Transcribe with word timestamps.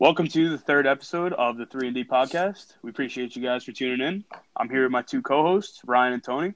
Welcome 0.00 0.28
to 0.28 0.48
the 0.48 0.56
third 0.56 0.86
episode 0.86 1.34
of 1.34 1.58
the 1.58 1.66
3 1.66 1.88
and 1.88 1.94
D 1.94 2.04
podcast. 2.04 2.72
We 2.80 2.88
appreciate 2.88 3.36
you 3.36 3.42
guys 3.42 3.64
for 3.64 3.72
tuning 3.72 4.00
in. 4.00 4.24
I'm 4.56 4.70
here 4.70 4.84
with 4.84 4.90
my 4.90 5.02
two 5.02 5.20
co-hosts, 5.20 5.82
Ryan 5.84 6.14
and 6.14 6.24
Tony. 6.24 6.54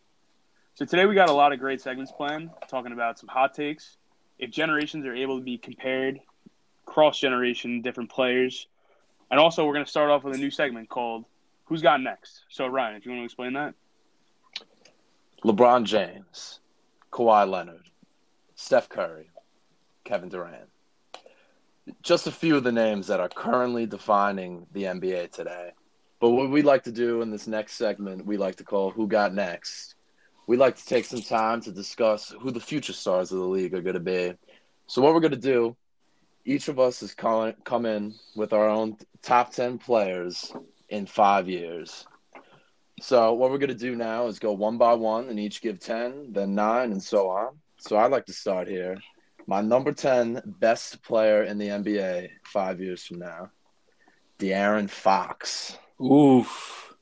So 0.76 0.86
today 0.86 1.04
we 1.04 1.14
got 1.14 1.28
a 1.28 1.34
lot 1.34 1.52
of 1.52 1.58
great 1.58 1.82
segments 1.82 2.10
planned, 2.10 2.48
talking 2.68 2.92
about 2.92 3.18
some 3.18 3.28
hot 3.28 3.52
takes, 3.52 3.98
if 4.38 4.50
generations 4.50 5.04
are 5.04 5.14
able 5.14 5.36
to 5.36 5.44
be 5.44 5.58
compared, 5.58 6.20
cross 6.86 7.20
generation, 7.20 7.82
different 7.82 8.10
players, 8.10 8.66
and 9.30 9.38
also 9.38 9.66
we're 9.66 9.74
going 9.74 9.84
to 9.84 9.90
start 9.90 10.10
off 10.10 10.24
with 10.24 10.34
a 10.34 10.38
new 10.38 10.50
segment 10.50 10.88
called 10.88 11.26
"Who's 11.66 11.82
Got 11.82 12.00
Next." 12.00 12.44
So 12.48 12.66
Ryan, 12.66 12.96
if 12.96 13.04
you 13.04 13.12
want 13.12 13.20
to 13.20 13.24
explain 13.26 13.52
that. 13.52 13.74
LeBron 15.44 15.84
James, 15.84 16.60
Kawhi 17.12 17.46
Leonard, 17.46 17.90
Steph 18.54 18.88
Curry, 18.88 19.28
Kevin 20.02 20.30
Durant. 20.30 20.70
Just 22.02 22.26
a 22.26 22.32
few 22.32 22.56
of 22.56 22.64
the 22.64 22.72
names 22.72 23.06
that 23.08 23.20
are 23.20 23.28
currently 23.28 23.84
defining 23.86 24.66
the 24.72 24.84
NBA 24.84 25.32
today. 25.32 25.72
But 26.18 26.30
what 26.30 26.48
we 26.48 26.62
like 26.62 26.84
to 26.84 26.92
do 26.92 27.20
in 27.20 27.30
this 27.30 27.46
next 27.46 27.74
segment, 27.74 28.24
we 28.24 28.38
like 28.38 28.56
to 28.56 28.64
call 28.64 28.90
Who 28.90 29.06
Got 29.06 29.34
Next. 29.34 29.94
We 30.46 30.56
like 30.56 30.76
to 30.76 30.86
take 30.86 31.04
some 31.04 31.20
time 31.20 31.60
to 31.62 31.72
discuss 31.72 32.34
who 32.40 32.50
the 32.50 32.60
future 32.60 32.94
stars 32.94 33.32
of 33.32 33.38
the 33.38 33.44
league 33.44 33.74
are 33.74 33.82
going 33.82 33.94
to 33.94 34.00
be. 34.00 34.32
So, 34.86 35.02
what 35.02 35.12
we're 35.12 35.20
going 35.20 35.32
to 35.32 35.36
do, 35.36 35.76
each 36.46 36.68
of 36.68 36.78
us 36.78 37.02
is 37.02 37.14
calling, 37.14 37.54
come 37.64 37.84
in 37.84 38.14
with 38.34 38.54
our 38.54 38.68
own 38.68 38.96
top 39.20 39.52
10 39.52 39.76
players 39.76 40.52
in 40.88 41.04
five 41.04 41.48
years. 41.48 42.06
So, 43.02 43.34
what 43.34 43.50
we're 43.50 43.58
going 43.58 43.68
to 43.68 43.74
do 43.74 43.94
now 43.94 44.26
is 44.26 44.38
go 44.38 44.52
one 44.52 44.78
by 44.78 44.94
one 44.94 45.28
and 45.28 45.38
each 45.38 45.60
give 45.60 45.80
10, 45.80 46.32
then 46.32 46.54
nine, 46.54 46.92
and 46.92 47.02
so 47.02 47.28
on. 47.28 47.58
So, 47.78 47.98
I'd 47.98 48.10
like 48.10 48.26
to 48.26 48.32
start 48.32 48.68
here. 48.68 48.96
My 49.46 49.60
number 49.60 49.92
10 49.92 50.42
best 50.60 51.02
player 51.02 51.42
in 51.44 51.58
the 51.58 51.68
NBA 51.68 52.30
five 52.44 52.80
years 52.80 53.04
from 53.04 53.18
now, 53.18 53.50
De'Aaron 54.38 54.88
Fox. 54.88 55.76
Oof. 56.02 56.94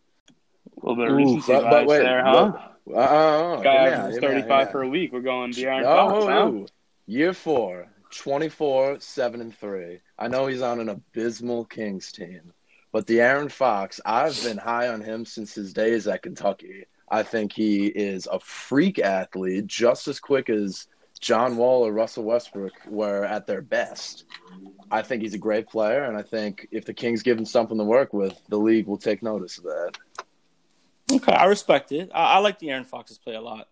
A 0.83 0.87
little 0.87 0.97
bit 0.97 1.13
of 1.13 1.13
Ooh, 1.13 1.17
recency 1.19 1.53
but- 1.53 1.71
but 1.71 1.87
wait, 1.87 1.99
there, 2.01 2.25
huh? 2.25 2.53
Uh, 2.91 2.95
uh, 2.95 3.57
Guy 3.63 3.73
hear 3.73 3.83
me 3.83 3.89
out, 3.89 3.99
averages 4.01 4.21
hear 4.21 4.31
35 4.31 4.49
hear 4.49 4.67
me 4.67 4.73
for 4.73 4.83
a 4.83 4.89
week. 4.89 5.13
We're 5.13 5.21
going 5.21 5.53
De'Aaron 5.53 5.85
Fox, 5.85 6.25
huh? 6.25 6.31
Oh, 6.33 6.67
year 7.07 7.33
four, 7.33 7.89
24, 8.11 8.99
7, 8.99 9.41
and 9.41 9.57
3. 9.57 10.01
I 10.19 10.29
know 10.29 10.47
he's 10.47 10.63
on 10.63 10.81
an 10.81 10.89
abysmal 10.89 11.65
Kings 11.67 12.11
team, 12.11 12.53
but 12.91 13.07
De'Aaron 13.07 13.51
Fox, 13.53 14.01
I've 14.05 14.43
been 14.43 14.59
high 14.59 14.89
on 14.89 15.01
him 15.01 15.25
since 15.25 15.55
his 15.55 15.73
days 15.73 16.09
at 16.09 16.23
Kentucky. 16.23 16.87
I 17.09 17.23
think 17.23 17.53
he 17.53 17.87
is 17.87 18.27
a 18.27 18.41
freak 18.41 18.99
athlete, 18.99 19.67
just 19.67 20.09
as 20.09 20.19
quick 20.19 20.51
as 20.51 20.89
John 21.23 21.57
Wall 21.57 21.87
or 21.87 21.93
Russell 21.93 22.25
Westbrook 22.25 22.73
were 22.87 23.25
at 23.25 23.47
their 23.47 23.63
best. 23.63 24.25
I 24.91 25.03
think 25.03 25.23
he's 25.23 25.35
a 25.35 25.39
great 25.39 25.69
player, 25.69 26.03
and 26.03 26.17
I 26.17 26.23
think 26.23 26.67
if 26.73 26.85
the 26.85 26.93
Kings 26.93 27.23
give 27.23 27.39
him 27.39 27.47
something 27.47 27.79
to 27.79 27.85
work 27.85 28.13
with, 28.13 28.39
the 28.49 28.59
league 28.59 28.89
will 28.89 28.99
take 28.99 29.23
notice 29.23 29.57
of 29.57 29.65
that. 29.65 29.93
Okay, 31.13 31.33
I 31.33 31.45
respect 31.45 31.93
it. 31.93 32.11
I, 32.13 32.35
I 32.35 32.39
like 32.39 32.59
De'Aaron 32.59 32.85
Fox's 32.85 33.19
play 33.19 33.37
a 33.37 33.41
lot. 33.41 33.69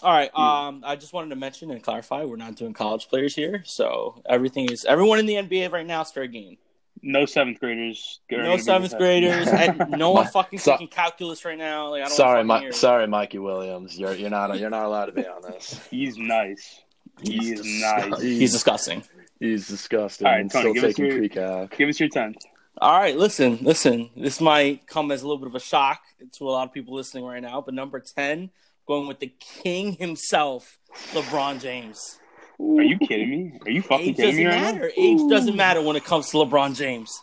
All 0.00 0.12
right. 0.12 0.30
Um, 0.32 0.84
I 0.86 0.94
just 0.94 1.12
wanted 1.12 1.30
to 1.30 1.36
mention 1.36 1.72
and 1.72 1.82
clarify 1.82 2.24
we're 2.24 2.36
not 2.36 2.54
doing 2.54 2.72
college 2.72 3.08
players 3.08 3.34
here, 3.34 3.62
so 3.66 4.22
everything 4.24 4.70
is 4.70 4.84
everyone 4.84 5.18
in 5.18 5.26
the 5.26 5.34
NBA 5.34 5.72
right 5.72 5.86
now 5.86 6.02
is 6.02 6.12
fair 6.12 6.28
game. 6.28 6.56
No 7.02 7.26
seventh 7.26 7.60
graders. 7.60 8.20
No 8.30 8.56
seventh 8.56 8.96
graders. 8.96 9.46
and 9.52 9.90
no 9.90 10.10
one 10.10 10.26
fucking 10.26 10.58
So- 10.58 10.72
taking 10.72 10.88
calculus 10.88 11.44
right 11.44 11.58
now. 11.58 11.90
Like 11.90 12.02
I 12.02 12.04
don't 12.08 12.14
Sorry, 12.16 12.44
wanna 12.44 12.66
Mi- 12.66 12.72
sorry, 12.72 13.06
Mikey 13.06 13.38
Williams. 13.38 13.98
You're 13.98 14.14
you're 14.14 14.30
not 14.30 14.58
you're 14.58 14.70
not 14.70 14.84
allowed 14.84 15.06
to 15.06 15.12
be 15.12 15.26
on 15.26 15.42
this. 15.42 15.80
He's 15.90 16.16
nice. 16.16 16.82
He 17.22 17.32
He's 17.32 17.60
is 17.60 17.80
nice. 17.82 18.20
He's 18.20 18.52
disgusting. 18.52 19.02
He's 19.40 19.68
disgusting. 19.68 20.26
All 20.26 20.32
right, 20.34 20.50
Tony, 20.50 20.62
still 20.62 20.74
give 20.74 20.84
us 20.84 20.94
taking 20.94 21.04
your- 21.06 21.18
pre-calc. 21.18 21.76
Give 21.76 21.88
us 21.88 22.00
your 22.00 22.08
tenth. 22.08 22.36
All 22.80 22.96
right, 22.98 23.16
listen, 23.16 23.58
listen. 23.62 24.10
This 24.16 24.40
might 24.40 24.86
come 24.86 25.10
as 25.10 25.22
a 25.22 25.26
little 25.26 25.38
bit 25.38 25.48
of 25.48 25.54
a 25.56 25.60
shock 25.60 26.00
to 26.38 26.48
a 26.48 26.50
lot 26.50 26.68
of 26.68 26.72
people 26.72 26.94
listening 26.94 27.24
right 27.24 27.42
now, 27.42 27.60
but 27.60 27.74
number 27.74 27.98
ten, 27.98 28.50
going 28.86 29.08
with 29.08 29.18
the 29.18 29.32
king 29.40 29.94
himself, 29.94 30.78
LeBron 31.12 31.60
James. 31.60 32.20
Are 32.60 32.82
you 32.82 32.98
kidding 32.98 33.30
me? 33.30 33.58
Are 33.64 33.70
you 33.70 33.82
fucking 33.82 34.14
kidding 34.14 34.36
me? 34.36 34.44
Age 34.46 34.46
kidding 34.46 34.46
doesn't 34.46 34.60
me 34.62 34.66
right 34.66 34.74
matter. 34.74 34.92
Age 34.96 35.20
doesn't 35.30 35.56
matter 35.56 35.80
when 35.82 35.96
it 35.96 36.04
comes 36.04 36.30
to 36.30 36.38
LeBron 36.38 36.76
James. 36.76 37.20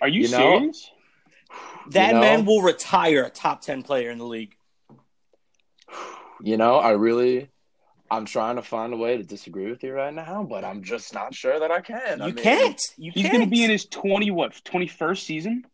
Are 0.00 0.08
you, 0.08 0.22
You 0.22 0.28
know- 0.30 0.58
serious? 0.58 0.90
That 1.90 2.14
know- 2.14 2.20
man 2.20 2.44
will 2.46 2.62
retire 2.62 3.24
a 3.24 3.30
top 3.30 3.60
ten 3.60 3.82
player 3.82 4.10
in 4.10 4.18
the 4.18 4.24
league. 4.24 4.56
You 6.42 6.56
know, 6.56 6.76
I 6.76 6.90
really, 6.92 7.50
I'm 8.10 8.24
trying 8.24 8.56
to 8.56 8.62
find 8.62 8.92
a 8.92 8.96
way 8.96 9.16
to 9.18 9.22
disagree 9.22 9.70
with 9.70 9.82
you 9.82 9.92
right 9.92 10.12
now, 10.12 10.42
but 10.42 10.64
I'm 10.64 10.82
just 10.82 11.14
not 11.14 11.34
sure 11.34 11.58
that 11.60 11.70
I 11.70 11.80
can. 11.80 12.20
I 12.22 12.26
You 12.28 12.34
mean, 12.34 12.42
can't. 12.44 12.80
You 12.96 13.12
He's 13.12 13.22
can't. 13.24 13.34
going 13.34 13.44
to 13.44 13.50
be 13.50 13.64
in 13.64 13.70
his 13.70 13.84
twenty 13.86 14.30
what 14.30 14.60
twenty 14.64 14.86
first 14.88 15.26
season. 15.26 15.64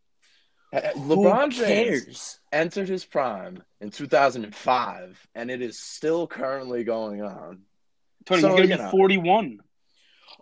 uh, 0.72 0.81
Who 0.94 1.16
LeBron 1.16 1.50
James 1.50 1.59
cares? 2.05 2.41
entered 2.53 2.89
his 2.89 3.05
prime 3.05 3.62
in 3.81 3.91
2005, 3.91 5.28
and 5.34 5.50
it 5.50 5.62
is 5.62 5.81
still 5.83 6.27
currently 6.27 6.84
going 6.84 7.22
on. 7.22 7.62
So, 8.38 8.56
he's 8.56 8.68
going 8.68 8.68
to 8.78 8.84
be 8.84 8.91
forty 8.91 9.16
one. 9.18 9.60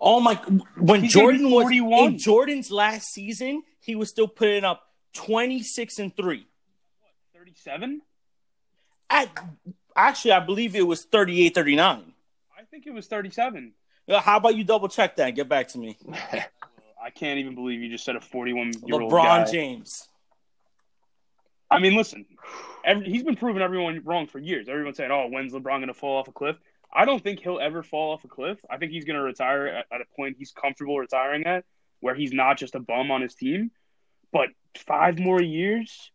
Oh 0.00 0.20
my! 0.20 0.34
When 0.76 1.02
He's 1.02 1.12
Jordan 1.12 1.50
was 1.50 1.64
41. 1.64 2.04
in 2.06 2.18
Jordan's 2.18 2.70
last 2.70 3.08
season, 3.12 3.62
he 3.80 3.94
was 3.96 4.08
still 4.08 4.28
putting 4.28 4.64
up 4.64 4.82
twenty 5.12 5.62
six 5.62 5.98
and 5.98 6.16
three. 6.16 6.46
Thirty 7.34 7.54
seven. 7.56 8.02
At 9.10 9.28
actually, 9.96 10.32
I 10.32 10.40
believe 10.40 10.76
it 10.76 10.86
was 10.86 11.04
38, 11.04 11.54
39. 11.54 12.12
I 12.56 12.62
think 12.70 12.86
it 12.86 12.92
was 12.92 13.06
thirty 13.06 13.30
seven. 13.30 13.72
Uh, 14.08 14.20
How 14.20 14.36
about 14.36 14.54
you 14.56 14.64
double 14.64 14.88
check 14.88 15.16
that? 15.16 15.28
and 15.28 15.36
Get 15.36 15.48
back 15.48 15.68
to 15.68 15.78
me. 15.78 15.96
I 17.02 17.10
can't 17.10 17.38
even 17.38 17.54
believe 17.54 17.80
you 17.80 17.90
just 17.90 18.04
said 18.04 18.16
a 18.16 18.20
forty 18.20 18.52
one 18.52 18.72
year 18.86 19.00
old 19.00 19.10
LeBron 19.12 19.46
guy. 19.46 19.50
James. 19.50 20.08
I 21.70 21.80
mean, 21.80 21.96
listen, 21.96 22.24
every, 22.84 23.06
he's 23.10 23.22
been 23.22 23.36
proving 23.36 23.62
everyone 23.62 24.00
wrong 24.04 24.26
for 24.26 24.38
years. 24.38 24.68
Everyone's 24.68 24.96
saying, 24.96 25.10
"Oh, 25.10 25.26
when's 25.28 25.52
LeBron 25.52 25.62
going 25.78 25.88
to 25.88 25.94
fall 25.94 26.18
off 26.18 26.28
a 26.28 26.32
cliff?" 26.32 26.56
I 26.92 27.04
don't 27.04 27.22
think 27.22 27.40
he'll 27.40 27.60
ever 27.60 27.82
fall 27.82 28.12
off 28.12 28.24
a 28.24 28.28
cliff. 28.28 28.58
I 28.70 28.78
think 28.78 28.92
he's 28.92 29.04
going 29.04 29.16
to 29.16 29.22
retire 29.22 29.66
at, 29.66 29.86
at 29.92 30.00
a 30.00 30.04
point 30.16 30.36
he's 30.38 30.52
comfortable 30.52 30.98
retiring 30.98 31.44
at, 31.46 31.64
where 32.00 32.14
he's 32.14 32.32
not 32.32 32.58
just 32.58 32.74
a 32.74 32.80
bum 32.80 33.10
on 33.10 33.20
his 33.20 33.34
team. 33.34 33.70
But 34.32 34.48
five 34.86 35.18
more 35.18 35.40
years, 35.40 36.10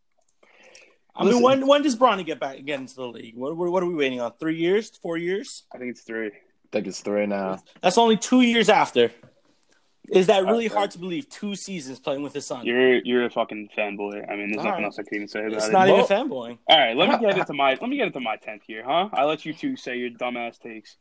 I 1.16 1.24
Listen. 1.24 1.36
mean, 1.36 1.44
when 1.44 1.68
when 1.68 1.82
does 1.84 1.96
Bronny 1.96 2.26
get 2.26 2.40
back 2.40 2.64
get 2.66 2.80
into 2.80 2.96
the 2.96 3.08
league? 3.08 3.36
What, 3.36 3.56
what 3.56 3.72
what 3.72 3.84
are 3.84 3.86
we 3.88 3.96
waiting 3.96 4.22
on? 4.22 4.34
Three 4.40 4.58
years? 4.58 4.90
Four 5.02 5.18
years? 5.18 5.64
I 5.74 5.78
think 5.78 5.92
it's 5.92 6.02
three. 6.02 6.28
I 6.28 6.32
think 6.72 6.88
it's 6.88 7.02
three 7.02 7.26
now. 7.28 7.62
That's 7.82 7.98
only 7.98 8.18
two 8.18 8.42
years 8.42 8.70
after. 8.70 9.12
Is 10.12 10.28
that 10.28 10.44
really 10.46 10.70
Uh, 10.70 10.74
hard 10.74 10.92
to 10.92 11.00
believe? 11.00 11.30
Two 11.30 11.56
seasons 11.56 12.00
playing 12.00 12.24
with 12.24 12.34
his 12.34 12.46
son. 12.46 12.66
You're 12.66 12.96
you're 13.06 13.26
a 13.26 13.30
fucking 13.30 13.70
fanboy. 13.78 14.30
I 14.30 14.36
mean, 14.36 14.48
there's 14.52 14.58
All 14.58 14.66
nothing 14.66 14.72
right. 14.72 14.84
else 14.86 15.00
I 15.00 15.04
can 15.04 15.16
even 15.16 15.28
say 15.30 15.40
about 15.46 15.54
It's 15.54 15.68
it. 15.68 15.72
not 15.72 15.88
Well- 15.88 16.04
even 16.04 16.08
fanboying. 16.30 16.58
All 16.68 16.78
right, 16.78 16.96
let 16.96 17.10
me 17.10 17.18
get 17.20 17.38
into 17.38 17.54
my 17.54 17.72
let 17.80 17.90
me 17.90 17.96
get 17.98 18.08
into 18.08 18.20
my 18.20 18.36
tenth 18.36 18.64
here, 18.68 18.84
huh? 18.84 19.10
I 19.14 19.24
let 19.24 19.46
you 19.46 19.54
two 19.54 19.76
say 19.78 19.98
your 19.98 20.10
dumbass 20.10 20.60
takes. 20.60 20.98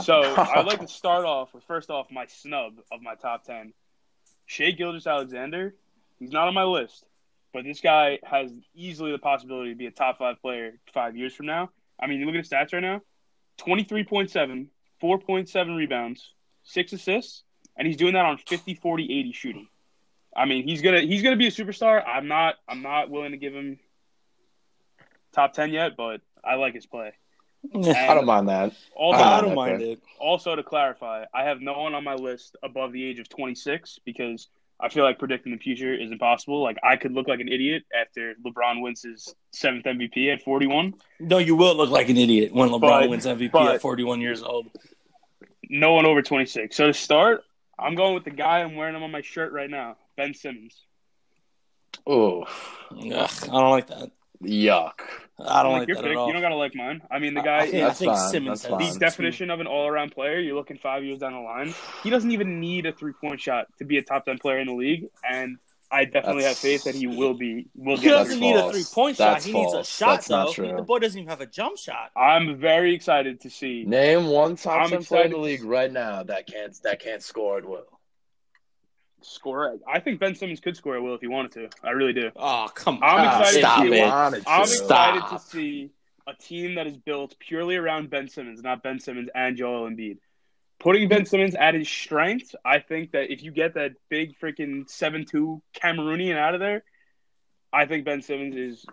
So 0.00 0.22
I'd 0.36 0.66
like 0.66 0.80
to 0.80 0.88
start 0.88 1.24
off 1.24 1.54
with 1.54 1.62
first 1.64 1.90
off 1.90 2.10
my 2.10 2.26
snub 2.26 2.74
of 2.90 3.00
my 3.02 3.14
top 3.14 3.44
ten. 3.44 3.72
Shai 4.46 4.72
Gilgeous-Alexander. 4.72 5.76
He's 6.18 6.32
not 6.32 6.48
on 6.48 6.54
my 6.54 6.64
list, 6.64 7.04
but 7.52 7.62
this 7.64 7.80
guy 7.80 8.18
has 8.24 8.52
easily 8.74 9.12
the 9.12 9.18
possibility 9.18 9.70
to 9.70 9.76
be 9.76 9.86
a 9.86 9.92
top 9.92 10.18
five 10.18 10.42
player 10.42 10.72
five 10.92 11.16
years 11.16 11.34
from 11.34 11.46
now. 11.46 11.70
I 12.00 12.08
mean, 12.08 12.18
you 12.18 12.26
look 12.26 12.34
at 12.34 12.38
his 12.40 12.50
stats 12.50 12.72
right 12.72 12.82
now: 12.82 13.00
23.7, 13.58 14.66
4.7 15.00 15.76
rebounds, 15.76 16.34
six 16.64 16.92
assists, 16.92 17.44
and 17.80 17.86
he's 17.86 17.96
doing 17.96 18.12
that 18.12 18.26
on 18.26 18.36
50, 18.36 18.74
40, 18.74 19.04
80 19.04 19.32
shooting. 19.32 19.66
I 20.36 20.44
mean, 20.44 20.68
he's 20.68 20.82
gonna 20.82 21.00
he's 21.00 21.22
gonna 21.22 21.36
be 21.36 21.46
a 21.48 21.50
superstar. 21.50 22.06
I'm 22.06 22.28
not 22.28 22.54
I'm 22.68 22.82
not 22.82 23.10
willing 23.10 23.32
to 23.32 23.36
give 23.36 23.52
him 23.52 23.80
top 25.32 25.54
ten 25.54 25.72
yet, 25.72 25.96
but 25.96 26.20
I 26.44 26.54
like 26.54 26.74
his 26.74 26.86
play. 26.86 27.12
I 27.74 28.14
don't 28.14 28.26
mind 28.26 28.48
that. 28.48 28.74
Also, 28.94 29.20
I 29.20 29.40
don't 29.40 29.46
okay. 29.46 29.54
mind 29.54 29.82
it. 29.82 30.00
also 30.20 30.54
to 30.54 30.62
clarify, 30.62 31.24
I 31.34 31.44
have 31.44 31.60
no 31.60 31.80
one 31.80 31.94
on 31.94 32.04
my 32.04 32.14
list 32.14 32.56
above 32.62 32.92
the 32.92 33.04
age 33.04 33.18
of 33.18 33.28
26 33.28 33.98
because 34.04 34.48
I 34.78 34.88
feel 34.88 35.04
like 35.04 35.18
predicting 35.18 35.52
the 35.52 35.58
future 35.58 35.92
is 35.92 36.12
impossible. 36.12 36.62
Like 36.62 36.76
I 36.84 36.96
could 36.96 37.12
look 37.12 37.26
like 37.26 37.40
an 37.40 37.48
idiot 37.48 37.84
after 37.98 38.34
LeBron 38.44 38.82
wins 38.82 39.02
his 39.02 39.34
seventh 39.52 39.84
MVP 39.84 40.32
at 40.32 40.42
41. 40.42 40.94
No, 41.18 41.38
you 41.38 41.56
will 41.56 41.74
look 41.74 41.90
like 41.90 42.08
an 42.08 42.18
idiot 42.18 42.52
when 42.52 42.68
LeBron 42.68 42.80
But- 42.80 43.08
wins 43.08 43.26
MVP 43.26 43.52
but- 43.52 43.74
at 43.76 43.80
41 43.80 44.20
years 44.20 44.42
old. 44.42 44.66
No 45.68 45.92
one 45.94 46.06
over 46.06 46.20
26. 46.22 46.76
So 46.76 46.86
to 46.88 46.92
start, 46.94 47.44
I'm 47.80 47.94
going 47.94 48.14
with 48.14 48.24
the 48.24 48.30
guy 48.30 48.60
I'm 48.60 48.74
wearing 48.76 48.94
him 48.94 49.02
on 49.02 49.10
my 49.10 49.22
shirt 49.22 49.52
right 49.52 49.70
now, 49.70 49.96
Ben 50.16 50.34
Simmons. 50.34 50.84
Oh, 52.06 52.42
Ugh, 52.92 53.30
I 53.42 53.46
don't 53.46 53.70
like 53.70 53.86
that. 53.88 54.10
yuck. 54.42 55.00
I 55.38 55.62
don't 55.62 55.72
like 55.72 55.80
like 55.80 55.88
your 55.88 55.96
that 55.96 56.02
pick. 56.04 56.10
at 56.12 56.16
all. 56.16 56.26
You 56.26 56.32
don't 56.32 56.42
gotta 56.42 56.56
like 56.56 56.74
mine. 56.74 57.02
I 57.10 57.18
mean, 57.18 57.34
the 57.34 57.42
guy 57.42 57.60
I 57.60 57.70
think, 57.70 57.84
I 57.84 57.92
think 57.92 58.12
fine, 58.12 58.30
Simmons 58.30 58.62
has 58.64 58.94
the 58.94 58.98
definition 58.98 59.50
of 59.50 59.60
an 59.60 59.66
all-around 59.66 60.12
player. 60.12 60.38
You're 60.38 60.56
looking 60.56 60.78
five 60.78 61.04
years 61.04 61.18
down 61.18 61.32
the 61.32 61.40
line. 61.40 61.74
He 62.02 62.10
doesn't 62.10 62.30
even 62.30 62.60
need 62.60 62.86
a 62.86 62.92
three-point 62.92 63.40
shot 63.40 63.66
to 63.78 63.84
be 63.84 63.98
a 63.98 64.02
top 64.02 64.24
ten 64.26 64.38
player 64.38 64.58
in 64.58 64.66
the 64.66 64.74
league, 64.74 65.06
and 65.28 65.56
I 65.92 66.04
definitely 66.04 66.42
That's- 66.42 66.62
have 66.62 66.70
faith 66.70 66.84
that 66.84 66.94
he 66.94 67.06
will 67.08 67.34
be. 67.34 67.66
Will 67.74 67.96
He 67.96 68.02
get. 68.02 68.04
It. 68.04 68.04
He 68.04 68.08
doesn't 68.10 68.40
there. 68.40 68.54
need 68.54 68.56
a 68.68 68.72
three 68.72 68.84
point 68.92 69.16
shot. 69.16 69.32
That's 69.34 69.44
He 69.44 69.52
needs 69.52 69.72
a 69.74 69.82
shot, 69.84 70.10
That's 70.10 70.28
not 70.30 70.46
though. 70.46 70.52
true. 70.52 70.76
The 70.76 70.82
boy 70.82 70.98
doesn't 71.00 71.18
even 71.18 71.28
have 71.28 71.40
a 71.40 71.46
jump 71.46 71.78
shot. 71.78 72.10
I'm 72.16 72.58
very 72.58 72.94
excited 72.94 73.40
to 73.40 73.50
see. 73.50 73.84
Name 73.84 74.26
one 74.26 74.54
top 74.56 74.82
I'm 74.82 74.90
ten 74.90 75.02
player 75.02 75.24
in 75.24 75.30
the 75.32 75.38
league 75.38 75.64
right 75.64 75.90
now 75.92 76.22
that 76.22 76.46
can't 76.46 76.76
that 76.84 77.00
can't 77.00 77.22
score 77.22 77.58
at 77.58 77.64
will. 77.68 77.86
score. 79.22 79.78
I 79.86 80.00
think 80.00 80.20
Ben 80.20 80.34
Simmons 80.34 80.60
could 80.60 80.76
score 80.76 80.94
a 80.96 81.02
will 81.02 81.14
if 81.14 81.20
he 81.20 81.26
wanted 81.26 81.52
to. 81.52 81.68
I 81.86 81.90
really 81.90 82.12
do. 82.12 82.30
Oh, 82.36 82.68
come 82.74 83.02
on. 83.02 83.18
I'm 83.18 83.40
excited 83.40 83.58
Stop 83.60 83.82
to 83.84 83.90
see 83.90 83.98
it. 83.98 84.06
To. 84.06 84.12
I'm 84.50 84.66
Stop. 84.66 85.16
excited 85.16 85.22
to 85.36 85.38
see 85.44 85.90
a 86.26 86.34
team 86.34 86.76
that 86.76 86.86
is 86.86 86.96
built 86.96 87.34
purely 87.38 87.76
around 87.76 88.10
Ben 88.10 88.28
Simmons, 88.28 88.62
not 88.62 88.82
Ben 88.82 89.00
Simmons 89.00 89.28
and 89.34 89.56
Joel 89.56 89.88
Embiid. 89.90 90.18
Putting 90.80 91.08
Ben 91.08 91.26
Simmons 91.26 91.54
at 91.54 91.74
his 91.74 91.88
strength, 91.88 92.54
I 92.64 92.78
think 92.80 93.12
that 93.12 93.30
if 93.30 93.42
you 93.42 93.52
get 93.52 93.74
that 93.74 93.92
big 94.08 94.38
freaking 94.40 94.88
seven-two 94.88 95.62
Cameroonian 95.74 96.36
out 96.36 96.54
of 96.54 96.60
there, 96.60 96.82
I 97.72 97.86
think 97.86 98.04
Ben 98.04 98.22
Simmons 98.22 98.56
is 98.56 98.86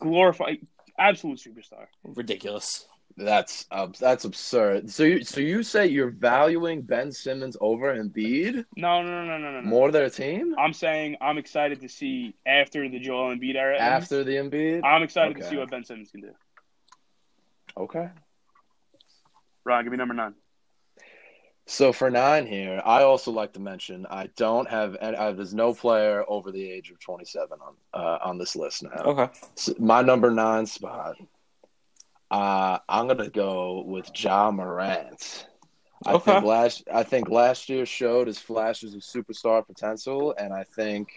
glorified, 0.00 0.58
absolute 0.98 1.40
superstar. 1.40 1.86
Ridiculous. 2.04 2.86
That's 3.16 3.66
uh, 3.70 3.88
that's 3.98 4.24
absurd. 4.24 4.90
So 4.90 5.02
you 5.02 5.24
so 5.24 5.40
you 5.40 5.62
say 5.62 5.86
you're 5.88 6.10
valuing 6.10 6.80
Ben 6.82 7.10
Simmons 7.10 7.56
over 7.60 7.94
Embiid 7.94 8.64
No, 8.76 9.02
no, 9.02 9.24
no, 9.24 9.36
no, 9.36 9.38
no, 9.38 9.60
no. 9.60 9.68
more 9.68 9.90
their 9.90 10.08
team 10.08 10.54
I'm 10.58 10.72
saying 10.72 11.16
I'm 11.20 11.36
excited 11.36 11.80
to 11.80 11.88
see 11.88 12.34
after 12.46 12.88
the 12.88 13.00
Joel 13.00 13.34
Embiid 13.34 13.56
era. 13.56 13.74
ends, 13.74 14.04
after 14.04 14.24
the 14.24 14.36
Embiid? 14.36 14.82
I'm 14.84 15.02
excited 15.02 15.36
to 15.36 15.48
see 15.48 15.56
what 15.56 15.70
Ben 15.70 15.84
Simmons 15.84 16.10
can 16.10 16.20
do. 16.20 16.30
Okay. 17.76 18.08
Ron, 19.64 19.84
give 19.84 19.90
me 19.90 19.98
number 19.98 20.14
nine. 20.14 20.34
So 21.70 21.92
for 21.92 22.10
nine 22.10 22.48
here, 22.48 22.82
I 22.84 23.04
also 23.04 23.30
like 23.30 23.52
to 23.52 23.60
mention 23.60 24.04
I 24.10 24.28
don't 24.34 24.68
have 24.68 24.96
there's 25.00 25.54
no 25.54 25.72
player 25.72 26.24
over 26.26 26.50
the 26.50 26.68
age 26.68 26.90
of 26.90 26.98
27 26.98 27.58
on 27.62 27.74
uh, 27.94 28.18
on 28.24 28.38
this 28.38 28.56
list 28.56 28.82
now. 28.82 28.90
Okay. 29.04 29.32
So 29.54 29.74
my 29.78 30.02
number 30.02 30.32
nine 30.32 30.66
spot, 30.66 31.14
uh, 32.28 32.78
I'm 32.88 33.06
gonna 33.06 33.30
go 33.30 33.84
with 33.86 34.10
Ja 34.20 34.50
Morant. 34.50 35.46
I 36.04 36.14
Okay. 36.14 36.32
think 36.32 36.44
last 36.44 36.82
I 36.92 37.04
think 37.04 37.30
last 37.30 37.68
year 37.68 37.86
showed 37.86 38.26
his 38.26 38.40
flashes 38.40 38.94
of 38.94 39.02
superstar 39.02 39.64
potential, 39.64 40.34
and 40.36 40.52
I 40.52 40.64
think 40.64 41.08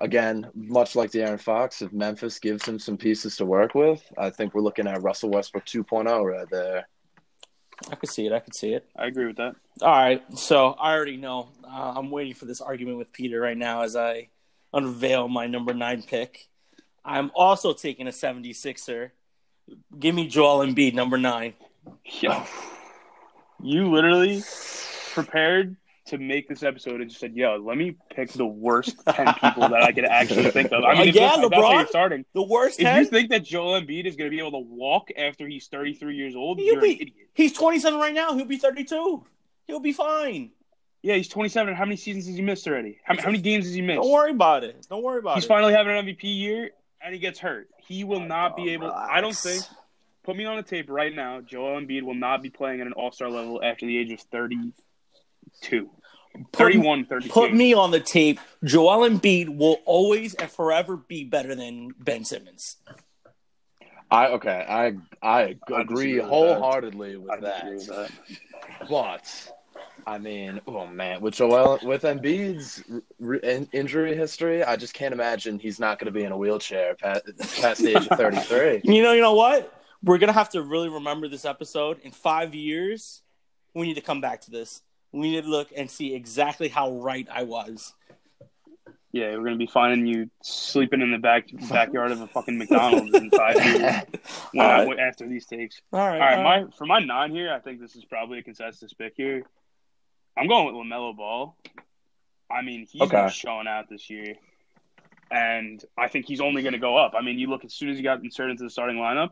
again, 0.00 0.50
much 0.56 0.96
like 0.96 1.12
De'Aaron 1.12 1.40
Fox, 1.40 1.82
if 1.82 1.92
Memphis 1.92 2.40
gives 2.40 2.66
him 2.66 2.80
some 2.80 2.96
pieces 2.96 3.36
to 3.36 3.46
work 3.46 3.76
with, 3.76 4.02
I 4.18 4.30
think 4.30 4.54
we're 4.54 4.60
looking 4.62 4.88
at 4.88 5.02
Russell 5.02 5.30
Westbrook 5.30 5.66
2.0 5.66 6.24
right 6.24 6.50
there. 6.50 6.88
I 7.90 7.96
could 7.96 8.08
see 8.08 8.26
it. 8.26 8.32
I 8.32 8.40
could 8.40 8.54
see 8.54 8.72
it. 8.72 8.88
I 8.96 9.06
agree 9.06 9.26
with 9.26 9.36
that. 9.36 9.56
All 9.82 9.90
right. 9.90 10.22
So 10.38 10.70
I 10.72 10.94
already 10.94 11.16
know. 11.16 11.48
Uh, 11.62 11.94
I'm 11.96 12.10
waiting 12.10 12.34
for 12.34 12.46
this 12.46 12.60
argument 12.60 12.98
with 12.98 13.12
Peter 13.12 13.40
right 13.40 13.56
now 13.56 13.82
as 13.82 13.94
I 13.96 14.28
unveil 14.72 15.28
my 15.28 15.46
number 15.46 15.74
nine 15.74 16.02
pick. 16.02 16.48
I'm 17.04 17.30
also 17.34 17.74
taking 17.74 18.06
a 18.06 18.10
76er. 18.10 19.10
Give 19.98 20.14
me 20.14 20.26
Joel 20.28 20.66
Embiid, 20.66 20.94
number 20.94 21.18
nine. 21.18 21.54
Yeah. 22.20 22.46
You 23.62 23.90
literally 23.90 24.42
prepared 25.12 25.76
to 26.06 26.18
make 26.18 26.48
this 26.48 26.62
episode 26.62 27.00
and 27.00 27.08
just 27.08 27.20
said, 27.20 27.34
"Yo, 27.34 27.56
let 27.56 27.76
me 27.78 27.96
pick 28.14 28.30
the 28.32 28.46
worst 28.46 28.96
ten 29.08 29.32
people 29.34 29.68
that 29.68 29.82
I 29.82 29.92
could 29.92 30.04
actually 30.04 30.50
think 30.50 30.70
of." 30.72 30.84
I 30.84 30.92
mean, 30.92 31.00
uh, 31.00 31.04
if 31.04 31.14
Yeah, 31.14 31.36
that's 31.36 31.48
LeBron. 31.48 31.72
you're 31.72 31.86
starting. 31.86 32.24
The 32.32 32.42
worst 32.42 32.80
If 32.80 32.84
10? 32.86 32.98
you 32.98 33.04
think 33.06 33.30
that 33.30 33.44
Joel 33.44 33.80
Embiid 33.80 34.06
is 34.06 34.16
going 34.16 34.30
to 34.30 34.36
be 34.36 34.40
able 34.40 34.52
to 34.62 34.66
walk 34.68 35.08
after 35.16 35.46
he's 35.48 35.66
33 35.68 36.16
years 36.16 36.36
old, 36.36 36.58
He'll 36.58 36.74
you're 36.74 36.82
be- 36.82 36.94
an 36.94 37.00
idiot. 37.02 37.28
He's 37.34 37.52
27 37.52 37.98
right 37.98 38.14
now. 38.14 38.34
He'll 38.34 38.44
be 38.44 38.58
32. 38.58 39.24
He'll 39.66 39.80
be 39.80 39.92
fine. 39.92 40.50
Yeah, 41.02 41.16
he's 41.16 41.28
27. 41.28 41.74
How 41.74 41.84
many 41.84 41.96
seasons 41.96 42.26
has 42.26 42.36
he 42.36 42.42
missed 42.42 42.66
already? 42.66 42.98
How, 43.04 43.14
how 43.18 43.26
many 43.26 43.40
games 43.42 43.64
has 43.66 43.74
he 43.74 43.82
missed? 43.82 44.00
Don't 44.00 44.10
worry 44.10 44.30
about 44.30 44.64
it. 44.64 44.86
Don't 44.88 45.02
worry 45.02 45.18
about 45.18 45.34
He's 45.34 45.44
it. 45.44 45.46
He's 45.46 45.48
finally 45.48 45.72
having 45.74 45.96
an 45.96 46.06
MVP 46.06 46.22
year, 46.24 46.70
and 47.02 47.12
he 47.12 47.20
gets 47.20 47.38
hurt. 47.38 47.68
He 47.78 48.04
will 48.04 48.20
not 48.20 48.56
be 48.56 48.70
oh, 48.70 48.72
able. 48.72 48.90
I 48.90 49.20
don't 49.20 49.36
think. 49.36 49.62
Put 50.22 50.36
me 50.36 50.46
on 50.46 50.56
the 50.56 50.62
tape 50.62 50.88
right 50.88 51.14
now. 51.14 51.42
Joel 51.42 51.78
Embiid 51.78 52.02
will 52.02 52.14
not 52.14 52.40
be 52.42 52.48
playing 52.48 52.80
at 52.80 52.86
an 52.86 52.94
All 52.94 53.12
Star 53.12 53.28
level 53.28 53.62
after 53.62 53.84
the 53.84 53.98
age 53.98 54.10
of 54.12 54.20
32. 55.62 55.90
31, 56.52 57.06
32. 57.06 57.32
Put 57.32 57.54
me 57.54 57.74
on 57.74 57.90
the 57.90 58.00
tape. 58.00 58.40
Joel 58.64 59.08
Embiid 59.08 59.56
will 59.56 59.78
always 59.84 60.34
and 60.34 60.50
forever 60.50 60.96
be 60.96 61.24
better 61.24 61.54
than 61.54 61.90
Ben 61.98 62.24
Simmons. 62.24 62.76
I 64.10 64.26
okay, 64.28 64.64
I 64.68 64.86
I 65.22 65.56
I 65.72 65.80
agree 65.80 66.18
wholeheartedly 66.18 67.16
with 67.16 67.40
that. 67.40 67.64
disagree 67.64 67.76
with 67.76 67.86
that. 67.86 68.88
But 68.88 69.52
I 70.06 70.18
mean, 70.18 70.60
oh 70.66 70.86
man, 70.86 71.20
with 71.20 71.34
Joel 71.34 71.78
with 71.82 72.02
Embiid's 72.02 72.82
r- 73.24 73.34
in- 73.34 73.68
injury 73.72 74.14
history, 74.16 74.62
I 74.62 74.76
just 74.76 74.92
can't 74.94 75.14
imagine 75.14 75.58
he's 75.58 75.80
not 75.80 75.98
going 75.98 76.06
to 76.06 76.12
be 76.12 76.24
in 76.24 76.32
a 76.32 76.36
wheelchair 76.36 76.94
past, 76.94 77.24
past 77.60 77.80
the 77.80 77.96
age 77.96 78.06
of 78.08 78.18
33. 78.18 78.82
You 78.92 79.02
know, 79.02 79.12
you 79.12 79.20
know 79.20 79.34
what? 79.34 79.72
We're 80.02 80.18
gonna 80.18 80.32
have 80.32 80.50
to 80.50 80.62
really 80.62 80.90
remember 80.90 81.28
this 81.28 81.44
episode 81.44 82.00
in 82.00 82.10
five 82.10 82.54
years. 82.54 83.22
We 83.74 83.86
need 83.86 83.94
to 83.94 84.02
come 84.02 84.20
back 84.20 84.42
to 84.42 84.50
this. 84.50 84.82
We 85.14 85.30
need 85.30 85.44
to 85.44 85.48
look 85.48 85.68
and 85.76 85.88
see 85.88 86.12
exactly 86.14 86.66
how 86.68 86.90
right 86.98 87.26
I 87.32 87.44
was. 87.44 87.94
Yeah, 89.12 89.36
we're 89.36 89.44
gonna 89.44 89.56
be 89.56 89.68
finding 89.68 90.06
you 90.08 90.28
sleeping 90.42 91.00
in 91.00 91.12
the 91.12 91.18
back 91.18 91.46
backyard 91.68 92.10
of 92.10 92.20
a 92.20 92.26
fucking 92.26 92.58
McDonald's 92.58 93.14
in 93.14 93.30
five 93.30 93.54
years 93.64 93.94
when 94.52 94.66
I- 94.66 94.80
All 94.82 94.86
right. 94.88 94.98
after 94.98 95.28
these 95.28 95.46
takes. 95.46 95.80
All 95.92 96.00
right, 96.00 96.14
All 96.14 96.18
right, 96.18 96.38
all 96.38 96.44
right. 96.44 96.64
my 96.66 96.70
for 96.76 96.84
my 96.84 96.98
nine 96.98 97.30
here, 97.30 97.52
I 97.52 97.60
think 97.60 97.80
this 97.80 97.94
is 97.94 98.04
probably 98.04 98.40
a 98.40 98.42
consensus 98.42 98.92
pick 98.92 99.12
here. 99.16 99.44
I'm 100.36 100.48
going 100.48 100.66
with 100.66 100.74
Lamelo 100.74 101.16
Ball. 101.16 101.56
I 102.50 102.62
mean, 102.62 102.86
he's 102.90 103.02
Okay. 103.02 103.20
been 103.22 103.30
showing 103.30 103.68
out 103.68 103.88
this 103.88 104.10
year, 104.10 104.34
and 105.30 105.82
I 105.96 106.08
think 106.08 106.26
he's 106.26 106.40
only 106.40 106.62
going 106.62 106.72
to 106.72 106.80
go 106.80 106.96
up. 106.96 107.12
I 107.16 107.22
mean, 107.22 107.38
you 107.38 107.46
look 107.46 107.64
as 107.64 107.72
soon 107.72 107.90
as 107.90 107.96
he 107.96 108.02
got 108.02 108.20
inserted 108.24 108.50
into 108.52 108.64
the 108.64 108.70
starting 108.70 108.96
lineup, 108.96 109.30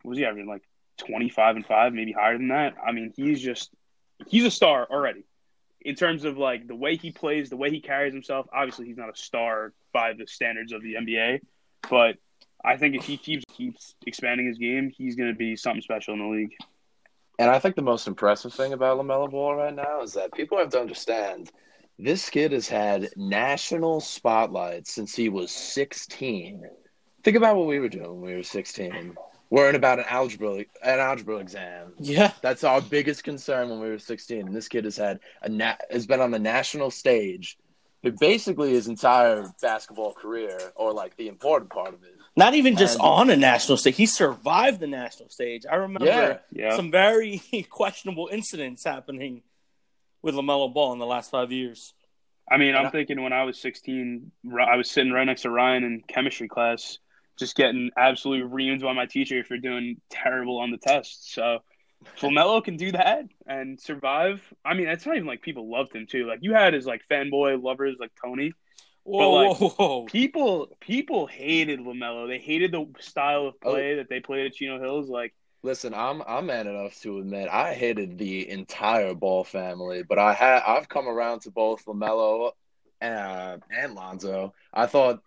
what 0.00 0.10
was 0.10 0.18
he 0.18 0.24
averaging 0.24 0.48
like 0.48 0.62
25 0.96 1.56
and 1.56 1.66
five, 1.66 1.92
maybe 1.92 2.12
higher 2.12 2.38
than 2.38 2.48
that? 2.48 2.74
I 2.84 2.92
mean, 2.92 3.12
he's 3.14 3.38
just 3.42 3.70
he's 4.26 4.44
a 4.44 4.50
star 4.50 4.86
already 4.90 5.24
in 5.80 5.94
terms 5.94 6.24
of 6.24 6.36
like 6.36 6.66
the 6.66 6.74
way 6.74 6.96
he 6.96 7.10
plays, 7.10 7.50
the 7.50 7.56
way 7.56 7.70
he 7.70 7.80
carries 7.80 8.12
himself. 8.12 8.46
Obviously, 8.52 8.86
he's 8.86 8.96
not 8.96 9.08
a 9.08 9.16
star 9.16 9.72
by 9.92 10.12
the 10.12 10.26
standards 10.26 10.72
of 10.72 10.82
the 10.82 10.94
NBA, 10.94 11.40
but 11.88 12.16
I 12.64 12.76
think 12.76 12.94
if 12.94 13.04
he 13.04 13.16
keeps 13.16 13.44
keeps 13.52 13.94
expanding 14.06 14.46
his 14.46 14.58
game, 14.58 14.90
he's 14.90 15.16
going 15.16 15.30
to 15.30 15.36
be 15.36 15.56
something 15.56 15.82
special 15.82 16.14
in 16.14 16.20
the 16.20 16.26
league. 16.26 16.54
And 17.38 17.50
I 17.50 17.58
think 17.58 17.74
the 17.74 17.82
most 17.82 18.06
impressive 18.06 18.52
thing 18.52 18.74
about 18.74 18.98
LaMelo 18.98 19.30
Ball 19.30 19.54
right 19.54 19.74
now 19.74 20.02
is 20.02 20.12
that 20.12 20.32
people 20.34 20.58
have 20.58 20.68
to 20.70 20.80
understand 20.80 21.50
this 21.98 22.28
kid 22.28 22.52
has 22.52 22.68
had 22.68 23.08
national 23.16 24.00
spotlight 24.00 24.86
since 24.86 25.14
he 25.14 25.28
was 25.28 25.50
16. 25.50 26.62
Think 27.22 27.36
about 27.36 27.56
what 27.56 27.66
we 27.66 27.78
were 27.78 27.88
doing 27.88 28.10
when 28.10 28.20
we 28.20 28.34
were 28.34 28.42
16. 28.42 29.16
Worrying 29.50 29.74
about 29.74 29.98
an 29.98 30.04
algebra 30.08 30.64
an 30.82 31.00
algebra 31.00 31.38
exam. 31.38 31.92
Yeah, 31.98 32.30
That's 32.40 32.62
our 32.62 32.80
biggest 32.80 33.24
concern 33.24 33.68
when 33.68 33.80
we 33.80 33.88
were 33.88 33.98
16. 33.98 34.46
And 34.46 34.54
this 34.54 34.68
kid 34.68 34.84
has 34.84 34.96
had 34.96 35.18
a 35.42 35.48
na- 35.48 35.74
has 35.90 36.06
been 36.06 36.20
on 36.20 36.30
the 36.30 36.38
national 36.38 36.92
stage 36.92 37.58
for 38.02 38.12
basically 38.12 38.70
his 38.70 38.86
entire 38.86 39.52
basketball 39.60 40.12
career, 40.14 40.56
or 40.76 40.92
like 40.92 41.16
the 41.16 41.26
important 41.28 41.70
part 41.70 41.88
of 41.94 42.02
it. 42.04 42.14
not 42.36 42.54
even 42.54 42.76
just 42.76 42.94
And- 42.94 43.02
on 43.02 43.30
a 43.30 43.36
national 43.36 43.76
stage. 43.76 43.96
He 43.96 44.06
survived 44.06 44.78
the 44.78 44.86
national 44.86 45.30
stage. 45.30 45.66
I 45.70 45.74
remember 45.74 46.06
Yeah. 46.06 46.38
Yeah. 46.52 46.76
some 46.76 46.92
very 46.92 47.42
questionable 47.70 48.28
incidents 48.30 48.84
happening 48.84 49.42
with 50.22 50.36
Lamelo 50.36 50.72
Ball 50.72 50.92
in 50.92 51.00
the 51.00 51.06
last 51.06 51.30
five 51.32 51.50
years. 51.50 51.92
I 52.48 52.56
mean, 52.56 52.76
I'm 52.76 52.84
Yeah. 52.84 52.90
thinking 52.90 53.22
when 53.22 53.32
I 53.32 53.42
was 53.42 53.60
16, 53.60 54.30
I 54.66 54.76
was 54.76 54.88
sitting 54.88 55.12
right 55.12 55.24
next 55.24 55.42
to 55.42 55.50
Ryan 55.50 55.82
in 55.82 56.02
chemistry 56.06 56.46
class, 56.48 56.98
just 57.40 57.56
getting 57.56 57.90
absolutely 57.96 58.48
reamed 58.48 58.82
by 58.82 58.92
my 58.92 59.06
teacher 59.06 59.42
for 59.42 59.58
doing 59.58 60.00
terrible 60.10 60.58
on 60.58 60.70
the 60.70 60.78
test. 60.78 61.32
So, 61.32 61.58
if 62.02 62.20
Lamelo 62.20 62.62
can 62.62 62.76
do 62.76 62.92
that 62.92 63.24
and 63.46 63.80
survive. 63.80 64.40
I 64.64 64.74
mean, 64.74 64.86
it's 64.86 65.04
not 65.04 65.16
even 65.16 65.26
like 65.26 65.42
people 65.42 65.68
loved 65.70 65.94
him 65.94 66.06
too. 66.06 66.26
Like 66.26 66.38
you 66.42 66.54
had 66.54 66.72
his 66.72 66.86
like 66.86 67.02
fanboy 67.10 67.60
lovers 67.62 67.96
like 67.98 68.12
Tony. 68.24 68.52
Whoa, 69.02 69.32
like, 69.32 69.58
whoa, 69.58 69.68
whoa. 69.70 70.04
People, 70.04 70.68
people 70.80 71.26
hated 71.26 71.80
Lamelo. 71.80 72.28
They 72.28 72.38
hated 72.38 72.70
the 72.70 72.86
style 73.00 73.48
of 73.48 73.54
oh. 73.64 73.72
play 73.72 73.96
that 73.96 74.08
they 74.08 74.20
played 74.20 74.46
at 74.46 74.52
Chino 74.52 74.80
Hills. 74.80 75.08
Like, 75.08 75.34
Listen, 75.62 75.92
I'm 75.92 76.22
I'm 76.26 76.46
man 76.46 76.66
enough 76.66 76.98
to 77.02 77.18
admit 77.18 77.48
I 77.50 77.74
hated 77.74 78.16
the 78.16 78.48
entire 78.48 79.12
Ball 79.12 79.44
family, 79.44 80.02
but 80.02 80.18
I 80.18 80.32
had 80.32 80.62
I've 80.66 80.88
come 80.88 81.06
around 81.06 81.40
to 81.40 81.50
both 81.50 81.84
Lamelo 81.84 82.52
and, 83.00 83.62
and 83.70 83.94
Lonzo. 83.94 84.54
I 84.72 84.86
thought 84.86 85.20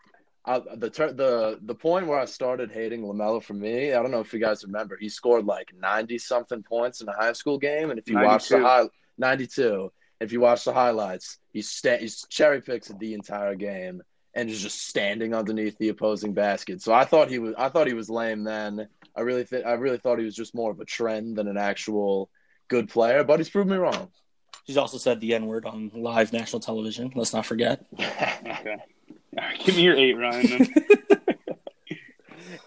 uh, 0.45 0.59
the 0.75 0.89
ter- 0.89 1.13
the 1.13 1.59
the 1.61 1.75
point 1.75 2.07
where 2.07 2.19
I 2.19 2.25
started 2.25 2.71
hating 2.71 3.01
Lamelo 3.01 3.41
for 3.41 3.53
me, 3.53 3.93
I 3.93 4.01
don't 4.01 4.11
know 4.11 4.19
if 4.19 4.33
you 4.33 4.39
guys 4.39 4.63
remember, 4.63 4.97
he 4.99 5.09
scored 5.09 5.45
like 5.45 5.73
ninety 5.73 6.17
something 6.17 6.63
points 6.63 7.01
in 7.01 7.07
a 7.07 7.13
high 7.13 7.33
school 7.33 7.57
game, 7.57 7.89
and 7.89 7.99
if 7.99 8.09
you 8.09 8.15
watch 8.15 8.49
the 8.49 8.57
92. 8.57 8.67
high 8.67 8.89
ninety 9.17 9.47
two, 9.47 9.91
if 10.19 10.31
you 10.31 10.41
watch 10.41 10.65
the 10.65 10.73
highlights, 10.73 11.37
he's 11.53 11.69
sta- 11.69 11.99
he's 11.99 12.25
cherry 12.29 12.61
picks 12.61 12.89
the 12.89 13.13
entire 13.13 13.55
game 13.55 14.01
and 14.35 14.49
is 14.49 14.61
just 14.61 14.87
standing 14.87 15.33
underneath 15.33 15.77
the 15.77 15.89
opposing 15.89 16.33
basket. 16.33 16.81
So 16.81 16.93
I 16.93 17.05
thought 17.05 17.29
he 17.29 17.39
was 17.39 17.53
I 17.57 17.69
thought 17.69 17.87
he 17.87 17.93
was 17.93 18.09
lame 18.09 18.43
then. 18.43 18.87
I 19.15 19.21
really 19.21 19.45
th- 19.45 19.65
I 19.65 19.73
really 19.73 19.97
thought 19.97 20.19
he 20.19 20.25
was 20.25 20.35
just 20.35 20.55
more 20.55 20.71
of 20.71 20.79
a 20.79 20.85
trend 20.85 21.37
than 21.37 21.47
an 21.47 21.57
actual 21.57 22.29
good 22.67 22.89
player, 22.89 23.23
but 23.23 23.39
he's 23.39 23.49
proved 23.49 23.69
me 23.69 23.77
wrong. 23.77 24.09
He's 24.65 24.77
also 24.77 24.97
said 24.97 25.19
the 25.19 25.35
N 25.35 25.45
word 25.45 25.65
on 25.65 25.91
live 25.93 26.33
national 26.33 26.61
television. 26.61 27.11
Let's 27.15 27.33
not 27.33 27.45
forget. 27.45 27.85
okay, 27.99 28.77
All 29.37 29.45
right, 29.45 29.59
give 29.65 29.75
me 29.75 29.83
your 29.83 29.95
eight, 29.95 30.13
Ryan. 30.13 30.67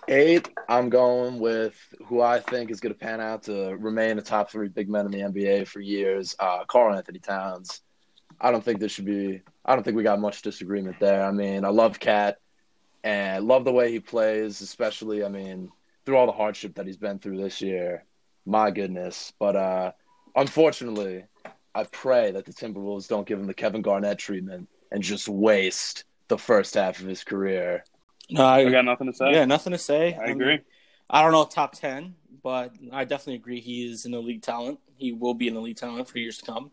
Eight, 0.08 0.48
I'm 0.68 0.88
going 0.88 1.40
with 1.40 1.76
who 2.06 2.20
I 2.20 2.38
think 2.38 2.70
is 2.70 2.78
going 2.78 2.94
to 2.94 2.98
pan 2.98 3.20
out 3.20 3.42
to 3.44 3.74
remain 3.76 4.18
a 4.18 4.22
top 4.22 4.52
three 4.52 4.68
big 4.68 4.88
men 4.88 5.04
in 5.04 5.10
the 5.10 5.18
NBA 5.18 5.66
for 5.66 5.80
years. 5.80 6.36
Uh, 6.38 6.64
Karl-Anthony 6.64 7.18
Towns. 7.18 7.80
I 8.40 8.52
don't 8.52 8.64
think 8.64 8.78
there 8.78 8.88
should 8.88 9.04
be. 9.04 9.42
I 9.64 9.74
don't 9.74 9.82
think 9.82 9.96
we 9.96 10.04
got 10.04 10.20
much 10.20 10.42
disagreement 10.42 11.00
there. 11.00 11.24
I 11.24 11.32
mean, 11.32 11.64
I 11.64 11.70
love 11.70 11.98
KAT 11.98 12.38
and 13.02 13.48
love 13.48 13.64
the 13.64 13.72
way 13.72 13.90
he 13.90 13.98
plays, 13.98 14.60
especially, 14.60 15.24
I 15.24 15.28
mean, 15.28 15.72
through 16.04 16.18
all 16.18 16.26
the 16.26 16.32
hardship 16.32 16.76
that 16.76 16.86
he's 16.86 16.96
been 16.96 17.18
through 17.18 17.38
this 17.42 17.60
year. 17.60 18.04
My 18.44 18.70
goodness. 18.70 19.32
But 19.40 19.56
uh, 19.56 19.92
unfortunately, 20.36 21.24
I 21.74 21.82
pray 21.82 22.30
that 22.30 22.44
the 22.44 22.52
Timberwolves 22.52 23.08
don't 23.08 23.26
give 23.26 23.40
him 23.40 23.48
the 23.48 23.54
Kevin 23.54 23.82
Garnett 23.82 24.18
treatment 24.18 24.68
and 24.92 25.02
just 25.02 25.28
waste 25.28 26.04
the 26.28 26.38
first 26.38 26.74
half 26.74 27.00
of 27.00 27.06
his 27.06 27.24
career. 27.24 27.84
No, 28.30 28.44
I, 28.44 28.58
I 28.60 28.70
got 28.70 28.84
nothing 28.84 29.06
to 29.06 29.12
say. 29.12 29.32
yeah, 29.32 29.44
nothing 29.44 29.72
to 29.72 29.78
say. 29.78 30.14
I 30.14 30.26
mean, 30.28 30.40
agree. 30.42 30.60
I 31.08 31.22
don't 31.22 31.32
know 31.32 31.44
top 31.44 31.72
ten, 31.74 32.16
but 32.42 32.72
I 32.92 33.04
definitely 33.04 33.34
agree 33.36 33.60
he 33.60 33.90
is 33.90 34.04
an 34.06 34.14
elite 34.14 34.42
talent. 34.42 34.80
He 34.96 35.12
will 35.12 35.34
be 35.34 35.48
an 35.48 35.56
elite 35.56 35.76
talent 35.76 36.08
for 36.08 36.18
years 36.18 36.38
to 36.38 36.44
come. 36.46 36.70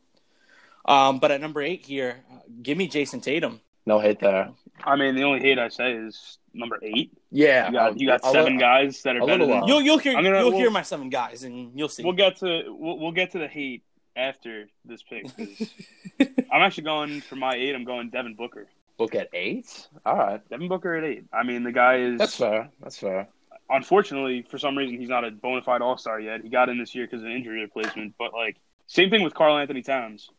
Um, 0.86 1.19
but 1.19 1.31
at 1.31 1.39
number 1.41 1.62
eight 1.62 1.86
here, 1.86 2.24
uh, 2.31 2.39
give 2.62 2.77
me 2.77 2.88
Jayson 2.89 3.22
Tatum. 3.22 3.62
No 3.86 4.00
hate 4.00 4.19
there. 4.19 4.50
I 4.83 4.95
mean, 4.95 5.15
the 5.15 5.24
only 5.24 5.39
hate 5.39 5.60
I 5.60 5.67
say 5.69 5.93
is 5.93 6.38
number 6.53 6.79
eight. 6.81 7.12
Yeah, 7.31 7.67
You 7.67 7.74
got, 7.74 8.00
you 8.00 8.07
got 8.07 8.24
seven 8.24 8.43
little- 8.43 8.60
guys 8.60 9.01
that 9.03 9.15
are 9.15 9.25
better 9.25 9.45
than 9.45 9.62
low. 9.62 9.67
You'll 9.67 9.81
you'll 9.81 9.98
hear 9.98 10.13
gonna- 10.13 10.29
you'll 10.39 10.50
we'll- 10.50 10.57
hear 10.60 10.72
my 10.72 10.81
seven 10.81 11.10
guys, 11.10 11.43
and 11.43 11.77
you'll 11.77 11.89
see. 11.89 12.03
We'll 12.03 12.13
get 12.13 12.38
to 12.38 12.63
we'll, 12.69 12.98
we'll 13.00 13.12
get 13.12 13.31
to 13.31 13.39
the 13.39 13.48
hate 13.48 13.83
after 14.15 14.67
this 14.86 15.03
pick. 15.03 15.25
I'm 16.51 16.62
actually 16.62 16.83
going 16.83 17.22
for 17.22 17.36
my 17.36 17.53
eight. 17.55 17.75
I'm 17.75 17.83
going 17.86 18.10
Devin 18.10 18.36
Booker. 18.36 18.67
Book 18.98 19.16
at 19.16 19.30
eight. 19.34 19.88
All 20.06 20.16
right, 20.18 20.50
Devin 20.50 20.68
Booker 20.68 20.96
at 20.96 21.04
eight. 21.04 21.26
I 21.34 21.44
mean, 21.44 21.64
the 21.64 21.72
guy 21.72 21.98
is 21.98 22.20
that's 22.20 22.36
fair. 22.36 22.70
That's 22.82 22.98
fair. 22.98 23.28
unfortunately 23.70 24.44
for 24.50 24.58
some 24.58 24.78
reason 24.78 25.00
he's 25.00 25.10
not 25.10 25.24
a 25.26 25.32
bona 25.32 25.62
fide 25.62 25.82
All 25.82 25.98
Star 25.98 26.20
yet. 26.20 26.42
He 26.42 26.50
got 26.50 26.70
in 26.70 26.78
this 26.78 26.94
year 26.94 27.06
because 27.08 27.24
of 27.24 27.30
injury 27.30 27.62
replacement. 27.62 28.16
But 28.18 28.34
like 28.34 28.58
same 28.88 29.10
thing 29.10 29.24
with 29.24 29.34
Karl-Anthony 29.34 29.82
Towns. 29.82 30.30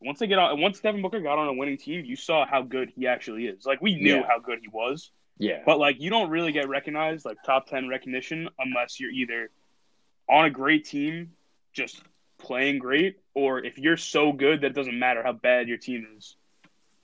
Once 0.00 0.18
they 0.18 0.26
get 0.26 0.38
on, 0.38 0.60
once 0.60 0.80
Devin 0.80 1.00
Booker 1.00 1.20
got 1.20 1.38
on 1.38 1.48
a 1.48 1.52
winning 1.52 1.78
team, 1.78 2.04
you 2.04 2.16
saw 2.16 2.44
how 2.46 2.62
good 2.62 2.90
he 2.94 3.06
actually 3.06 3.46
is. 3.46 3.64
Like 3.64 3.80
we 3.80 3.94
knew 3.94 4.16
Yeah. 4.16 4.26
how 4.26 4.38
good 4.40 4.58
he 4.60 4.68
was. 4.68 5.10
Yeah, 5.38 5.62
But 5.66 5.78
like 5.78 6.00
you 6.00 6.08
don't 6.10 6.30
really 6.30 6.52
get 6.52 6.68
recognized 6.68 7.24
like 7.26 7.36
top 7.44 7.66
ten 7.68 7.88
recognition 7.88 8.48
unless 8.58 8.98
you're 8.98 9.10
either 9.10 9.50
on 10.28 10.46
a 10.46 10.50
great 10.50 10.86
team, 10.86 11.32
just 11.74 12.02
playing 12.38 12.78
great, 12.78 13.18
or 13.34 13.62
if 13.64 13.78
you're 13.78 13.98
so 13.98 14.32
good 14.32 14.62
that 14.62 14.68
it 14.68 14.74
doesn't 14.74 14.98
matter 14.98 15.22
how 15.22 15.32
bad 15.32 15.68
your 15.68 15.76
team 15.76 16.06
is. 16.16 16.36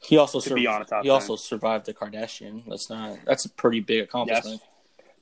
He 0.02 0.16
also 0.18 0.40
to 0.40 0.54
be 0.54 0.66
on 0.66 0.82
a 0.82 0.84
top 0.84 1.02
he 1.04 1.08
10. 1.08 1.14
also 1.14 1.36
survived 1.36 1.86
the 1.86 1.94
Kardashian. 1.94 2.62
That's 2.68 2.90
not 2.90 3.18
that's 3.24 3.44
a 3.44 3.48
pretty 3.50 3.80
big 3.80 4.02
accomplishment. 4.02 4.60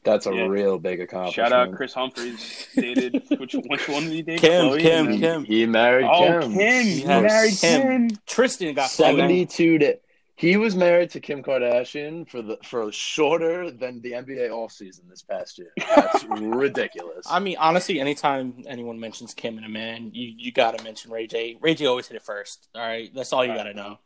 that's 0.04 0.26
a 0.26 0.32
Yeah. 0.34 0.46
real 0.46 0.78
big 0.78 1.00
accomplishment. 1.00 1.48
Shout 1.50 1.52
out 1.68 1.74
Kris 1.74 1.92
Humphries. 1.92 2.68
Dated 2.74 3.22
which 3.38 3.54
which 3.68 3.88
one 3.88 4.04
did 4.04 4.12
he 4.12 4.22
date? 4.22 4.40
Kim, 4.40 4.66
Khloé? 4.66 4.80
Kim, 4.80 5.06
And 5.06 5.14
then- 5.14 5.20
Kim. 5.20 5.44
He 5.44 5.66
married 5.66 6.06
Oh, 6.10 6.40
Kim. 6.40 6.52
Kim. 6.54 6.84
He 6.86 7.00
Yes. 7.02 7.06
married 7.22 7.58
Kim. 7.60 8.08
Kim. 8.08 8.18
Tristan 8.26 8.74
got 8.74 8.86
Khloé. 8.88 8.94
Seventy-two 8.96 9.78
to. 9.78 9.98
He 10.36 10.56
was 10.56 10.74
married 10.74 11.10
to 11.10 11.20
Kim 11.20 11.42
Kardashian 11.42 12.26
for 12.26 12.40
the 12.40 12.56
for 12.64 12.90
shorter 12.90 13.70
than 13.70 14.00
the 14.00 14.12
NBA 14.12 14.50
all 14.50 14.70
season 14.70 15.04
this 15.10 15.20
past 15.20 15.58
year. 15.58 15.70
That's 15.76 16.24
ridiculous. 16.64 17.26
I 17.28 17.40
mean, 17.40 17.56
honestly, 17.58 18.00
anytime 18.00 18.64
anyone 18.66 18.98
mentions 18.98 19.34
Kim 19.34 19.58
and 19.58 19.66
a 19.66 19.68
man, 19.68 20.12
you, 20.14 20.32
you 20.38 20.50
got 20.50 20.78
to 20.78 20.82
mention 20.82 21.10
Ray 21.10 21.26
J. 21.26 21.58
Ray 21.60 21.74
J 21.74 21.84
always 21.84 22.08
hit 22.08 22.16
it 22.16 22.22
first. 22.22 22.68
All 22.74 22.80
right, 22.80 23.14
that's 23.14 23.34
all 23.34 23.44
you 23.44 23.52
got 23.54 23.64
to 23.64 23.74
know. 23.74 23.98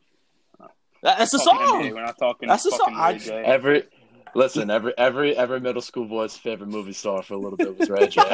That- 1.05 1.19
That's 1.19 1.31
the 1.31 1.37
Talking 1.37 1.67
song. 1.67 1.83
NBA, 1.83 1.93
We're 1.93 2.05
not 2.05 2.17
talking. 2.17 2.49
That's 2.49 2.63
the 2.63 2.71
fucking 2.71 2.85
song. 2.93 2.95
I- 2.95 3.11
Ray 3.13 3.17
J. 3.19 3.31
Every 3.45 3.83
listen, 4.33 4.69
every 4.71 4.93
every 4.97 5.37
every 5.37 5.59
middle 5.59 5.81
school 5.81 6.05
boy's 6.05 6.35
favorite 6.35 6.67
movie 6.69 6.93
star 6.93 7.21
for 7.21 7.35
a 7.35 7.37
little 7.37 7.57
bit 7.57 7.77
was 7.77 7.89
Ray 7.89 8.07
J. 8.07 8.21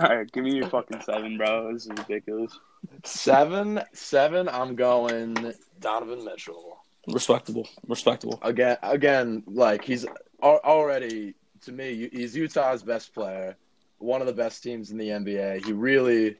All 0.00 0.08
right, 0.08 0.30
give 0.32 0.44
me 0.44 0.54
your 0.56 0.68
fucking 0.68 1.00
seven, 1.02 1.36
bro. 1.36 1.72
This 1.72 1.84
is 1.86 1.90
ridiculous. 1.90 2.58
seven, 3.04 3.80
seven. 3.92 4.48
I'm 4.48 4.74
going 4.74 5.52
Donovan 5.80 6.24
Mitchell 6.24 6.78
Respectable, 7.08 7.68
respectable. 7.86 8.38
again. 8.42 8.76
Again, 8.82 9.42
like 9.46 9.84
he's 9.84 10.06
already 10.42 11.34
to 11.62 11.72
me, 11.72 12.08
he's 12.12 12.36
Utah's 12.36 12.82
best 12.82 13.14
player, 13.14 13.56
one 13.98 14.20
of 14.20 14.26
the 14.26 14.32
best 14.32 14.62
teams 14.62 14.90
in 14.90 14.98
the 14.98 15.08
NBA. 15.08 15.64
He 15.64 15.72
really, 15.72 16.36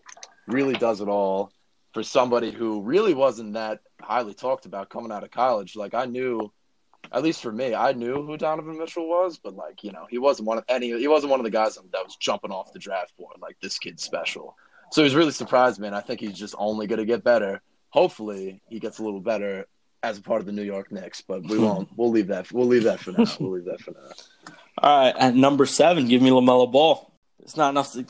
really 0.48 0.74
does 0.74 1.00
it 1.00 1.08
all 1.08 1.50
for 1.94 2.02
somebody 2.02 2.50
who 2.50 2.82
really 2.82 3.14
wasn't 3.14 3.54
that 3.54 3.80
highly 4.02 4.34
talked 4.34 4.66
about 4.66 4.90
coming 4.90 5.12
out 5.12 5.22
of 5.22 5.30
college. 5.30 5.76
Like 5.76 5.94
I 5.94 6.04
knew, 6.04 6.52
at 7.12 7.22
least 7.22 7.40
for 7.40 7.52
me, 7.52 7.74
I 7.74 7.92
knew 7.92 8.26
who 8.26 8.36
Donovan 8.36 8.78
Mitchell 8.78 9.08
was, 9.08 9.38
but 9.38 9.54
like 9.54 9.84
you 9.84 9.92
know, 9.92 10.06
he 10.10 10.18
wasn't 10.18 10.48
one 10.48 10.58
of 10.58 10.64
any. 10.68 10.88
He 10.98 11.08
wasn't 11.08 11.30
one 11.30 11.40
of 11.40 11.44
the 11.44 11.50
guys 11.50 11.76
that 11.76 12.04
was 12.04 12.16
jumping 12.16 12.50
off 12.50 12.72
the 12.72 12.80
draft 12.80 13.16
board 13.16 13.36
like 13.40 13.56
this 13.62 13.78
kid's 13.78 14.02
special. 14.02 14.56
So 14.90 15.02
he's 15.02 15.14
really 15.14 15.32
surprised, 15.32 15.80
man. 15.80 15.94
I 15.94 16.00
think 16.00 16.20
he's 16.20 16.38
just 16.38 16.54
only 16.58 16.86
going 16.86 16.98
to 16.98 17.04
get 17.04 17.24
better. 17.24 17.62
Hopefully, 17.90 18.60
he 18.68 18.80
gets 18.80 18.98
a 18.98 19.04
little 19.04 19.20
better 19.20 19.66
as 20.02 20.18
a 20.18 20.22
part 20.22 20.40
of 20.40 20.46
the 20.46 20.52
New 20.52 20.62
York 20.62 20.92
Knicks, 20.92 21.22
but 21.22 21.42
we 21.44 21.58
won't. 21.66 21.88
We'll 21.96 22.10
leave 22.10 22.26
that. 22.28 22.52
We'll 22.52 22.66
leave 22.66 22.84
that 22.84 23.00
for 23.00 23.12
now. 23.12 23.24
We'll 23.38 23.52
leave 23.52 23.64
that 23.66 23.80
for 23.80 23.92
now. 23.92 24.10
All 24.78 25.04
right, 25.04 25.14
at 25.16 25.36
number 25.36 25.66
seven, 25.66 26.08
give 26.08 26.20
me 26.20 26.30
Lamelo 26.30 26.70
Ball. 26.70 27.12
It's 27.44 27.56
not 27.56 27.70
enough. 27.70 27.92
To, 27.92 28.04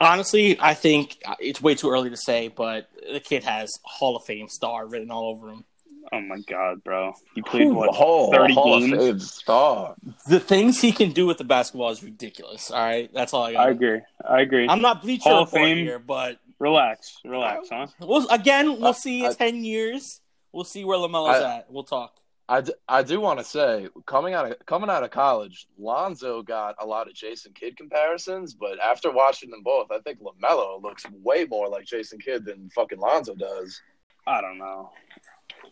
honestly, 0.00 0.58
I 0.60 0.74
think 0.74 1.18
it's 1.38 1.62
way 1.62 1.74
too 1.74 1.90
early 1.90 2.10
to 2.10 2.16
say, 2.16 2.48
but 2.48 2.88
the 3.12 3.20
kid 3.20 3.44
has 3.44 3.78
Hall 3.84 4.16
of 4.16 4.24
Fame 4.24 4.48
star 4.48 4.86
written 4.86 5.10
all 5.10 5.26
over 5.30 5.50
him. 5.50 5.64
Oh 6.12 6.20
my 6.20 6.38
god, 6.46 6.84
bro! 6.84 7.14
You 7.34 7.42
played 7.42 7.72
what? 7.72 7.94
Hall, 7.94 8.30
30 8.30 8.54
Hall 8.54 8.74
of 8.74 8.80
games? 8.82 9.02
Fame 9.02 9.18
star. 9.20 9.94
The 10.28 10.38
things 10.38 10.80
he 10.80 10.92
can 10.92 11.12
do 11.12 11.26
with 11.26 11.38
the 11.38 11.44
basketball 11.44 11.90
is 11.90 12.02
ridiculous. 12.04 12.70
All 12.70 12.84
right, 12.84 13.10
that's 13.14 13.32
all 13.32 13.44
I 13.44 13.52
got. 13.54 13.66
I 13.66 13.70
agree. 13.70 14.00
I 14.28 14.40
agree. 14.42 14.68
I'm 14.68 14.82
not 14.82 15.00
Bleacher 15.02 15.30
Hall 15.30 15.42
of 15.44 15.50
Fame. 15.50 15.78
here, 15.78 15.98
but 15.98 16.38
relax, 16.58 17.18
relax, 17.24 17.68
huh? 17.70 17.86
we'll, 18.00 18.28
again, 18.28 18.72
we'll 18.80 18.88
I- 18.88 18.92
see 18.92 19.20
in 19.24 19.30
I- 19.30 19.34
ten 19.34 19.64
years. 19.64 20.20
We'll 20.52 20.64
see 20.64 20.84
where 20.84 20.98
Lamelo's 20.98 21.42
I- 21.42 21.56
at. 21.58 21.70
We'll 21.70 21.84
talk. 21.84 22.14
I, 22.48 22.60
d- 22.60 22.74
I 22.88 23.02
do 23.02 23.20
want 23.20 23.38
to 23.38 23.44
say 23.44 23.88
coming 24.04 24.34
out 24.34 24.50
of 24.50 24.66
coming 24.66 24.90
out 24.90 25.02
of 25.02 25.10
college, 25.10 25.66
Lonzo 25.78 26.42
got 26.42 26.74
a 26.78 26.84
lot 26.86 27.06
of 27.08 27.14
Jason 27.14 27.52
Kidd 27.54 27.76
comparisons, 27.76 28.54
but 28.54 28.78
after 28.80 29.10
watching 29.10 29.50
them 29.50 29.62
both, 29.62 29.90
I 29.90 29.98
think 30.00 30.18
Lamelo 30.20 30.82
looks 30.82 31.04
way 31.22 31.46
more 31.48 31.68
like 31.68 31.86
Jason 31.86 32.18
Kidd 32.18 32.44
than 32.44 32.68
fucking 32.74 32.98
Lonzo 32.98 33.34
does. 33.34 33.80
I 34.26 34.40
don't 34.42 34.58
know. 34.58 34.90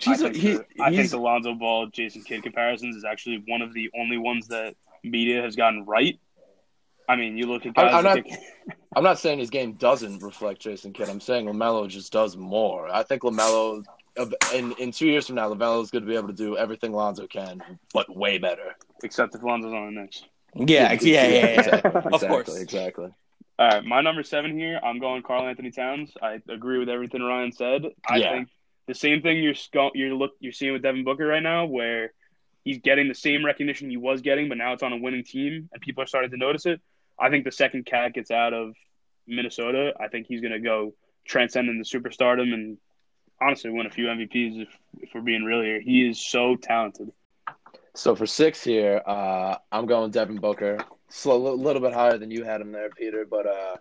He's 0.01 0.23
I 0.23 0.29
a- 0.29 0.33
think, 0.33 0.37
he- 0.43 0.53
the, 0.55 0.67
I 0.81 0.91
think 0.95 1.11
the 1.11 1.19
Lonzo 1.19 1.55
Ball 1.55 1.89
Jason 1.89 2.23
Kidd 2.23 2.43
comparisons 2.43 2.97
is 2.97 3.05
actually 3.05 3.43
one 3.47 3.61
of 3.61 3.75
the 3.75 3.91
only 3.99 4.17
ones 4.17 4.49
that 4.49 4.75
media 5.05 5.43
has 5.43 5.57
gotten 5.57 5.85
right. 5.85 6.19
I 7.09 7.17
mean, 7.17 7.37
you 7.37 7.47
look 7.47 7.67
at 7.67 7.77
I'm- 7.77 7.87
guys. 7.89 7.95
I'm 7.97 8.05
not- 8.05 8.25
get- 8.25 8.41
I'm 8.95 9.03
not 9.05 9.19
saying 9.19 9.39
his 9.39 9.49
game 9.51 9.73
doesn't 9.73 10.23
reflect 10.23 10.61
Jason 10.61 10.93
Kidd. 10.93 11.09
I'm 11.09 11.21
saying 11.21 11.47
Lamelo 11.47 11.89
just 11.89 12.13
does 12.13 12.37
more. 12.37 12.89
I 12.91 13.03
think 13.03 13.23
Lamelo 13.23 13.83
in 14.55 14.73
in 14.73 14.93
two 14.93 15.07
years 15.07 15.27
from 15.27 15.37
now, 15.37 15.53
LaMelo 15.53 15.83
is 15.83 15.91
going 15.91 16.03
to 16.05 16.09
be 16.09 16.17
able 16.17 16.29
to 16.29 16.35
do 16.35 16.57
everything 16.57 16.93
Lonzo 16.93 17.27
can, 17.27 17.63
but 17.95 18.15
way 18.15 18.39
better. 18.39 18.75
except 19.03 19.35
if 19.35 19.43
Lonzo's 19.43 19.73
on 19.73 19.95
the 19.95 20.01
Knicks. 20.03 20.25
Yeah, 20.55 20.93
yeah, 20.93 20.99
yeah, 21.03 21.29
yeah. 21.29 21.45
exactly, 21.61 21.91
Of 21.91 22.05
exactly, 22.07 22.29
course. 22.29 22.61
exactly. 22.61 23.09
All 23.59 23.69
right, 23.69 23.85
my 23.85 24.01
number 24.03 24.23
seven 24.23 24.57
here. 24.59 24.79
I'm 24.83 24.99
going 24.99 25.23
Karl-Anthony 25.23 25.71
Towns. 25.71 26.13
I 26.21 26.41
agree 26.49 26.79
with 26.79 26.89
everything 26.89 27.23
Ryan 27.23 27.53
said. 27.53 27.87
I 28.09 28.17
Yeah. 28.17 28.33
think 28.33 28.49
the 28.87 28.95
same 28.95 29.23
thing 29.23 29.43
you're 29.43 29.55
sco- 29.55 29.93
you're 29.95 30.15
look 30.15 30.33
you're 30.41 30.53
seeing 30.53 30.73
with 30.73 30.83
Devin 30.83 31.05
Booker 31.05 31.27
right 31.27 31.43
now, 31.43 31.65
where 31.67 32.13
he's 32.65 32.79
getting 32.79 33.09
the 33.09 33.15
same 33.15 33.45
recognition 33.45 33.89
he 33.91 33.97
was 33.97 34.21
getting, 34.21 34.49
but 34.49 34.59
now 34.59 34.73
it's 34.75 34.83
on 34.83 34.93
a 34.93 34.97
winning 34.97 35.25
team, 35.25 35.69
and 35.73 35.81
people 35.83 36.03
are 36.03 36.07
starting 36.07 36.31
to 36.31 36.37
notice 36.37 36.67
it. 36.67 36.81
I 37.19 37.31
think 37.31 37.45
the 37.45 37.53
second 37.53 37.87
KAT 37.87 38.15
gets 38.15 38.31
out 38.31 38.53
of 38.53 38.75
Minnesota, 39.27 39.95
I 40.01 40.09
think 40.09 40.27
he's 40.27 40.41
going 40.41 40.53
to 40.53 40.59
go 40.61 40.95
transcend 41.25 41.69
into 41.69 41.85
superstardom 41.85 42.53
and 42.53 42.79
honestly 43.43 43.71
win 43.71 43.87
a 43.87 43.91
few 43.91 44.07
MVPs. 44.07 44.63
If, 44.63 44.69
if 45.01 45.11
we're 45.15 45.21
being 45.21 45.45
real 45.45 45.63
here, 45.63 45.81
he 45.81 46.09
is 46.09 46.21
so 46.21 46.57
talented. 46.57 47.13
So 47.95 48.15
for 48.15 48.27
six 48.27 48.63
here, 48.65 49.03
uh, 49.07 49.57
I'm 49.71 49.87
going 49.87 50.11
Devin 50.11 50.39
Booker. 50.39 50.79
So 51.09 51.33
a 51.33 51.37
little 51.37 51.83
bit 51.83 51.93
higher 51.93 52.17
than 52.17 52.31
you 52.31 52.45
had 52.45 52.61
him 52.61 52.73
there, 52.73 52.89
Peter. 52.91 53.27
But 53.29 53.47
uh, 53.47 53.77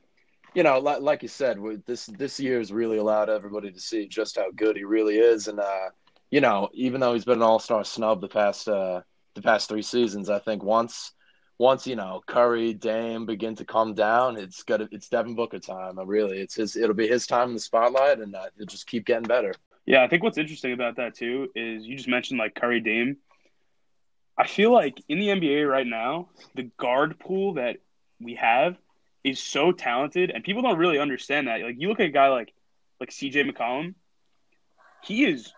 you 0.53 0.63
know, 0.63 0.80
like, 0.80 1.01
like 1.01 1.22
you 1.22 1.30
said, 1.30 1.58
this 1.86 2.08
this 2.08 2.39
year 2.39 2.58
has 2.58 2.74
really 2.74 2.98
allowed 2.98 3.30
everybody 3.30 3.72
to 3.72 3.80
see 3.80 4.08
just 4.08 4.38
how 4.38 4.51
good 4.56 4.75
he 4.75 4.84
really 4.84 5.18
is. 5.18 5.48
And 5.48 5.60
uh, 5.60 5.89
you 6.30 6.41
know, 6.41 6.70
even 6.74 7.00
though 7.00 7.13
he's 7.13 7.25
been 7.25 7.38
an 7.38 7.44
All 7.44 7.60
Star 7.60 7.84
snub 7.84 8.20
the 8.20 8.27
past 8.27 8.68
uh, 8.68 9.01
the 9.34 9.41
past 9.41 9.70
three 9.70 9.82
seasons, 9.82 10.30
I 10.30 10.39
think 10.39 10.62
once 10.62 11.13
once 11.62 11.86
you 11.86 11.96
know 11.96 12.22
Curry, 12.25 12.74
Dame 12.74 13.27
begin 13.27 13.56
to 13.56 13.63
come 13.63 13.94
down, 13.94 14.36
it's 14.36 14.63
got 14.63 14.82
it's 14.82 15.10
Devin 15.10 15.36
Booker 15.36 15.60
time. 15.60 16.00
Uh, 16.00 16.06
Really, 16.06 16.39
it's 16.39 16.56
his. 16.56 16.75
It'll 16.75 16.96
be 16.96 17.08
his 17.08 17.27
time 17.27 17.50
in 17.50 17.53
the 17.53 17.60
spotlight, 17.60 18.20
and 18.20 18.36
uh, 18.36 18.48
he'll 18.58 18.65
just 18.65 18.88
keep 18.88 19.06
getting 19.06 19.27
better. 19.27 19.53
Yeah, 19.86 20.03
I 20.03 20.08
think 20.08 20.24
what's 20.24 20.39
interesting 20.39 20.74
about 20.74 20.96
that 20.96 21.13
too 21.13 21.50
is 21.56 21.86
you 21.86 21.96
just 21.96 22.10
mentioned 22.10 22.39
like 22.39 22.56
Curry 22.56 22.82
Dame. 22.82 23.18
I 24.36 24.48
feel 24.48 24.74
like 24.74 25.01
in 25.08 25.20
the 25.20 25.27
NBA 25.27 25.70
right 25.70 25.86
now, 25.86 26.30
the 26.56 26.63
guard 26.77 27.20
pool 27.20 27.53
that 27.53 27.77
we 28.20 28.36
have 28.36 28.75
is 29.24 29.39
so 29.39 29.72
talented, 29.72 30.32
and 30.32 30.44
people 30.44 30.63
don't 30.63 30.80
really 30.80 30.98
understand 30.98 31.48
that. 31.48 31.62
Like 31.62 31.75
you 31.77 31.89
look 31.89 32.00
at 32.00 32.08
a 32.08 32.10
guy 32.10 32.30
like 32.30 32.51
like 33.00 33.12
CJ 33.12 33.50
McCollum, 33.50 33.94
he 35.03 35.25
is 35.25 35.53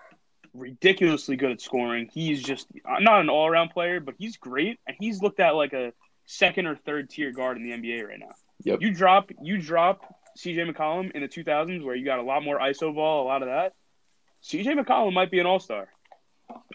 ridiculously 0.54 1.36
good 1.36 1.52
at 1.52 1.62
scoring. 1.62 2.10
He's 2.14 2.42
just 2.42 2.68
not 2.86 3.22
an 3.22 3.30
all 3.30 3.48
around 3.48 3.70
player, 3.70 4.00
but 4.00 4.16
he's 4.18 4.38
great, 4.38 4.80
and 4.88 4.96
he's 5.00 5.22
looked 5.22 5.40
at 5.40 5.56
like 5.56 5.74
a 5.74 5.94
second 6.26 6.68
or 6.68 6.76
third 6.76 7.10
tier 7.10 7.32
guard 7.32 7.58
in 7.58 7.64
the 7.64 7.72
NBA 7.72 8.08
right 8.08 8.20
now. 8.20 8.34
Yep. 8.64 8.82
You 8.82 8.94
drop 8.94 9.32
you 9.42 9.58
drop 9.62 10.02
CJ 10.38 10.72
McCollum 10.72 11.12
in 11.12 11.22
the 11.22 11.28
2000s 11.28 11.84
where 11.84 11.96
you 11.96 12.06
got 12.06 12.20
a 12.20 12.24
lot 12.24 12.44
more 12.44 12.60
ISO 12.60 12.94
ball, 12.94 13.24
a 13.24 13.28
lot 13.28 13.42
of 13.42 13.50
that 13.50 13.74
CJ 14.44 14.80
McCollum 14.80 15.14
might 15.14 15.32
be 15.32 15.40
an 15.40 15.46
all 15.46 15.60
star. 15.60 15.88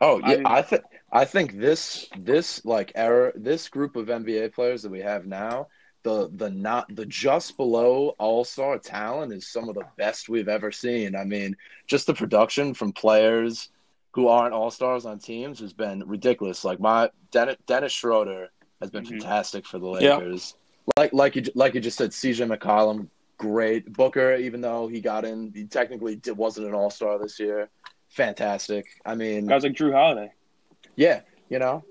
Oh 0.01 0.21
I 0.23 0.31
yeah, 0.31 0.37
mean- 0.39 0.47
I 0.47 0.63
think 0.63 0.83
I 1.13 1.25
think 1.25 1.59
this 1.59 2.09
this 2.19 2.65
like 2.65 2.93
era 2.95 3.33
this 3.35 3.69
group 3.69 3.97
of 3.97 4.07
NBA 4.07 4.53
players 4.55 4.83
that 4.83 4.91
we 4.91 5.01
have 5.01 5.27
now, 5.27 5.69
the 6.09 6.31
the 6.35 6.51
not 6.51 6.95
the 6.97 7.05
just 7.05 7.57
below 7.59 8.15
all 8.19 8.43
star 8.45 8.79
talent 8.79 9.33
is 9.33 9.47
some 9.47 9.69
of 9.69 9.75
the 9.75 9.85
best 9.97 10.29
we've 10.29 10.49
ever 10.49 10.73
seen. 10.73 11.15
I 11.15 11.25
mean, 11.25 11.57
just 11.87 12.07
the 12.07 12.15
production 12.15 12.73
from 12.73 12.93
players 12.93 13.69
who 14.13 14.29
aren't 14.29 14.55
all 14.55 14.71
stars 14.71 15.05
on 15.05 15.19
teams 15.19 15.61
has 15.61 15.73
been 15.75 16.03
ridiculous. 16.07 16.65
Like 16.65 16.81
my 16.81 17.11
Dennis, 17.31 17.57
Dennis 17.67 17.93
Schroeder 17.93 18.49
has 18.81 18.91
been 18.91 19.05
Mhm. 19.05 19.21
fantastic 19.21 19.67
for 19.67 19.79
the 19.79 19.91
Yeah. 20.01 20.17
Lakers. 20.17 20.55
Like 20.97 21.13
like 21.13 21.37
you 21.37 21.43
like 21.55 21.75
you 21.75 21.81
just 21.81 21.99
said, 21.99 22.11
CJ 22.13 22.47
McCollum, 22.57 23.09
great 23.37 23.93
Booker. 23.93 24.35
Even 24.35 24.63
though 24.63 24.89
he 24.89 25.01
got 25.03 25.27
in, 25.27 25.53
he 25.55 25.67
technically 25.67 26.17
did, 26.17 26.37
wasn't 26.39 26.67
an 26.69 26.75
all 26.75 26.91
star 26.91 27.19
this 27.19 27.39
year. 27.39 27.69
Fantastic. 28.09 28.87
I 29.05 29.15
mean, 29.15 29.47
Guys 29.47 29.63
like 29.63 29.75
Jrue 29.75 29.93
Holiday. 29.93 30.33
yeah, 30.97 31.21
you 31.51 31.59
know, 31.59 31.85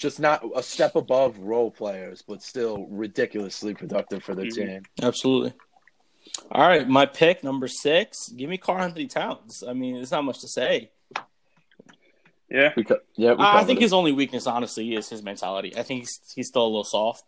just 0.00 0.18
not 0.18 0.42
a 0.56 0.62
step 0.62 0.96
above 0.96 1.38
role 1.38 1.70
players, 1.70 2.22
but 2.26 2.42
still 2.42 2.86
ridiculously 2.90 3.74
productive 3.74 4.22
for 4.24 4.34
their 4.34 4.46
Mhm. 4.46 4.54
team. 4.54 4.82
Absolutely. 5.02 5.52
All 6.50 6.66
right, 6.66 6.88
my 6.88 7.06
pick 7.06 7.44
number 7.44 7.68
six. 7.68 8.28
Give 8.30 8.48
me 8.48 8.56
Karl-Anthony 8.56 9.06
Towns. 9.06 9.62
I 9.66 9.72
mean, 9.74 9.94
there's 9.96 10.10
not 10.10 10.24
much 10.24 10.40
to 10.40 10.48
say. 10.48 10.90
Yeah. 12.50 12.72
We 12.76 12.84
co- 12.84 12.98
yeah, 13.16 13.34
we 13.34 13.44
I 13.44 13.60
I 13.60 13.64
think 13.64 13.78
it. 13.78 13.82
his 13.82 13.92
only 13.92 14.12
weakness, 14.12 14.46
honestly, 14.46 14.94
is 14.94 15.08
his 15.08 15.22
mentality. 15.22 15.76
I 15.76 15.82
think 15.82 16.00
he's 16.00 16.18
he's 16.34 16.48
still 16.48 16.64
a 16.64 16.66
little 16.66 16.84
soft. 16.84 17.24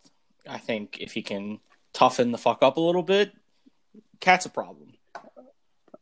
I 0.47 0.57
think 0.57 0.97
if 0.99 1.13
he 1.13 1.21
can 1.21 1.59
toughen 1.93 2.31
the 2.31 2.37
fuck 2.37 2.61
up 2.61 2.75
a 2.77 2.81
little 2.81 3.03
bit, 3.03 3.31
KAT's 4.19 4.45
a 4.45 4.49
problem. 4.49 4.93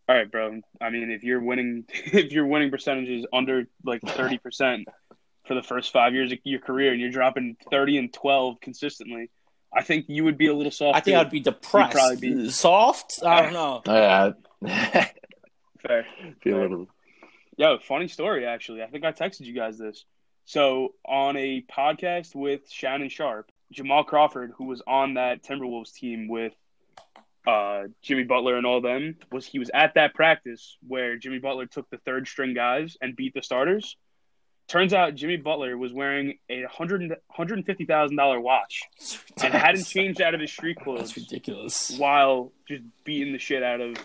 All 0.10 0.16
right, 0.18 0.30
bro. 0.30 0.62
I 0.82 0.90
mean, 0.90 1.12
if 1.12 1.24
you're 1.24 1.40
winning, 1.40 1.86
if 1.90 2.32
your 2.32 2.48
winning 2.48 2.72
percentages 2.72 3.26
under 3.32 3.68
like 3.84 4.02
thirty 4.02 4.38
percent 4.40 4.88
for 5.46 5.56
the 5.56 5.64
first 5.64 5.92
five 5.92 6.14
years 6.14 6.32
of 6.32 6.40
your 6.44 6.60
career, 6.60 6.92
and 6.92 7.02
you're 7.02 7.12
dropping 7.12 7.58
thirty 7.70 7.98
and 7.98 8.14
twelve 8.14 8.60
consistently, 8.62 9.30
I 9.74 9.84
think 9.84 10.06
you 10.08 10.24
would 10.24 10.38
be 10.38 10.48
a 10.48 10.54
little 10.54 10.72
soft. 10.72 10.98
I 10.98 11.00
think 11.02 11.16
too. 11.16 11.22
I'd 11.22 11.30
be 11.30 11.40
depressed. 11.40 11.94
probably 11.94 12.16
be- 12.18 12.50
Soft? 12.50 13.20
I 13.26 13.42
don't 13.44 13.54
know. 13.54 13.82
yeah, 13.88 15.08
fair. 15.80 16.06
be 16.44 16.52
a 16.52 16.58
little. 16.58 16.88
Yo, 17.58 17.78
funny 17.80 18.08
story 18.08 18.46
actually. 18.46 18.82
I 18.82 18.88
think 18.88 19.06
I 19.06 19.12
texted 19.12 19.42
you 19.42 19.54
guys 19.54 19.78
this. 19.78 20.06
So 20.46 20.96
on 21.06 21.38
a 21.38 21.64
podcast 21.72 22.36
with 22.36 22.70
Shannon 22.70 23.10
Sharpe, 23.10 23.52
Jamal 23.72 24.04
Crawford, 24.04 24.54
who 24.58 24.66
was 24.66 24.82
on 24.86 25.14
that 25.14 25.44
Timberwolves 25.44 25.94
team 25.94 26.28
with 26.28 26.54
uh, 27.48 27.84
Jimmy 28.02 28.24
Butler 28.24 28.58
and 28.58 28.66
all 28.66 28.82
them, 28.82 29.16
was 29.32 29.46
he 29.46 29.60
was 29.60 29.72
at 29.74 29.94
that 29.96 30.14
practice 30.14 30.78
where 30.88 31.18
Jimmy 31.18 31.40
Butler 31.40 31.66
took 31.68 31.90
the 31.90 31.98
third 32.00 32.28
string 32.28 32.54
guys 32.54 32.98
and 33.02 33.16
beat 33.16 33.34
the 33.34 33.42
starters. 33.42 33.96
Turns 34.72 34.94
out 34.94 35.16
Jimmy 35.16 35.36
Butler 35.36 35.78
was 35.78 35.92
wearing 35.92 36.38
a 36.50 36.64
hundred 36.64 37.14
hundred 37.30 37.58
and 37.58 37.66
fifty 37.66 37.84
thousand 37.84 38.16
dollar 38.16 38.40
watch 38.40 38.84
and 39.44 39.54
hadn't 39.54 39.84
changed 39.84 40.22
out 40.22 40.34
of 40.34 40.40
his 40.40 40.50
street 40.50 40.78
That's 40.78 40.84
clothes 40.86 41.18
ridiculous. 41.18 41.98
while 41.98 42.54
just 42.70 42.82
beating 43.04 43.34
the 43.34 43.38
shit 43.38 43.64
out 43.64 43.82
of 43.82 43.98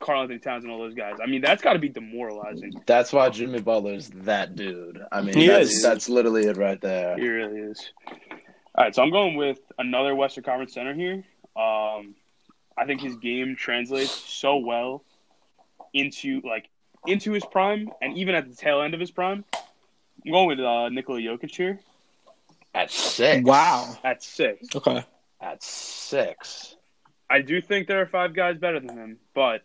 Karl-Anthony 0.00 0.40
Towns 0.40 0.64
and 0.64 0.72
all 0.72 0.80
those 0.80 0.94
guys. 0.94 1.18
I 1.22 1.26
mean, 1.26 1.40
that's 1.40 1.62
got 1.62 1.74
to 1.74 1.78
be 1.78 1.88
demoralizing. 1.88 2.72
That's 2.84 3.12
why 3.12 3.28
Jimmy 3.30 3.60
Butler's 3.60 4.08
that 4.10 4.56
dude. 4.56 5.00
I 5.12 5.20
mean, 5.20 5.36
He 5.36 5.46
that's, 5.46 5.70
is. 5.70 5.82
that's 5.84 6.08
literally 6.08 6.46
it 6.46 6.56
right 6.56 6.80
there. 6.80 7.16
He 7.16 7.28
really 7.28 7.60
is. 7.60 7.88
All 8.08 8.84
right, 8.84 8.92
so 8.92 9.04
I'm 9.04 9.10
going 9.12 9.36
with 9.36 9.60
another 9.78 10.16
Western 10.16 10.42
Conference 10.42 10.74
center 10.74 10.94
here. 10.94 11.22
Um, 11.56 12.16
I 12.76 12.86
think 12.86 13.00
his 13.02 13.14
game 13.18 13.54
translates 13.54 14.10
so 14.10 14.56
well 14.56 15.04
into 15.94 16.40
like 16.44 16.68
into 17.06 17.30
his 17.30 17.44
prime, 17.44 17.88
and 18.02 18.18
even 18.18 18.34
at 18.34 18.48
the 18.50 18.56
tail 18.56 18.82
end 18.82 18.92
of 18.92 18.98
his 18.98 19.12
prime. 19.12 19.44
I'm 20.26 20.32
going 20.32 20.48
with 20.48 20.60
uh, 20.60 20.88
Nikola 20.88 21.20
Jokic 21.20 21.54
here 21.54 21.78
At 22.74 22.90
six. 22.90 23.44
Wow. 23.44 23.96
at 24.02 24.22
six. 24.22 24.66
Okay. 24.74 25.04
At 25.40 25.62
six. 25.62 26.74
I 27.30 27.40
do 27.42 27.60
think 27.60 27.86
there 27.86 28.00
are 28.02 28.06
five 28.06 28.34
guys 28.34 28.58
better 28.58 28.80
than 28.80 28.96
him, 28.96 29.18
but 29.34 29.62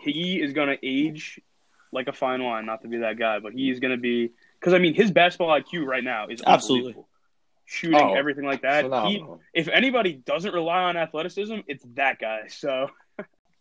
he 0.00 0.40
is 0.40 0.52
going 0.52 0.68
to 0.68 0.78
age 0.86 1.40
like 1.92 2.08
a 2.08 2.12
fine 2.12 2.42
wine. 2.42 2.66
Not 2.66 2.82
to 2.82 2.88
be 2.88 2.98
that 2.98 3.18
guy, 3.18 3.38
but 3.38 3.52
he 3.52 3.70
is 3.70 3.78
going 3.80 3.94
to 3.94 4.00
be 4.00 4.32
because 4.58 4.74
I 4.74 4.78
mean 4.78 4.94
his 4.94 5.10
basketball 5.10 5.48
IQ 5.60 5.84
right 5.86 6.04
now 6.04 6.26
is 6.28 6.42
Absolutely. 6.46 6.96
shooting 7.66 7.98
Oh, 8.00 8.14
everything 8.14 8.44
like 8.44 8.62
that. 8.62 8.84
He, 9.06 9.24
if 9.54 9.68
anybody 9.68 10.14
doesn't 10.14 10.52
rely 10.52 10.82
on 10.82 10.96
athleticism, 10.96 11.58
it's 11.66 11.84
that 11.94 12.18
guy. 12.18 12.42
So 12.48 12.90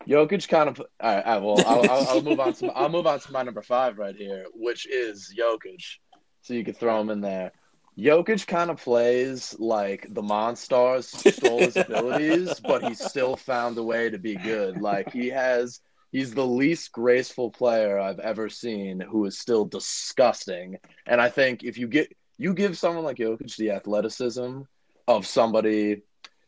Jokic 0.07 0.47
kind 0.47 0.69
of. 0.69 0.79
All 0.79 0.87
right, 1.01 1.25
all 1.25 1.33
right, 1.33 1.43
well, 1.43 1.63
I'll, 1.67 1.91
I'll, 1.91 2.07
I'll 2.09 2.21
move 2.21 2.39
on 2.39 2.53
to 2.53 2.67
I'll 2.67 2.89
move 2.89 3.05
on 3.07 3.19
to 3.19 3.31
my 3.31 3.43
number 3.43 3.61
five 3.61 3.97
right 3.97 4.15
here, 4.15 4.45
which 4.53 4.87
is 4.87 5.33
Jokic. 5.37 5.97
So 6.41 6.53
you 6.53 6.63
could 6.63 6.77
throw 6.77 6.99
him 7.01 7.09
in 7.09 7.21
there. 7.21 7.51
Jokic 7.97 8.47
kind 8.47 8.69
of 8.69 8.81
plays 8.81 9.55
like 9.59 10.07
the 10.13 10.21
Monstars 10.21 11.03
stole 11.33 11.65
his 11.65 11.77
abilities, 11.77 12.59
but 12.67 12.81
he 12.83 12.93
still 12.93 13.35
found 13.35 13.77
a 13.77 13.83
way 13.83 14.09
to 14.09 14.17
be 14.17 14.35
good. 14.37 14.79
Like 14.79 15.11
he 15.11 15.27
has, 15.29 15.81
he's 16.11 16.33
the 16.33 16.45
least 16.45 16.91
graceful 16.93 17.51
player 17.51 17.99
I've 17.99 18.19
ever 18.19 18.47
seen 18.47 19.01
who 19.01 19.25
is 19.25 19.37
still 19.37 19.65
disgusting. 19.65 20.77
And 21.05 21.19
I 21.19 21.29
think 21.29 21.63
if 21.63 21.77
you 21.77 21.87
get 21.87 22.15
you 22.37 22.53
give 22.53 22.77
someone 22.77 23.03
like 23.03 23.17
Jokic 23.17 23.57
the 23.57 23.71
athleticism 23.71 24.61
of 25.09 25.27
somebody, 25.27 26.03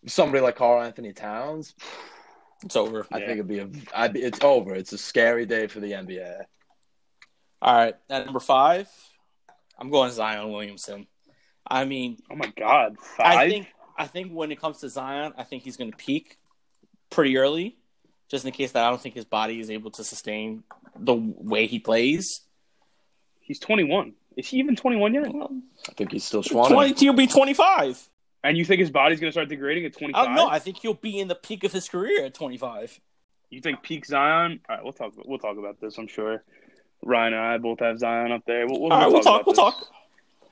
somebody 0.07 0.39
like 0.41 0.55
Karl-Anthony 0.55 1.11
Towns, 1.11 1.75
It's 2.63 2.77
over. 2.77 3.05
I 3.11 3.19
Yeah. 3.19 3.25
think 3.25 3.39
it'd 3.39 3.47
be 3.47 3.59
a. 3.59 3.69
I'd 3.93 4.13
be, 4.13 4.21
it's 4.21 4.39
over. 4.41 4.73
It's 4.73 4.93
a 4.93 4.97
scary 4.97 5.45
day 5.45 5.67
for 5.67 5.81
the 5.81 5.91
NBA. 5.91 6.45
All 7.61 7.75
right. 7.75 7.95
At 8.09 8.25
number 8.25 8.39
five, 8.39 8.87
I'm 9.81 9.89
going 9.89 10.11
Zion 10.11 10.51
Williamson. 10.51 11.07
I 11.67 11.85
mean, 11.85 12.17
oh 12.31 12.35
my 12.35 12.53
god, 12.55 12.97
five. 12.99 13.37
I 13.37 13.49
think 13.49 13.67
I 13.97 14.05
think 14.05 14.31
when 14.31 14.51
it 14.51 14.61
comes 14.61 14.77
to 14.81 14.89
Zion, 14.89 15.33
I 15.37 15.43
think 15.43 15.63
he's 15.63 15.75
going 15.75 15.89
to 15.91 15.97
peak 15.97 16.37
pretty 17.09 17.37
early, 17.37 17.77
just 18.29 18.45
in 18.45 18.51
case 18.51 18.73
that 18.73 18.85
I 18.85 18.89
don't 18.89 19.01
think 19.01 19.15
his 19.15 19.25
body 19.25 19.59
is 19.59 19.71
able 19.71 19.89
to 19.91 20.03
sustain 20.03 20.63
the 20.95 21.15
way 21.15 21.65
he 21.65 21.79
plays. 21.79 22.41
he's 23.39 23.59
21. 23.59 24.13
Is 24.37 24.47
he 24.47 24.57
even 24.57 24.75
21 24.75 25.13
yet? 25.15 25.27
I 25.89 25.91
think 25.93 26.11
he's 26.11 26.23
still 26.23 26.43
twenty. 26.43 26.73
Twenty, 26.73 26.93
he'll 26.93 27.13
be 27.13 27.27
twenty 27.27 27.55
five. 27.55 27.99
And 28.43 28.57
you 28.57 28.65
think 28.65 28.79
his 28.79 28.91
body's 28.91 29.19
going 29.19 29.29
to 29.29 29.33
start 29.33 29.49
degrading 29.49 29.85
at 29.85 29.93
25? 29.93 30.27
I 30.27 30.35
don't. 30.35 30.51
I 30.51 30.59
think 30.59 30.77
he'll 30.77 30.93
be 30.93 31.19
in 31.19 31.27
the 31.27 31.35
peak 31.35 31.63
of 31.63 31.71
his 31.71 31.89
career 31.89 32.25
at 32.25 32.35
twenty 32.35 32.57
five. 32.57 32.99
You 33.49 33.61
think 33.61 33.81
peak 33.81 34.05
Zion? 34.05 34.61
All 34.69 34.75
right, 34.75 34.83
we'll 34.83 34.93
talk. 34.93 35.13
We'll 35.25 35.39
talk 35.39 35.57
about 35.57 35.81
this. 35.81 35.97
I'm 35.97 36.07
sure. 36.07 36.43
Ryan 37.03 37.33
and 37.33 37.41
I 37.41 37.57
both 37.57 37.79
have 37.79 37.99
Zion 37.99 38.31
up 38.31 38.43
there. 38.45 38.67
We'll, 38.67 38.79
we'll, 38.81 38.93
All 38.93 38.99
right, 39.01 39.11
we'll 39.11 39.21
talk. 39.23 39.45
We'll 39.45 39.55
talk. 39.55 39.87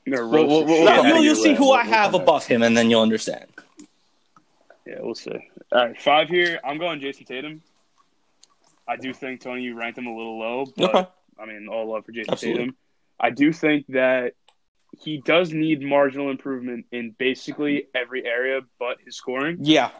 I'm 0.06 0.12
gonna 0.12 0.28
We'll- 0.28 0.46
we'll- 0.46 0.64
we'll 0.64 0.76
shit 0.78 0.86
talk 0.86 0.88
out 0.88 0.94
Yeah, 0.94 1.00
of 1.00 1.06
about 1.06 1.06
you'll, 1.08 1.16
you. 1.18 1.22
you'll 1.24 1.34
see 1.36 1.54
who 1.54 1.64
We'll- 1.66 1.72
I 1.74 1.82
we'll 1.84 1.92
have 1.92 2.14
above 2.14 2.46
him, 2.46 2.62
and 2.62 2.76
then 2.76 2.90
you'll 2.90 3.02
understand. 3.02 3.46
Yeah, 4.86 4.96
we'll 5.00 5.14
see. 5.14 5.30
All 5.72 5.86
right, 5.86 6.00
five 6.00 6.28
here. 6.28 6.58
I'm 6.64 6.78
going 6.78 7.00
Jayson 7.00 7.24
Tatum. 7.26 7.62
I 8.88 8.96
do 8.96 9.12
think 9.12 9.40
Tony 9.40 9.62
you 9.62 9.76
ranked 9.78 9.98
him 9.98 10.06
a 10.06 10.16
little 10.16 10.38
low, 10.38 10.66
but 10.76 10.94
Okay. 10.94 11.08
I 11.38 11.46
mean, 11.46 11.68
all 11.68 11.92
love 11.92 12.04
for 12.04 12.12
Jayson 12.12 12.30
Absolutely. 12.32 12.62
Tatum. 12.64 12.76
I 13.20 13.30
do 13.30 13.52
think 13.52 13.86
that 13.88 14.32
he 14.98 15.18
does 15.18 15.52
need 15.52 15.80
marginal 15.82 16.30
improvement 16.30 16.86
in 16.90 17.10
basically 17.16 17.86
every 17.94 18.26
area 18.26 18.62
but 18.80 18.96
his 19.04 19.14
scoring. 19.16 19.58
Yeah. 19.60 19.90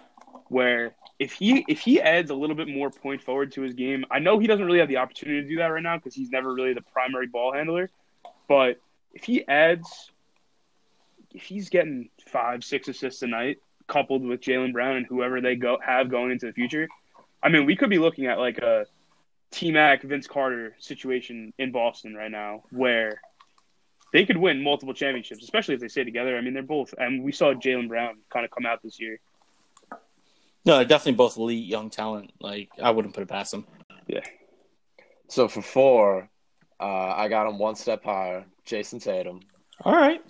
Where 0.49 0.97
if 1.21 1.33
he 1.33 1.65
if 1.69 1.81
he 1.81 2.01
adds 2.01 2.31
a 2.31 2.35
little 2.35 2.57
bit 2.57 2.67
more 2.67 2.91
point 2.91 3.23
forward 3.23 3.53
to 3.53 3.61
his 3.61 3.75
game, 3.75 4.07
I 4.11 4.21
know 4.21 4.39
he 4.39 4.47
doesn't 4.47 4.65
really 4.65 4.79
have 4.79 4.89
the 4.89 4.97
opportunity 4.97 5.43
to 5.43 5.49
do 5.49 5.57
that 5.57 5.67
right 5.67 5.83
now 5.83 5.97
because 5.99 6.15
he's 6.15 6.31
never 6.31 6.53
really 6.53 6.73
the 6.73 6.81
primary 6.81 7.27
ball 7.27 7.53
handler. 7.53 7.91
But 8.49 8.81
if 9.13 9.25
he 9.25 9.47
adds, 9.47 10.11
if 11.35 11.43
he's 11.43 11.69
getting 11.69 12.09
five 12.27 12.65
six 12.65 12.89
assists 12.89 13.21
a 13.21 13.27
night, 13.27 13.59
coupled 13.87 14.25
with 14.25 14.41
Jaylen 14.41 14.73
Brown 14.73 14.97
and 14.97 15.07
whoever 15.07 15.43
they 15.43 15.57
go 15.57 15.79
have 15.85 16.11
going 16.11 16.33
into 16.33 16.47
the 16.47 16.55
future, 16.55 16.89
I 17.43 17.51
mean, 17.51 17.67
we 17.67 17.77
could 17.77 17.91
be 17.91 17.99
looking 17.99 18.25
at 18.25 18.39
like 18.39 18.57
a 18.57 18.87
T 19.51 19.73
Mac 19.73 20.03
Vince 20.03 20.27
Carter 20.27 20.75
situation 20.79 21.53
in 21.59 21.71
Boston 21.71 22.15
right 22.15 22.31
now, 22.31 22.63
where 22.71 23.21
they 24.15 24.25
could 24.25 24.39
win 24.39 24.63
multiple 24.63 24.95
championships, 24.95 25.45
especially 25.45 25.75
if 25.75 25.83
they 25.83 25.89
stay 25.89 26.05
together. 26.05 26.39
I 26.39 26.41
mean, 26.41 26.55
they're 26.55 26.63
both, 26.63 26.95
and 26.97 27.23
we 27.23 27.33
saw 27.33 27.53
Jaylen 27.53 27.89
Brown 27.89 28.17
kind 28.33 28.47
of 28.47 28.51
come 28.51 28.65
out 28.65 28.83
this 28.83 28.99
year. 28.99 29.21
No, 30.71 30.85
definitely 30.85 31.15
both 31.15 31.37
elite 31.37 31.67
young 31.67 31.91
talent. 31.91 32.31
Like 32.41 32.71
I 32.81 32.93
wouldn't 32.93 33.13
put 33.13 33.25
it 33.25 33.29
past 33.29 33.51
them. 33.51 33.67
Yeah. 34.07 34.21
So 35.27 35.49
for 35.49 35.63
four, 35.63 36.31
uh, 36.79 37.15
I 37.17 37.27
got 37.27 37.49
him 37.49 37.59
one 37.59 37.75
step 37.75 38.05
higher. 38.05 38.45
Jayson 38.65 39.01
Tatum. 39.03 39.41
All 39.85 39.97
right. 39.97 40.23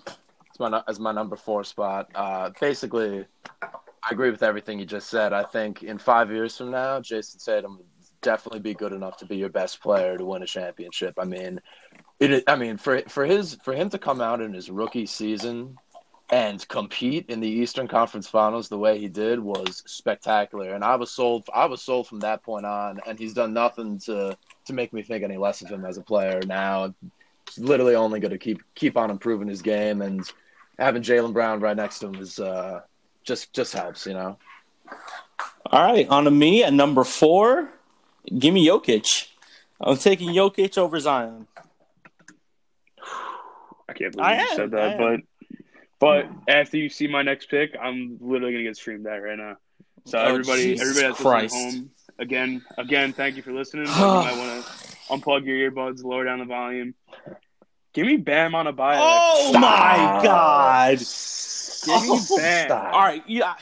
It's 0.47 0.59
my 0.59 0.83
as 0.89 0.99
my 0.99 1.13
number 1.13 1.37
four 1.37 1.63
spot. 1.63 2.09
Uh, 2.15 2.49
basically, 2.59 3.27
I 3.61 3.69
agree 4.11 4.31
with 4.31 4.43
everything 4.43 4.79
you 4.79 4.87
just 4.87 5.11
said. 5.11 5.35
I 5.35 5.43
think 5.43 5.83
in 5.83 5.99
five 5.99 6.31
years 6.31 6.57
from 6.57 6.71
now, 6.71 7.01
Jayson 7.01 7.45
Tatum 7.45 7.77
will 7.77 7.85
definitely 8.23 8.61
be 8.61 8.73
good 8.73 8.95
enough 8.95 9.19
to 9.19 9.27
be 9.27 9.37
your 9.37 9.51
best 9.51 9.83
player 9.83 10.17
to 10.17 10.25
win 10.25 10.43
a 10.43 10.47
championship. 10.47 11.17
I 11.19 11.27
mean, 11.27 11.61
it. 12.19 12.45
I 12.47 12.57
mean, 12.57 12.79
for 12.79 13.03
for 13.09 13.27
his 13.27 13.59
for 13.63 13.75
him 13.75 13.91
to 13.91 13.99
come 13.99 14.23
out 14.23 14.41
in 14.41 14.55
his 14.55 14.71
rookie 14.71 15.05
season 15.05 15.77
and 16.31 16.67
compete 16.69 17.27
in 17.29 17.41
the 17.41 17.49
Eastern 17.49 17.89
Conference 17.89 18.29
Finals 18.29 18.69
the 18.69 18.79
way 18.79 18.99
he 18.99 19.09
did 19.09 19.41
was 19.41 19.83
spectacular. 19.87 20.75
And 20.75 20.85
I 20.85 20.97
was 20.97 21.11
sold. 21.11 21.49
I 21.53 21.67
was 21.67 21.83
sold 21.83 22.07
from 22.07 22.21
that 22.21 22.43
point 22.43 22.67
on, 22.67 23.01
and 23.07 23.19
he's 23.19 23.35
done 23.35 23.53
nothing 23.53 23.99
to 24.01 24.37
to 24.67 24.73
make 24.73 24.93
me 24.93 25.03
think 25.03 25.25
any 25.25 25.37
less 25.37 25.63
of 25.63 25.69
him 25.69 25.85
as 25.85 25.97
a 25.99 26.03
player. 26.03 26.41
Now, 26.47 26.95
he's 27.47 27.59
literally 27.59 27.97
only 27.97 28.21
going 28.21 28.31
to 28.31 28.39
keep 28.39 28.63
keep 28.75 28.97
on 28.97 29.11
improving 29.11 29.49
his 29.49 29.63
game, 29.63 30.03
and 30.03 30.31
having 30.79 31.03
Jaylen 31.03 31.33
Brown 31.33 31.61
right 31.61 31.77
next 31.77 31.99
to 32.01 32.09
him 32.09 32.15
is 32.17 32.39
uh, 32.39 32.83
just 33.25 33.53
just 33.53 33.73
helps, 33.73 34.07
you 34.07 34.15
know. 34.15 34.39
All 35.67 35.83
right, 35.83 36.09
on 36.09 36.25
to 36.25 36.31
me 36.31 36.63
at 36.63 36.73
number 36.73 37.05
four. 37.05 37.73
Give 38.39 38.55
me 38.55 38.67
Jokic. 38.67 39.29
I'm 39.81 39.97
taking 39.97 40.31
Jokic 40.31 40.79
over 40.79 41.01
Zion. 41.01 41.47
I 43.89 43.93
can't 43.95 44.13
believe 44.13 44.27
I 44.27 44.35
you 44.35 44.41
am, 44.41 44.57
said 44.57 44.71
that, 44.73 44.99
but 44.99 45.21
but 46.01 46.27
after 46.49 46.77
you 46.79 46.89
see 46.89 47.07
my 47.07 47.23
next 47.23 47.49
pick, 47.51 47.77
I'm 47.81 48.19
literally 48.21 48.53
gonna 48.53 48.65
get 48.65 48.77
streamed 48.77 49.07
at 49.07 49.17
right 49.23 49.39
now. 49.39 49.57
So 50.07 50.19
Oh, 50.19 50.27
everybody, 50.27 50.63
Jesus 50.63 50.81
everybody 50.83 51.07
that's 51.07 51.21
Christ. 51.21 51.55
listening 51.55 51.73
at 51.73 51.75
home, 51.75 51.91
again, 52.19 52.63
again, 52.79 53.13
thank 53.13 53.37
you 53.37 53.43
for 53.43 53.53
listening. 53.53 53.87
You 53.87 53.95
might 54.19 54.33
want 54.37 54.67
to 54.67 54.73
unplug 55.11 55.45
your 55.47 55.71
earbuds, 55.71 56.03
lower 56.03 56.25
down 56.25 56.39
the 56.41 56.45
volume. 56.47 56.95
Give 57.93 58.07
me 58.07 58.17
Bam 58.17 58.53
Adebayo. 58.53 58.97
Oh 58.99 59.49
Stop. 59.51 59.61
my 59.61 60.21
God! 60.23 60.99
Give 60.99 62.03
me 62.03 62.09
Oh, 62.11 62.37
Bam. 62.37 62.67
stop. 62.67 62.95
All 62.95 63.01
right, 63.03 63.23
yeah. 63.27 63.55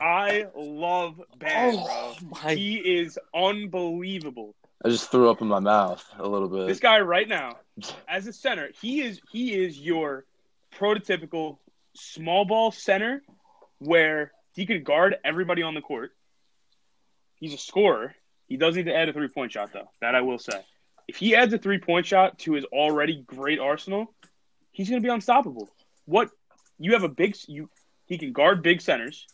I 0.00 0.46
love 0.54 1.22
Bam, 1.38 1.76
Oh 1.76 1.84
bro. 1.84 2.14
my! 2.44 2.54
He 2.54 2.76
is 2.76 3.18
unbelievable. 3.34 4.54
I 4.84 4.88
just 4.90 5.10
threw 5.10 5.30
up 5.30 5.40
in 5.40 5.48
my 5.48 5.58
mouth 5.60 6.04
a 6.18 6.28
little 6.28 6.48
bit. 6.48 6.66
This 6.66 6.80
guy 6.80 7.00
right 7.00 7.26
now, 7.28 7.56
as 8.08 8.26
a 8.26 8.32
center, 8.32 8.68
he 8.80 9.00
is 9.00 9.20
he 9.30 9.54
is 9.54 9.78
your 9.78 10.24
prototypical 10.74 11.58
small 11.96 12.44
ball 12.44 12.70
center 12.70 13.22
where 13.78 14.32
he 14.54 14.66
could 14.66 14.84
guard 14.84 15.16
everybody 15.24 15.62
on 15.62 15.74
the 15.74 15.80
court. 15.80 16.12
He's 17.36 17.54
a 17.54 17.58
scorer. 17.58 18.14
He 18.48 18.56
does 18.56 18.76
need 18.76 18.86
to 18.86 18.94
add 18.94 19.08
a 19.08 19.12
three 19.12 19.28
point 19.28 19.52
shot 19.52 19.72
though. 19.72 19.90
That 20.00 20.14
I 20.14 20.22
will 20.22 20.38
say. 20.38 20.64
If 21.08 21.16
he 21.16 21.34
adds 21.36 21.52
a 21.52 21.58
three 21.58 21.78
point 21.78 22.06
shot 22.06 22.38
to 22.40 22.54
his 22.54 22.64
already 22.66 23.22
great 23.26 23.58
arsenal, 23.58 24.14
he's 24.72 24.88
going 24.88 25.00
to 25.00 25.06
be 25.06 25.12
unstoppable. 25.12 25.68
What 26.04 26.30
you 26.78 26.92
have 26.92 27.04
a 27.04 27.08
big 27.08 27.36
you 27.46 27.68
he 28.06 28.18
can 28.18 28.32
guard 28.32 28.62
big 28.62 28.80
centers. 28.80 29.26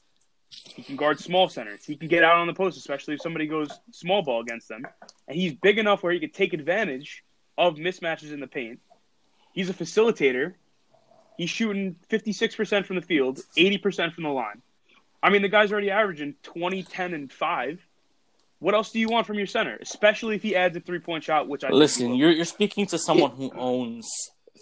He 0.51 0.83
can 0.83 0.96
guard 0.96 1.18
small 1.18 1.48
centers. 1.48 1.85
He 1.85 1.96
can 1.96 2.09
get 2.09 2.25
out 2.25 2.37
on 2.37 2.46
the 2.46 2.55
post, 2.55 2.77
especially 2.77 3.14
if 3.14 3.22
somebody 3.22 3.46
goes 3.46 3.70
small 3.90 4.22
ball 4.22 4.40
against 4.40 4.68
them. 4.68 4.87
And 5.29 5.37
he's 5.37 5.55
big 5.55 5.79
enough 5.79 6.03
where 6.03 6.12
he 6.12 6.20
can 6.20 6.31
take 6.31 6.53
advantage 6.53 7.22
of 7.57 7.77
mismatches 7.77 8.33
in 8.33 8.40
the 8.40 8.46
paint. 8.46 8.81
He's 9.55 9.70
a 9.70 9.75
facilitator. 9.75 10.55
He's 11.37 11.51
shooting 11.51 11.97
56% 12.11 12.87
from 12.87 12.97
the 12.97 13.03
field, 13.03 13.40
80% 13.57 14.14
from 14.14 14.25
the 14.25 14.31
line. 14.31 14.62
I 15.23 15.31
mean, 15.31 15.42
the 15.42 15.49
guy's 15.49 15.73
already 15.73 15.90
averaging 15.90 16.35
20, 16.42 16.83
10, 16.83 17.14
and 17.14 17.33
5. 17.33 17.87
What 18.59 18.75
else 18.75 18.92
do 18.92 19.01
you 19.01 19.09
want 19.09 19.27
from 19.27 19.38
your 19.38 19.47
center? 19.47 19.77
Especially 19.81 20.37
if 20.37 20.42
he 20.42 20.55
adds 20.55 20.77
a 20.77 20.81
three 20.81 21.01
point 21.01 21.25
shot, 21.25 21.49
which 21.49 21.64
I 21.64 21.71
Listen, 21.71 22.14
you're 22.14 22.31
you're 22.31 22.45
speaking 22.45 22.87
to 22.87 22.99
someone 22.99 23.33
who 23.33 23.51
owns 23.57 24.09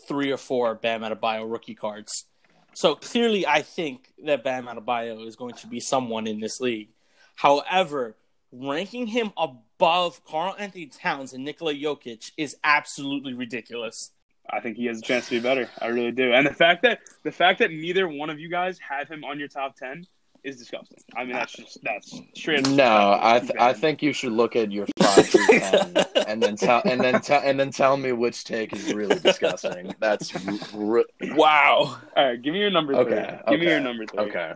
three 0.08 0.32
or 0.32 0.38
four 0.38 0.74
Bam 0.74 1.02
Adebayo 1.02 1.50
rookie 1.50 1.74
cards. 1.74 2.24
So 2.72 2.94
clearly, 2.94 3.46
I 3.46 3.60
think 3.60 4.08
that 4.24 4.42
Bam 4.42 4.66
Adebayo 4.66 5.26
is 5.26 5.36
going 5.36 5.54
to 5.56 5.66
be 5.66 5.80
someone 5.80 6.26
in 6.26 6.40
this 6.40 6.60
league. 6.60 6.88
However, 7.36 8.16
ranking 8.52 9.06
him 9.06 9.32
above 9.36 10.24
Karl-Anthony 10.24 10.86
Towns 10.86 11.32
and 11.32 11.44
Nikola 11.44 11.74
Jokic 11.74 12.32
is 12.36 12.56
absolutely 12.64 13.34
ridiculous. 13.34 14.12
I 14.52 14.60
think 14.60 14.76
he 14.76 14.86
has 14.86 14.98
a 14.98 15.02
chance 15.02 15.26
to 15.26 15.30
be 15.32 15.40
better. 15.40 15.68
I 15.80 15.86
really 15.88 16.12
do. 16.12 16.32
And 16.32 16.46
the 16.46 16.54
fact 16.54 16.82
that 16.82 17.00
the 17.22 17.32
fact 17.32 17.58
that 17.60 17.70
neither 17.70 18.08
one 18.08 18.30
of 18.30 18.38
you 18.40 18.48
guys 18.48 18.78
have 18.78 19.08
him 19.08 19.24
on 19.24 19.38
your 19.38 19.48
top 19.48 19.76
ten 19.76 20.04
is 20.42 20.56
disgusting. 20.56 20.98
I 21.14 21.24
mean, 21.24 21.34
that's 21.34 21.52
just 21.52 21.78
that's 21.82 22.18
straight. 22.34 22.66
No, 22.68 23.18
I 23.20 23.40
th- 23.40 23.52
I 23.60 23.72
think 23.74 24.02
you 24.02 24.12
should 24.12 24.32
look 24.32 24.56
at 24.56 24.72
your 24.72 24.86
five 24.98 25.28
through 25.28 25.46
ten, 25.46 25.94
and 26.26 26.42
then 26.42 26.56
tell 26.56 26.82
and 26.84 27.00
then 27.00 27.20
tell 27.20 27.42
and 27.44 27.60
then 27.60 27.70
tell 27.70 27.96
me 27.96 28.12
which 28.12 28.44
take 28.44 28.72
is 28.72 28.92
really 28.92 29.18
disgusting. 29.18 29.94
That's 30.00 30.32
r- 30.74 31.04
Wow. 31.32 31.98
All 32.16 32.24
right, 32.24 32.40
give 32.40 32.52
me 32.54 32.60
your 32.60 32.70
number 32.70 32.94
three. 32.94 33.14
Okay, 33.14 33.40
Give 33.48 33.60
me 33.60 33.66
your 33.66 33.80
number 33.80 34.06
three. 34.06 34.20
okay. 34.20 34.52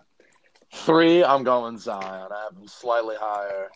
Three, 0.73 1.23
I'm 1.23 1.45
going 1.45 1.79
Zion. 1.79 2.03
I 2.33 2.45
have 2.51 2.57
him 2.61 2.67
slightly 2.67 3.15
higher. 3.19 3.71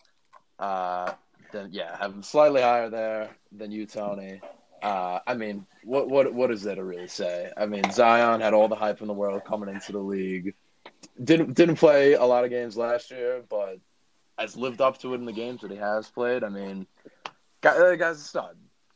Uh, 0.57 1.13
than 1.53 1.69
yeah, 1.71 1.91
I 1.93 1.97
have 2.03 2.11
him 2.13 2.23
slightly 2.23 2.61
higher 2.61 2.89
there 2.89 3.29
than 3.51 3.71
you, 3.71 3.85
Tony. 3.85 4.41
Uh, 4.81 5.19
I 5.27 5.33
mean, 5.33 5.65
what 5.83 6.09
what 6.09 6.33
what 6.33 6.51
is 6.51 6.63
there 6.63 6.75
to 6.75 6.83
really 6.83 7.07
say? 7.07 7.51
I 7.57 7.65
mean, 7.65 7.83
Zion 7.91 8.41
had 8.41 8.53
all 8.53 8.67
the 8.67 8.75
hype 8.75 9.01
in 9.01 9.07
the 9.07 9.13
world 9.13 9.43
coming 9.45 9.73
into 9.73 9.91
the 9.91 9.99
league. 9.99 10.53
Didn't 11.23 11.53
didn't 11.53 11.75
play 11.75 12.13
a 12.13 12.23
lot 12.25 12.43
of 12.45 12.49
games 12.49 12.77
last 12.77 13.11
year, 13.11 13.43
but 13.49 13.79
has 14.37 14.55
lived 14.55 14.79
up 14.79 14.97
to 14.99 15.13
it 15.13 15.17
in 15.17 15.25
the 15.25 15.33
games 15.33 15.61
that 15.61 15.71
he 15.71 15.77
has 15.77 16.09
played. 16.09 16.43
I 16.43 16.49
mean, 16.49 16.87
guy, 17.61 17.71
uh, 17.77 17.95
guy's 17.95 18.17
a 18.17 18.23
stud. 18.23 18.55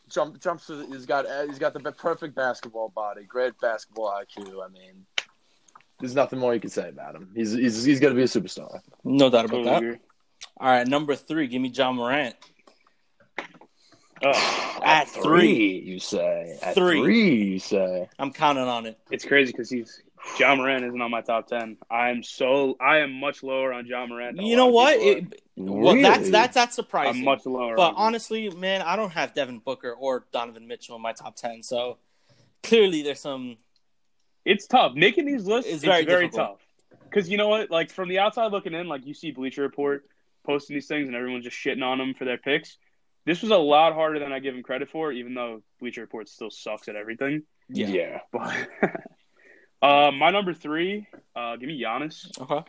Jump 0.09 0.39
jumps. 0.41 0.67
to- 0.67 0.85
He's 0.87 1.05
got 1.05 1.25
he's 1.49 1.59
got 1.59 1.73
the 1.73 1.79
perfect 1.91 2.35
basketball 2.35 2.89
body, 2.89 3.23
great 3.25 3.53
basketball 3.59 4.13
IQ. 4.21 4.65
I 4.65 4.69
mean, 4.69 5.05
there's 5.99 6.15
nothing 6.15 6.39
more 6.39 6.53
you 6.53 6.59
can 6.61 6.69
say 6.69 6.89
about 6.89 7.15
him. 7.15 7.29
He's 7.35 7.51
he's 7.51 7.83
he's 7.83 7.99
gonna 7.99 8.15
be 8.15 8.21
a 8.23 8.25
superstar. 8.25 8.79
No 9.03 9.29
doubt 9.29 9.45
about 9.45 9.57
Totally 9.57 9.63
that. 9.65 9.77
agree. 9.77 9.97
All 10.57 10.67
right, 10.69 10.87
number 10.87 11.15
three, 11.15 11.47
give 11.47 11.61
me 11.61 11.69
Ja 11.69 11.91
Morant. 11.91 12.35
Ugh, 14.23 14.81
At 14.83 15.07
three. 15.09 15.79
you 15.85 15.99
say. 15.99 16.57
At 16.61 16.75
Three. 16.75 17.01
three, 17.01 17.43
you 17.43 17.59
say. 17.59 18.09
I'm 18.19 18.31
counting 18.33 18.63
on 18.65 18.85
it. 18.85 18.97
it's 19.11 19.25
crazy 19.25 19.51
because 19.51 19.69
he's 19.69 20.01
Ja 20.39 20.55
Morant 20.55 20.85
isn't 20.85 21.01
on 21.01 21.11
my 21.11 21.21
top 21.21 21.47
ten. 21.47 21.77
I 21.89 22.09
am 22.09 22.23
so 22.23 22.75
I 22.79 22.97
am 22.99 23.13
much 23.13 23.43
lower 23.43 23.73
on 23.73 23.85
Ja 23.85 24.05
Morant. 24.05 24.37
than 24.37 24.45
You 24.45 24.55
know 24.55 24.67
what? 24.67 24.97
It, 24.99 25.41
well, 25.55 25.95
that's 26.01 26.29
that's 26.29 26.53
that's 26.55 26.75
surprising. 26.75 27.19
I'm 27.21 27.25
much 27.25 27.45
lower. 27.45 27.75
But 27.75 27.89
on 27.89 27.89
him. 27.89 27.95
honestly, 27.97 28.49
man, 28.49 28.81
I 28.81 28.95
don't 28.95 29.11
have 29.11 29.33
Devin 29.33 29.59
Booker 29.59 29.91
or 29.91 30.25
Donovan 30.31 30.67
Mitchell 30.67 30.95
in 30.95 31.01
my 31.01 31.13
top 31.13 31.35
ten. 31.35 31.61
So 31.63 31.97
clearly, 32.63 33.03
there's 33.03 33.19
some. 33.19 33.57
it's 34.45 34.65
tough 34.67 34.93
making 34.95 35.25
these 35.25 35.45
lists. 35.45 35.67
It's 35.67 35.75
It's 35.77 35.85
very 35.85 36.05
very, 36.05 36.25
difficult. 36.27 36.59
tough 36.59 36.99
because 37.09 37.29
you 37.29 37.37
know 37.37 37.49
what? 37.49 37.69
Like 37.71 37.91
from 37.91 38.07
the 38.09 38.19
outside 38.19 38.51
looking 38.51 38.73
in, 38.73 38.87
like 38.87 39.05
you 39.05 39.13
see 39.13 39.31
Bleacher 39.31 39.61
Report 39.61 40.05
posting 40.45 40.73
these 40.75 40.87
things 40.87 41.07
and 41.07 41.15
everyone's 41.15 41.43
just 41.45 41.57
shitting 41.57 41.83
on 41.83 41.97
them 41.97 42.13
for 42.13 42.25
their 42.25 42.37
picks. 42.37 42.77
This 43.25 43.41
was 43.41 43.51
a 43.51 43.57
lot 43.57 43.93
harder 43.93 44.19
than 44.19 44.33
I 44.33 44.39
give 44.39 44.53
him 44.55 44.63
credit 44.63 44.89
for, 44.89 45.11
even 45.11 45.33
though 45.33 45.61
Bleacher 45.79 46.01
Report 46.01 46.27
still 46.27 46.49
sucks 46.49 46.87
at 46.89 46.95
everything. 46.95 47.43
Yeah. 47.69 48.19
But 48.31 49.87
uh, 49.89 50.11
my 50.11 50.29
number 50.31 50.53
three, 50.53 51.07
uh, 51.35 51.55
give 51.57 51.67
me 51.67 51.81
Giannis. 51.81 52.29
Okay. 52.39 52.61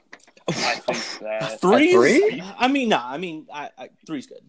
I 0.49 0.53
think 0.53 1.21
that 1.21 1.61
Three. 1.61 1.93
three? 1.93 2.43
I 2.59 2.69
mean, 2.69 2.89
nah. 2.89 3.03
I 3.05 3.19
mean, 3.19 3.47
I, 3.53 3.71
I, 3.79 3.89
three's 4.07 4.27
good. 4.27 4.41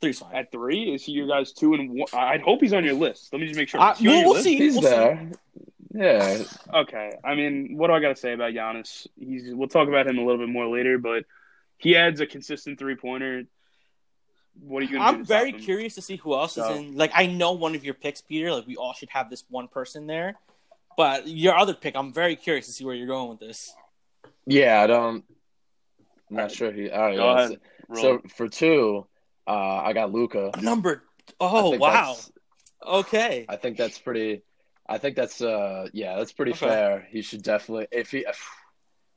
Three's 0.00 0.18
fine. 0.18 0.34
at 0.34 0.50
three 0.50 0.92
is 0.94 1.04
he 1.04 1.12
your 1.12 1.28
guys 1.28 1.52
two 1.52 1.74
and 1.74 1.90
one? 1.90 2.08
I 2.14 2.38
hope 2.38 2.60
he's 2.62 2.72
on 2.72 2.84
your 2.84 2.94
list. 2.94 3.32
Let 3.32 3.40
me 3.40 3.46
just 3.46 3.58
make 3.58 3.68
sure. 3.68 3.80
I, 3.80 3.92
Is 3.92 4.00
we'll 4.00 4.24
we'll 4.24 4.32
list? 4.32 4.44
see. 4.44 4.56
He's 4.56 4.72
we'll 4.74 4.82
see. 4.82 4.88
there. 4.88 5.30
Yeah. 5.94 6.42
Okay. 6.74 7.12
I 7.22 7.34
mean, 7.34 7.76
what 7.76 7.88
do 7.88 7.92
I 7.94 8.00
got 8.00 8.08
to 8.08 8.16
say 8.16 8.32
about 8.32 8.52
Giannis? 8.54 9.06
He's. 9.18 9.54
We'll 9.54 9.68
talk 9.68 9.88
about 9.88 10.06
him 10.06 10.18
a 10.18 10.22
little 10.24 10.38
bit 10.38 10.48
more 10.48 10.66
later, 10.68 10.98
but 10.98 11.24
he 11.76 11.96
adds 11.96 12.20
a 12.20 12.26
consistent 12.26 12.78
three 12.78 12.96
pointer. 12.96 13.42
What 14.58 14.82
are 14.82 14.86
you 14.86 14.98
going 14.98 15.02
to 15.02 15.12
do? 15.12 15.18
I'm 15.18 15.24
very 15.24 15.52
him? 15.52 15.60
curious 15.60 15.94
to 15.94 16.02
see 16.02 16.16
who 16.16 16.34
else 16.34 16.56
is 16.58 16.66
in. 16.68 16.96
Like, 16.96 17.12
I 17.14 17.26
know 17.26 17.52
one 17.52 17.74
of 17.74 17.84
your 17.84 17.94
picks, 17.94 18.20
Peter. 18.20 18.52
Like, 18.52 18.66
we 18.66 18.76
all 18.76 18.92
should 18.92 19.10
have 19.10 19.30
this 19.30 19.44
one 19.48 19.68
person 19.68 20.06
there. 20.06 20.36
But 20.96 21.26
your 21.28 21.56
other 21.56 21.72
pick, 21.74 21.96
I'm 21.96 22.12
very 22.12 22.36
curious 22.36 22.66
to 22.66 22.72
see 22.72 22.84
where 22.84 22.94
you're 22.94 23.06
going 23.06 23.30
with 23.30 23.40
this. 23.40 23.72
Yeah, 24.46 24.82
I 24.82 24.86
don't. 24.86 25.24
I'm 26.28 26.36
not 26.36 26.52
sure 26.52 26.72
he. 26.72 26.90
All 26.90 27.00
right, 27.02 27.16
Go 27.16 27.28
ahead. 27.30 27.60
So, 27.94 28.02
so 28.02 28.22
for 28.36 28.48
two, 28.48 29.06
uh, 29.46 29.50
I 29.50 29.92
got 29.92 30.12
Luka. 30.12 30.50
Number. 30.60 31.04
Oh 31.40 31.76
wow. 31.78 32.16
Okay. 32.86 33.46
I 33.48 33.56
think 33.56 33.76
that's 33.76 33.98
pretty. 33.98 34.42
I 34.86 34.98
think 34.98 35.14
that's 35.16 35.40
uh 35.40 35.88
yeah 35.92 36.16
that's 36.16 36.32
pretty 36.32 36.52
Okay. 36.52 36.66
fair. 36.66 37.06
He 37.10 37.22
should 37.22 37.42
definitely 37.42 37.86
if 37.92 38.10
he 38.10 38.26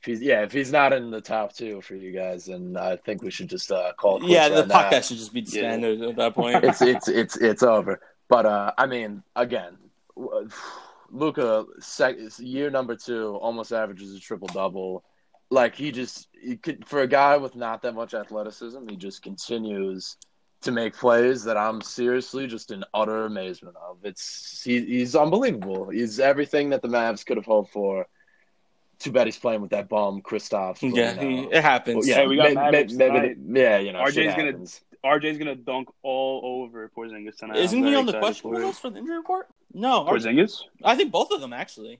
if 0.03 0.07
he's 0.07 0.21
yeah 0.21 0.41
if 0.41 0.51
he's 0.51 0.71
not 0.71 0.91
in 0.91 1.11
the 1.11 1.21
top 1.21 1.53
two 1.53 1.79
for 1.79 1.95
you 1.95 2.11
guys, 2.11 2.45
then 2.45 2.75
I 2.75 2.97
think 2.97 3.23
we 3.23 3.31
should 3.31 3.49
just 3.49 3.71
uh 3.71 3.93
call. 3.95 4.17
It 4.17 4.29
Yeah, 4.29 4.49
the 4.49 4.65
right 4.65 4.91
podcast 4.91 5.07
should 5.07 5.17
just 5.17 5.33
be 5.33 5.41
disbanded 5.41 6.01
at 6.01 6.15
that 6.17 6.33
point. 6.33 6.61
It's 6.63 6.81
it's 6.81 7.07
it's 7.07 7.37
it's 7.37 7.63
over. 7.63 8.01
But 8.27 8.45
uh 8.45 8.73
I 8.77 8.85
mean 8.85 9.23
again, 9.37 9.77
Luka 11.09 11.65
sec- 11.79 12.17
year 12.37 12.69
number 12.69 12.97
two 12.97 13.35
almost 13.35 13.71
averages 13.71 14.13
a 14.13 14.19
triple 14.19 14.49
double. 14.49 15.05
Like 15.49 15.73
he 15.73 15.91
just 15.93 16.27
he 16.33 16.57
could 16.57 16.85
for 16.85 17.03
a 17.03 17.07
guy 17.07 17.37
with 17.37 17.55
not 17.55 17.81
that 17.83 17.95
much 17.95 18.13
athleticism, 18.13 18.85
he 18.89 18.97
just 18.97 19.21
continues 19.21 20.17
to 20.63 20.71
make 20.71 20.97
plays 20.97 21.45
that 21.45 21.55
I'm 21.55 21.81
seriously 21.81 22.47
just 22.47 22.71
in 22.71 22.83
utter 22.93 23.25
amazement 23.25 23.77
of. 23.77 23.99
It's 24.03 24.61
he, 24.63 24.81
he's 24.85 25.15
unbelievable. 25.15 25.89
He's 25.89 26.19
everything 26.19 26.71
that 26.71 26.81
the 26.81 26.89
Mavs 26.89 27.25
could 27.25 27.37
have 27.37 27.45
hoped 27.45 27.71
for. 27.71 28.05
Too 29.03 29.11
bad 29.11 29.27
he's 29.27 29.37
playing 29.37 29.61
with 29.61 29.71
that 29.71 29.89
bum, 29.89 30.21
Kristaps. 30.21 30.81
yeah, 30.81 31.19
you 31.21 31.27
he, 31.29 31.43
it 31.51 31.61
happens. 31.61 32.07
yeah, 32.07 32.15
Hey, 32.15 32.27
we 32.27 32.37
got 32.37 32.53
may- 32.53 32.55
may- 32.55 32.61
Mavericks 32.71 32.93
maybe, 32.93 33.35
yeah, 33.59 33.77
you 33.79 33.91
know, 33.91 33.99
RJ's 33.99 34.13
shit 34.13 34.35
gonna- 34.37 34.45
happens. 34.45 34.81
RJ's 35.03 35.37
gonna 35.37 35.55
dunk 35.55 35.89
all 36.03 36.41
over 36.63 36.89
Porzingis 36.95 37.35
tonight. 37.37 37.57
Isn't 37.57 37.83
he 37.83 37.93
on 37.95 38.05
the 38.05 38.11
excited 38.11 38.21
questionable 38.21 38.59
for 38.61 38.65
list 38.67 38.81
for 38.81 38.89
the 38.91 38.99
injury 38.99 39.17
report? 39.17 39.47
No, 39.73 40.05
or- 40.07 40.13
Porzingis? 40.15 40.61
I 40.85 40.95
think 40.95 41.11
both 41.11 41.31
of 41.31 41.41
them 41.41 41.51
actually. 41.51 41.99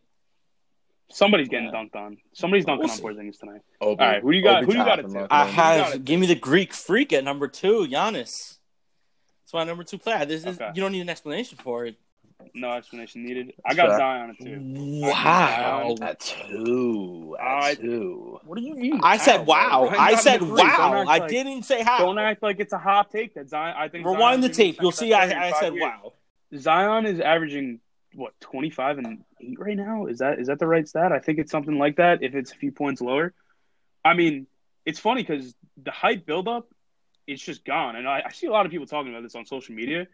Somebody's 1.12 1.50
getting 1.50 1.66
Yeah. 1.68 1.74
dunked 1.74 1.96
on. 1.96 2.18
Somebody's 2.34 2.64
dunking 2.66 2.84
We'll 2.86 2.92
on 2.92 2.98
see. 2.98 3.04
Porzingis 3.04 3.40
tonight. 3.40 3.62
Obi, 3.82 4.02
All 4.02 4.08
right, 4.10 4.22
who 4.22 4.32
do 4.32 4.38
you 4.38 4.44
got- 4.44 4.58
Obi 4.64 4.66
who 4.66 4.72
do 4.72 4.78
you 4.78 4.84
got 4.86 4.96
Toppin, 4.96 5.06
at 5.06 5.12
two? 5.12 5.20
look 5.20 5.28
I 5.32 5.42
at 5.42 5.46
him. 5.46 5.52
you 5.52 5.56
got 5.84 5.92
have 5.92 6.06
give 6.06 6.20
me 6.22 6.28
the 6.28 6.36
Greek 6.36 6.74
freak 6.74 7.12
at 7.14 7.24
number 7.26 7.48
two, 7.50 7.86
Giannis. 7.88 8.58
That's 9.44 9.54
my 9.54 9.64
number 9.66 9.84
two 9.84 9.98
player. 9.98 10.26
This 10.26 10.46
is 10.46 10.56
Okay. 10.56 10.72
you 10.74 10.82
don't 10.82 10.94
need 10.94 11.02
an 11.02 11.10
explanation 11.10 11.58
for 11.58 11.86
it. 11.86 11.98
No 12.54 12.72
explanation 12.74 13.24
needed. 13.26 13.54
I 13.66 13.74
got 13.74 13.88
Sure. 13.90 13.98
Zion 13.98 14.30
at 14.32 14.38
two. 14.46 14.60
Wow. 15.10 15.96
At 16.02 16.20
two. 16.20 17.36
At 17.40 17.46
I- 17.46 17.76
two. 17.76 18.40
What 18.46 18.58
do 18.58 18.64
you 18.64 18.76
mean? 18.76 19.00
I 19.04 19.18
said 19.18 19.46
wow. 19.46 19.88
bro? 19.90 19.98
I 20.00 20.16
said 20.16 20.42
in 20.42 20.50
the 20.50 20.56
three. 20.56 20.64
Don't 20.64 20.78
wow. 20.80 21.06
I 21.08 21.18
like- 21.20 21.30
didn't 21.30 21.64
say 21.64 21.84
how. 21.84 22.00
Don't 22.00 22.18
act 22.20 22.44
like 22.44 22.60
it's 22.60 22.74
a 22.74 22.78
hot 22.78 23.12
take 23.12 23.34
that 23.36 23.50
Zion. 23.50 23.76
I 23.78 23.88
think 23.88 24.06
Rewind 24.06 24.44
the 24.44 24.50
tape. 24.50 24.78
You'll 24.82 24.92
see. 24.92 25.14
I, 25.14 25.50
I 25.50 25.52
said 25.60 25.74
years. 25.74 25.84
wow. 25.84 26.14
Zion 26.58 27.06
is 27.06 27.20
averaging 27.20 27.80
what 28.16 28.34
twenty 28.40 28.70
five 28.70 28.98
and 29.00 29.24
eight 29.42 29.60
right 29.60 29.76
now. 29.78 30.06
Is 30.06 30.20
that 30.20 30.40
is 30.40 30.48
that 30.48 30.60
the 30.60 30.68
right 30.68 30.88
stat? 30.88 31.12
I 31.12 31.20
think 31.20 31.40
it's 31.40 31.52
something 31.52 31.78
like 31.80 31.98
that. 31.98 32.22
If 32.22 32.36
it's 32.36 32.52
a 32.52 32.56
few 32.56 32.72
points 32.72 33.02
lower, 33.02 33.34
I 34.06 34.14
mean, 34.14 34.48
it's 34.86 35.00
funny 35.00 35.24
because 35.24 35.56
the 35.82 35.92
hype 35.92 36.26
buildup, 36.26 36.68
it's 37.26 37.42
just 37.42 37.66
gone, 37.66 37.96
and 37.96 38.08
I, 38.08 38.24
I 38.28 38.32
see 38.32 38.48
a 38.48 38.52
lot 38.52 38.66
of 38.66 38.72
people 38.72 38.86
talking 38.86 39.12
about 39.12 39.24
this 39.24 39.34
on 39.36 39.46
social 39.46 39.74
media. 39.74 40.08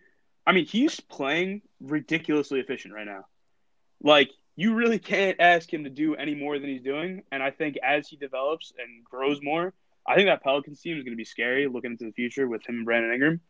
I 0.50 0.52
mean, 0.52 0.66
he's 0.66 1.00
playing 1.00 1.62
ridiculously 1.80 2.60
efficient 2.60 2.92
right 2.92 3.06
now. 3.06 3.26
Like 4.02 4.32
you 4.56 4.74
really 4.74 4.98
can't 4.98 5.40
ask 5.40 5.72
him 5.72 5.84
to 5.84 5.92
do 5.92 6.16
any 6.16 6.34
more 6.34 6.58
than 6.58 6.70
he's 6.70 6.82
doing, 6.82 7.22
and 7.32 7.44
I 7.44 7.52
think 7.52 7.78
as 7.84 8.08
he 8.08 8.16
develops 8.18 8.74
and 8.80 9.06
grows 9.06 9.40
more, 9.44 9.74
I 10.08 10.16
think 10.16 10.28
that 10.28 10.42
Pelicans 10.44 10.82
team 10.82 10.98
is 10.98 11.04
going 11.04 11.14
to 11.14 11.18
be 11.18 11.24
scary 11.24 11.68
looking 11.68 11.92
into 11.92 12.06
the 12.06 12.12
future 12.14 12.48
with 12.48 12.68
him 12.68 12.78
and 12.78 12.86
Brandon 12.86 13.14
Ingram. 13.14 13.42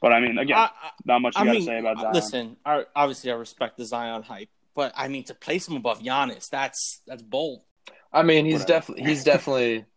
But 0.00 0.12
I 0.12 0.18
mean, 0.18 0.36
again, 0.36 0.56
I, 0.56 0.70
not 1.04 1.22
much 1.22 1.36
you 1.36 1.42
I 1.42 1.46
got 1.46 1.52
to 1.52 1.62
say 1.62 1.78
about 1.78 2.00
Zion. 2.00 2.12
listen. 2.12 2.56
I, 2.66 2.86
obviously, 2.96 3.30
I 3.30 3.34
respect 3.36 3.76
the 3.78 3.84
Zion 3.84 4.24
hype, 4.24 4.48
but 4.74 4.92
I 4.96 5.06
mean 5.06 5.22
to 5.26 5.34
place 5.34 5.68
him 5.68 5.76
above 5.76 6.00
Giannis, 6.02 6.48
that's 6.50 7.02
that's 7.06 7.22
bold. 7.22 7.62
I 8.12 8.24
mean, 8.24 8.46
he's 8.46 8.64
definitely 8.64 9.04
he's 9.04 9.22
definitely. 9.22 9.84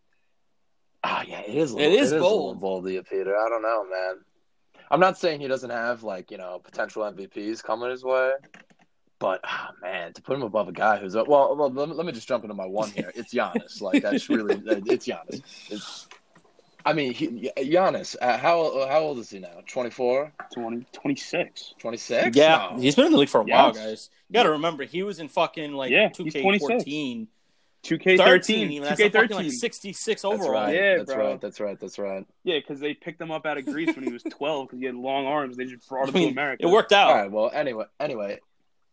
Ah, 1.08 1.22
yeah, 1.24 1.40
it 1.40 1.54
is. 1.54 1.72
A 1.72 1.76
It 1.76 1.90
little, 1.90 1.98
is 1.98 2.12
a 2.12 2.18
bold. 2.18 2.32
little 2.40 2.54
bold, 2.60 2.86
of 2.86 2.92
you, 2.92 3.02
Peter. 3.04 3.36
I 3.36 3.48
don't 3.48 3.62
know, 3.62 3.84
man. 3.84 4.14
I'm 4.90 5.00
not 5.00 5.18
saying 5.18 5.40
he 5.40 5.48
doesn't 5.48 5.70
have 5.70 6.02
like 6.02 6.30
you 6.30 6.38
know 6.38 6.60
potential 6.62 7.02
MVPs 7.02 7.62
coming 7.62 7.90
his 7.90 8.04
way, 8.04 8.32
but 9.18 9.40
ah, 9.44 9.70
man, 9.82 10.12
to 10.12 10.22
put 10.22 10.36
him 10.36 10.42
above 10.42 10.68
a 10.68 10.72
guy 10.72 10.98
who's 10.98 11.14
well, 11.14 11.26
well 11.56 11.70
let, 11.70 11.88
me, 11.88 11.94
let 11.94 12.06
me 12.06 12.12
just 12.12 12.28
jump 12.28 12.44
into 12.44 12.54
my 12.54 12.66
one 12.66 12.90
here. 12.90 13.12
It's 13.14 13.32
Giannis. 13.32 13.80
like 13.80 14.02
that's 14.02 14.28
really 14.28 14.54
it's 14.66 15.06
Giannis. 15.06 15.42
It's, 15.70 16.08
I 16.84 16.92
mean, 16.92 17.12
he, 17.12 17.50
Giannis. 17.56 18.14
Uh, 18.20 18.38
how 18.38 18.86
how 18.86 19.00
old 19.00 19.18
is 19.18 19.30
he 19.30 19.40
now? 19.40 19.60
24, 19.66 20.32
20, 20.54 20.86
26. 20.92 21.74
26? 21.78 22.36
Yeah, 22.36 22.68
No. 22.70 22.80
he's 22.80 22.94
been 22.94 23.06
in 23.06 23.12
the 23.12 23.18
league 23.18 23.28
for 23.28 23.40
a 23.40 23.44
while, 23.44 23.72
guys. 23.72 24.10
You 24.28 24.34
got 24.34 24.44
to 24.44 24.52
remember, 24.52 24.84
he 24.84 25.02
was 25.02 25.18
in 25.18 25.28
fucking 25.28 25.72
like 25.72 25.90
Yeah, 25.90 26.10
he's 26.16 26.32
2K14, 26.32 27.26
2K13. 27.86 28.18
13, 28.18 28.70
even. 28.72 28.88
That's 28.88 29.00
2K13. 29.00 29.30
like 29.30 29.50
66 29.50 30.22
That's 30.22 30.24
overall. 30.24 30.52
right. 30.52 30.74
Yeah, 30.74 30.96
that's 30.98 31.14
bro. 31.14 31.30
right. 31.30 31.40
That's 31.40 31.60
right. 31.60 31.78
That's 31.80 31.98
right. 31.98 32.26
Yeah, 32.44 32.58
because 32.58 32.80
they 32.80 32.94
picked 32.94 33.20
him 33.20 33.30
up 33.30 33.46
out 33.46 33.58
of 33.58 33.64
Greece 33.66 33.94
when 33.94 34.04
he 34.04 34.12
was 34.12 34.22
12 34.22 34.68
because 34.68 34.80
he 34.80 34.86
had 34.86 34.94
long 34.94 35.26
arms. 35.26 35.56
They 35.56 35.64
just 35.64 35.88
brought 35.88 36.04
I 36.04 36.08
him 36.08 36.14
mean, 36.14 36.26
to 36.28 36.32
America. 36.32 36.66
it 36.66 36.70
worked 36.70 36.92
out. 36.92 37.10
All 37.10 37.14
right. 37.16 37.30
Well, 37.30 37.50
anyway, 37.52 37.84
anyway, 38.00 38.40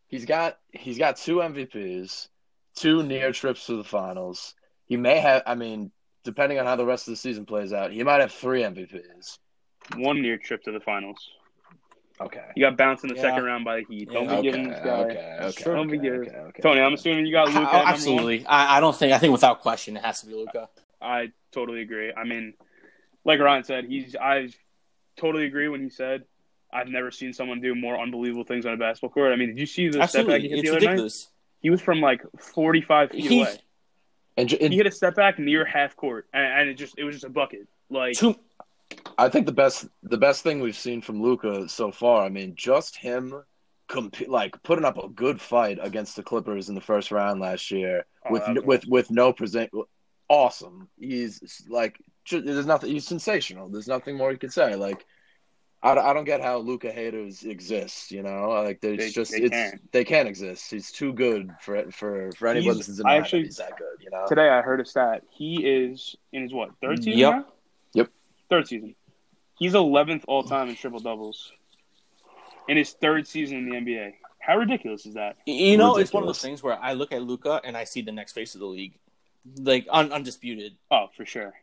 he's 0.08 0.26
got 0.26 0.58
he's 0.72 0.98
got 0.98 1.18
two 1.18 1.38
MVPs, 1.38 2.28
two 2.76 3.04
near 3.04 3.32
trips 3.32 3.66
to 3.68 3.78
the 3.78 3.84
finals. 3.84 4.54
He 4.86 4.98
may 4.98 5.20
have. 5.20 5.44
I 5.46 5.56
mean, 5.56 5.92
depending 6.24 6.60
on 6.60 6.66
how 6.66 6.76
the 6.76 6.86
rest 6.86 7.08
of 7.08 7.14
the 7.14 7.18
season 7.18 7.46
plays 7.46 7.74
out, 7.74 7.92
he 7.92 8.04
might 8.04 8.22
have 8.22 8.32
three 8.32 8.62
MVPs. 8.62 9.38
One 9.98 10.22
near 10.22 10.38
trip 10.38 10.64
to 10.64 10.72
the 10.72 10.80
finals. 10.80 11.18
Okay. 12.26 12.44
He 12.56 12.62
got 12.62 12.78
bounced 12.78 13.04
in 13.04 13.10
the 13.10 13.16
Yeah. 13.16 13.22
second 13.22 13.44
round 13.44 13.66
by 13.66 13.78
the 13.82 13.86
Heat. 13.86 14.10
Don't 14.12 14.24
Yeah. 14.26 14.30
be 14.30 14.36
Okay. 14.36 14.42
giving 14.44 14.70
this 14.70 14.80
guy. 14.84 14.92
Okay. 15.04 15.38
Okay. 15.42 15.64
Don't 15.64 15.90
be 15.90 15.98
giving- 15.98 16.22
okay, 16.30 16.38
okay. 16.38 16.62
Tony, 16.62 16.82
I'm 16.82 16.94
assuming 16.94 17.26
you 17.26 17.32
got 17.34 17.48
Luka. 17.48 17.60
Absolutely. 17.86 18.46
I, 18.46 18.78
I 18.78 18.80
don't 18.80 18.96
think. 18.96 19.14
I 19.14 19.18
think 19.20 19.32
without 19.32 19.62
question, 19.62 19.98
it 19.98 20.04
has 20.04 20.22
to 20.22 20.28
be 20.28 20.34
Luka. 20.34 20.70
I 21.02 21.32
totally 21.52 21.82
agree. 21.82 22.12
I 22.16 22.24
mean, 22.24 22.54
like 23.26 23.40
Ryan 23.40 23.64
said, 23.64 23.86
he's. 23.86 24.16
I 24.16 24.50
totally 25.18 25.46
agree 25.46 25.68
when 25.68 25.82
he 25.82 25.90
said, 25.90 26.24
"I've 26.72 26.88
never 26.88 27.12
seen 27.12 27.34
someone 27.34 27.60
do 27.62 27.76
more 27.76 28.00
unbelievable 28.00 28.44
things 28.46 28.66
on 28.66 28.74
a 28.74 28.78
basketball 28.78 29.10
court." 29.10 29.34
I 29.34 29.36
mean, 29.36 29.50
did 29.50 29.60
you 29.60 29.66
see 29.66 29.90
the 29.90 30.06
step 30.08 30.28
back 30.28 30.42
he 30.42 30.50
hit 30.50 30.60
it's 30.60 30.70
the 30.70 30.78
other 30.78 30.96
night? 30.96 31.12
He 31.60 31.70
was 31.70 31.82
from 31.82 32.02
like 32.02 32.22
45 32.40 33.12
feet 33.12 33.26
He- 33.26 33.42
away. 33.42 33.56
And, 34.36 34.50
ju- 34.50 34.58
He 34.60 34.76
hit 34.78 34.88
a 34.88 34.92
step 34.92 35.16
back 35.16 35.38
near 35.38 35.64
half 35.64 35.96
court, 35.96 36.28
and, 36.34 36.44
and 36.62 36.70
it 36.70 36.74
just 36.74 36.98
it 36.98 37.04
was 37.04 37.16
just 37.16 37.26
a 37.26 37.30
bucket. 37.30 37.68
Like 37.90 38.14
Two, 38.18 38.36
I 39.18 39.30
think 39.30 39.46
the 39.46 39.52
best 39.52 39.86
the 40.04 40.18
best 40.18 40.44
thing 40.44 40.60
we've 40.60 40.76
seen 40.78 41.02
from 41.02 41.22
Luka 41.22 41.68
so 41.70 41.92
far. 41.92 42.24
I 42.26 42.30
mean, 42.30 42.54
just 42.56 42.96
him. 42.98 43.44
Comp- 43.90 44.28
like 44.30 44.62
putting 44.64 44.86
up 44.86 44.98
a 44.98 45.10
good 45.10 45.42
fight 45.42 45.78
against 45.82 46.16
the 46.16 46.24
Clippers 46.24 46.70
in 46.70 46.76
the 46.76 46.82
first 46.82 47.12
round 47.12 47.42
last 47.42 47.70
year 47.70 48.06
Oh, 48.26 48.32
with 48.32 48.44
with 48.66 48.88
with 48.88 49.12
no 49.12 49.34
present 49.34 49.70
awesome. 50.30 50.88
He's 50.98 51.66
like 51.70 52.00
ju- 52.24 52.42
there's 52.42 52.66
nothing. 52.66 52.92
He's 52.92 53.06
sensational. 53.06 53.68
There's 53.70 53.88
nothing 53.90 54.16
more 54.16 54.32
you 54.32 54.38
can 54.38 54.50
say. 54.50 54.76
Like 54.76 55.06
I, 55.84 55.92
I 55.98 56.14
don't 56.14 56.24
get 56.24 56.40
how 56.42 56.60
Luka 56.60 56.92
haters 56.94 57.44
exist. 57.44 58.10
You 58.12 58.24
know, 58.24 58.50
like 58.64 58.80
there's 58.80 59.00
They- 59.00 59.10
just 59.10 59.32
they 59.34 59.40
it's 59.42 59.52
can't. 59.52 59.92
they 59.92 60.06
can't 60.06 60.30
exist. 60.30 60.72
He's 60.72 60.90
too 60.90 61.12
good 61.12 61.52
for 61.60 61.92
for 61.92 62.32
for 62.38 62.48
anybody 62.48 62.76
He's- 62.76 62.88
that's 62.88 63.00
in 63.02 63.06
I 63.06 63.18
actually- 63.18 63.42
that 63.42 63.48
he's 63.48 63.58
that 63.58 63.78
good. 63.78 63.98
You 64.02 64.12
know, 64.12 64.26
today, 64.30 64.48
I 64.48 64.62
heard 64.62 64.80
a 64.80 64.86
stat. 64.86 65.24
He 65.30 65.66
is 65.66 66.16
in 66.32 66.42
his 66.44 66.54
what 66.54 66.70
third 66.82 67.00
mm-hmm. 67.00 67.04
season 67.04 67.20
Yep. 67.20 67.34
now? 67.34 67.46
Yep. 67.96 68.10
Third 68.50 68.68
season. 68.70 68.96
He's 69.64 69.74
11th 69.74 70.26
all 70.28 70.44
time 70.44 70.68
in 70.68 70.76
triple 70.76 71.00
doubles. 71.00 71.50
In 72.68 72.76
his 72.76 72.92
third 72.92 73.26
season 73.28 73.60
in 73.60 73.70
the 73.70 73.76
NBA. 73.78 74.14
How 74.40 74.58
ridiculous 74.58 75.06
is 75.06 75.14
that? 75.14 75.38
you 75.46 75.78
know, 75.78 75.96
it's 75.96 76.12
one 76.12 76.24
of 76.24 76.28
Ridiculous. 76.28 76.38
those 76.38 76.42
things 76.42 76.64
where 76.64 76.78
I 76.82 76.94
look 76.94 77.14
at 77.14 77.22
Luka 77.24 77.62
and 77.64 77.78
I 77.78 77.86
see 77.86 78.02
the 78.02 78.12
next 78.12 78.34
face 78.34 78.56
of 78.56 78.60
the 78.60 78.66
league, 78.66 78.96
like 79.58 79.88
un- 79.90 80.12
undisputed. 80.12 80.74
Oh, 80.92 81.08
for 81.16 81.26
sure. 81.26 81.54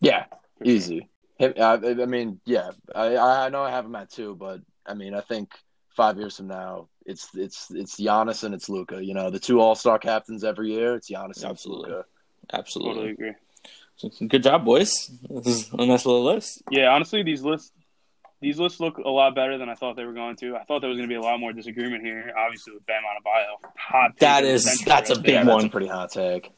yeah, 0.00 0.26
For 0.58 0.64
easy. 0.64 1.08
Him, 1.38 1.54
I, 1.60 1.72
I 1.74 2.06
mean, 2.06 2.38
yeah, 2.44 2.70
I 2.94 3.16
I 3.16 3.48
know 3.48 3.62
I 3.64 3.70
have 3.70 3.84
him 3.86 3.96
at 3.96 4.08
two, 4.10 4.36
but 4.36 4.60
I 4.86 4.94
mean, 4.94 5.14
I 5.14 5.20
think 5.20 5.50
five 5.88 6.16
years 6.16 6.36
from 6.36 6.46
now, 6.46 6.86
it's 7.04 7.28
it's 7.34 7.72
it's 7.72 7.96
Giannis 8.00 8.44
and 8.44 8.54
it's 8.54 8.68
Luka. 8.68 9.04
You 9.04 9.14
know, 9.14 9.28
the 9.30 9.40
two 9.40 9.60
All 9.60 9.74
Star 9.74 9.98
captains 9.98 10.44
every 10.44 10.70
year. 10.72 10.94
It's 10.94 11.10
Giannis 11.10 11.22
and 11.22 11.30
it's 11.30 11.44
Absolutely. 11.44 11.90
Luka. 11.90 12.04
Absolutely. 12.52 12.94
Totally 12.94 13.10
agree. 13.12 13.32
Good 14.26 14.42
job, 14.42 14.64
boys. 14.64 15.10
This 15.28 15.46
is 15.46 15.70
a 15.72 15.84
nice 15.86 16.04
little 16.06 16.24
list. 16.24 16.62
Yeah, 16.70 16.88
honestly, 16.94 17.22
these 17.22 17.42
lists 17.42 17.72
these 18.40 18.58
lists 18.58 18.80
look 18.80 18.98
a 18.98 19.08
lot 19.08 19.36
better 19.36 19.56
than 19.56 19.68
I 19.68 19.74
thought 19.76 19.94
they 19.94 20.04
were 20.04 20.12
going 20.12 20.34
to. 20.36 20.56
I 20.56 20.64
thought 20.64 20.80
there 20.80 20.90
was 20.90 20.98
going 20.98 21.08
to 21.08 21.12
be 21.12 21.16
a 21.16 21.20
lot 21.22 21.38
more 21.38 21.52
disagreement 21.52 22.02
here. 22.04 22.34
Obviously, 22.36 22.72
with 22.74 22.84
Bam 22.86 23.02
Adebayo, 23.04 23.70
hot. 23.78 24.10
take 24.10 24.18
That 24.18 24.42
of 24.42 24.48
the 24.48 24.54
is- 24.54 24.64
century 24.64 24.84
that's 24.86 25.10
a 25.10 25.14
big 25.14 25.24
there. 25.26 25.34
Yeah, 25.34 25.44
that's 25.44 25.54
one. 25.54 25.64
a 25.66 25.68
pretty 25.68 25.86
hot 25.86 26.10
take. 26.10 26.50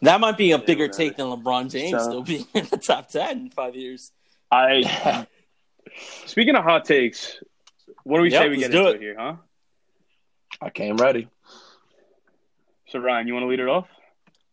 That 0.00 0.20
might 0.20 0.38
be 0.38 0.52
a 0.52 0.56
Yeah, 0.58 0.64
bigger 0.64 0.84
whatever. 0.84 0.96
take 0.96 1.16
than 1.18 1.26
LeBron 1.26 1.70
James 1.70 1.90
So- 1.90 1.98
still 1.98 2.22
being 2.22 2.46
in 2.54 2.64
the 2.66 2.78
top 2.78 3.08
ten 3.08 3.38
in 3.38 3.50
five 3.50 3.76
years. 3.76 4.10
I 4.50 5.26
speaking 6.26 6.56
of 6.56 6.64
hot 6.64 6.86
takes, 6.86 7.38
what 8.04 8.16
do 8.18 8.22
we 8.22 8.30
Yep, 8.30 8.42
say 8.42 8.48
we 8.48 8.56
let's 8.56 8.68
get 8.68 8.72
do 8.72 8.78
into 8.86 8.90
it. 8.90 8.96
it 8.96 9.00
here, 9.02 9.16
huh? 9.18 9.34
I 10.62 10.70
came 10.70 10.96
ready. 10.96 11.28
So 12.88 12.98
Ryan, 13.00 13.26
you 13.26 13.34
want 13.34 13.44
to 13.44 13.48
lead 13.48 13.60
it 13.60 13.68
off? 13.68 13.86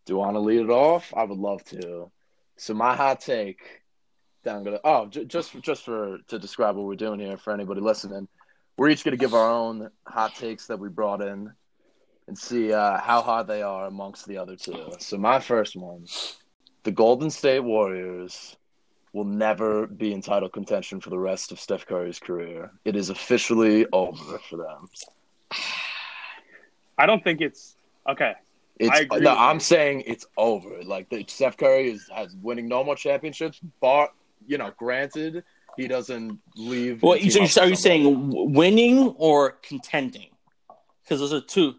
Do 0.09 0.15
you 0.15 0.19
want 0.21 0.37
to 0.37 0.39
lead 0.39 0.61
it 0.61 0.71
off? 0.71 1.13
I 1.15 1.23
would 1.23 1.37
love 1.37 1.63
to. 1.65 2.09
So 2.57 2.73
my 2.73 2.95
hot 2.95 3.21
take 3.21 3.83
that 4.41 4.55
I'm 4.55 4.63
gonna 4.63 4.79
oh 4.83 5.05
j- 5.05 5.25
just 5.25 5.61
just 5.61 5.85
for 5.85 6.17
to 6.29 6.39
describe 6.39 6.75
what 6.75 6.87
we're 6.87 6.95
doing 6.95 7.19
here 7.19 7.37
for 7.37 7.53
anybody 7.53 7.79
listening, 7.79 8.27
we're 8.75 8.89
each 8.89 9.03
gonna 9.03 9.17
give 9.17 9.35
our 9.35 9.47
own 9.47 9.91
hot 10.07 10.33
takes 10.33 10.65
that 10.65 10.79
we 10.79 10.89
brought 10.89 11.21
in 11.21 11.53
and 12.27 12.35
see 12.35 12.73
uh, 12.73 12.97
how 12.97 13.21
hot 13.21 13.45
they 13.45 13.61
are 13.61 13.85
amongst 13.85 14.25
the 14.25 14.39
other 14.39 14.55
two. 14.55 14.93
So 14.97 15.15
my 15.19 15.39
first 15.39 15.75
one, 15.75 16.07
the 16.81 16.91
Golden 16.91 17.29
State 17.29 17.59
Warriors 17.59 18.57
will 19.13 19.25
never 19.25 19.85
be 19.85 20.11
in 20.11 20.23
title 20.23 20.49
contention 20.49 21.01
for 21.01 21.11
the 21.11 21.19
rest 21.19 21.51
of 21.51 21.59
Steph 21.59 21.85
Curry's 21.85 22.17
career. 22.17 22.71
It 22.83 22.95
is 22.95 23.11
officially 23.11 23.85
over 23.93 24.39
for 24.39 24.57
them. 24.57 24.89
I 26.97 27.05
don't 27.05 27.23
think 27.23 27.41
it's 27.41 27.75
okay. 28.09 28.33
It's 28.79 28.89
I 28.89 28.99
agree 29.01 29.19
no, 29.19 29.35
I'm 29.35 29.57
you. 29.57 29.59
saying 29.59 30.03
it's 30.07 30.25
over. 30.37 30.81
Like 30.83 31.09
the, 31.09 31.25
Steph 31.27 31.57
Curry 31.57 31.91
is 31.91 32.09
has 32.15 32.35
winning 32.41 32.67
no 32.67 32.83
more 32.83 32.95
championships. 32.95 33.59
Bar, 33.81 34.09
you 34.47 34.57
know, 34.57 34.71
granted, 34.77 35.43
he 35.77 35.87
doesn't 35.87 36.39
leave. 36.55 37.03
Well, 37.03 37.19
so 37.19 37.43
up 37.43 37.57
are 37.57 37.69
you 37.69 37.75
saying 37.75 38.53
winning 38.53 39.09
or 39.17 39.51
contending? 39.61 40.29
Because 41.03 41.19
those 41.19 41.33
are 41.33 41.41
two. 41.41 41.75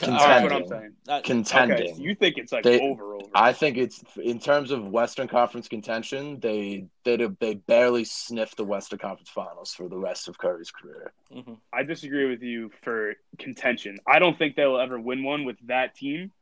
That's 0.00 0.10
what 0.10 0.20
I'm 0.22 0.48
Contending. 0.48 0.68
saying. 0.70 0.92
That- 1.04 1.24
contending? 1.24 1.76
Okay, 1.76 1.92
so 1.94 2.02
you 2.02 2.14
think 2.14 2.38
it's 2.38 2.50
like 2.50 2.64
They- 2.64 2.80
over 2.80 3.14
over? 3.14 3.26
I 3.34 3.52
think 3.52 3.76
it's 3.76 4.02
in 4.22 4.38
terms 4.38 4.70
of 4.70 4.88
Western 4.88 5.28
Conference 5.28 5.68
contention. 5.68 6.40
They 6.40 6.86
they 7.04 7.16
they 7.40 7.54
barely 7.56 8.04
sniff 8.04 8.56
the 8.56 8.64
Western 8.64 8.98
Conference 8.98 9.28
Finals 9.28 9.72
for 9.74 9.88
the 9.90 9.98
rest 9.98 10.28
of 10.28 10.38
Curry's 10.38 10.70
career. 10.70 11.12
mhm. 11.30 11.58
I 11.74 11.82
disagree 11.82 12.28
with 12.28 12.42
you 12.42 12.70
for 12.82 13.14
contention. 13.38 13.98
I 14.06 14.18
don't 14.18 14.36
think 14.38 14.56
they 14.56 14.64
will 14.66 14.80
ever 14.80 14.98
win 14.98 15.24
one 15.24 15.44
with 15.44 15.56
that 15.66 15.94
team, 15.94 16.32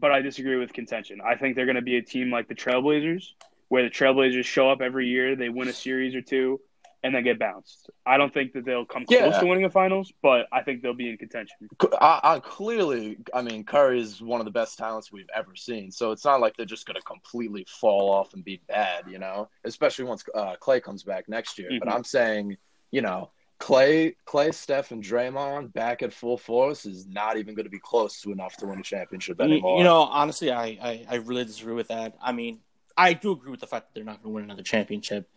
but 0.00 0.10
I 0.10 0.20
disagree 0.20 0.56
with 0.56 0.72
contention. 0.72 1.20
I 1.24 1.36
think 1.36 1.56
they're 1.56 1.66
going 1.66 1.76
to 1.76 1.82
be 1.82 1.96
a 1.96 2.02
team 2.02 2.30
like 2.30 2.48
the 2.48 2.54
Trailblazers, 2.54 3.32
where 3.68 3.82
the 3.82 3.90
Trailblazers 3.90 4.44
show 4.44 4.70
up 4.70 4.80
every 4.80 5.06
year, 5.08 5.36
they 5.36 5.48
win 5.48 5.68
a 5.68 5.72
series 5.72 6.14
or 6.14 6.20
two, 6.22 6.60
and 7.04 7.14
then 7.14 7.24
get 7.24 7.38
bounced. 7.38 7.90
I 8.06 8.16
don't 8.16 8.32
think 8.32 8.52
that 8.52 8.64
they'll 8.64 8.84
come 8.84 9.04
close 9.04 9.20
Yeah. 9.20 9.40
to 9.40 9.46
winning 9.46 9.64
the 9.64 9.70
finals, 9.70 10.12
but 10.22 10.46
I 10.52 10.62
think 10.62 10.82
they'll 10.82 10.94
be 10.94 11.10
in 11.10 11.16
contention. 11.16 11.68
I, 12.00 12.20
I 12.22 12.38
clearly, 12.38 13.18
I 13.34 13.42
mean, 13.42 13.64
Curry 13.64 14.00
is 14.00 14.22
one 14.22 14.40
of 14.40 14.44
the 14.44 14.52
best 14.52 14.78
talents 14.78 15.10
we've 15.10 15.28
ever 15.34 15.56
seen. 15.56 15.90
So 15.90 16.12
it's 16.12 16.24
not 16.24 16.40
like 16.40 16.56
they're 16.56 16.64
just 16.64 16.86
going 16.86 16.94
to 16.96 17.02
completely 17.02 17.66
fall 17.68 18.08
off 18.10 18.34
and 18.34 18.44
be 18.44 18.60
bad, 18.68 19.06
you 19.08 19.18
know. 19.18 19.48
Especially 19.64 20.04
once 20.04 20.24
uh, 20.34 20.54
Clay 20.60 20.80
comes 20.80 21.02
back 21.02 21.28
next 21.28 21.58
year. 21.58 21.70
But 21.80 21.88
Mhm. 21.88 21.92
I'm 21.94 22.04
saying, 22.04 22.56
you 22.92 23.00
know, 23.00 23.30
Clay, 23.62 24.16
Clay, 24.24 24.50
Steph, 24.50 24.90
and 24.90 25.04
Draymond 25.04 25.72
back 25.72 26.02
at 26.02 26.12
full 26.12 26.36
force 26.36 26.84
is 26.84 27.06
not 27.06 27.36
even 27.36 27.54
going 27.54 27.62
to 27.62 27.70
be 27.70 27.78
close 27.78 28.20
to 28.22 28.32
enough 28.32 28.56
to 28.56 28.66
win 28.66 28.80
a 28.80 28.82
championship 28.82 29.40
anymore. 29.40 29.78
you 29.78 29.84
know, 29.84 30.00
honestly, 30.00 30.50
I, 30.50 30.64
I, 30.64 31.06
I 31.08 31.14
really 31.18 31.44
disagree 31.44 31.74
with 31.74 31.86
that. 31.86 32.16
I 32.20 32.32
mean, 32.32 32.58
I 32.96 33.12
do 33.12 33.30
agree 33.30 33.52
with 33.52 33.60
the 33.60 33.68
fact 33.68 33.86
that 33.86 33.94
they're 33.94 34.04
not 34.04 34.20
going 34.20 34.32
to 34.32 34.34
win 34.34 34.44
another 34.46 34.64
championship, 34.64 35.30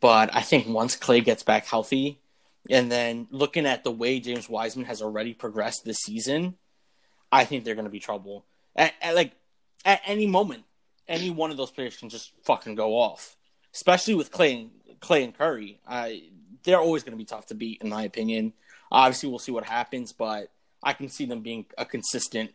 but 0.00 0.34
I 0.34 0.40
think 0.40 0.68
once 0.68 0.96
Clay 0.96 1.20
gets 1.20 1.42
back 1.42 1.66
healthy, 1.66 2.22
and 2.70 2.90
then 2.90 3.28
looking 3.30 3.66
at 3.66 3.84
the 3.84 3.92
way 3.92 4.20
James 4.20 4.48
Wiseman 4.48 4.86
has 4.86 5.02
already 5.02 5.34
progressed 5.34 5.84
this 5.84 5.98
season, 5.98 6.56
I 7.30 7.44
think 7.44 7.64
they're 7.64 7.74
going 7.74 7.84
to 7.84 7.90
be 7.90 8.00
trouble. 8.00 8.46
At, 8.74 8.94
at, 9.02 9.14
like 9.14 9.32
at 9.84 10.00
any 10.06 10.26
moment, 10.26 10.64
any 11.06 11.28
one 11.28 11.50
of 11.50 11.58
those 11.58 11.70
players 11.70 11.98
can 11.98 12.08
just 12.08 12.32
fucking 12.42 12.74
go 12.74 12.94
off. 12.94 13.36
Especially 13.74 14.14
with 14.14 14.30
Clay 14.30 14.54
and 14.54 14.70
Clay 15.00 15.24
and 15.24 15.34
Curry, 15.36 15.78
I 15.86 16.30
they're 16.64 16.80
always 16.80 17.02
going 17.02 17.12
to 17.12 17.18
be 17.18 17.24
tough 17.24 17.46
to 17.46 17.54
beat, 17.54 17.82
in 17.82 17.88
my 17.88 18.02
opinion. 18.04 18.52
Obviously, 18.92 19.28
we'll 19.28 19.38
see 19.38 19.52
what 19.52 19.64
happens, 19.64 20.12
but 20.12 20.50
I 20.82 20.92
can 20.92 21.08
see 21.08 21.26
them 21.26 21.40
being 21.40 21.66
a 21.78 21.84
consistent 21.84 22.50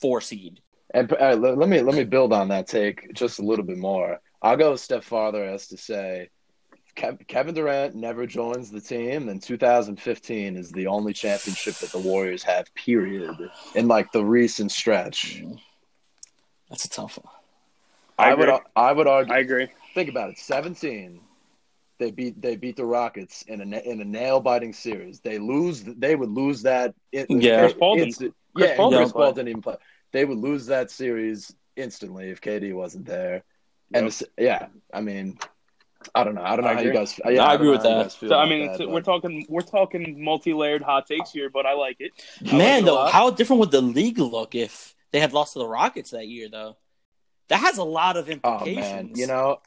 four 0.00 0.20
seed. 0.20 0.60
And 0.94 1.12
uh, 1.12 1.34
let 1.34 1.58
let 1.58 1.68
me 1.68 1.82
let 1.82 1.94
me 1.94 2.04
build 2.04 2.32
on 2.32 2.48
that 2.48 2.66
take 2.66 3.12
just 3.12 3.38
a 3.38 3.42
little 3.42 3.64
bit 3.64 3.78
more. 3.78 4.20
I'll 4.40 4.56
go 4.56 4.72
a 4.72 4.78
step 4.78 5.04
farther 5.04 5.44
as 5.44 5.66
to 5.68 5.76
say 5.76 6.30
Kevin 7.28 7.54
Durant 7.54 7.94
never 7.94 8.26
joins 8.26 8.70
the 8.70 8.80
team, 8.80 9.28
and 9.28 9.42
2015 9.42 10.56
is 10.56 10.72
the 10.72 10.86
only 10.86 11.12
championship 11.12 11.74
that 11.76 11.92
the 11.92 11.98
Warriors 11.98 12.42
have. 12.42 12.72
Period. 12.74 13.36
In 13.74 13.86
like 13.86 14.10
the 14.12 14.24
recent 14.24 14.72
stretch, 14.72 15.42
That's 16.68 16.84
a 16.84 16.88
tough 16.88 17.18
one. 17.22 17.32
I 18.18 18.30
I, 18.30 18.34
would. 18.34 18.48
I 18.74 18.92
would 18.92 19.06
argue. 19.06 19.32
I 19.34 19.38
agree. 19.38 19.68
think 19.94 20.08
about 20.08 20.30
it. 20.30 20.38
17. 20.38 21.20
They 21.98 22.10
beat 22.12 22.40
they 22.40 22.56
beat 22.56 22.76
the 22.76 22.84
Rockets 22.84 23.42
in 23.42 23.60
a 23.60 23.78
in 23.80 24.00
a 24.00 24.04
nail 24.04 24.40
biting 24.40 24.72
series. 24.72 25.20
They 25.20 25.38
lose. 25.38 25.82
They 25.84 26.14
would 26.14 26.30
lose 26.30 26.62
that. 26.62 26.94
in- 27.12 27.26
Yeah. 27.40 27.60
Chris 27.60 27.74
Paul 27.74 27.96
didn't- 27.96 28.16
Chris 28.54 28.70
yeah, 28.70 28.76
Paul 28.76 28.92
Chris 28.96 29.12
Paul 29.12 29.32
didn't 29.32 29.48
even 29.48 29.62
play. 29.62 29.76
They 30.12 30.24
would 30.24 30.38
lose 30.38 30.66
that 30.66 30.90
series 30.90 31.54
instantly 31.76 32.30
if 32.30 32.40
KD 32.40 32.72
wasn't 32.72 33.06
there. 33.06 33.42
And 33.92 34.06
Yep. 34.06 34.14
the 34.36 34.42
yeah, 34.44 34.66
I 34.92 35.00
mean, 35.00 35.38
I 36.14 36.22
don't 36.24 36.34
know. 36.36 36.42
I 36.42 36.54
don't 36.56 36.64
know 36.64 36.70
I 36.70 36.74
how 36.74 36.80
you 36.80 36.90
agree. 36.90 36.98
guys. 37.00 37.20
No, 37.24 37.30
Yeah, 37.30 37.42
I 37.44 37.46
don't 37.48 37.54
agree 37.56 37.70
with 37.70 37.82
that. 37.82 38.02
guys 38.04 38.14
feel 38.14 38.28
So 38.28 38.34
I 38.36 38.38
about 38.44 38.48
mean, 38.50 38.66
that, 38.72 38.80
it's, 38.80 38.90
we're 38.90 39.00
talking 39.00 39.46
we're 39.48 39.60
talking 39.62 40.22
multi-layered 40.22 40.82
hot 40.82 41.06
takes 41.06 41.32
here, 41.32 41.50
but 41.50 41.66
I 41.66 41.72
like 41.74 41.96
it. 41.98 42.12
I 42.42 42.44
like 42.44 42.54
Man, 42.54 42.82
it 42.82 42.86
though, 42.86 43.06
how 43.06 43.30
different 43.30 43.60
would 43.60 43.70
the 43.72 43.82
league 43.82 44.18
look 44.18 44.54
if 44.54 44.94
they 45.10 45.18
had 45.20 45.32
lost 45.32 45.54
to 45.54 45.58
the 45.58 45.66
Rockets 45.68 46.10
that 46.10 46.28
year, 46.28 46.48
though? 46.48 46.76
That 47.48 47.58
has 47.60 47.78
a 47.78 47.84
lot 47.84 48.16
of 48.16 48.28
Oh 48.28 48.32
implications. 48.32 48.76
man, 48.76 49.12
you 49.16 49.26
know, 49.26 49.60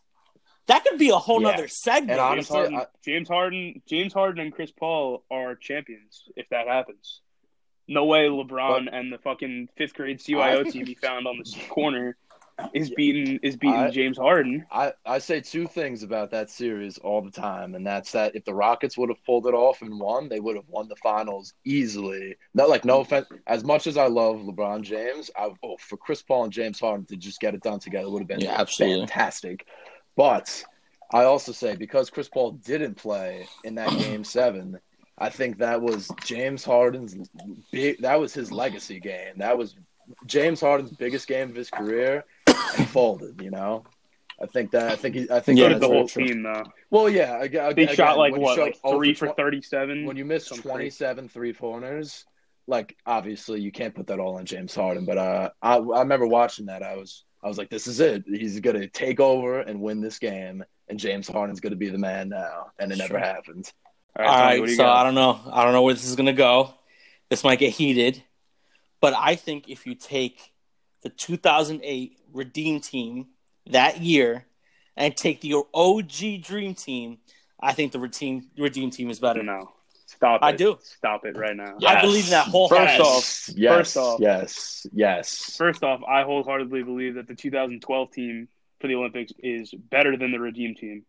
that 0.67 0.83
could 0.85 0.97
be 0.99 1.09
a 1.09 1.15
whole 1.17 1.41
Yeah. 1.41 1.51
nother 1.51 1.67
segment. 1.67 2.11
And 2.11 2.19
James 2.19 2.49
honestly, 2.51 2.57
Harden, 2.57 2.75
I- 2.77 2.85
James 3.03 3.27
Harden, 3.27 3.81
James 3.87 4.13
Harden, 4.13 4.41
and 4.43 4.53
Chris 4.53 4.71
Paul 4.71 5.23
are 5.31 5.55
champions 5.55 6.23
if 6.35 6.47
that 6.49 6.67
happens. 6.67 7.21
No 7.87 8.05
way, 8.05 8.27
LeBron 8.27 8.87
and 8.91 9.11
the 9.11 9.17
fucking 9.17 9.69
fifth 9.77 9.93
grade 9.95 10.21
CYO 10.21 10.61
I- 10.65 10.69
team 10.69 10.85
he 10.85 10.95
found 11.01 11.27
on 11.27 11.37
the 11.37 11.59
corner 11.69 12.15
is 12.75 12.91
beating 12.91 13.39
is 13.41 13.57
beating 13.57 13.75
I- 13.75 13.89
James 13.89 14.17
Harden. 14.19 14.65
I, 14.71 14.93
I 15.03 15.17
say 15.17 15.41
two 15.41 15.65
things 15.67 16.03
about 16.03 16.29
that 16.31 16.49
series 16.51 16.99
all 16.99 17.21
the 17.21 17.31
time, 17.31 17.73
and 17.73 17.85
that's 17.85 18.11
that 18.11 18.35
if 18.35 18.45
the 18.45 18.53
Rockets 18.53 18.97
would 18.99 19.09
have 19.09 19.23
pulled 19.25 19.47
it 19.47 19.55
off 19.55 19.81
and 19.81 19.99
won, 19.99 20.29
they 20.29 20.39
would 20.39 20.55
have 20.55 20.67
won 20.67 20.87
the 20.87 20.95
finals 20.97 21.53
easily. 21.65 22.35
Not 22.53 22.69
like 22.69 22.85
no 22.85 22.99
offense, 23.01 23.25
as 23.47 23.63
much 23.63 23.87
as 23.87 23.97
I 23.97 24.05
love 24.07 24.37
LeBron 24.41 24.83
James, 24.83 25.31
I, 25.35 25.49
oh, 25.63 25.77
for 25.79 25.97
Chris 25.97 26.21
Paul 26.21 26.43
and 26.45 26.53
James 26.53 26.79
Harden 26.79 27.05
to 27.07 27.17
just 27.17 27.39
get 27.39 27.55
it 27.55 27.63
done 27.63 27.79
together 27.79 28.09
would 28.11 28.19
have 28.19 28.27
been 28.27 28.41
Yeah, 28.41 28.61
absolutely. 28.61 29.07
fantastic. 29.07 29.65
But 30.15 30.63
I 31.13 31.23
also 31.23 31.51
say 31.51 31.75
because 31.75 32.09
Chris 32.09 32.29
Paul 32.29 32.51
didn't 32.53 32.95
play 32.95 33.47
in 33.63 33.75
that 33.75 33.89
game 33.99 34.23
seven, 34.23 34.79
I 35.17 35.29
think 35.29 35.59
that 35.59 35.81
was 35.81 36.09
James 36.23 36.63
Harden's 36.63 37.15
big. 37.71 38.01
That 38.01 38.19
was 38.19 38.33
his 38.33 38.51
legacy 38.51 38.99
game. 38.99 39.33
That 39.37 39.57
was 39.57 39.75
James 40.25 40.59
Harden's 40.61 40.91
biggest 40.91 41.27
game 41.27 41.49
of 41.49 41.55
his 41.55 41.69
career, 41.69 42.25
and 42.47 42.87
folded. 42.89 43.41
You 43.41 43.51
know, 43.51 43.83
I 44.41 44.47
think 44.47 44.71
that. 44.71 44.91
I 44.91 44.95
think 44.95 45.15
he. 45.15 45.29
I 45.29 45.39
think 45.39 45.59
Yeah, 45.59 45.69
that's 45.69 45.79
did 45.79 45.81
the 45.81 45.93
whole 45.93 46.03
what- 46.03 46.11
team 46.11 46.43
though. 46.43 46.63
Well, 46.89 47.09
yeah. 47.09 47.37
ag- 47.41 47.55
ag- 47.55 47.75
They 47.77 47.83
again, 47.83 47.95
shot 47.95 48.17
like 48.17 48.35
what, 48.35 48.55
show 48.57 48.63
like 48.63 48.77
three 48.89 49.13
for 49.13 49.29
thirty-seven. 49.33 50.05
When 50.05 50.17
you 50.17 50.25
miss 50.25 50.47
Some 50.47 50.57
27 50.61 51.29
three 51.29 51.53
pointers, 51.53 52.25
like 52.67 52.97
obviously 53.05 53.61
you 53.61 53.71
can't 53.71 53.93
put 53.95 54.07
that 54.07 54.19
all 54.19 54.37
on 54.37 54.45
James 54.45 54.73
Harden. 54.75 55.05
But 55.05 55.17
uh, 55.17 55.49
I, 55.61 55.75
I 55.77 55.99
remember 55.99 56.27
watching 56.27 56.65
that. 56.65 56.83
I 56.83 56.97
was 56.97 57.23
I 57.43 57.47
was 57.47 57.57
like, 57.57 57.69
this 57.69 57.87
is 57.87 57.99
it. 57.99 58.23
He's 58.27 58.59
gonna 58.59 58.87
take 58.87 59.19
over 59.19 59.59
and 59.59 59.81
win 59.81 60.01
this 60.01 60.19
game, 60.19 60.63
and 60.87 60.99
James 60.99 61.27
Harden's 61.27 61.59
gonna 61.59 61.75
be 61.75 61.89
the 61.89 61.97
man 61.97 62.29
now. 62.29 62.67
And 62.79 62.91
it 62.91 62.97
never 62.97 63.13
Sure. 63.13 63.19
happened. 63.19 63.71
All 64.17 64.25
All 64.25 64.31
Tony, 64.33 64.43
right, 64.43 64.59
what 64.59 64.65
do 64.65 64.71
you 64.71 64.77
so 64.77 64.83
got? 64.83 64.97
I 64.97 65.03
don't 65.03 65.15
know. 65.15 65.39
I 65.51 65.63
don't 65.63 65.73
know 65.73 65.81
where 65.81 65.93
this 65.93 66.05
is 66.05 66.15
gonna 66.15 66.33
go. 66.33 66.73
This 67.29 67.43
might 67.43 67.59
get 67.59 67.71
heated, 67.73 68.23
but 68.99 69.13
I 69.17 69.35
think 69.35 69.69
if 69.69 69.85
you 69.87 69.95
take 69.95 70.51
the 71.01 71.09
2008 71.09 72.17
Redeem 72.33 72.79
Team 72.81 73.27
that 73.67 74.01
year 74.01 74.45
and 74.97 75.15
take 75.15 75.41
the 75.41 75.63
OG 75.73 76.37
Dream 76.39 76.75
Team, 76.75 77.19
I 77.59 77.73
think 77.73 77.91
the 77.93 77.99
Redeem 77.99 78.49
Redeem 78.57 78.91
Team 78.91 79.09
is 79.09 79.19
better. 79.19 79.41
No, 79.43 79.71
stop 80.21 80.43
it. 80.43 80.45
I 80.45 80.51
do. 80.51 80.77
Stop 80.83 81.25
it 81.25 81.35
right 81.35 81.55
now. 81.55 81.77
I 81.83 81.99
believe 81.99 82.25
in 82.25 82.29
that 82.29 82.45
First 82.45 82.99
off- 82.99 83.49
yes, 83.57 83.73
first 83.75 83.97
off- 83.97 84.19
yes, 84.19 84.85
yes. 84.93 85.55
First 85.57 85.83
off, 85.83 86.01
I 86.07 86.21
wholeheartedly 86.21 86.83
believe 86.83 87.15
that 87.15 87.27
the 87.27 87.33
2012 87.33 88.11
team 88.11 88.47
for 88.79 88.87
the 88.87 88.93
Olympics 88.95 89.33
is 89.39 89.71
better 89.73 90.15
than 90.17 90.31
the 90.31 90.39
Redeem 90.39 90.75
team. 90.75 91.05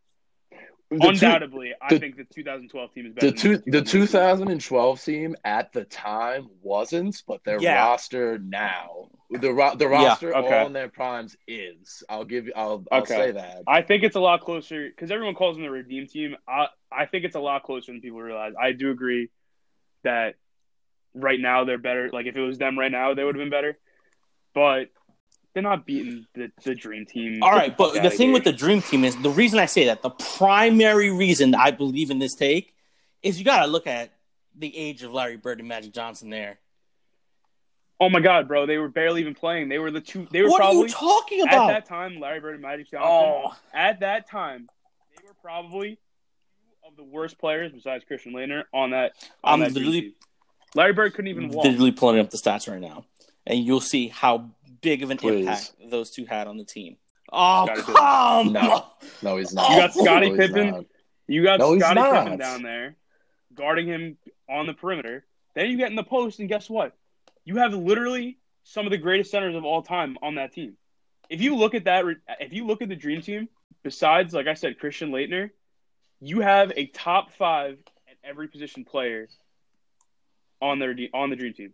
The 0.92 0.98
two- 0.98 1.08
Undoubtedly, 1.08 1.72
I 1.80 1.98
think 1.98 2.16
the 2.16 2.24
2012 2.24 2.92
team 2.92 3.06
is 3.06 3.14
better. 3.14 3.30
the 3.30 3.36
two 3.36 3.56
than 3.58 3.70
the 3.70 3.82
2012 3.82 5.02
team. 5.04 5.36
at 5.44 5.72
the 5.72 5.84
time 5.84 6.48
wasn't, 6.60 7.22
but 7.26 7.42
their 7.44 7.60
Yeah. 7.60 7.76
roster 7.76 8.38
now, 8.38 9.08
the 9.30 9.52
ro- 9.52 9.74
the 9.74 9.88
Yeah, 9.88 10.06
roster 10.08 10.36
okay. 10.36 10.58
all 10.60 10.66
in 10.66 10.72
their 10.72 10.88
primes 10.90 11.36
is. 11.46 12.02
I'll 12.08 12.24
give 12.24 12.46
you. 12.46 12.52
I'll 12.54 12.84
I'll 12.92 13.02
Okay. 13.02 13.14
say 13.14 13.30
that. 13.32 13.62
I 13.66 13.82
think 13.82 14.02
it's 14.02 14.16
a 14.16 14.20
lot 14.20 14.42
closer 14.42 14.88
because 14.88 15.10
everyone 15.10 15.34
calls 15.34 15.56
them 15.56 15.62
the 15.64 15.70
Redeem 15.70 16.06
team. 16.06 16.36
I 16.46 16.68
I 16.90 17.06
think 17.06 17.24
it's 17.24 17.36
a 17.36 17.40
lot 17.40 17.62
closer 17.62 17.90
than 17.92 18.00
people 18.02 18.20
realize. 18.20 18.52
I 18.60 18.72
do 18.72 18.90
agree 18.90 19.30
that 20.04 20.34
right 21.14 21.40
now 21.40 21.64
they're 21.64 21.78
better. 21.78 22.10
Like 22.10 22.26
if 22.26 22.36
it 22.36 22.40
was 22.40 22.58
them 22.58 22.78
right 22.78 22.92
now, 22.92 23.14
they 23.14 23.24
would 23.24 23.34
have 23.34 23.40
been 23.42 23.50
better. 23.50 23.74
But 24.54 24.90
they're 25.54 25.62
not 25.62 25.84
beating 25.86 26.26
the, 26.34 26.50
the 26.64 26.74
Dream 26.74 27.04
team. 27.06 27.42
All 27.42 27.50
right, 27.52 27.76
but 27.76 27.94
the 28.02 28.10
thing 28.10 28.28
here. 28.28 28.32
with 28.34 28.44
the 28.44 28.52
dream 28.52 28.80
team 28.82 29.04
is 29.04 29.16
the 29.16 29.30
reason 29.30 29.58
I 29.58 29.66
say 29.66 29.86
that, 29.86 30.02
the 30.02 30.10
primary 30.10 31.10
reason 31.10 31.54
I 31.54 31.70
believe 31.70 32.10
in 32.10 32.18
this 32.18 32.34
take 32.34 32.74
is 33.22 33.38
you 33.38 33.44
got 33.44 33.60
to 33.64 33.66
look 33.70 33.86
at 33.86 34.12
the 34.56 34.74
age 34.76 35.02
of 35.02 35.12
Larry 35.12 35.36
Bird 35.36 35.58
and 35.60 35.68
Magic 35.68 35.92
Johnson 35.92 36.30
there. 36.30 36.58
oh 38.00 38.08
my 38.10 38.20
god, 38.20 38.48
bro, 38.48 38.66
they 38.66 38.78
were 38.78 38.88
barely 38.88 39.20
even 39.20 39.34
playing. 39.34 39.68
They 39.68 39.78
were 39.78 39.90
the 39.90 40.00
two. 40.00 40.26
They 40.30 40.42
were 40.42 40.48
What 40.48 40.60
are 40.60 40.64
probably 40.64 40.80
you 40.82 40.88
talking 40.88 41.40
at 41.40 41.50
that 41.68 41.86
time. 41.86 42.18
Larry 42.18 42.40
Bird 42.40 42.54
and 42.54 42.62
Magic 42.62 42.90
Johnson. 42.90 43.08
oh, 43.10 43.54
At 43.72 44.00
that 44.00 44.28
time, 44.28 44.68
they 45.16 45.22
were 45.26 45.34
probably 45.42 45.90
two 45.96 46.88
of 46.88 46.96
the 46.96 47.04
worst 47.04 47.38
players 47.38 47.72
besides 47.72 48.04
Christian 48.06 48.32
Laettner 48.32 48.64
on 48.72 48.90
that. 48.90 49.12
On 49.44 49.54
I'm 49.54 49.60
that 49.60 49.72
literally-. 49.74 50.14
Larry 50.74 50.94
Bird 50.94 51.12
couldn't 51.14 51.28
even 51.28 51.48
walk. 51.50 51.64
literally 51.66 51.92
pulling 51.92 52.18
up 52.18 52.30
the 52.30 52.38
stats 52.38 52.68
right 52.70 52.80
now, 52.80 53.04
and 53.46 53.58
you'll 53.64 53.80
see 53.80 54.08
how 54.08 54.50
big 54.82 55.02
of 55.02 55.10
an 55.10 55.16
Please. 55.16 55.40
impact 55.46 55.72
those 55.88 56.10
two 56.10 56.26
had 56.26 56.46
on 56.46 56.58
the 56.58 56.64
team. 56.64 56.96
Oh, 57.32 57.66
Gotta 57.66 57.82
do 57.82 57.94
come 57.94 58.52
No. 58.52 58.86
No, 59.22 59.36
he's 59.38 59.54
not. 59.54 59.70
You 59.70 59.76
got 59.76 59.94
Scottie 59.94 60.30
No, 60.30 60.36
Pippen? 60.36 60.70
not. 60.70 60.84
You 61.26 61.42
got 61.42 61.60
No, 61.60 61.72
he's 61.72 61.82
Scottie. 61.82 62.00
Pippen 62.00 62.38
down 62.38 62.62
there 62.62 62.96
guarding 63.54 63.86
him 63.86 64.18
on 64.48 64.66
the 64.66 64.74
perimeter. 64.74 65.24
Then 65.54 65.70
you 65.70 65.76
get 65.76 65.90
in 65.90 65.96
the 65.96 66.02
post, 66.02 66.40
and 66.40 66.48
guess 66.48 66.68
what? 66.68 66.94
You 67.44 67.56
have 67.56 67.72
literally 67.74 68.38
some 68.64 68.86
of 68.86 68.90
the 68.90 68.98
greatest 68.98 69.30
centers 69.30 69.54
of 69.54 69.64
all 69.64 69.82
time 69.82 70.16
on 70.22 70.36
that 70.36 70.52
team. 70.52 70.76
If 71.28 71.40
you 71.40 71.56
look 71.56 71.74
at 71.74 71.84
that, 71.84 72.04
if 72.40 72.52
you 72.52 72.66
look 72.66 72.82
at 72.82 72.88
the 72.88 72.96
Dream 72.96 73.20
Team, 73.22 73.48
besides 73.82 74.34
like 74.34 74.46
I 74.46 74.54
said, 74.54 74.78
Christian 74.78 75.10
Laettner, 75.10 75.50
you 76.20 76.40
have 76.40 76.72
a 76.76 76.86
top 76.86 77.32
five 77.32 77.78
at 78.08 78.16
every 78.24 78.48
position 78.48 78.84
player 78.84 79.28
on 80.60 80.78
their 80.78 80.94
on 81.14 81.30
the 81.30 81.36
Dream 81.36 81.54
Team 81.54 81.72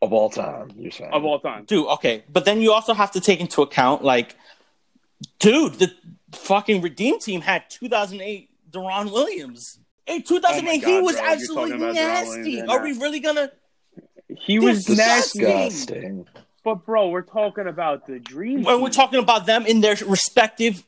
Of 0.00 0.12
all 0.12 0.30
time, 0.30 0.72
you're 0.76 0.90
saying. 0.90 1.12
of 1.12 1.24
all 1.24 1.38
time. 1.38 1.64
Dude, 1.64 1.86
okay, 1.86 2.24
but 2.32 2.44
then 2.44 2.60
you 2.60 2.72
also 2.72 2.94
have 2.94 3.10
to 3.12 3.20
take 3.20 3.40
into 3.40 3.62
account, 3.62 4.02
like, 4.02 4.34
dude, 5.38 5.74
the 5.74 5.92
fucking 6.32 6.80
Redeem 6.82 7.18
team 7.20 7.40
had 7.42 7.68
2008 7.70 8.48
Deron 8.70 9.12
Williams. 9.12 9.78
Hey, 10.06 10.20
2008, 10.20 10.82
Oh 10.84 10.86
he 10.88 11.00
was 11.00 11.16
bro, 11.16 11.24
absolutely 11.24 11.70
talking 11.72 11.82
about 11.84 11.94
Deron 11.94 11.94
nasty. 11.96 12.40
Williams 12.62 12.70
Are 12.70 12.82
we 12.82 12.92
really 12.98 13.20
gonna? 13.20 13.52
He 14.28 14.58
was 14.58 14.84
Disgusting. 14.84 15.42
nasty, 15.44 15.94
Disgusting. 15.94 16.26
but 16.64 16.86
bro, 16.86 17.10
we're 17.10 17.22
talking 17.22 17.66
about 17.68 18.06
the 18.06 18.18
Dream. 18.18 18.62
When 18.62 18.80
we're 18.80 18.88
talking 18.90 19.18
about 19.20 19.46
them 19.46 19.66
in 19.66 19.82
their 19.82 19.94
respective 20.06 20.82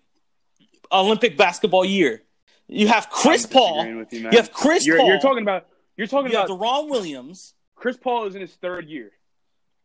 Olympic 0.91 1.37
basketball 1.37 1.85
year, 1.85 2.23
You 2.69 2.89
have 2.89 3.11
Chris 3.11 3.45
Paul. 3.47 3.79
with 3.99 4.13
you. 4.13 4.21
You 4.21 4.31
have 4.39 4.51
Chris 4.53 4.87
You're, 4.87 4.97
Paul. 4.97 5.09
you're 5.09 5.21
talking 5.21 5.43
about 5.43 5.67
you're 5.97 6.07
talking 6.07 6.33
you 6.33 6.39
about 6.39 6.49
Deron 6.49 6.89
Williams. 6.89 7.53
Chris 7.85 7.99
Paul 7.99 8.25
is 8.25 8.35
in 8.35 8.41
his 8.41 8.55
third 8.55 8.89
year. 8.89 9.11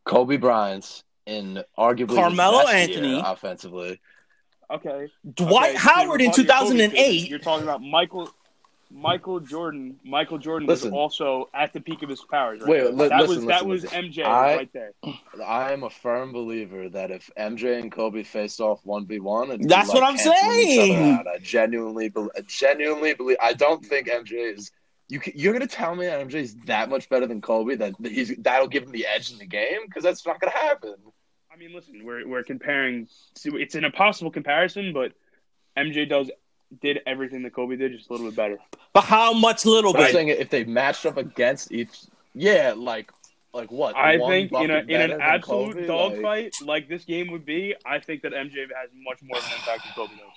Kobe 0.06 0.38
Bryant's 0.38 1.04
in 1.26 1.62
arguably 1.78 2.12
his 2.12 2.18
Carmelo 2.18 2.60
best 2.64 2.74
Anthony. 2.74 3.10
year 3.16 3.22
offensively. 3.26 4.00
Okay. 4.72 5.10
Dwight 5.34 5.72
Okay, 5.72 5.78
Howard 5.80 6.22
you're 6.22 6.30
in 6.30 6.32
talking- 6.32 6.46
you're 6.46 6.54
Kobe 6.60 6.78
2008. 6.78 7.30
You're 7.30 7.40
talking 7.40 7.64
about 7.66 7.82
Michael 7.82 8.30
Michael 8.90 9.42
Jordan. 9.42 10.00
Michael 10.06 10.38
Jordan 10.38 10.66
Listen. 10.66 10.92
was 10.92 10.98
also 10.98 11.50
at 11.54 11.74
the 11.74 11.82
peak 11.82 12.02
of 12.02 12.08
his 12.10 12.22
powers. 12.24 12.62
Right 12.62 12.70
Wait, 12.70 12.78
there. 12.84 12.92
li- 12.94 13.08
that 13.10 13.20
listen, 13.20 13.36
was 13.36 13.46
that 13.48 13.66
listen, 13.66 13.68
was 13.68 13.84
listen. 13.84 14.06
MJ 14.06 14.24
I- 14.24 14.56
right 14.56 14.72
there. 14.72 14.94
I 15.46 15.74
am 15.74 15.84
a 15.84 15.90
firm 15.90 16.32
believer 16.32 16.88
that 16.88 17.12
if 17.12 17.30
MJ 17.36 17.80
and 17.82 17.92
Kobe 17.92 18.24
faced 18.24 18.62
off 18.62 18.80
one 18.86 19.06
v 19.06 19.20
one, 19.20 19.60
That's 19.68 19.90
what 19.94 20.04
I'm 20.04 20.18
saying. 20.18 21.20
I 21.28 21.38
genuinely, 21.40 22.08
be- 22.08 22.30
I 22.34 22.42
genuinely 22.48 23.14
believe. 23.14 23.38
I 23.42 23.52
don't 23.52 23.86
think 23.86 24.08
MJ 24.08 24.54
is. 24.54 24.72
You 25.10 25.20
can, 25.20 25.34
you're 25.36 25.54
gonna 25.54 25.68
tell 25.68 25.96
me 25.96 26.06
that 26.06 26.26
MJ 26.28 26.36
is 26.36 26.56
that 26.66 26.90
much 26.90 27.10
better 27.10 27.26
than 27.26 27.42
Kobe 27.42 27.76
that 27.76 27.94
that 28.00 28.12
he's 28.12 28.36
that'll 28.38 28.68
give 28.68 28.84
him 28.84 28.92
the 28.92 29.08
edge 29.08 29.32
in 29.32 29.40
the 29.40 29.46
game 29.46 29.80
because 29.86 30.04
that's 30.04 30.26
not 30.26 30.40
gonna 30.40 30.54
happen. 30.54 30.96
I 31.52 31.58
mean, 31.58 31.74
listen, 31.74 32.06
we're 32.06 32.28
we're 32.28 32.44
comparing. 32.44 33.08
It's 33.44 33.76
an 33.76 33.84
impossible 33.84 34.32
comparison, 34.32 34.94
but 34.94 35.14
MJ 35.76 36.08
does 36.08 36.30
did 36.82 37.00
everything 37.08 37.42
that 37.44 37.54
Kobe 37.54 37.76
did, 37.76 37.92
just 37.94 38.10
a 38.10 38.14
little 38.14 38.28
bit 38.28 38.36
better. 38.36 38.60
But 38.94 39.06
how 39.06 39.34
much 39.34 39.66
little 39.66 39.92
But 39.94 40.02
I'm 40.02 40.06
bit? 40.08 40.14
saying 40.14 40.28
if 40.30 40.50
they 40.52 40.64
matched 40.64 41.06
up 41.08 41.18
against 41.18 41.72
each, 41.72 41.90
yeah, 42.36 42.74
like 42.78 43.12
like 43.54 43.72
what? 43.72 43.96
I 43.96 44.18
one 44.18 44.30
think 44.30 44.52
in 44.52 44.70
a 44.70 44.80
in 44.88 45.02
an 45.02 45.20
absolute 45.20 45.74
Kobe? 45.74 45.88
dogfight 45.88 46.54
like 46.64 46.88
this 46.88 47.04
game 47.06 47.32
would 47.32 47.46
be, 47.46 47.74
I 47.86 48.00
think 48.00 48.22
that 48.22 48.34
MJ 48.34 48.62
has 48.62 48.92
much 48.94 49.20
more 49.24 49.40
of 49.40 49.44
an 49.46 49.52
impact 49.54 49.84
than 49.86 49.94
Kobe 49.96 50.14
does. 50.14 50.28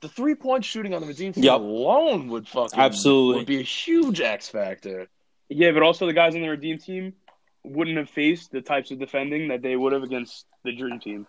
The 0.00 0.08
three 0.08 0.34
point 0.34 0.64
shooting 0.64 0.94
on 0.94 1.00
the 1.00 1.06
Redeem 1.06 1.32
team 1.32 1.44
Yep. 1.44 1.54
alone 1.60 2.28
would 2.28 2.48
fucking 2.48 2.78
Absolutely. 2.78 3.36
would 3.38 3.46
be 3.46 3.60
a 3.60 3.62
huge 3.62 4.20
X 4.20 4.48
factor. 4.48 5.08
Yeah, 5.48 5.72
but 5.72 5.82
also 5.82 6.06
the 6.06 6.12
guys 6.12 6.34
on 6.34 6.40
the 6.42 6.48
Redeem 6.48 6.78
team 6.78 7.12
wouldn't 7.64 7.96
have 7.98 8.08
faced 8.08 8.50
the 8.52 8.60
types 8.62 8.90
of 8.90 8.98
defending 8.98 9.48
that 9.48 9.62
they 9.62 9.76
would 9.76 9.92
have 9.92 10.02
against 10.02 10.46
the 10.64 10.72
Dream 10.72 10.98
team. 11.00 11.26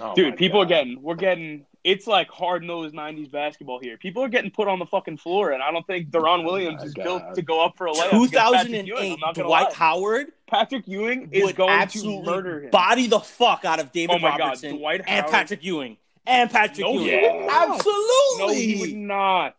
Oh 0.00 0.14
Dude, 0.14 0.36
people 0.36 0.60
God. 0.60 0.66
are 0.66 0.68
getting 0.68 1.02
we're 1.02 1.14
getting 1.14 1.64
it's 1.82 2.06
like 2.06 2.28
hard 2.30 2.62
nosed 2.62 2.94
nineties 2.94 3.28
basketball 3.28 3.80
here. 3.80 3.96
People 3.96 4.22
are 4.22 4.28
getting 4.28 4.50
put 4.50 4.68
on 4.68 4.78
the 4.78 4.84
fucking 4.86 5.16
floor, 5.16 5.52
and 5.52 5.62
I 5.62 5.70
don't 5.70 5.86
think 5.86 6.10
Deron 6.10 6.40
oh 6.40 6.42
Williams 6.44 6.80
my 6.80 6.84
is 6.86 6.94
God. 6.94 7.02
built 7.04 7.34
to 7.36 7.42
go 7.42 7.64
up 7.64 7.76
for 7.78 7.86
a 7.86 7.92
layup. 7.92 8.08
against 8.08 8.32
2008 8.32 9.12
I'm 9.14 9.20
not 9.20 9.34
gonna 9.34 9.48
Dwight 9.48 9.68
lie. 9.70 9.74
Howard 9.74 10.26
Patrick 10.46 10.86
Ewing 10.86 11.30
is 11.32 11.44
would 11.44 11.56
going 11.56 11.88
to 11.88 12.22
murder 12.22 12.60
him. 12.64 12.70
body 12.70 13.06
the 13.06 13.20
fuck 13.20 13.64
out 13.64 13.80
of 13.80 13.90
David 13.92 14.16
Oh 14.16 14.18
my 14.18 14.30
God, 14.36 14.40
Robertson 14.40 14.76
Dwight 14.76 15.02
and 15.06 15.26
Patrick 15.26 15.64
Ewing 15.64 15.96
and 16.26 16.50
Patrick 16.50 16.80
No, 16.80 16.92
Ewing. 16.94 17.04
he 17.06 17.46
not. 17.46 17.70
Absolutely. 17.78 18.38
No, 18.38 18.48
he 18.52 18.76
would 18.80 18.94
not. 18.96 19.56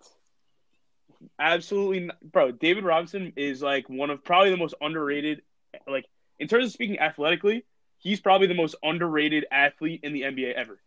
Absolutely, 1.40 2.00
not. 2.02 2.22
bro. 2.22 2.52
David 2.52 2.84
Robinson 2.84 3.34
is 3.36 3.62
like 3.62 3.90
one 3.90 4.10
of 4.10 4.24
probably 4.24 4.52
the 4.52 4.58
most 4.58 4.76
underrated. 4.82 5.42
Like 5.88 6.06
in 6.40 6.48
terms 6.48 6.66
of 6.66 6.72
speaking 6.72 7.00
athletically, 7.00 7.64
he's 8.00 8.20
probably 8.20 8.48
the 8.48 8.54
most 8.56 8.76
underrated 8.84 9.46
athlete 9.52 10.02
in 10.04 10.14
the 10.14 10.22
NBA 10.24 10.54
ever. 10.54 10.80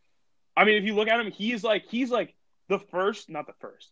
I 0.57 0.65
mean, 0.65 0.77
if 0.77 0.85
you 0.85 0.95
look 0.95 1.09
at 1.09 1.21
him, 1.21 1.31
he's 1.31 1.63
like 1.65 1.85
he's 1.89 2.11
like 2.11 2.35
the 2.69 2.79
first, 2.79 3.29
not 3.31 3.47
the 3.47 3.55
first. 3.61 3.91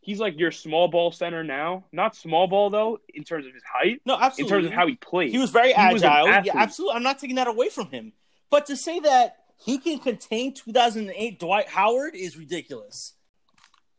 He's 0.00 0.20
like 0.20 0.38
your 0.38 0.52
small 0.52 0.88
ball 0.88 1.10
center 1.12 1.44
now. 1.44 1.84
Not 1.92 2.16
small 2.16 2.46
ball 2.46 2.70
though, 2.70 3.00
in 3.12 3.24
terms 3.24 3.46
of 3.46 3.52
his 3.52 3.62
height, 3.64 4.00
no, 4.06 4.14
absolutely. 4.18 4.42
in 4.42 4.48
terms 4.62 4.66
of 4.66 4.72
how 4.72 4.86
he 4.86 4.94
played, 4.94 5.30
He 5.30 5.38
was 5.38 5.50
very 5.50 5.68
He 5.68 5.74
agile. 5.74 6.08
athlete. 6.28 6.46
yeah, 6.54 6.60
absolutely. 6.62 6.96
I'm 6.96 7.02
not 7.02 7.18
taking 7.18 7.36
that 7.36 7.46
away 7.48 7.68
from 7.68 7.90
him. 7.90 8.12
But 8.50 8.66
to 8.66 8.76
say 8.76 9.00
that 9.00 9.36
he 9.58 9.78
can 9.78 9.98
contain 9.98 10.54
2008 10.54 11.38
Dwight 11.38 11.68
Howard 11.68 12.14
is 12.14 12.36
ridiculous. 12.36 13.14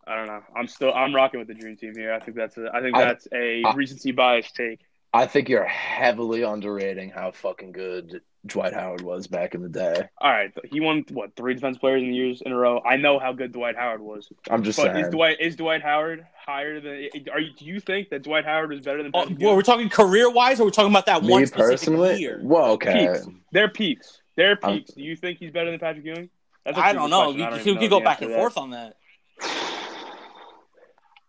I 0.08 0.16
don't 0.16 0.28
know. 0.28 0.42
I'm 0.56 0.68
still 0.68 0.94
I'm 0.94 1.14
rocking 1.14 1.40
with 1.40 1.48
the 1.48 1.54
dream 1.54 1.76
team 1.78 1.94
here. 1.96 2.14
I 2.14 2.20
think 2.20 2.36
that's 2.36 2.58
a 2.58 2.70
I 2.74 2.82
think 2.82 2.96
that's 2.96 3.28
a 3.34 3.64
I- 3.64 3.74
recency 3.76 4.12
bias 4.12 4.52
take. 4.52 4.80
I 5.12 5.26
think 5.26 5.50
you're 5.50 5.66
heavily 5.66 6.44
underrating 6.44 7.10
how 7.10 7.32
fucking 7.32 7.72
good 7.72 8.22
Dwight 8.46 8.74
Howard 8.74 9.02
was 9.02 9.26
back 9.26 9.56
in 9.56 9.64
the 9.64 9.68
day. 9.70 10.08
All 10.20 10.32
right, 10.32 10.52
he 10.72 10.80
won 10.80 11.04
what 11.12 11.36
three 11.36 11.56
defense 11.56 11.80
players 11.80 12.04
in 12.04 12.10
the 12.10 12.16
years 12.16 12.42
in 12.46 12.52
a 12.52 12.56
row. 12.56 12.80
I 12.86 12.96
know 12.98 13.18
how 13.18 13.34
good 13.34 13.52
Dwight 13.52 13.76
Howard 13.76 14.02
was, 14.02 14.30
I'm 14.52 14.64
just 14.64 14.78
but 14.78 14.94
saying. 14.94 15.06
is 15.06 15.10
Dwight 15.12 15.38
is 15.42 15.56
Dwight 15.56 15.82
Howard 15.82 16.26
higher 16.38 16.80
than? 16.80 17.10
Are 17.34 17.40
you? 17.40 17.54
Do 17.58 17.66
you 17.66 17.80
think 17.80 18.10
that 18.10 18.22
Dwight 18.22 18.46
Howard 18.46 18.72
is 18.72 18.82
better 18.82 19.02
than? 19.02 19.12
Oh, 19.16 19.28
well, 19.40 19.56
we're 19.56 19.62
talking 19.64 19.90
career 19.90 20.30
wise, 20.30 20.60
or 20.60 20.66
we're 20.66 20.70
talking 20.70 20.92
about 20.92 21.08
that 21.08 21.24
Me 21.24 21.30
one 21.32 21.46
specific 21.48 21.70
personally, 21.72 22.20
year. 22.20 22.40
well, 22.44 22.72
okay. 22.74 23.08
Peaks. 23.14 23.28
They're 23.52 23.70
peaks. 23.70 24.22
They're 24.40 24.56
peaks. 24.56 24.92
Do 24.94 25.04
you 25.04 25.18
think 25.18 25.38
he's 25.38 25.52
better 25.52 25.70
than 25.70 25.82
Patrick 25.82 26.06
Ewing? 26.06 26.30
That's 26.66 26.78
a 26.78 26.82
I 26.82 26.94
don't 26.94 27.10
know. 27.10 27.32
We, 27.32 27.44
I 27.44 27.50
don't 27.50 27.58
we 27.66 27.74
could 27.74 27.82
know 27.82 27.90
go 27.90 28.00
back 28.00 28.22
and 28.22 28.32
forth 28.32 28.58
on 28.58 28.70
that. 28.72 28.96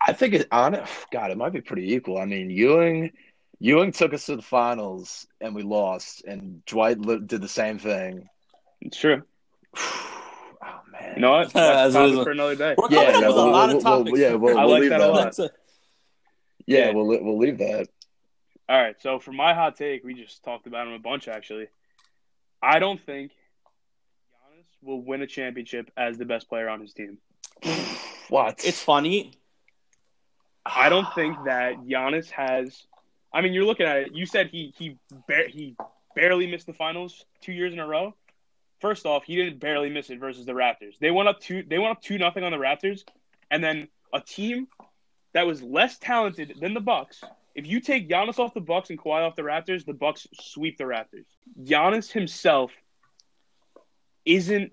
I 0.00 0.12
think 0.12 0.34
it 0.34 0.46
on 0.52 0.74
it. 0.74 0.84
God, 1.12 1.32
it 1.32 1.36
might 1.36 1.52
be 1.52 1.60
pretty 1.60 1.92
equal. 1.94 2.18
I 2.18 2.24
mean, 2.24 2.50
Ewing, 2.50 3.10
Ewing 3.58 3.90
took 3.90 4.14
us 4.14 4.26
to 4.26 4.36
the 4.36 4.42
finals 4.42 5.26
and 5.40 5.54
we 5.56 5.62
lost, 5.62 6.24
and 6.24 6.64
Dwight 6.66 7.00
did 7.02 7.40
the 7.42 7.48
same 7.48 7.78
thing. 7.78 8.28
It's 8.80 8.98
true. 8.98 9.22
Oh 10.62 10.80
man, 10.92 11.14
You 11.16 11.22
know 11.22 11.30
what? 11.30 11.50
That's- 11.54 11.94
That's 11.94 12.12
topic 12.12 12.22
for 12.24 12.30
another 12.32 12.54
day. 12.54 12.74
We're 12.76 12.88
coming 12.88 13.02
Yeah, 13.02 13.08
up 13.08 13.20
yeah, 13.22 13.26
with 13.28 13.36
we'll- 13.36 13.48
a 13.48 13.50
lot 13.50 13.68
we'll- 13.82 14.04
we'll- 14.04 14.18
yeah, 14.18 14.34
we'll- 14.34 14.58
I 14.58 14.64
we'll 14.66 14.72
like 14.74 14.80
leave 14.82 14.90
that 14.90 15.00
a 15.00 15.08
lot. 15.08 15.38
A- 15.38 15.50
Yeah, 16.66 16.78
Yeah. 16.88 16.92
we'll 16.92 17.06
we'll 17.06 17.38
leave 17.38 17.56
that. 17.58 17.88
All 18.68 18.80
right. 18.80 18.94
So 19.00 19.18
for 19.18 19.32
my 19.32 19.54
hot 19.54 19.76
take, 19.76 20.04
we 20.04 20.12
just 20.12 20.44
talked 20.44 20.66
about 20.66 20.86
him 20.86 20.92
a 20.92 20.98
bunch 20.98 21.28
actually. 21.28 21.68
I 22.62 22.78
don't 22.78 23.00
think 23.04 23.32
Giannis 23.32 24.66
will 24.82 25.02
win 25.02 25.22
a 25.22 25.26
championship 25.26 25.90
as 25.96 26.18
the 26.18 26.24
best 26.24 26.48
player 26.48 26.68
on 26.68 26.80
his 26.80 26.92
team. 26.92 27.18
What? 28.28 28.64
it's 28.64 28.80
funny. 28.80 29.32
I 30.64 30.88
don't 30.88 31.12
think 31.16 31.36
that 31.46 31.78
Giannis 31.80 32.30
has. 32.30 32.86
I 33.32 33.40
mean, 33.40 33.52
you're 33.52 33.64
looking 33.64 33.86
at 33.86 33.96
it. 33.96 34.14
You 34.14 34.24
said 34.24 34.50
he 34.50 34.72
he 34.78 34.96
bar- 35.26 35.48
he 35.48 35.74
barely 36.14 36.46
missed 36.46 36.66
the 36.66 36.72
finals 36.72 37.24
two 37.40 37.52
years 37.52 37.72
in 37.72 37.80
a 37.80 37.86
row. 37.86 38.14
First 38.80 39.04
off, 39.04 39.24
he 39.24 39.34
didn't 39.34 39.58
barely 39.58 39.90
miss 39.90 40.10
it 40.10 40.20
versus 40.20 40.46
the 40.46 40.52
Raptors. 40.52 40.96
They 41.00 41.10
went 41.10 41.28
up 41.28 41.40
two. 41.40 41.64
They 41.66 41.78
went 41.78 41.90
up 41.90 42.02
two 42.02 42.18
nothing 42.18 42.44
on 42.44 42.52
the 42.52 42.58
Raptors, 42.58 43.02
and 43.50 43.64
then 43.64 43.88
a 44.14 44.20
team 44.20 44.68
that 45.32 45.46
was 45.46 45.60
less 45.60 45.98
talented 45.98 46.54
than 46.60 46.74
the 46.74 46.80
Bucks. 46.80 47.22
If 47.54 47.66
you 47.66 47.80
take 47.80 48.08
Giannis 48.08 48.38
off 48.38 48.54
the 48.54 48.60
Bucks 48.60 48.90
and 48.90 48.98
Kawhi 48.98 49.26
off 49.26 49.36
the 49.36 49.42
Raptors, 49.42 49.84
the 49.84 49.92
Bucks 49.92 50.26
sweep 50.40 50.78
the 50.78 50.84
Raptors. 50.84 51.26
Giannis 51.62 52.10
himself 52.10 52.72
isn't. 54.24 54.72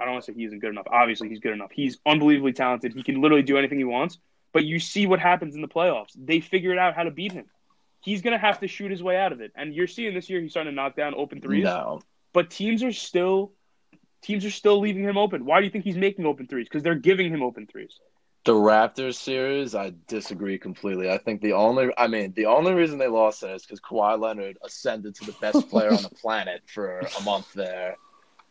I 0.00 0.04
don't 0.04 0.14
want 0.14 0.24
to 0.24 0.32
say 0.32 0.36
he 0.36 0.44
isn't 0.44 0.58
good 0.58 0.70
enough. 0.70 0.86
Obviously, 0.90 1.28
he's 1.28 1.38
good 1.38 1.52
enough. 1.52 1.70
He's 1.72 1.98
unbelievably 2.04 2.52
talented. 2.54 2.94
He 2.94 3.02
can 3.02 3.20
literally 3.20 3.44
do 3.44 3.56
anything 3.56 3.78
he 3.78 3.84
wants. 3.84 4.18
But 4.52 4.64
you 4.64 4.78
see 4.78 5.06
what 5.06 5.20
happens 5.20 5.54
in 5.54 5.62
the 5.62 5.68
playoffs. 5.68 6.12
They 6.16 6.40
figured 6.40 6.78
out 6.78 6.94
how 6.94 7.04
to 7.04 7.10
beat 7.10 7.32
him. 7.32 7.46
He's 8.00 8.22
going 8.22 8.32
to 8.32 8.38
have 8.38 8.60
to 8.60 8.68
shoot 8.68 8.90
his 8.90 9.02
way 9.02 9.16
out 9.16 9.32
of 9.32 9.40
it. 9.40 9.52
And 9.54 9.74
you're 9.74 9.86
seeing 9.86 10.14
this 10.14 10.28
year 10.28 10.40
he's 10.40 10.50
starting 10.50 10.72
to 10.72 10.74
knock 10.74 10.96
down 10.96 11.14
open 11.14 11.40
threes. 11.40 11.64
no. 11.64 12.00
But 12.32 12.50
teams 12.50 12.82
are 12.82 12.92
still 12.92 13.52
teams 14.22 14.44
are 14.44 14.50
still 14.50 14.80
leaving 14.80 15.04
him 15.04 15.16
open. 15.16 15.44
Why 15.44 15.60
do 15.60 15.64
you 15.64 15.70
think 15.70 15.84
he's 15.84 15.96
making 15.96 16.26
open 16.26 16.46
threes? 16.46 16.66
Because 16.68 16.82
they're 16.82 16.94
giving 16.94 17.32
him 17.32 17.42
open 17.42 17.66
threes. 17.66 18.00
The 18.44 18.52
Raptors 18.52 19.14
series, 19.14 19.74
I 19.74 19.94
disagree 20.06 20.58
completely. 20.58 21.10
I 21.10 21.16
think 21.16 21.40
the 21.40 21.54
only, 21.54 21.88
I 21.96 22.06
mean, 22.08 22.34
the 22.36 22.44
only 22.44 22.74
reason 22.74 22.98
they 22.98 23.08
lost 23.08 23.40
that 23.40 23.54
is 23.54 23.62
because 23.62 23.80
Kawhi 23.80 24.20
Leonard 24.20 24.58
ascended 24.62 25.14
to 25.14 25.24
the 25.24 25.32
best 25.40 25.66
player 25.70 25.88
on 25.88 26.02
the 26.02 26.10
planet 26.10 26.60
for 26.66 26.98
a 26.98 27.22
month 27.22 27.50
there. 27.54 27.96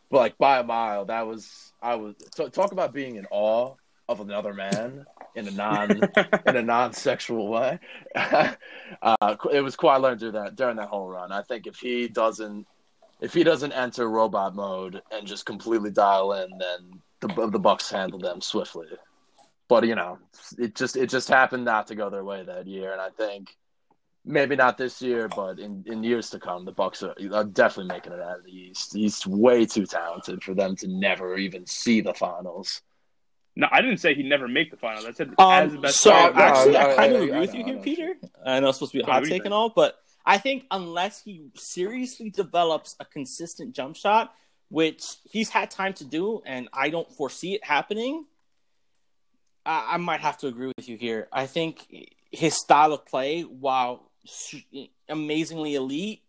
But 0.10 0.18
like 0.18 0.38
by 0.40 0.60
a 0.60 0.64
mile, 0.64 1.06
that 1.06 1.28
was 1.28 1.74
I 1.82 1.96
was 1.96 2.16
t- 2.36 2.50
talk 2.50 2.72
about 2.72 2.92
being 2.92 3.18
in 3.18 3.28
awe 3.30 3.76
of 4.10 4.20
another 4.20 4.54
man 4.54 5.06
in 5.36 5.48
a 5.48 5.52
non 5.52 5.92
in 6.48 6.56
a 6.56 6.62
non-sexual 6.64 7.48
way. 7.48 7.80
uh, 8.16 8.56
it 9.52 9.62
was 9.62 9.76
Kawhi 9.76 10.02
Leonard 10.02 10.20
do 10.20 10.32
that 10.32 10.56
during 10.56 10.78
that 10.78 10.90
whole 10.90 11.08
run. 11.08 11.32
I 11.32 11.44
think 11.44 11.68
if 11.68 11.76
he 11.76 12.08
doesn't, 12.08 12.66
if 13.22 13.32
he 13.32 13.44
doesn't 13.44 13.72
enter 13.72 14.10
robot 14.10 14.56
mode 14.56 15.04
and 15.12 15.28
just 15.28 15.46
completely 15.46 15.92
dial 15.92 16.34
in, 16.34 16.50
then 16.58 17.02
the 17.20 17.48
the 17.50 17.60
Bucks 17.60 17.92
handle 17.92 18.18
them 18.18 18.42
swiftly. 18.42 18.88
But 19.68 19.88
you 19.88 19.96
know, 19.96 20.20
it 20.58 20.76
just 20.76 20.96
it 20.98 21.10
just 21.10 21.28
happened 21.30 21.66
not 21.66 21.88
to 21.88 21.96
go 21.96 22.10
their 22.10 22.24
way 22.24 22.44
that 22.44 22.68
year, 22.68 22.92
and 22.92 23.02
I 23.02 23.10
think 23.10 23.56
maybe 24.26 24.56
not 24.56 24.78
this 24.78 25.02
year, 25.02 25.28
but 25.28 25.60
in, 25.60 25.84
in 25.86 26.02
years 26.04 26.30
to 26.30 26.40
come, 26.40 26.64
the 26.64 26.72
Bucks 26.72 27.04
are, 27.04 27.14
are 27.34 27.44
definitely 27.44 27.94
making 27.94 28.14
it 28.14 28.22
out 28.22 28.38
of 28.40 28.46
the 28.46 28.52
East. 28.56 28.94
He's 28.94 29.26
way 29.28 29.66
too 29.66 29.86
talented 29.86 30.42
for 30.44 30.54
them 30.54 30.76
to 30.78 30.88
never 30.88 31.38
even 31.38 31.66
see 31.66 32.00
the 32.02 32.14
finals. 32.14 32.82
no, 33.56 33.68
I 33.72 33.82
didn't 33.82 33.98
say 33.98 34.14
he'd 34.16 34.26
never 34.26 34.48
make 34.48 34.72
the 34.72 34.78
finals. 34.78 35.06
I 35.06 35.12
said 35.12 35.30
as 35.38 35.72
the 35.72 35.76
Um, 35.78 35.82
best 35.82 35.98
so 35.98 36.12
player. 36.12 36.34
No, 36.34 36.42
actually, 36.42 36.78
I 36.78 36.92
I- 36.92 36.96
kind 36.96 37.00
I- 37.00 37.06
of 37.06 37.22
I 37.22 37.26
agree 37.26 37.40
with 37.40 37.54
know, 37.54 37.58
you 37.60 37.64
I 37.64 37.68
here, 37.68 37.76
know. 37.76 37.82
Peter. 37.82 38.16
I 38.46 38.60
know 38.62 38.70
it's 38.70 38.78
supposed 38.78 38.92
to 38.94 38.98
be 39.00 39.04
a 39.04 39.06
hot 39.06 39.24
take 39.26 39.46
and 39.46 39.54
all, 39.54 39.70
but 39.70 40.00
I 40.26 40.38
think 40.38 40.66
unless 40.72 41.22
he 41.22 41.50
seriously 41.56 42.30
develops 42.30 42.96
a 43.02 43.06
consistent 43.06 43.76
jump 43.76 43.96
shot, 43.98 44.34
which 44.70 45.04
he's 45.30 45.50
had 45.50 45.70
time 45.70 45.94
to 45.96 46.06
do, 46.06 46.42
and 46.46 46.70
I 46.74 46.90
don't 46.90 47.12
foresee 47.12 47.54
it 47.56 47.64
happening, 47.66 48.26
I, 49.66 49.94
I 49.94 49.98
might 49.98 50.22
have 50.22 50.38
to 50.40 50.48
agree 50.48 50.72
with 50.78 50.88
you 50.90 50.98
here. 50.98 51.28
I 51.32 51.46
think 51.46 52.10
his 52.32 52.56
style 52.56 52.94
of 52.94 53.06
play, 53.06 53.42
while 53.42 54.10
amazingly 55.10 55.76
elite, 55.76 56.22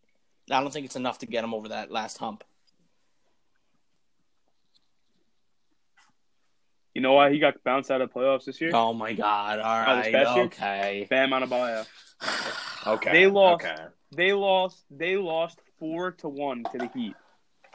I 0.51 0.61
don't 0.61 0.73
think 0.73 0.87
it's 0.87 0.97
enough 0.97 1.19
to 1.19 1.27
get 1.27 1.45
him 1.45 1.55
over 1.55 1.69
that 1.69 1.91
last 1.91 2.19
hump. 2.19 2.45
You 6.95 7.01
know 7.01 7.15
why 7.15 7.33
he 7.33 7.41
got 7.41 7.63
bounced 7.65 7.91
out 7.91 8.01
of 8.03 8.13
playoffs 8.13 8.45
this 8.45 8.61
year? 8.61 8.71
Oh 8.73 8.93
my 8.95 9.15
god! 9.15 9.59
All 9.59 9.83
Oh, 9.83 9.97
right, 9.97 10.13
year? 10.13 10.45
okay. 10.45 11.07
Bam 11.11 11.31
Adebayo. 11.31 11.87
Okay. 12.87 13.13
They 13.13 13.27
lost. 13.27 13.65
Okay. 13.65 13.77
They 14.15 14.33
lost. 14.35 14.85
They 14.91 15.17
lost 15.17 15.59
four 15.79 16.11
to 16.19 16.29
one 16.29 16.65
to 16.65 16.77
the 16.77 16.91
Heat. 16.95 17.15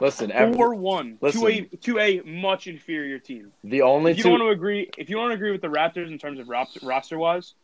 Listen, 0.00 0.32
every, 0.32 0.54
Four 0.54 0.74
one 0.74 1.18
to 1.30 1.46
a 1.46 1.60
to 1.82 1.98
a 1.98 2.20
much 2.22 2.66
inferior 2.66 3.18
team. 3.18 3.52
the 3.64 3.82
only 3.82 4.12
If 4.12 4.18
you 4.18 4.22
two. 4.24 4.30
want 4.30 4.40
to 4.42 4.48
agree, 4.48 4.90
if 4.96 5.10
you 5.10 5.18
want 5.18 5.30
to 5.30 5.34
agree 5.34 5.52
with 5.52 5.60
the 5.60 5.68
Raptors 5.68 6.08
in 6.10 6.18
terms 6.18 6.40
of 6.40 6.48
roster 6.48 7.18
wise, 7.18 7.54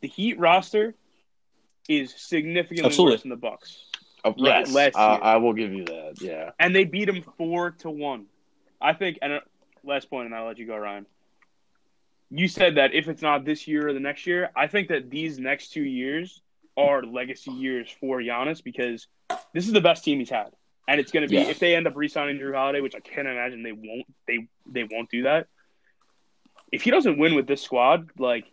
the 0.00 0.08
Heat 0.08 0.38
roster 0.38 0.94
is 1.88 2.14
significantly 2.16 2.84
Absolutely. 2.86 3.14
worse 3.14 3.22
than 3.22 3.30
the 3.30 3.36
Bucks, 3.36 3.84
oh, 4.24 4.34
yes, 4.36 4.72
last 4.72 4.96
I- 4.96 5.12
year. 5.14 5.22
I 5.22 5.36
will 5.36 5.52
give 5.52 5.72
you 5.72 5.84
that. 5.86 6.14
Yeah. 6.20 6.50
and 6.58 6.74
they 6.74 6.84
beat 6.84 7.06
them 7.06 7.22
four 7.36 7.72
to 7.80 7.90
one. 7.90 8.26
I 8.80 8.94
think. 8.94 9.18
And 9.20 9.34
uh, 9.34 9.40
last 9.84 10.08
point, 10.08 10.26
and 10.26 10.34
I'll 10.34 10.46
let 10.46 10.58
you 10.58 10.66
go, 10.66 10.76
Ryan. 10.76 11.04
You 12.30 12.46
said 12.48 12.76
that 12.76 12.94
if 12.94 13.08
it's 13.08 13.22
not 13.22 13.44
this 13.44 13.66
year 13.68 13.88
or 13.88 13.92
the 13.92 14.00
next 14.00 14.26
year, 14.26 14.50
I 14.56 14.68
think 14.68 14.88
that 14.88 15.10
these 15.10 15.38
next 15.38 15.72
two 15.72 15.82
years 15.82 16.40
are 16.76 17.02
legacy 17.02 17.50
years 17.50 17.88
for 18.00 18.20
Giannis 18.20 18.62
because 18.62 19.08
this 19.52 19.66
is 19.66 19.72
the 19.72 19.80
best 19.80 20.04
team 20.04 20.20
he's 20.20 20.30
had, 20.30 20.50
and 20.90 20.98
it's 20.98 21.12
going 21.12 21.22
to 21.22 21.28
be 21.28 21.36
Yeah. 21.36 21.48
if 21.48 21.60
they 21.60 21.76
end 21.76 21.86
up 21.86 21.94
re-signing 21.96 22.38
Jrue 22.38 22.52
Holiday, 22.52 22.80
which 22.80 22.96
I 22.96 23.00
can't 23.00 23.28
imagine 23.28 23.62
they 23.62 23.72
won't. 23.72 24.06
They 24.26 24.48
they 24.70 24.82
won't 24.82 25.08
do 25.08 25.22
that. 25.22 25.46
If 26.72 26.82
he 26.82 26.90
doesn't 26.90 27.16
win 27.16 27.34
with 27.36 27.46
this 27.46 27.62
squad, 27.62 28.10
like 28.18 28.46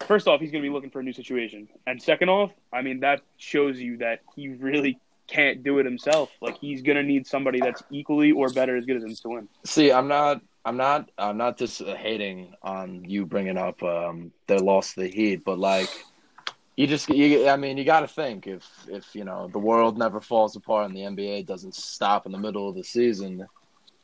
first 0.00 0.28
off, 0.28 0.40
he's 0.40 0.50
going 0.50 0.62
to 0.62 0.68
be 0.68 0.72
looking 0.72 0.90
for 0.90 1.00
a 1.00 1.02
new 1.02 1.14
situation, 1.14 1.68
and 1.86 2.00
second 2.00 2.28
off, 2.28 2.52
I 2.72 2.82
mean 2.82 3.00
that 3.00 3.22
shows 3.38 3.80
you 3.80 3.96
that 3.98 4.20
he 4.36 4.48
really 4.48 4.98
can't 5.28 5.62
do 5.62 5.78
it 5.78 5.86
himself. 5.86 6.30
Like 6.42 6.58
he's 6.58 6.82
going 6.82 6.96
to 6.96 7.02
need 7.02 7.26
somebody 7.26 7.58
that's 7.60 7.82
equally 7.90 8.32
or 8.32 8.50
better 8.50 8.76
as 8.76 8.84
good 8.84 8.96
as 8.98 9.04
him 9.04 9.14
to 9.14 9.28
win. 9.30 9.48
See, 9.64 9.90
I'm 9.90 10.08
not. 10.08 10.42
I'm 10.64 10.76
not. 10.76 11.10
I'm 11.16 11.38
not 11.38 11.56
just 11.56 11.82
hating 11.82 12.54
on 12.62 13.04
you 13.08 13.24
bringing 13.24 13.56
up 13.56 13.82
um, 13.82 14.30
their 14.46 14.60
loss 14.60 14.94
to 14.94 15.00
the 15.00 15.08
Heat, 15.08 15.42
but 15.42 15.58
like, 15.58 15.88
you 16.76 16.86
just. 16.86 17.08
You, 17.08 17.48
I 17.48 17.56
mean, 17.56 17.76
you 17.76 17.84
got 17.84 18.00
to 18.00 18.08
think 18.08 18.46
if 18.46 18.66
if 18.88 19.14
you 19.14 19.24
know 19.24 19.48
the 19.48 19.58
world 19.58 19.98
never 19.98 20.20
falls 20.20 20.56
apart 20.56 20.86
and 20.86 20.96
the 20.96 21.02
NBA 21.02 21.46
doesn't 21.46 21.74
stop 21.74 22.26
in 22.26 22.32
the 22.32 22.38
middle 22.38 22.68
of 22.68 22.74
the 22.74 22.84
season. 22.84 23.46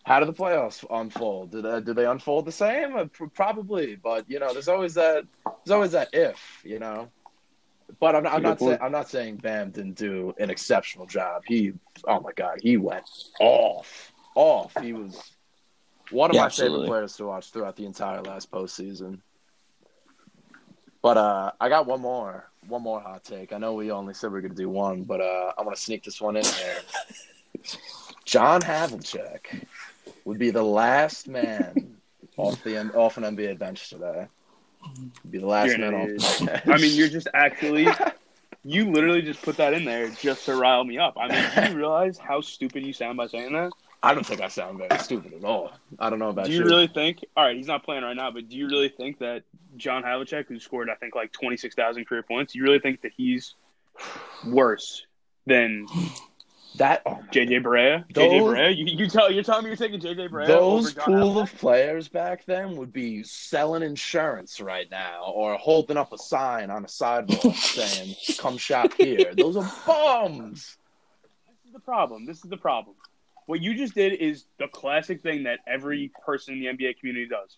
How 0.04 0.20
do 0.20 0.26
the 0.26 0.32
playoffs 0.32 0.86
unfold? 0.90 1.50
Do 1.50 1.60
they, 1.60 1.82
do 1.82 1.92
they 1.92 2.06
unfold 2.06 2.46
the 2.46 2.52
same? 2.52 2.96
Uh, 2.96 3.06
Probably, 3.34 3.94
but 3.96 4.24
you 4.28 4.38
know, 4.38 4.52
there's 4.54 4.68
always 4.68 4.94
that. 4.94 5.24
There's 5.44 5.74
always 5.74 5.92
that 5.92 6.08
if, 6.14 6.62
you 6.64 6.78
know. 6.78 7.10
But 8.00 8.16
I'm, 8.16 8.26
I'm 8.26 8.42
not 8.42 8.58
saying. 8.58 8.78
I'm 8.80 8.92
not 8.92 9.08
saying 9.10 9.36
Bam 9.36 9.70
didn't 9.70 9.96
do 9.96 10.34
an 10.38 10.50
exceptional 10.50 11.06
job. 11.06 11.42
He, 11.46 11.72
oh 12.06 12.20
my 12.20 12.32
God, 12.36 12.58
he 12.62 12.76
went 12.76 13.08
off, 13.40 14.12
off. 14.34 14.74
He 14.80 14.92
was 14.92 15.32
one 16.10 16.30
of 16.30 16.34
Yeah, 16.34 16.42
my 16.42 16.46
absolutely. 16.46 16.78
favorite 16.78 16.88
players 16.88 17.16
to 17.16 17.24
watch 17.26 17.50
throughout 17.50 17.76
the 17.76 17.86
entire 17.86 18.22
last 18.22 18.50
postseason. 18.50 19.20
But 21.02 21.16
uh, 21.16 21.52
I 21.60 21.68
got 21.68 21.86
one 21.86 22.00
more, 22.00 22.50
one 22.66 22.82
more 22.82 23.00
hot 23.00 23.24
take. 23.24 23.52
I 23.52 23.58
know 23.58 23.74
we 23.74 23.90
only 23.90 24.14
said 24.14 24.32
we 24.32 24.38
are 24.38 24.42
gonna 24.42 24.54
do 24.54 24.68
one, 24.68 25.04
but 25.04 25.20
uh, 25.20 25.52
I 25.56 25.62
want 25.62 25.76
to 25.76 25.82
sneak 25.82 26.04
this 26.04 26.20
one 26.20 26.36
in 26.36 26.42
there. 26.42 26.80
John 28.24 28.60
Havlicek 28.60 29.64
would 30.24 30.38
be 30.38 30.50
the 30.50 30.62
last 30.62 31.28
man 31.28 31.96
off 32.36 32.62
the 32.64 32.92
off 32.94 33.16
an 33.16 33.24
NBA 33.24 33.58
bench 33.58 33.88
today. 33.88 34.26
He'd 35.22 35.30
be 35.30 35.38
the 35.38 35.46
last 35.46 35.68
You're 35.68 35.90
man 35.90 35.94
off 35.94 36.38
the 36.38 36.46
bench. 36.46 36.62
I 36.66 36.78
mean, 36.78 36.94
you're 36.96 37.08
just 37.08 37.28
actually. 37.34 37.88
You 38.64 38.90
literally 38.90 39.22
just 39.22 39.40
put 39.40 39.56
that 39.58 39.72
in 39.72 39.84
there 39.84 40.10
just 40.10 40.44
to 40.44 40.56
rile 40.56 40.84
me 40.84 40.98
up. 40.98 41.16
I 41.16 41.28
mean, 41.28 41.44
do 41.54 41.70
you 41.70 41.78
realize 41.78 42.18
how 42.18 42.40
stupid 42.40 42.84
you 42.84 42.92
sound 42.92 43.16
by 43.16 43.28
saying 43.28 43.52
that? 43.52 43.72
I 44.02 44.14
don't 44.14 44.24
think 44.24 44.40
I 44.40 44.48
sound 44.48 44.78
very 44.78 44.98
stupid 45.00 45.34
at 45.34 45.44
all. 45.44 45.72
I 45.98 46.08
don't 46.08 46.18
know 46.18 46.28
about 46.28 46.48
you. 46.48 46.58
Do 46.58 46.64
you 46.64 46.64
really 46.64 46.86
think? 46.86 47.24
All 47.36 47.44
right, 47.44 47.56
he's 47.56 47.66
not 47.66 47.84
playing 47.84 48.04
right 48.04 48.16
now, 48.16 48.30
but 48.30 48.48
do 48.48 48.56
you 48.56 48.68
really 48.68 48.88
think 48.88 49.18
that 49.18 49.42
John 49.76 50.02
Havlicek, 50.02 50.46
who 50.46 50.60
scored 50.60 50.88
I 50.88 50.94
think 50.94 51.14
like 51.14 51.32
twenty 51.32 51.56
six 51.56 51.74
thousand 51.74 52.06
career 52.06 52.22
points, 52.22 52.54
you 52.54 52.62
really 52.62 52.78
think 52.78 53.02
that 53.02 53.12
he's 53.16 53.54
worse 54.46 55.04
than 55.46 55.86
that. 56.76 57.02
Oh, 57.06 57.18
JJ 57.32 57.62
Barea? 57.62 58.08
JJ 58.12 58.40
Barea? 58.40 58.76
You, 58.76 58.84
you 58.84 59.08
tell 59.08 59.30
you're 59.30 59.42
telling 59.42 59.64
me 59.64 59.70
you're 59.70 59.76
taking 59.76 60.00
JJ 60.00 60.30
Barea 60.30 60.46
Those 60.46 60.92
pool 60.94 61.34
Havlicek? 61.34 61.42
of 61.42 61.58
players 61.58 62.08
back 62.08 62.44
then 62.46 62.76
would 62.76 62.92
be 62.92 63.22
selling 63.22 63.82
insurance 63.82 64.60
right 64.60 64.90
now 64.90 65.32
or 65.34 65.54
holding 65.54 65.96
up 65.96 66.12
a 66.12 66.18
sign 66.18 66.70
on 66.70 66.84
a 66.84 66.88
sidewalk 66.88 67.54
saying, 67.56 68.14
come 68.38 68.56
shop 68.56 68.92
here. 68.94 69.34
Those 69.36 69.56
are 69.56 69.72
bums. 69.86 70.76
This 71.48 71.66
is 71.66 71.72
the 71.72 71.80
problem. 71.80 72.26
This 72.26 72.36
is 72.38 72.50
the 72.50 72.56
problem. 72.56 72.96
What 73.48 73.62
you 73.62 73.72
just 73.72 73.94
did 73.94 74.12
is 74.12 74.44
the 74.58 74.68
classic 74.68 75.22
thing 75.22 75.44
that 75.44 75.60
every 75.66 76.12
person 76.22 76.52
in 76.52 76.60
the 76.60 76.66
NBA 76.66 76.98
community 76.98 77.26
does. 77.28 77.56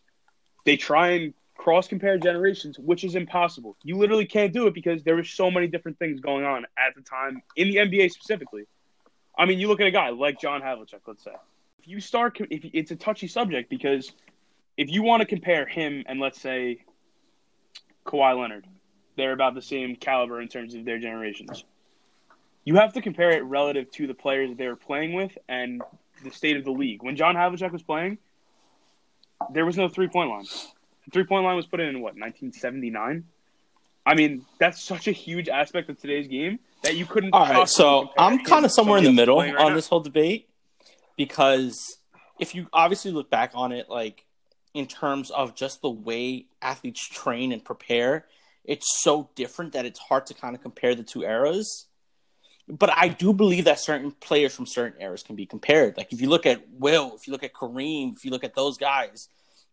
They 0.65 0.77
try 0.77 1.09
and 1.09 1.35
cross 1.57 1.89
compare 1.89 2.17
generations, 2.17 2.79
which 2.79 3.03
is 3.03 3.17
impossible. 3.17 3.77
You 3.83 3.99
literally 3.99 4.25
can't 4.25 4.53
do 4.53 4.69
it 4.69 4.75
because 4.75 5.03
there 5.03 5.17
were 5.17 5.25
so 5.25 5.51
many 5.51 5.67
different 5.67 5.99
things 5.99 6.21
going 6.21 6.45
on 6.45 6.65
at 6.79 6.95
the 6.95 7.03
time 7.03 7.43
in 7.57 7.71
the 7.71 7.79
NBA 7.79 8.13
specifically. 8.13 8.67
I 9.37 9.47
mean, 9.47 9.59
you 9.59 9.67
look 9.67 9.81
at 9.81 9.89
a 9.89 9.91
guy 9.91 10.11
like 10.11 10.41
John 10.41 10.63
Havlicek, 10.63 11.01
let's 11.09 11.25
say. 11.25 11.35
If 11.81 11.89
you 11.89 12.01
start, 12.01 12.39
if 12.39 12.71
it's 12.73 12.93
a 12.93 12.97
touchy 12.97 13.27
subject 13.27 13.69
because 13.69 14.13
if 14.77 14.93
you 14.93 15.03
want 15.03 15.23
to 15.23 15.27
compare 15.27 15.67
him 15.67 16.05
and 16.07 16.21
let's 16.21 16.41
say 16.41 16.85
Kawhi 18.07 18.41
Leonard, 18.41 18.65
they're 19.17 19.33
about 19.33 19.57
the 19.57 19.63
same 19.63 19.97
caliber 19.97 20.41
in 20.41 20.47
terms 20.47 20.77
of 20.77 20.85
their 20.85 21.01
generations 21.01 21.65
you 22.65 22.77
have 22.77 22.93
to 22.95 23.03
compare 23.03 23.31
it 23.31 23.43
relative 23.45 23.91
to 23.93 24.07
the 24.07 24.15
players 24.15 24.51
that 24.51 24.59
they 24.59 24.69
were 24.69 24.77
playing 24.77 25.13
with 25.15 25.37
and 25.49 25.83
the 26.23 26.31
state 26.31 26.57
of 26.57 26.65
the 26.65 26.71
league. 26.71 27.03
When 27.03 27.17
John 27.17 27.35
Havlicek 27.35 27.73
was 27.73 27.83
playing, 27.83 28.19
there 29.53 29.65
was 29.65 29.77
no 29.77 29.89
three 29.89 30.09
point 30.09 30.31
line. 30.31 30.45
The 31.05 31.11
three 31.13 31.25
point 31.25 31.45
line 31.45 31.57
was 31.57 31.67
put 31.67 31.81
in 31.81 31.89
in 31.89 32.01
what, 32.01 32.15
1979? 32.15 33.25
I 34.07 34.15
mean, 34.15 34.45
that's 34.59 34.83
such 34.83 35.09
a 35.09 35.13
huge 35.13 35.49
aspect 35.49 35.91
of 35.91 36.01
today's 36.01 36.27
game 36.27 36.59
that 36.83 36.97
you 36.97 37.07
couldn't. 37.07 37.33
All 37.33 37.47
right, 37.47 37.69
so 37.69 38.11
I'm 38.19 38.45
kind 38.45 38.65
of 38.65 38.73
somewhere 38.73 38.99
in 38.99 39.05
the 39.05 39.13
middle 39.13 39.39
right 39.39 39.55
on 39.55 39.71
now. 39.71 39.75
this 39.75 39.89
whole 39.89 40.01
debate 40.01 40.49
because 41.17 41.99
if 42.39 42.55
you 42.55 42.67
obviously 42.73 43.13
look 43.13 43.31
back 43.31 43.53
on 43.55 43.73
it, 43.73 43.89
like 43.91 44.25
in 44.73 44.87
terms 44.87 45.31
of 45.31 45.55
just 45.55 45.83
the 45.83 45.91
way 45.91 46.47
athletes 46.63 47.07
train 47.07 47.53
and 47.53 47.65
prepare, 47.65 48.27
it's 48.65 49.03
so 49.03 49.29
different 49.35 49.73
that 49.73 49.85
it's 49.85 49.99
hard 49.99 50.27
to 50.27 50.35
kind 50.35 50.55
of 50.55 50.63
compare 50.63 50.95
the 50.95 51.03
two 51.03 51.23
eras. 51.23 51.87
But 52.69 52.91
I 52.97 53.09
do 53.09 53.33
believe 53.33 53.65
that 53.65 53.81
certain 53.81 54.13
players 54.13 54.55
from 54.55 54.67
certain 54.67 55.01
eras 55.03 55.23
can 55.23 55.35
be 55.37 55.47
compared. 55.47 55.97
Like 55.97 56.13
if 56.13 56.21
you 56.21 56.29
look 56.29 56.47
at 56.47 56.63
Wilt, 56.71 57.15
if 57.21 57.27
you 57.27 57.33
look 57.33 57.43
at 57.43 57.53
Kareem, 57.53 58.15
if 58.15 58.25
you 58.25 58.31
look 58.31 58.45
at 58.45 58.55
those 58.55 58.79
guys, 58.79 59.29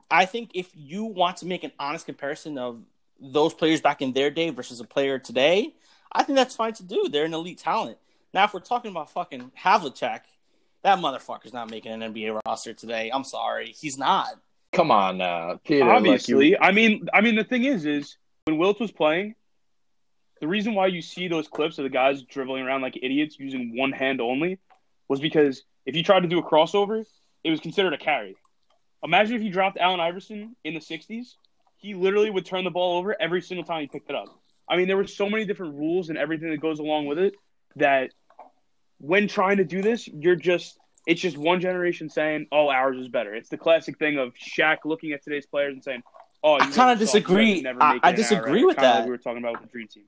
I 0.09 0.25
think 0.25 0.51
if 0.53 0.69
you 0.73 1.05
want 1.05 1.37
to 1.37 1.45
make 1.45 1.63
an 1.63 1.71
honest 1.79 2.05
comparison 2.05 2.57
of 2.57 2.81
those 3.19 3.53
players 3.53 3.81
back 3.81 4.01
in 4.01 4.13
their 4.13 4.29
day 4.31 4.49
versus 4.49 4.79
a 4.79 4.83
player 4.85 5.19
today, 5.19 5.73
I 6.11 6.23
think 6.23 6.37
that's 6.37 6.55
fine 6.55 6.73
to 6.73 6.83
do. 6.83 7.07
They're 7.09 7.25
an 7.25 7.33
elite 7.33 7.59
talent. 7.59 7.97
Now, 8.33 8.45
if 8.45 8.53
we're 8.53 8.59
talking 8.61 8.91
about 8.91 9.09
fucking 9.11 9.51
Havlicek, 9.61 10.21
that 10.83 10.99
motherfucker's 10.99 11.53
not 11.53 11.69
making 11.69 11.91
an 11.91 12.13
NBA 12.13 12.39
roster 12.45 12.73
today. 12.73 13.09
I'm 13.13 13.23
sorry, 13.23 13.73
he's 13.79 13.97
not. 13.97 14.27
Come 14.73 14.91
on 14.91 15.17
now, 15.17 15.59
Peter. 15.63 15.85
like 15.85 15.97
Obviously, 15.97 16.49
you- 16.49 16.57
I 16.61 16.71
mean, 16.71 17.07
I 17.13 17.21
mean, 17.21 17.35
the 17.35 17.43
thing 17.43 17.63
is, 17.63 17.85
is 17.85 18.17
when 18.45 18.57
Wilt 18.57 18.79
was 18.79 18.91
playing, 18.91 19.35
the 20.39 20.47
reason 20.47 20.73
why 20.73 20.87
you 20.87 21.01
see 21.01 21.27
those 21.27 21.47
clips 21.47 21.77
of 21.77 21.83
the 21.83 21.89
guys 21.89 22.21
dribbling 22.23 22.63
around 22.63 22.81
like 22.81 22.97
idiots 23.01 23.37
using 23.39 23.75
one 23.77 23.91
hand 23.91 24.21
only 24.21 24.59
was 25.07 25.19
because 25.19 25.63
if 25.85 25.95
you 25.95 26.03
tried 26.03 26.21
to 26.21 26.27
do 26.27 26.39
a 26.39 26.43
crossover, 26.43 27.03
it 27.43 27.49
was 27.49 27.59
considered 27.59 27.93
a 27.93 27.97
carry. 27.97 28.35
Imagine 29.03 29.35
if 29.37 29.41
you 29.43 29.51
dropped 29.51 29.77
Allen 29.77 29.99
Iverson 29.99 30.55
in 30.63 30.73
the 30.73 30.79
'60s, 30.79 31.35
he 31.77 31.93
literally 31.93 32.29
would 32.29 32.45
turn 32.45 32.63
the 32.63 32.71
ball 32.71 32.97
over 32.97 33.15
every 33.19 33.41
single 33.41 33.63
time 33.63 33.81
he 33.81 33.87
picked 33.87 34.09
it 34.09 34.15
up. 34.15 34.27
I 34.69 34.75
mean, 34.75 34.87
there 34.87 34.97
were 34.97 35.07
so 35.07 35.29
many 35.29 35.45
different 35.45 35.75
rules 35.75 36.09
and 36.09 36.17
everything 36.17 36.49
that 36.49 36.57
goes 36.59 36.79
along 36.79 37.05
with 37.05 37.19
it 37.19 37.35
that 37.77 38.11
when 38.99 39.27
trying 39.27 39.57
to 39.57 39.63
do 39.65 39.81
this, 39.81 40.07
you're 40.07 40.35
just 40.35 40.77
it's 41.05 41.21
just 41.21 41.37
one 41.37 41.61
generation 41.61 42.09
saying, 42.09 42.47
"Oh, 42.51 42.67
ours 42.69 42.97
is 42.97 43.07
better." 43.07 43.33
It's 43.33 43.49
the 43.49 43.57
classic 43.57 43.97
thing 43.97 44.17
of 44.17 44.33
Shaq 44.33 44.79
looking 44.83 45.13
at 45.13 45.23
today's 45.23 45.45
players 45.45 45.73
and 45.73 45.83
saying, 45.83 46.03
"Oh, 46.43 46.55
you 46.55 46.63
I 46.63 46.67
are 46.67 46.71
soft, 46.71 46.99
disagree. 46.99 47.61
never 47.61 47.81
I- 47.81 47.91
I 47.91 47.93
an 47.95 47.99
hour." 48.03 48.13
disagree 48.13 48.65
with 48.65 48.75
Kinda 48.75 48.87
that. 48.89 48.95
Like 48.97 49.05
we 49.05 49.11
were 49.11 49.17
talking 49.17 49.37
about 49.41 49.53
with 49.53 49.61
the 49.61 49.67
dream 49.71 49.87
team. 49.87 50.03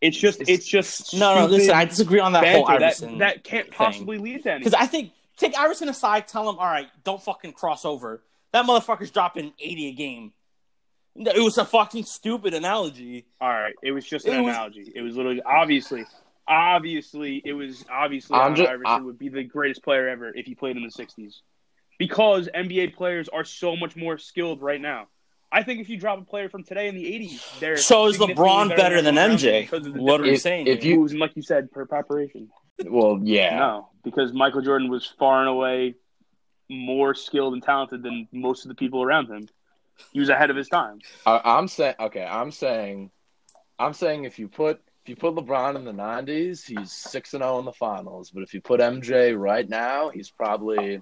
It's 0.00 0.16
just, 0.18 0.42
it's 0.48 0.66
just 0.66 1.14
No, 1.14 1.34
no, 1.34 1.46
listen, 1.46 1.70
I 1.74 1.84
disagree 1.86 2.20
on 2.20 2.32
that 2.32 2.44
whole 2.46 2.66
banter 2.66 2.80
that, 2.80 2.86
Iverson 2.86 3.18
that 3.18 3.42
can't 3.44 3.70
possibly 3.70 4.18
lead 4.18 4.42
to 4.42 4.50
anything. 4.52 4.58
because 4.58 4.74
I 4.74 4.86
think 4.86 5.12
take 5.38 5.56
Iverson 5.56 5.88
aside, 5.88 6.28
tell 6.28 6.48
him, 6.48 6.58
all 6.58 6.66
right, 6.66 6.88
don't 7.04 7.22
fucking 7.22 7.52
cross 7.52 7.84
over. 7.84 8.22
That 8.52 8.66
motherfucker's 8.66 9.10
dropping 9.10 9.52
80 9.58 9.86
a 9.88 9.92
game. 9.92 10.32
It 11.16 11.42
was 11.42 11.58
a 11.58 11.64
fucking 11.64 12.04
stupid 12.04 12.54
analogy. 12.54 13.24
All 13.40 13.48
right, 13.48 13.74
it 13.82 13.92
was 13.92 14.04
just 14.04 14.26
an 14.26 14.34
It 14.34 14.40
was- 14.42 14.54
analogy. 14.54 14.92
It 14.94 15.00
was 15.02 15.16
literally 15.16 15.40
obviously, 15.42 16.04
obviously, 16.46 17.40
it 17.44 17.52
was 17.52 17.84
obviously 17.90 18.36
I'm 18.36 18.54
just- 18.54 18.68
Iverson 18.68 18.86
I- 18.86 19.00
would 19.00 19.18
be 19.18 19.28
the 19.28 19.44
greatest 19.44 19.82
player 19.82 20.08
ever 20.08 20.32
if 20.36 20.46
he 20.46 20.54
played 20.54 20.76
in 20.76 20.82
the 20.82 20.90
'60s, 20.90 21.40
because 21.98 22.48
NBA 22.52 22.88
players 22.94 23.28
are 23.28 23.44
so 23.44 23.76
much 23.76 23.96
more 23.96 24.18
skilled 24.18 24.60
right 24.60 24.80
now. 24.80 25.08
I 25.52 25.62
think 25.62 25.80
if 25.80 25.88
you 25.88 25.96
drop 25.96 26.20
a 26.20 26.24
player 26.24 26.48
from 26.48 26.64
today 26.64 26.88
in 26.88 26.94
the 26.94 27.04
'80s, 27.04 27.60
they're 27.60 27.76
So 27.76 28.06
is 28.06 28.18
LeBron 28.18 28.70
better 28.76 29.00
than 29.02 29.16
everyone 29.18 29.38
MJ? 29.38 29.62
because 29.62 29.86
of 29.86 29.94
the 29.94 30.02
What 30.02 30.20
are 30.20 30.24
we 30.24 30.30
different 30.30 30.34
If- 30.36 30.42
saying? 30.42 30.66
if 30.66 30.84
you- 30.84 30.96
moves 30.98 31.12
and, 31.12 31.20
like 31.20 31.36
you 31.36 31.42
said, 31.42 31.70
per 31.70 31.86
preparation. 31.86 32.50
well, 32.86 33.20
yeah. 33.22 33.58
No, 33.58 33.88
because 34.02 34.32
Michael 34.32 34.62
Jordan 34.62 34.88
was 34.90 35.06
far 35.18 35.40
and 35.40 35.48
away 35.48 35.94
more 36.68 37.14
skilled 37.14 37.52
and 37.52 37.62
talented 37.62 38.02
than 38.02 38.26
most 38.32 38.64
of 38.64 38.68
the 38.68 38.74
people 38.74 39.02
around 39.02 39.28
him. 39.28 39.46
He 40.12 40.18
was 40.18 40.28
ahead 40.28 40.50
of 40.50 40.56
his 40.56 40.68
time. 40.68 40.98
I, 41.24 41.40
I'm 41.44 41.68
saying 41.68 41.94
okay. 42.00 42.24
I'm 42.24 42.50
saying, 42.50 43.10
I'm 43.78 43.92
saying 43.92 44.24
if 44.24 44.38
you 44.40 44.48
put 44.48 44.80
if 45.04 45.10
you 45.10 45.14
put 45.16 45.34
LeBron 45.36 45.76
in 45.76 45.84
the 45.84 45.92
'90s, 45.92 46.64
he's 46.66 46.90
six 46.90 47.34
and 47.34 47.42
zero 47.42 47.58
in 47.60 47.64
the 47.64 47.72
finals. 47.72 48.30
But 48.30 48.42
if 48.42 48.54
you 48.54 48.60
put 48.60 48.80
MJ 48.80 49.38
right 49.38 49.68
now, 49.68 50.08
he's 50.08 50.30
probably 50.30 51.00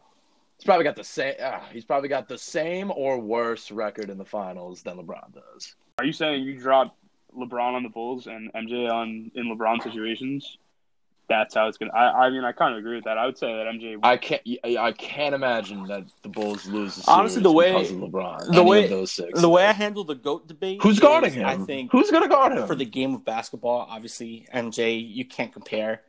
he's 0.63 0.67
probably 0.67 0.85
got 0.85 0.95
the 0.95 1.03
same. 1.03 1.35
Uh, 1.43 1.59
he's 1.73 1.85
probably 1.85 2.09
got 2.09 2.29
the 2.29 2.39
same 2.39 2.93
or 2.95 3.19
worse 3.19 3.73
record 3.73 4.11
in 4.11 4.17
the 4.17 4.25
finals 4.25 4.83
than 4.83 4.97
LeBron 4.97 5.35
does. 5.35 5.75
Are 5.99 6.05
you 6.05 6.13
saying 6.13 6.45
you 6.45 6.57
drop 6.57 6.97
LeBron 7.37 7.75
on 7.75 7.83
the 7.83 7.89
Bulls 7.89 8.29
and 8.29 8.53
MJ 8.53 8.89
on 8.89 9.33
in 9.35 9.47
LeBron 9.47 9.83
situations? 9.83 10.59
That's 11.29 11.57
how 11.57 11.67
it's 11.67 11.79
gonna. 11.79 11.93
I, 11.93 12.27
I 12.27 12.31
mean, 12.31 12.45
I 12.45 12.53
kind 12.53 12.75
of 12.75 12.79
agree 12.79 12.95
with 12.95 13.05
that. 13.07 13.19
I 13.19 13.27
would 13.27 13.37
say 13.37 13.49
that 13.53 13.67
MJ. 13.67 13.99
I 14.05 14.17
can't. 14.19 14.43
I 14.79 14.93
can't 14.93 15.35
imagine 15.35 15.85
that 15.87 16.05
the 16.23 16.29
Bulls 16.29 16.65
lose. 16.67 16.95
The 16.97 17.11
Honestly, 17.11 17.43
the 17.43 17.51
way- 17.51 17.73
because 17.73 17.91
of 17.91 17.97
LeBron, 17.97 18.55
the 18.55 18.63
way- 18.63 18.85
of 18.85 18.91
those 18.91 19.11
six. 19.11 19.41
The 19.41 19.49
way 19.49 19.67
I 19.67 19.73
handle 19.73 20.05
the 20.05 20.15
goat 20.15 20.47
debate, 20.47 20.81
who's 20.81 20.97
is, 20.97 21.01
guarding 21.01 21.33
him? 21.33 21.47
I 21.47 21.57
think 21.57 21.91
who's 21.91 22.11
gonna 22.13 22.29
guard 22.29 22.53
him 22.53 22.69
for 22.69 22.77
the 22.77 22.85
game 22.85 23.15
of 23.15 23.25
basketball, 23.25 23.89
obviously 23.91 24.47
MJ, 24.55 25.05
you 25.05 25.25
can't 25.25 25.53
compare. 25.53 26.03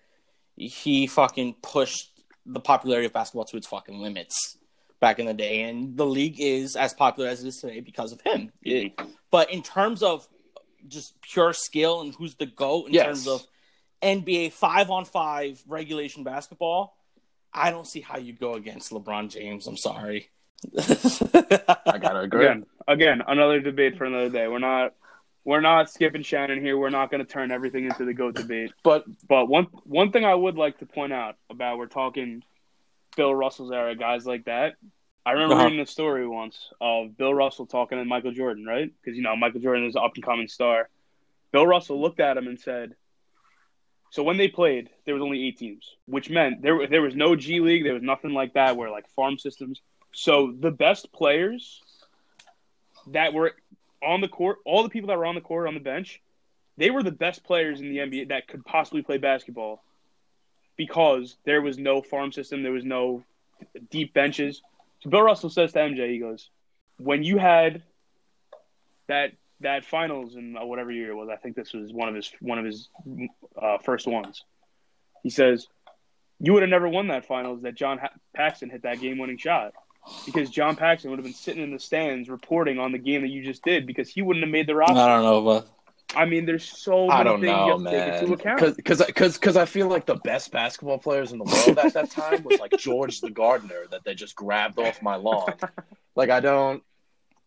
He 0.56 1.08
fucking 1.08 1.56
pushed 1.64 2.12
the 2.46 2.60
popularity 2.60 3.06
of 3.06 3.14
basketball 3.14 3.46
to 3.46 3.58
its 3.58 3.68
fucking 3.68 4.00
limits 4.00 4.58
back 5.00 5.20
in 5.20 5.26
the 5.26 5.34
day, 5.34 5.62
and 5.64 5.98
the 5.98 6.06
league 6.06 6.39
is 6.39 6.76
as 6.76 6.94
popular 6.94 7.30
as 7.30 7.44
it 7.44 7.48
is 7.48 7.58
today 7.58 7.80
because 7.82 8.12
of 8.12 8.22
him. 8.22 8.52
It- 8.62 8.94
but 9.32 9.52
in 9.52 9.62
terms 9.64 10.04
of 10.04 10.28
just 10.88 11.20
pure 11.22 11.54
skill 11.54 12.02
and 12.02 12.14
who's 12.16 12.36
the 12.36 12.46
goat 12.46 12.88
in 12.88 12.94
Yes. 12.94 13.06
terms 13.06 13.28
of 13.28 13.48
NBA 14.02 14.50
five 14.52 14.89
on 14.91 15.06
five 15.06 15.62
regulation 15.68 16.24
basketball, 16.24 16.96
I 17.54 17.72
don't 17.72 17.88
see 17.88 18.02
how 18.02 18.18
you 18.18 18.34
go 18.34 18.56
against 18.56 18.91
LeBron 18.91 19.30
James. 19.30 19.68
I'm 19.68 19.78
sorry. 19.78 20.30
I 20.78 21.98
gotta 22.00 22.22
agree. 22.22 22.46
Again, 22.46 22.66
again, 22.88 23.22
another 23.28 23.60
debate 23.60 23.98
for 23.98 24.06
another 24.06 24.30
day. 24.30 24.48
We're 24.48 24.60
not, 24.60 24.94
we're 25.46 25.62
not 25.62 25.89
Skip 25.89 26.16
and 26.16 26.26
Shannon 26.26 26.62
here. 26.62 26.78
We're 26.78 26.89
not 26.89 27.12
going 27.12 27.26
to 27.26 27.30
turn 27.32 27.52
everything 27.52 27.86
into 27.86 28.06
the 28.06 28.14
goat 28.14 28.36
debate. 28.36 28.72
But 28.84 29.06
But 29.28 29.48
one 29.48 29.66
one 29.84 30.12
thing 30.12 30.26
I 30.26 30.34
would 30.36 30.56
like 30.56 30.80
to 30.80 30.86
point 30.86 31.14
out 31.14 31.36
about 31.50 31.78
we're 31.78 31.88
talking 31.88 32.44
Bill 33.16 33.34
Russell's 33.36 33.72
era, 33.72 33.96
guys 33.96 34.26
like 34.26 34.46
that. 34.46 34.76
I 35.26 35.32
remember 35.34 35.56
Uh-huh. 35.56 35.66
reading 35.66 35.80
a 35.80 35.86
story 35.86 36.28
once 36.28 36.70
of 36.82 37.16
Bill 37.18 37.34
Russell 37.34 37.66
talking 37.66 37.98
to 37.98 38.06
Michael 38.06 38.32
Jordan, 38.34 38.66
right? 38.66 38.91
Because 39.02 39.16
you 39.18 39.24
know 39.24 39.36
Michael 39.36 39.62
Jordan 39.62 39.86
is 39.86 39.96
an 39.96 40.02
up 40.04 40.12
and 40.16 40.24
coming 40.24 40.48
star. 40.48 40.89
Bill 41.52 41.66
Russell 41.68 42.02
looked 42.02 42.20
at 42.20 42.36
him 42.36 42.48
and 42.48 42.60
said, 42.60 42.96
"So 44.12 44.24
when 44.24 44.38
they 44.38 44.48
played, 44.48 44.89
there 45.06 45.14
was 45.14 45.22
only 45.24 45.48
eight 45.48 45.58
teams, 45.58 45.96
which 46.08 46.30
meant 46.30 46.62
there 46.62 46.88
there 46.88 47.02
was 47.02 47.16
no 47.16 47.36
G 47.36 47.60
League, 47.60 47.84
there 47.84 47.94
was 47.94 48.04
nothing 48.04 48.32
like 48.34 48.54
that, 48.54 48.76
where 48.76 48.89
like 48.89 49.08
farm 49.10 49.38
systems. 49.38 49.82
So 50.14 50.52
the 50.58 50.72
best 50.72 51.12
players 51.14 51.82
that 53.08 53.34
were 53.34 53.54
on 54.06 54.22
the 54.22 54.28
court, 54.28 54.58
all 54.66 54.84
the 54.84 54.89
people 54.89 55.08
that 55.08 55.18
were 55.18 55.26
on 55.26 55.36
the 55.36 55.41
court 55.41 55.68
on 55.68 55.74
the 55.74 55.80
bench, 55.80 56.22
they 56.78 56.89
were 56.89 57.04
the 57.04 57.12
best 57.12 57.43
players 57.43 57.82
in 57.82 57.89
the 57.89 57.97
NBA 57.97 58.30
that 58.30 58.47
could 58.47 58.66
possibly 58.66 59.01
play 59.01 59.18
basketball 59.18 59.84
because 60.76 61.38
there 61.45 61.62
was 61.62 61.78
no 61.78 62.01
farm 62.01 62.32
system, 62.32 62.64
there 62.64 62.72
was 62.72 62.86
no 62.86 63.24
deep 63.89 64.14
benches. 64.14 64.62
So 65.01 65.10
Bill 65.10 65.22
Russell 65.22 65.49
says 65.49 65.74
to 65.74 65.80
MJ, 65.80 66.12
he 66.12 66.20
goes, 66.20 66.49
"When 66.97 67.24
you 67.24 67.38
had 67.38 67.84
that 69.08 69.34
that 69.60 69.86
finals 69.86 70.36
in 70.36 70.58
uh, 70.58 70.66
whatever 70.66 70.91
year 70.91 71.12
it 71.12 71.16
was, 71.16 71.30
I 71.30 71.36
think 71.36 71.56
this 71.56 71.74
was 71.74 71.93
one 71.93 72.10
of 72.10 72.16
his 72.16 72.32
one 72.39 72.58
of 72.58 72.66
his 72.66 72.89
uh, 73.62 73.78
first 73.80 74.08
ones." 74.08 74.43
He 75.22 75.30
says, 75.30 75.68
"You 76.39 76.54
would 76.54 76.64
have 76.64 76.70
never 76.70 76.88
won 76.88 77.08
that 77.10 77.26
finals 77.26 77.62
that 77.62 77.76
John 77.76 77.99
Paxson 78.36 78.70
hit 78.70 78.84
that 78.84 78.99
game-winning 78.99 79.38
shot." 79.38 79.74
Because 80.26 80.49
John 80.49 80.76
Paxson 80.76 81.10
would 81.10 81.20
have 81.20 81.26
been 81.26 81.34
sitting 81.34 81.64
in 81.64 81.72
the 81.72 81.80
stands 81.80 82.30
reporting 82.30 82.80
on 82.80 82.91
the 82.91 82.97
game 82.97 83.22
that 83.22 83.30
you 83.30 83.43
just 83.43 83.64
did 83.64 83.88
because 83.88 84.10
he 84.10 84.22
wouldn't 84.22 84.43
have 84.43 84.51
made 84.51 84.68
the 84.68 84.76
roster. 84.76 84.97
I 84.97 85.08
don't 85.08 85.24
know, 85.24 85.41
but 85.41 85.68
I 86.16 86.26
mean, 86.26 86.45
there's 86.45 86.64
so 86.64 87.08
many 87.08 87.20
I 87.20 87.24
don't 87.24 87.41
things 87.41 87.51
you 87.51 87.56
know, 87.56 87.78
have 87.78 87.84
to 87.84 87.91
take 87.91 88.22
into 88.22 88.34
account. 88.34 88.76
Because 88.76 89.06
because 89.06 89.38
because 89.38 89.58
I 89.58 89.66
feel 89.66 89.88
like 89.88 90.06
the 90.06 90.16
best 90.16 90.51
basketball 90.51 90.97
players 90.97 91.32
in 91.32 91.39
the 91.39 91.45
world 91.45 91.80
at 91.80 91.93
that 91.93 92.12
time 92.12 92.43
was 92.43 92.60
like 92.60 92.78
George 92.78 93.22
the 93.22 93.32
gardener 93.32 93.84
that 93.91 94.04
they 94.04 94.14
just 94.14 94.36
grabbed 94.36 94.80
off 94.80 95.01
my 95.01 95.16
lawn. 95.16 95.54
Like 96.16 96.30
I 96.30 96.39
don't 96.39 96.84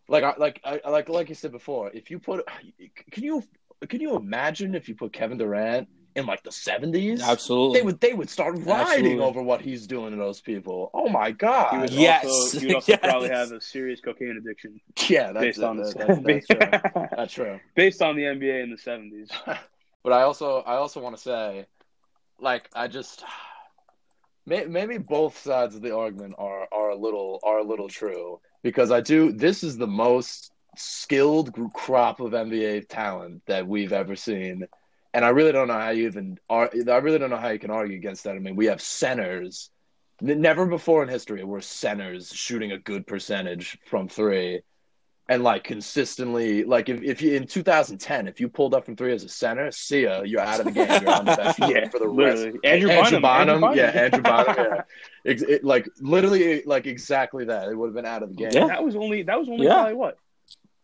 like 0.08 0.24
I 0.24 0.34
like 0.38 0.60
I 0.64 0.90
like 0.90 1.08
like 1.08 1.28
you 1.28 1.34
said 1.34 1.52
before. 1.52 1.90
If 1.92 2.10
you 2.10 2.18
put 2.18 2.44
can 3.10 3.22
you 3.22 3.42
can 3.88 4.00
you 4.00 4.16
imagine 4.16 4.74
if 4.74 4.88
you 4.88 4.94
put 4.94 5.12
Kevin 5.12 5.38
Durant 5.38 5.88
in 6.16 6.26
like 6.26 6.42
the 6.42 6.50
seventies? 6.52 7.22
absolutely. 7.22 7.78
They 7.78 7.84
would 7.84 8.00
they 8.00 8.12
would 8.14 8.30
start 8.30 8.54
riding 8.56 8.70
Absolutely. 8.80 9.18
over 9.20 9.42
what 9.42 9.60
he's 9.60 9.86
doing 9.86 10.10
to 10.12 10.16
those 10.16 10.40
people. 10.40 10.90
Oh 10.94 11.08
my 11.08 11.28
He 11.28 11.32
god! 11.34 11.80
would 11.82 11.90
Yes. 11.92 12.24
also, 12.24 12.58
he 12.58 12.66
would 12.66 12.74
also 12.76 12.92
Yes. 12.92 13.00
probably 13.00 13.28
have 13.28 13.52
a 13.52 13.60
serious 13.60 14.00
cocaine 14.00 14.36
addiction 14.38 14.80
Yeah, 15.08 15.32
that's 15.32 15.44
based 15.44 15.62
on 15.62 15.76
that, 15.76 15.94
this. 15.94 15.94
that- 15.94 16.22
that's, 16.24 16.46
true. 16.92 17.06
That's 17.16 17.32
true. 17.32 17.60
based 17.76 18.02
on 18.02 18.16
the 18.16 18.22
NBA 18.22 18.62
in 18.64 18.70
the 18.70 18.78
seventies. 18.78 19.28
But 20.02 20.12
I 20.12 20.22
also 20.22 20.58
I 20.60 20.76
also 20.76 21.00
want 21.00 21.16
to 21.16 21.22
say, 21.22 21.66
like 22.40 22.68
I 22.74 22.88
just 22.88 23.24
maybe 24.46 24.98
both 24.98 25.36
sides 25.38 25.74
of 25.74 25.82
the 25.82 25.94
argument 25.96 26.34
are 26.38 26.66
are 26.72 26.90
a 26.90 26.96
little 26.96 27.40
are 27.42 27.58
a 27.58 27.64
little 27.64 27.88
true 27.88 28.40
because 28.62 28.90
I 28.90 29.00
do 29.00 29.32
this 29.32 29.62
is 29.64 29.76
the 29.76 29.86
most 29.86 30.52
skilled 30.76 31.52
gr- 31.52 31.68
crop 31.74 32.20
of 32.20 32.32
NBA 32.32 32.88
talent 32.88 33.42
that 33.46 33.66
we've 33.66 33.92
ever 33.92 34.14
seen, 34.14 34.66
and 35.16 35.24
I 35.24 35.30
really 35.30 35.50
don't 35.52 35.66
know 35.66 35.80
how 35.80 35.90
you 35.90 36.06
even 36.06 36.38
are. 36.50 36.70
I 36.74 36.96
really 36.98 37.18
don't 37.18 37.30
know 37.30 37.38
how 37.38 37.48
you 37.48 37.58
can 37.58 37.70
argue 37.70 37.96
against 37.96 38.24
that. 38.24 38.36
I 38.36 38.38
mean, 38.38 38.54
we 38.54 38.66
have 38.66 38.82
centers. 38.82 39.70
Never 40.20 40.66
before 40.66 41.02
in 41.02 41.08
history 41.08 41.42
were 41.42 41.62
centers 41.62 42.30
shooting 42.32 42.72
a 42.72 42.78
good 42.78 43.06
percentage 43.06 43.78
from 43.86 44.08
three 44.08 44.60
and 45.28 45.42
like 45.42 45.64
consistently 45.64 46.64
like 46.64 46.88
if, 46.88 47.02
if 47.02 47.20
you 47.20 47.34
in 47.34 47.46
2010 47.46 48.28
if 48.28 48.40
you 48.40 48.48
pulled 48.48 48.74
up 48.74 48.84
from 48.84 48.94
three 48.94 49.12
as 49.12 49.24
a 49.24 49.28
center 49.28 49.70
see 49.72 50.04
ya 50.04 50.22
you're 50.22 50.40
out 50.40 50.60
of 50.60 50.66
the 50.66 50.70
game 50.72 50.88
you're 51.02 51.10
on 51.10 51.24
the 51.24 51.34
bench 51.36 51.56
yeah, 51.68 51.88
for 51.88 51.98
the 51.98 52.08
rest 52.08 52.38
literally. 52.44 52.58
Andrew, 52.64 52.90
Andrew 52.90 53.20
Bynum, 53.20 53.60
Bynum, 53.60 53.76
yeah, 53.76 53.86
Andrew 53.86 54.22
Andrew 54.22 54.54
Bynum, 54.54 54.54
yeah. 54.76 54.82
Ex- 55.32 55.42
it- 55.42 55.64
like 55.64 55.88
literally, 56.00 56.62
like 56.64 56.86
exactly 56.86 57.44
that. 57.46 57.68
It 57.68 57.74
would 57.76 57.88
have 57.88 57.94
been 57.94 58.06
out 58.06 58.22
of 58.22 58.28
the 58.30 58.36
game. 58.36 58.50
Yeah. 58.52 58.68
That 58.68 58.84
was 58.84 58.94
only 58.94 59.22
that 59.24 59.38
was 59.38 59.48
only 59.48 59.66
Yeah. 59.66 59.74
probably 59.74 59.94
what 59.94 60.18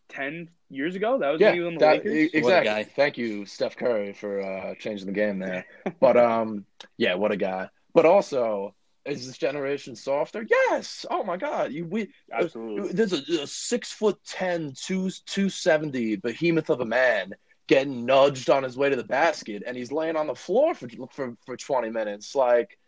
ten 0.09 0.49
years 0.73 0.95
ago. 0.97 1.19
That 1.19 1.31
was 1.31 1.41
yeah, 1.41 1.49
when 1.49 1.55
he 1.55 1.61
was 1.61 1.67
on 1.69 1.75
the 1.75 1.81
that- 1.81 2.05
Lakers. 2.05 2.13
What 2.13 2.35
a 2.35 2.39
exactly. 2.39 2.71
guy. 2.71 2.85
Thank 2.85 3.19
you, 3.19 3.45
Steph 3.47 3.77
Curry, 3.77 4.13
for 4.13 4.41
uh, 4.41 4.75
changing 4.77 5.07
the 5.07 5.13
game 5.13 5.39
there. 5.39 5.67
But 6.01 6.17
um, 6.17 6.65
yeah, 6.97 7.15
what 7.15 7.33
a 7.33 7.37
guy. 7.37 7.69
But 7.95 8.07
also, 8.07 8.75
is 9.05 9.27
this 9.27 9.39
generation 9.39 9.95
softer? 9.97 10.47
Yes. 10.49 11.05
Oh 11.11 11.23
my 11.25 11.37
God, 11.37 11.73
you 11.73 11.85
we 11.85 12.09
Absolutely. 12.33 12.93
There's 12.93 13.13
a, 13.13 13.43
a 13.43 13.47
six 13.47 13.93
foot 13.93 14.19
ten, 14.25 14.73
two 14.77 15.11
two 15.27 15.49
seventy 15.49 16.17
behemoth 16.17 16.71
of 16.71 16.81
a 16.81 16.85
man 16.85 17.35
getting 17.69 18.05
nudged 18.05 18.51
on 18.51 18.63
his 18.63 18.77
way 18.77 18.91
to 18.91 18.97
the 18.97 19.05
basket, 19.05 19.63
and 19.67 19.77
he's 19.77 19.93
laying 19.93 20.17
on 20.17 20.27
the 20.27 20.35
floor 20.35 20.75
for 20.75 20.89
for 21.11 21.37
for 21.45 21.57
twenty 21.57 21.91
minutes. 21.91 22.35
Like, 22.35 22.79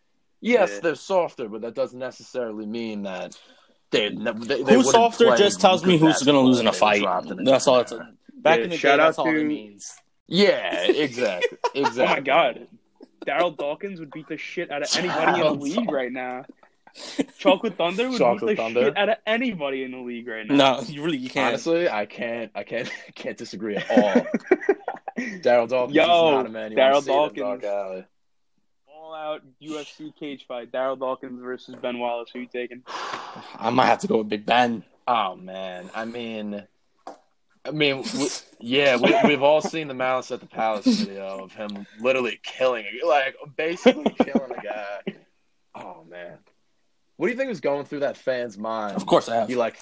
yes, 0.41 0.71
Yeah. 0.75 0.81
they're 0.81 0.95
softer, 0.95 1.49
but 1.49 1.63
that 1.63 1.75
doesn't 1.75 1.99
necessarily 1.99 2.67
mean 2.67 3.03
that 3.03 3.39
they. 3.95 4.09
they, 4.09 4.63
they 4.63 4.75
who's 4.75 4.87
wouldn't 4.87 4.87
softer 4.87 5.37
just 5.37 5.61
tells 5.61 5.85
me 5.85 5.97
who's 5.99 6.23
going 6.23 6.35
to 6.37 6.41
lose 6.41 6.61
in 6.61 6.67
a 6.67 6.73
fight. 6.73 6.97
they 6.97 7.01
were 7.01 7.07
dropped 7.07 7.31
in 7.31 7.45
That's 7.45 7.67
all 7.67 7.81
it's. 7.81 7.91
tournament. 7.91 8.19
Back 8.37 8.59
Yeah, 8.59 8.65
in 8.65 8.71
the 8.71 8.77
shout 8.77 8.99
day, 8.99 9.05
that's 9.05 9.19
out 9.19 9.27
all 9.27 9.33
to- 9.33 9.41
it 9.41 9.45
means. 9.45 9.91
Yeah, 10.27 10.83
exactly, 10.87 11.59
exactly. 11.75 12.03
Oh 12.05 12.07
my 12.09 12.21
God, 12.21 12.69
Darryl 13.27 13.57
Dawkins 13.57 14.01
would 14.01 14.11
beat 14.11 14.29
the 14.29 14.37
shit 14.37 14.71
out 14.71 14.83
of 14.83 14.89
anybody 14.97 15.41
in 15.41 15.47
the 15.47 15.53
league 15.53 15.91
right 15.91 16.13
now. 16.13 16.45
Chocolate 17.39 17.77
Thunder 17.77 18.09
would 18.09 18.19
Chocolate 18.19 18.51
beat 18.51 18.57
the 18.57 18.63
Thunder. 18.63 18.85
shit 18.85 18.97
out 18.97 19.09
of 19.09 19.17
anybody 19.27 19.83
in 19.83 19.91
the 19.93 19.99
league 19.99 20.29
right 20.29 20.47
now. 20.47 20.55
No, 20.77 20.81
you 20.87 21.03
really 21.03 21.17
you 21.19 21.29
can't. 21.31 21.49
Honestly, 21.49 21.89
I 21.89 22.07
can't, 22.07 22.51
I 22.55 22.63
can't, 22.65 22.91
can't 23.15 23.37
disagree 23.37 23.77
at 23.77 23.91
all. 23.91 24.27
Darryl 25.19 25.69
Dawkins 25.69 25.95
Yo, 25.97 26.03
is 26.03 26.09
not 26.35 26.47
a 26.47 26.49
man 26.49 26.73
Darryl 26.73 27.07
want 27.09 27.35
to 27.35 27.35
see 27.35 27.41
in 27.41 27.47
a 27.47 27.51
dark 27.59 27.63
Dawkins. 27.63 28.05
Alley. 29.05 29.15
All 29.15 29.15
out 29.15 29.43
UFC 29.63 30.15
cage 30.17 30.47
fight: 30.47 30.73
Darryl 30.73 30.99
Dawkins 30.99 31.41
versus 31.43 31.75
Ben 31.77 31.99
Wallace. 31.99 32.31
Who 32.33 32.41
you 32.41 32.47
taking? 32.47 32.83
I 33.59 33.71
might 33.71 33.87
have 33.87 34.01
to 34.01 34.07
go 34.07 34.19
with 34.19 34.29
Big 34.29 34.47
Ben. 34.47 34.85
Oh 35.07 35.37
man, 35.37 35.91
I 35.95 36.05
mean, 36.05 36.67
I 37.65 37.71
mean, 37.71 38.03
we, 38.15 38.29
yeah, 38.61 38.97
we, 38.97 39.15
we've 39.25 39.43
all 39.43 39.61
seen 39.61 39.89
the 39.89 39.95
Malice 39.95 40.31
at 40.31 40.41
the 40.41 40.47
Palace 40.47 40.87
video 40.87 41.45
of 41.45 41.53
him 41.53 41.87
literally 42.01 42.41
killing, 42.43 42.87
like 43.07 43.37
basically 43.57 44.05
killing 44.25 44.53
a 44.53 44.63
guy. 44.63 45.15
Oh 45.75 46.05
man, 46.09 46.39
what 47.17 47.27
do 47.27 47.33
you 47.33 47.39
think 47.39 47.49
was 47.49 47.61
going 47.61 47.85
through 47.85 48.01
that 48.01 48.17
fan's 48.17 48.57
mind? 48.57 48.97
Of 48.97 49.07
course, 49.07 49.29
I 49.29 49.37
have. 49.37 49.49
He 49.49 49.57
like, 49.57 49.77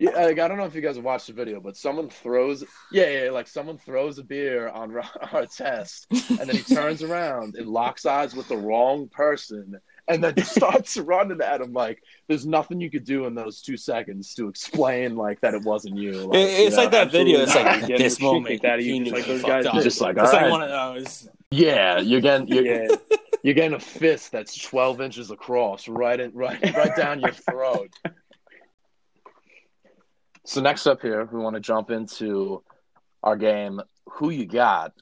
yeah, 0.00 0.10
like 0.10 0.38
I 0.40 0.48
don't 0.48 0.56
know 0.56 0.64
if 0.64 0.74
you 0.74 0.80
guys 0.80 0.98
watched 0.98 1.28
the 1.28 1.32
video, 1.34 1.60
but 1.60 1.76
someone 1.76 2.08
throws, 2.08 2.64
yeah, 2.90 3.24
yeah, 3.24 3.30
like 3.30 3.46
someone 3.46 3.78
throws 3.78 4.18
a 4.18 4.24
beer 4.24 4.68
on 4.68 4.90
Ra- 4.90 5.06
Artest, 5.22 6.06
and 6.40 6.48
then 6.48 6.56
he 6.56 6.62
turns 6.74 7.02
around 7.02 7.54
and 7.54 7.68
locks 7.68 8.06
eyes 8.06 8.34
with 8.34 8.48
the 8.48 8.56
wrong 8.56 9.08
person, 9.08 9.78
and 10.08 10.24
then 10.24 10.36
starts 10.44 10.96
running 10.96 11.40
at 11.42 11.60
him 11.60 11.72
like 11.74 12.02
there's 12.28 12.46
nothing 12.46 12.80
you 12.80 12.90
could 12.90 13.04
do 13.04 13.26
in 13.26 13.34
those 13.34 13.60
two 13.60 13.76
seconds 13.76 14.34
to 14.36 14.48
explain 14.48 15.16
like 15.16 15.38
that 15.40 15.52
it 15.54 15.62
wasn't 15.62 15.96
you. 15.96 16.12
Like, 16.12 16.38
It- 16.38 16.40
it's 16.40 16.70
you 16.70 16.70
know? 16.70 16.76
like 16.82 16.90
that 16.92 17.12
video. 17.12 17.40
It's 17.42 17.54
like 17.54 17.66
absolutely 17.66 17.98
this 17.98 17.98
Getting 17.98 18.08
the 18.08 18.10
shit 18.10 18.22
moment. 18.22 18.46
kicked 18.48 18.64
out 18.64 18.82
you 18.82 18.94
he 18.94 19.00
just 19.00 19.12
like 19.14 19.26
those 19.26 19.42
guys 19.42 19.66
up. 19.66 19.74
Just 19.82 20.00
like, 20.00 20.16
it's 20.16 20.26
all 20.28 20.32
like 20.32 20.42
right. 20.42 20.50
one 20.50 20.62
of 20.62 20.70
those. 20.70 21.28
Yeah, 21.52 21.98
you're 22.00 22.20
getting, 22.22 22.48
you're, 22.48 22.64
Yeah, 22.64 22.88
You're 23.42 23.54
getting 23.54 23.74
a 23.74 23.80
fist 23.80 24.32
that's 24.32 24.56
12 24.56 25.00
inches 25.00 25.30
across, 25.30 25.88
right 25.88 26.18
in, 26.20 26.32
right, 26.32 26.58
right 26.74 26.94
down 26.96 27.20
your 27.20 27.32
throat. 27.32 27.90
So 30.44 30.60
next 30.60 30.86
up 30.86 31.02
here, 31.02 31.28
we 31.30 31.38
want 31.38 31.54
to 31.54 31.60
jump 31.60 31.90
into 31.90 32.62
our 33.22 33.36
game. 33.36 33.80
Who 34.12 34.30
you 34.30 34.46
got? 34.46 34.92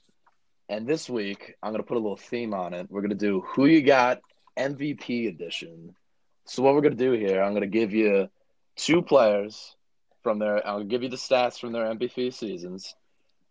And 0.69 0.87
this 0.87 1.09
week, 1.09 1.55
I'm 1.63 1.71
going 1.71 1.83
to 1.83 1.87
put 1.87 1.97
a 1.97 2.01
little 2.01 2.17
theme 2.17 2.53
on 2.53 2.75
it. 2.75 2.89
We're 2.91 3.01
going 3.01 3.11
to 3.11 3.17
do 3.17 3.43
Who 3.55 3.67
You 3.67 3.81
Got 3.83 4.21
MVP 4.59 5.29
edition. 5.29 5.95
So, 6.45 6.63
what 6.63 6.75
we're 6.75 6.81
going 6.81 6.97
to 6.97 7.05
do 7.05 7.13
here, 7.13 7.43
I'm 7.43 7.53
going 7.53 7.63
to 7.63 7.69
give 7.69 7.95
you 7.95 8.29
two 8.77 9.01
players 9.01 9.77
from 10.23 10.39
their, 10.39 10.67
I'll 10.67 10.85
give 10.85 11.03
you 11.03 11.09
the 11.09 11.17
stats 11.17 11.59
from 11.59 11.73
their 11.73 11.85
MVP 11.85 12.35
seasons, 12.35 12.95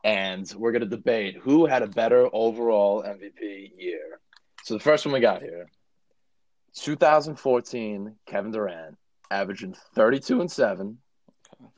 and 0.04 0.52
we're 0.58 0.74
going 0.74 0.88
to 0.88 0.88
debate 0.88 1.38
who 1.42 1.66
had 1.66 1.84
a 1.84 1.88
better 1.88 2.30
overall 2.34 3.04
MVP 3.04 3.72
year. 3.78 4.20
So, 4.64 4.74
the 4.74 4.80
first 4.82 5.06
one 5.06 5.14
we 5.14 5.22
got 5.22 5.42
here 5.42 5.68
2014, 6.76 8.16
Kevin 8.28 8.52
Durant, 8.52 8.98
averaging 9.32 9.76
32 9.96 10.42
and 10.42 10.52
7. 10.52 10.98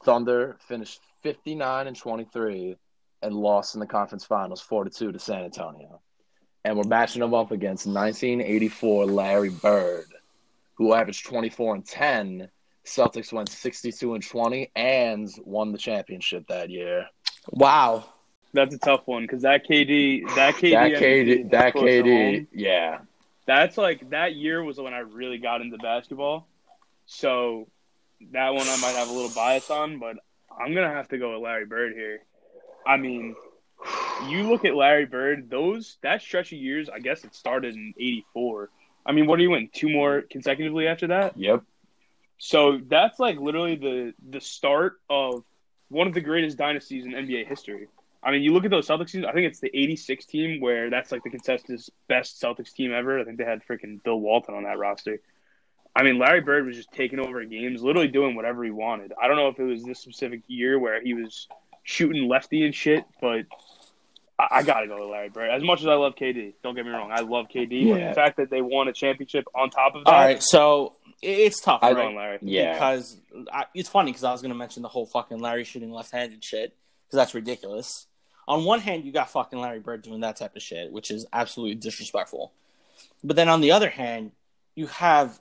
Thunder 0.03 0.57
finished 0.67 1.01
59 1.21 1.87
and 1.87 1.95
23 1.95 2.75
and 3.21 3.35
lost 3.35 3.75
in 3.75 3.79
the 3.79 3.85
conference 3.87 4.25
finals 4.25 4.61
4 4.61 4.85
to 4.85 4.89
2 4.89 5.11
to 5.11 5.19
San 5.19 5.43
Antonio. 5.43 5.99
And 6.65 6.77
we're 6.77 6.83
matching 6.83 7.21
them 7.21 7.33
up 7.33 7.51
against 7.51 7.85
1984 7.85 9.05
Larry 9.05 9.49
Bird, 9.49 10.05
who 10.75 10.93
averaged 10.93 11.25
24 11.25 11.75
and 11.75 11.85
10. 11.85 12.49
Celtics 12.85 13.31
went 13.33 13.49
62 13.49 14.13
and 14.13 14.25
20 14.25 14.71
and 14.75 15.29
won 15.45 15.71
the 15.71 15.77
championship 15.77 16.47
that 16.47 16.69
year. 16.69 17.07
Wow. 17.51 18.05
That's 18.53 18.73
a 18.73 18.79
tough 18.79 19.01
one 19.05 19.23
because 19.23 19.43
that 19.43 19.67
KD, 19.67 20.25
that 20.35 20.55
KD, 20.55 20.71
That 20.71 20.91
KD, 21.01 21.45
is 21.45 21.51
that 21.51 21.73
KD, 21.75 22.35
home. 22.35 22.47
yeah. 22.53 22.99
That's 23.45 23.77
like 23.77 24.09
that 24.11 24.35
year 24.35 24.63
was 24.63 24.79
when 24.79 24.93
I 24.93 24.99
really 24.99 25.37
got 25.37 25.61
into 25.61 25.77
basketball. 25.77 26.47
So 27.05 27.67
that 28.31 28.53
one 28.53 28.67
I 28.67 28.77
might 28.77 28.95
have 28.95 29.09
a 29.09 29.13
little 29.13 29.29
bias 29.29 29.69
on, 29.69 29.99
but 29.99 30.17
I'm 30.57 30.73
gonna 30.73 30.89
have 30.89 31.07
to 31.09 31.17
go 31.17 31.33
with 31.33 31.41
Larry 31.41 31.65
Bird 31.65 31.93
here. 31.93 32.21
I 32.85 32.97
mean, 32.97 33.35
you 34.27 34.49
look 34.49 34.65
at 34.65 34.75
Larry 34.75 35.05
Bird; 35.05 35.49
those 35.49 35.97
that 36.01 36.21
stretch 36.21 36.51
of 36.51 36.59
years. 36.59 36.89
I 36.89 36.99
guess 36.99 37.23
it 37.23 37.35
started 37.35 37.75
in 37.75 37.93
'84. 37.97 38.69
I 39.05 39.11
mean, 39.11 39.27
what 39.27 39.37
do 39.37 39.43
you 39.43 39.51
win? 39.51 39.69
Two 39.73 39.89
more 39.89 40.21
consecutively 40.21 40.87
after 40.87 41.07
that. 41.07 41.37
Yep. 41.37 41.63
So 42.37 42.79
that's 42.87 43.19
like 43.19 43.37
literally 43.39 43.75
the 43.75 44.13
the 44.29 44.41
start 44.41 44.99
of 45.09 45.43
one 45.89 46.07
of 46.07 46.13
the 46.13 46.21
greatest 46.21 46.57
dynasties 46.57 47.05
in 47.05 47.11
NBA 47.11 47.47
history. 47.47 47.87
I 48.21 48.31
mean, 48.31 48.41
you 48.41 48.53
look 48.53 48.65
at 48.65 48.71
those 48.71 48.87
Celtics 48.87 49.11
teams. 49.11 49.25
I 49.25 49.31
think 49.31 49.47
it's 49.47 49.59
the 49.59 49.75
'86 49.75 50.25
team 50.25 50.61
where 50.61 50.89
that's 50.89 51.11
like 51.11 51.23
the 51.23 51.29
consensus 51.29 51.89
best 52.07 52.41
Celtics 52.41 52.73
team 52.73 52.93
ever. 52.93 53.19
I 53.19 53.23
think 53.23 53.37
they 53.37 53.45
had 53.45 53.65
freaking 53.65 54.03
Bill 54.03 54.19
Walton 54.19 54.55
on 54.55 54.63
that 54.63 54.77
roster. 54.77 55.19
I 55.95 56.03
mean, 56.03 56.17
Larry 56.19 56.41
Bird 56.41 56.65
was 56.65 56.75
just 56.75 56.91
taking 56.91 57.19
over 57.19 57.43
games, 57.45 57.81
literally 57.81 58.07
doing 58.07 58.35
whatever 58.35 58.63
he 58.63 58.71
wanted. 58.71 59.11
I 59.21 59.27
don't 59.27 59.37
know 59.37 59.47
if 59.49 59.59
it 59.59 59.63
was 59.63 59.83
this 59.83 59.99
specific 59.99 60.41
year 60.47 60.79
where 60.79 61.01
he 61.01 61.13
was 61.13 61.47
shooting 61.83 62.27
lefty 62.27 62.63
and 62.63 62.73
shit, 62.73 63.03
but 63.19 63.45
I, 64.37 64.47
I 64.51 64.63
gotta 64.63 64.87
go 64.87 65.01
with 65.01 65.09
Larry 65.11 65.29
Bird. 65.29 65.49
As 65.49 65.63
much 65.63 65.81
as 65.81 65.87
I 65.87 65.95
love 65.95 66.15
KD, 66.15 66.53
don't 66.63 66.75
get 66.75 66.85
me 66.85 66.91
wrong, 66.91 67.11
I 67.11 67.21
love 67.21 67.47
KD, 67.53 67.89
but 67.91 68.07
the 68.09 68.13
fact 68.13 68.37
that 68.37 68.49
they 68.49 68.61
won 68.61 68.87
a 68.87 68.93
championship 68.93 69.45
on 69.55 69.69
top 69.69 69.95
of 69.95 70.05
that, 70.05 70.13
All 70.13 70.19
right, 70.19 70.41
so 70.41 70.93
it's 71.21 71.59
tough, 71.59 71.79
I 71.81 71.89
I'm 71.89 71.95
right? 71.95 72.03
going 72.03 72.15
Larry. 72.15 72.39
Yeah. 72.41 72.73
Because 72.73 73.17
I, 73.51 73.65
it's 73.73 73.89
funny 73.89 74.11
because 74.11 74.23
I 74.23 74.31
was 74.31 74.41
going 74.41 74.51
to 74.51 74.57
mention 74.57 74.83
the 74.83 74.89
whole 74.89 75.05
fucking 75.05 75.39
Larry 75.39 75.63
shooting 75.65 75.91
left-handed 75.91 76.43
shit 76.43 76.75
because 77.07 77.17
that's 77.17 77.33
ridiculous. 77.33 78.05
On 78.47 78.63
one 78.63 78.79
hand, 78.79 79.03
you 79.05 79.11
got 79.11 79.29
fucking 79.29 79.59
Larry 79.59 79.79
Bird 79.79 80.01
doing 80.01 80.21
that 80.21 80.37
type 80.37 80.55
of 80.55 80.61
shit, 80.61 80.91
which 80.91 81.11
is 81.11 81.25
absolutely 81.33 81.75
disrespectful. 81.75 82.51
But 83.23 83.35
then 83.35 83.49
on 83.49 83.61
the 83.61 83.71
other 83.71 83.89
hand, 83.89 84.31
you 84.75 84.87
have 84.87 85.39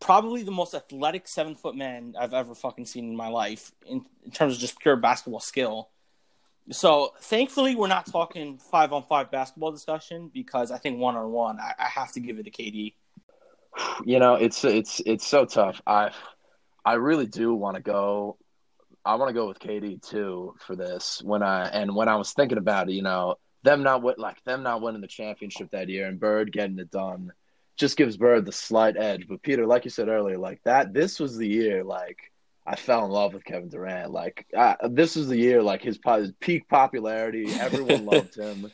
probably 0.00 0.42
the 0.42 0.50
most 0.50 0.74
athletic 0.74 1.26
seven 1.26 1.54
foot 1.54 1.74
man 1.74 2.14
I've 2.18 2.34
ever 2.34 2.54
fucking 2.54 2.86
seen 2.86 3.08
in 3.08 3.16
my 3.16 3.28
life 3.28 3.72
in, 3.86 4.04
in 4.24 4.30
terms 4.30 4.54
of 4.54 4.60
just 4.60 4.78
pure 4.78 4.96
basketball 4.96 5.40
skill. 5.40 5.90
So 6.70 7.14
thankfully, 7.20 7.74
we're 7.74 7.88
not 7.88 8.06
talking 8.06 8.58
five 8.58 8.92
on 8.92 9.02
five 9.04 9.30
basketball 9.30 9.72
discussion 9.72 10.30
because 10.32 10.70
I 10.70 10.78
think 10.78 10.98
one 10.98 11.16
on 11.16 11.30
one, 11.30 11.58
I 11.60 11.84
have 11.84 12.12
to 12.12 12.20
give 12.20 12.38
it 12.38 12.44
to 12.44 12.50
KD. 12.50 12.94
You 14.04 14.18
know, 14.18 14.34
it's 14.34 14.64
it's 14.64 15.00
it's 15.06 15.26
so 15.26 15.44
tough. 15.44 15.80
I 15.86 16.10
I 16.84 16.94
really 16.94 17.26
do 17.26 17.54
want 17.54 17.76
to 17.76 17.82
go. 17.82 18.36
I 19.04 19.14
want 19.14 19.28
to 19.28 19.34
go 19.34 19.46
with 19.46 19.60
KD 19.60 20.02
too 20.02 20.54
for 20.66 20.74
this. 20.74 21.22
When 21.22 21.42
I 21.42 21.68
and 21.68 21.94
when 21.94 22.08
I 22.08 22.16
was 22.16 22.32
thinking 22.32 22.58
about 22.58 22.88
it, 22.88 22.94
you 22.94 23.02
know, 23.02 23.36
them 23.62 23.82
not 23.82 24.02
like 24.18 24.42
them 24.44 24.62
not 24.62 24.80
winning 24.80 25.00
the 25.00 25.06
championship 25.06 25.70
that 25.70 25.88
year 25.88 26.08
and 26.08 26.18
Bird 26.18 26.50
getting 26.50 26.78
it 26.78 26.90
done 26.90 27.32
just 27.78 27.96
gives 27.96 28.16
Bird 28.16 28.44
the 28.44 28.52
slight 28.52 28.96
edge. 28.96 29.26
But 29.28 29.42
Peter, 29.42 29.66
like 29.66 29.84
you 29.84 29.90
said 29.90 30.08
earlier, 30.08 30.36
like 30.36 30.60
that, 30.64 30.92
this 30.92 31.18
was 31.18 31.36
the 31.36 31.48
year 31.48 31.84
like 31.84 32.18
I 32.66 32.76
fell 32.76 33.06
in 33.06 33.10
love 33.10 33.32
with 33.32 33.44
Kevin 33.44 33.68
Durant. 33.68 34.10
Like 34.10 34.46
I, 34.56 34.76
this 34.90 35.16
was 35.16 35.28
the 35.28 35.38
year 35.38 35.62
like 35.62 35.80
his, 35.80 35.98
his 36.04 36.32
peak 36.40 36.68
popularity. 36.68 37.46
Everyone 37.54 38.04
loved 38.12 38.36
him. 38.36 38.70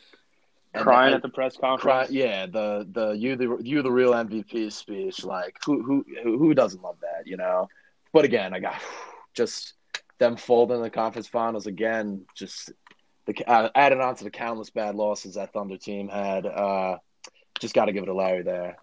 And 0.73 0.83
Crying 0.83 1.13
at 1.13 1.21
the 1.21 1.29
press 1.29 1.55
conference. 1.55 1.81
Cry, 1.81 2.07
yeah, 2.09 2.47
the 2.47 2.85
the 2.91 3.11
you 3.11 3.37
the 3.37 3.57
you 3.61 3.81
the 3.81 3.91
real 3.91 4.11
MVP 4.11 4.73
speech. 4.73 5.23
Like 5.23 5.55
who 5.65 5.81
who 5.81 6.03
who 6.23 6.37
who 6.37 6.53
doesn't 6.53 6.81
love 6.81 6.97
that, 7.01 7.27
you 7.27 7.37
know? 7.37 7.69
But 8.11 8.25
again, 8.25 8.53
I 8.53 8.59
got 8.59 8.75
just 9.33 9.73
them 10.17 10.35
folding 10.35 10.81
the 10.81 10.89
conference 10.89 11.27
finals 11.27 11.67
again. 11.67 12.25
Just 12.35 12.73
the 13.27 13.49
uh, 13.49 13.69
added 13.75 14.01
on 14.01 14.15
to 14.15 14.23
the 14.23 14.31
countless 14.31 14.71
bad 14.71 14.95
losses 14.95 15.35
that 15.35 15.53
Thunder 15.53 15.77
team 15.77 16.09
had. 16.09 16.45
Uh, 16.45 16.97
just 17.61 17.73
got 17.73 17.85
to 17.85 17.93
give 17.93 18.03
it 18.03 18.07
to 18.07 18.13
Larry 18.13 18.43
there. 18.43 18.77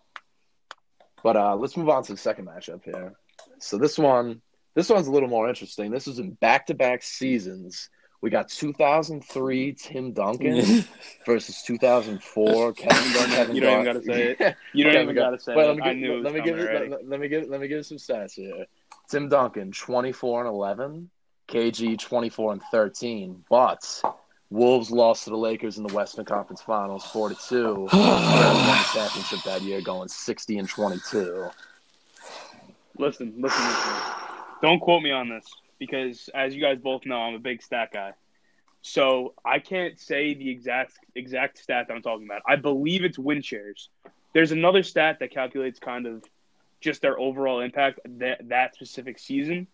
But 1.22 1.36
uh, 1.36 1.56
let's 1.56 1.76
move 1.76 1.88
on 1.88 2.02
to 2.04 2.12
the 2.12 2.18
second 2.18 2.46
matchup 2.46 2.84
here. 2.84 3.14
So 3.58 3.78
this 3.78 3.98
one, 3.98 4.42
this 4.74 4.88
one's 4.88 5.06
a 5.06 5.10
little 5.10 5.28
more 5.28 5.48
interesting. 5.48 5.90
This 5.90 6.06
was 6.06 6.18
in 6.18 6.32
back-to-back 6.32 7.02
seasons. 7.02 7.90
We 8.22 8.30
got 8.30 8.48
2003 8.48 9.72
Tim 9.72 10.12
Duncan 10.12 10.84
versus 11.26 11.62
2004 11.62 12.72
Kevin 12.74 13.12
Durant. 13.12 13.54
You 13.54 13.60
don't 13.60 13.80
even 13.80 13.84
gotta 13.84 14.04
say 14.04 14.36
it. 14.38 14.56
You 14.72 14.84
don't 14.84 15.02
even 15.02 15.14
gotta 15.14 15.40
say 15.40 15.56
Wait, 15.56 15.64
it. 15.64 15.68
let 15.68 15.76
me 15.76 15.82
I 15.82 15.88
give, 15.88 15.96
knew 15.98 16.12
it 16.12 16.16
was 16.16 16.24
let 16.24 16.34
me 16.34 16.40
give 16.40 16.56
let, 16.56 17.08
let 17.08 17.20
me 17.20 17.28
give 17.28 17.48
let 17.48 17.60
me 17.60 17.68
give 17.68 17.78
you 17.78 17.82
some 17.82 17.96
stats 17.98 18.34
here. 18.34 18.66
Tim 19.10 19.28
Duncan 19.28 19.72
24 19.72 20.40
and 20.40 20.48
11, 20.48 21.10
KG 21.48 21.98
24 21.98 22.52
and 22.52 22.62
13, 22.70 23.44
but 23.50 24.02
Wolves 24.52 24.90
lost 24.90 25.24
to 25.24 25.30
the 25.30 25.36
Lakers 25.36 25.78
in 25.78 25.82
the 25.82 25.94
Western 25.94 26.26
Conference 26.26 26.60
Finals 26.60 27.06
4 27.06 27.30
to 27.30 27.34
2. 27.34 27.74
won 27.74 27.88
the 27.90 28.88
championship 28.92 29.42
that 29.44 29.62
year 29.62 29.80
going 29.80 30.10
60 30.10 30.58
and 30.58 30.68
22. 30.68 31.48
Listen, 32.98 33.32
listen, 33.38 33.66
listen. 33.66 33.92
Don't 34.60 34.78
quote 34.78 35.02
me 35.02 35.10
on 35.10 35.30
this 35.30 35.46
because, 35.78 36.28
as 36.34 36.54
you 36.54 36.60
guys 36.60 36.78
both 36.78 37.06
know, 37.06 37.16
I'm 37.16 37.34
a 37.34 37.38
big 37.38 37.62
stat 37.62 37.92
guy. 37.94 38.12
So 38.82 39.32
I 39.42 39.58
can't 39.58 39.98
say 39.98 40.34
the 40.34 40.50
exact 40.50 40.98
exact 41.14 41.56
stat 41.56 41.86
that 41.88 41.94
I'm 41.94 42.02
talking 42.02 42.26
about. 42.26 42.42
I 42.46 42.56
believe 42.56 43.04
it's 43.04 43.18
win 43.18 43.40
shares. 43.40 43.88
There's 44.34 44.52
another 44.52 44.82
stat 44.82 45.16
that 45.20 45.30
calculates 45.30 45.78
kind 45.78 46.06
of 46.06 46.24
just 46.82 47.00
their 47.00 47.18
overall 47.18 47.60
impact 47.60 48.00
that 48.18 48.46
that 48.50 48.74
specific 48.74 49.18
season. 49.18 49.66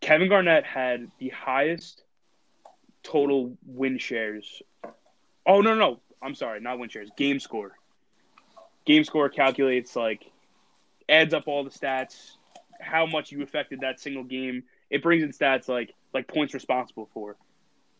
Kevin 0.00 0.28
Garnett 0.28 0.64
had 0.64 1.10
the 1.18 1.30
highest 1.30 2.04
total 3.02 3.56
win 3.66 3.98
shares. 3.98 4.62
Oh 5.46 5.60
no, 5.60 5.74
no, 5.74 6.00
I'm 6.22 6.34
sorry, 6.34 6.60
not 6.60 6.78
win 6.78 6.88
shares. 6.88 7.10
Game 7.16 7.40
score. 7.40 7.72
Game 8.84 9.04
score 9.04 9.28
calculates 9.28 9.94
like 9.96 10.30
adds 11.08 11.34
up 11.34 11.44
all 11.46 11.64
the 11.64 11.70
stats, 11.70 12.32
how 12.80 13.06
much 13.06 13.32
you 13.32 13.42
affected 13.42 13.80
that 13.80 14.00
single 14.00 14.24
game. 14.24 14.64
It 14.90 15.02
brings 15.02 15.22
in 15.22 15.30
stats 15.30 15.68
like 15.68 15.94
like 16.12 16.28
points 16.28 16.54
responsible 16.54 17.08
for. 17.14 17.36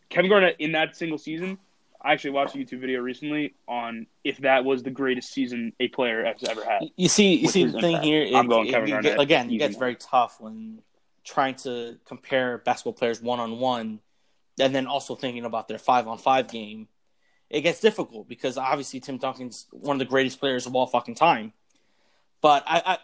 Kevin 0.08 0.30
Garnett 0.30 0.56
in 0.58 0.72
that 0.72 0.96
single 0.96 1.18
season. 1.18 1.58
I 2.04 2.12
actually 2.12 2.30
watched 2.32 2.56
a 2.56 2.58
YouTube 2.58 2.80
video 2.80 3.00
recently 3.00 3.54
on 3.68 4.06
if 4.24 4.38
that 4.38 4.64
was 4.64 4.82
the 4.82 4.90
greatest 4.90 5.32
season 5.32 5.72
a 5.78 5.86
player 5.88 6.24
has 6.24 6.42
ever 6.48 6.64
had. 6.64 6.90
You 6.96 7.08
see, 7.08 7.36
you 7.36 7.46
see 7.48 7.64
the 7.64 7.80
thing 7.80 7.92
impact. 7.92 8.04
here. 8.04 8.36
I'm 8.36 8.48
going 8.48 8.66
it- 8.66 8.70
Kevin 8.72 8.88
it 8.88 8.92
Garnett 8.92 9.20
again, 9.20 9.50
it 9.50 9.58
gets 9.58 9.76
very 9.76 9.94
tough 9.94 10.40
when 10.40 10.82
trying 11.24 11.54
to 11.54 11.96
compare 12.04 12.58
basketball 12.58 12.94
players 12.94 13.22
one 13.22 13.38
on 13.38 13.60
one, 13.60 14.00
and 14.58 14.74
then 14.74 14.86
also 14.86 15.14
thinking 15.14 15.44
about 15.44 15.68
their 15.68 15.78
five 15.78 16.06
on 16.08 16.18
five 16.18 16.48
game. 16.48 16.88
It 17.50 17.60
gets 17.62 17.80
difficult 17.80 18.28
because 18.28 18.56
obviously 18.56 19.00
Tim 19.00 19.18
Duncan's 19.18 19.66
one 19.70 19.94
of 19.96 19.98
the 19.98 20.04
greatest 20.06 20.40
players 20.40 20.66
of 20.66 20.74
all 20.74 20.86
fucking 20.86 21.16
time. 21.16 21.52
But 22.40 22.64
I, 22.66 22.82
I 22.84 22.98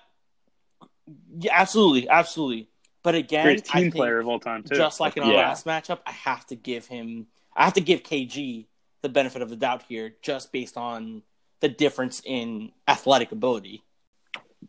yeah, 1.38 1.52
absolutely, 1.54 2.08
absolutely. 2.08 2.68
But 3.02 3.14
again, 3.14 3.44
Greatest 3.44 3.74
I 3.74 3.80
team 3.80 3.82
think 3.84 3.94
player 3.96 4.18
of 4.18 4.26
all 4.26 4.40
time 4.40 4.62
too. 4.64 4.74
just 4.74 5.00
like 5.00 5.16
in 5.16 5.22
our 5.22 5.32
Yeah. 5.32 5.48
last 5.48 5.66
matchup, 5.66 6.00
I 6.06 6.12
have 6.12 6.46
to 6.46 6.56
give 6.56 6.86
him, 6.86 7.28
I 7.54 7.64
have 7.64 7.74
to 7.74 7.80
give 7.80 8.02
KG 8.02 8.66
the 9.02 9.08
benefit 9.08 9.42
of 9.42 9.48
the 9.50 9.56
doubt 9.56 9.84
here, 9.88 10.16
just 10.22 10.50
based 10.52 10.76
on 10.76 11.22
the 11.60 11.68
difference 11.68 12.20
in 12.24 12.72
athletic 12.86 13.32
ability. 13.32 13.82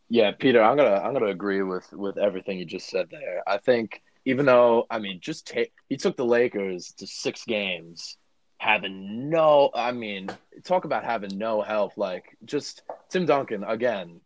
Yeah, 0.08 0.32
Peter, 0.32 0.62
I'm 0.62 0.78
gonna 0.78 0.96
I'm 0.96 1.14
gonna 1.14 1.28
agree 1.28 1.64
with 1.64 1.92
with 1.92 2.18
everything 2.18 2.60
you 2.60 2.66
just 2.66 2.90
said 2.90 3.08
there. 3.10 3.44
I 3.48 3.58
think 3.58 4.02
even 4.26 4.46
though 4.46 4.86
I 4.90 5.00
mean, 5.00 5.20
just 5.22 5.48
take 5.48 5.74
he 5.88 5.98
took 5.98 6.18
the 6.18 6.26
Lakers 6.26 6.94
to 6.98 7.08
six 7.08 7.44
games 7.46 8.18
having 8.58 9.30
no. 9.30 9.72
I 9.74 9.92
mean, 9.92 10.30
talk 10.64 10.86
about 10.86 11.04
having 11.04 11.38
no 11.38 11.62
help. 11.62 11.98
Like 11.98 12.38
just 12.46 12.84
Tim 13.10 13.26
Duncan 13.26 13.64
again, 13.64 14.22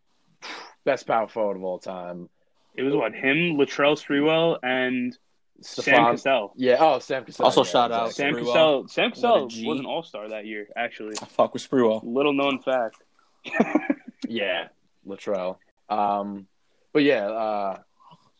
best 0.84 1.06
power 1.06 1.28
forward 1.28 1.56
of 1.56 1.64
all 1.64 1.78
time. 1.78 2.28
It 2.76 2.82
was 2.82 2.94
what 2.94 3.14
him, 3.14 3.56
Latrell 3.56 3.96
Sprewell, 3.96 4.58
and 4.62 5.16
Sam 5.60 6.16
Cassell. 6.16 6.52
Yeah. 6.56 6.76
Oh, 6.80 6.98
Sam 6.98 7.24
Cassell. 7.24 7.44
Also 7.44 7.62
yeah, 7.64 7.70
shout 7.70 7.92
out. 7.92 8.12
Sam 8.12 8.34
Sprewell. 8.34 8.46
Cassell. 8.46 8.88
Sam 8.88 9.10
Cassell 9.10 9.44
was 9.44 9.78
an 9.78 9.86
All 9.86 10.02
Star 10.02 10.28
that 10.30 10.44
year. 10.46 10.66
Actually, 10.76 11.14
I 11.22 11.26
fuck 11.26 11.54
with 11.54 11.68
Sprewell. 11.68 12.02
little 12.04 12.32
known 12.32 12.60
fact. 12.60 12.96
Yeah, 14.28 14.68
Latrell. 15.06 15.58
Um, 15.88 16.46
but 16.92 17.02
yeah, 17.02 17.26
uh, 17.26 17.78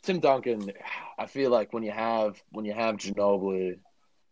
Tim 0.05 0.21
Duncan. 0.21 0.73
I 1.19 1.27
feel 1.27 1.51
like 1.51 1.73
when 1.73 1.83
you 1.83 1.91
have 1.93 2.43
when 2.51 2.65
you 2.65 2.73
have 2.73 2.97
Ginobili 2.97 3.79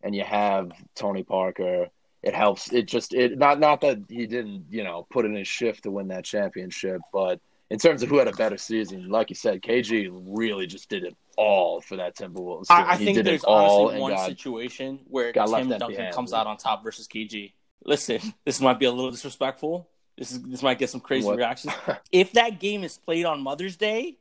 and 0.03 0.15
you 0.15 0.25
have 0.25 0.73
Tony 0.95 1.23
Parker, 1.23 1.89
it 2.23 2.35
helps. 2.35 2.73
It 2.73 2.87
just 2.87 3.15
it 3.15 3.39
not 3.39 3.59
not 3.59 3.81
that 3.83 3.99
he 4.09 4.27
didn't 4.27 4.67
you 4.71 4.85
know 4.85 5.07
put 5.11 5.25
in 5.25 5.35
his 5.35 5.49
shift 5.49 5.85
to 5.85 5.91
win 5.91 6.09
that 6.09 6.25
championship, 6.25 7.01
but 7.13 7.41
in 7.71 7.79
terms 7.79 8.03
of 8.03 8.11
who 8.11 8.19
had 8.19 8.29
a 8.29 8.33
better 8.33 8.59
season, 8.59 9.09
like 9.09 9.31
you 9.31 9.37
said, 9.37 9.63
KG 9.63 10.11
really 10.13 10.67
just 10.67 10.91
did 10.91 11.05
it 11.05 11.17
all 11.39 11.81
for 11.81 11.97
that 11.97 12.15
Timberwolves. 12.17 12.67
team. 12.69 12.77
I, 12.77 12.93
I 12.93 12.97
think 12.97 13.25
there's 13.25 13.45
honestly 13.45 13.99
one 13.99 14.13
got 14.13 14.27
situation 14.27 15.01
where 15.09 15.33
Tim 15.33 15.71
Duncan 15.71 16.13
comes 16.13 16.35
out 16.35 16.47
on 16.47 16.59
top 16.59 16.85
versus 16.85 17.09
KG. 17.09 17.53
Listen, 17.85 18.21
this 18.45 18.61
might 18.61 18.79
be 18.79 18.85
a 18.85 18.93
little 18.93 19.11
disrespectful. 19.11 19.89
This 20.19 20.33
is 20.33 20.43
this 20.43 20.63
might 20.63 20.79
get 20.79 20.91
some 20.91 21.01
crazy 21.01 21.27
What? 21.27 21.39
reactions. 21.39 21.73
If 22.13 22.33
that 22.33 22.61
game 22.61 22.85
is 22.85 22.99
played 22.99 23.25
on 23.25 23.41
Mother's 23.41 23.77
Day, 23.77 24.19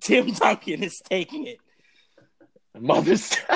Tim 0.00 0.32
Duncan 0.32 0.82
is 0.82 1.00
taking 1.00 1.46
it. 1.46 1.58
Mother's. 2.78 3.34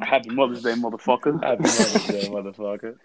Happy 0.00 0.30
Mother's 0.30 0.62
Day, 0.62 0.72
motherfucker. 0.72 1.42
Happy 1.42 1.62
Mother's 1.62 2.06
Day, 2.06 2.28
motherfucker. 2.28 2.96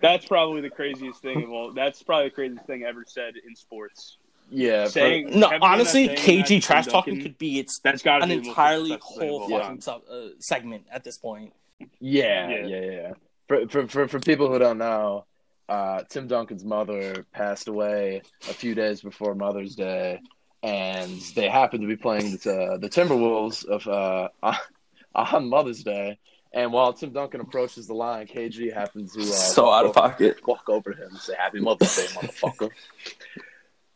That's 0.00 0.24
probably 0.26 0.62
the 0.62 0.70
craziest 0.70 1.20
thing 1.20 1.42
of 1.44 1.50
all. 1.50 1.72
That's 1.72 2.02
probably 2.02 2.28
the 2.28 2.34
craziest 2.34 2.66
thing 2.66 2.82
ever 2.84 3.04
said 3.06 3.34
in 3.46 3.54
sports. 3.54 4.16
Yeah, 4.50 4.84
for- 4.86 4.90
Saying 4.90 5.38
No, 5.38 5.50
honestly, 5.60 6.04
Durant 6.06 6.18
saying 6.20 6.38
that 6.40 6.46
to 6.46 6.54
KG 6.54 6.62
trash 6.62 6.86
talking 6.86 7.20
could 7.22 7.38
be 7.38 7.58
its 7.58 7.78
That's 7.80 8.02
got 8.02 8.22
an 8.22 8.28
be 8.30 8.48
entirely 8.48 8.90
disrespectful 8.96 9.18
thing 9.20 9.28
of 9.28 9.40
whole 9.40 9.50
fucking 9.50 9.68
time. 9.68 9.80
sub, 9.80 10.02
uh, 10.10 10.28
segment 10.40 10.84
at 10.90 11.04
this 11.04 11.18
point. 11.18 11.52
Yeah, 12.00 12.48
Yeah. 12.48 12.66
yeah, 12.66 12.80
yeah. 12.90 13.12
For, 13.48 13.68
for 13.68 13.88
for 13.88 14.08
for 14.08 14.20
people 14.20 14.50
who 14.50 14.58
don't 14.58 14.78
know, 14.78 15.24
uh, 15.68 16.02
Tim 16.08 16.26
Duncan's 16.26 16.64
mother 16.64 17.24
passed 17.32 17.68
away 17.68 18.22
a 18.48 18.52
few 18.54 18.74
days 18.74 19.00
before 19.00 19.34
Mother's 19.34 19.74
Day, 19.74 20.20
and 20.62 21.20
they 21.34 21.48
happened 21.48 21.82
to 21.82 21.88
be 21.88 21.96
playing 21.96 22.32
the 22.32 22.78
the 22.80 22.88
Timberwolves 22.88 23.64
of 23.64 23.86
uh, 23.88 24.28
on 25.14 25.48
Mother's 25.48 25.82
Day. 25.82 26.18
And 26.54 26.70
while 26.70 26.92
Tim 26.92 27.12
Duncan 27.12 27.40
approaches 27.40 27.86
the 27.86 27.94
line, 27.94 28.26
KG 28.26 28.74
happens 28.74 29.14
to 29.14 29.20
uh, 29.20 29.24
So 29.24 29.70
out 29.72 29.84
of 29.86 29.90
over- 29.96 30.00
pocket. 30.08 30.46
walk 30.46 30.68
over 30.68 30.92
to 30.92 31.02
him 31.02 31.08
and 31.10 31.18
say 31.18 31.34
"Happy 31.38 31.60
Mother's 31.60 31.96
Day, 31.96 32.06
motherfucker." 32.14 32.70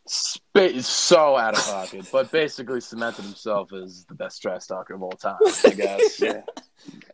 Spa- 0.06 0.80
so 0.80 1.36
out 1.36 1.58
of 1.58 1.64
pocket, 1.64 2.08
but 2.12 2.30
basically 2.30 2.80
cemented 2.80 3.24
himself 3.24 3.72
as 3.72 4.04
the 4.04 4.14
best 4.14 4.40
trash 4.40 4.66
talker 4.66 4.94
of 4.94 5.02
all 5.02 5.10
time, 5.12 5.36
I 5.64 5.70
guess. 5.70 6.20
Yeah. 6.22 6.42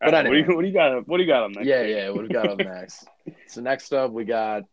But 0.00 0.12
Alright, 0.12 0.24
what, 0.26 0.32
do 0.32 0.36
anyway. 0.36 0.48
you, 0.48 0.56
what 0.56 0.62
do 0.62 0.68
you 0.68 0.74
got? 0.74 1.08
What 1.08 1.16
do 1.16 1.22
you 1.22 1.28
got 1.28 1.44
on 1.44 1.52
next? 1.52 1.66
Yeah, 1.66 1.82
yeah. 1.82 2.10
What 2.10 2.16
do 2.16 2.22
we 2.22 2.34
got 2.34 2.48
up 2.48 2.58
next? 2.58 3.06
So 3.46 3.60
next 3.60 3.92
up, 3.94 4.10
we 4.10 4.24
got 4.24 4.64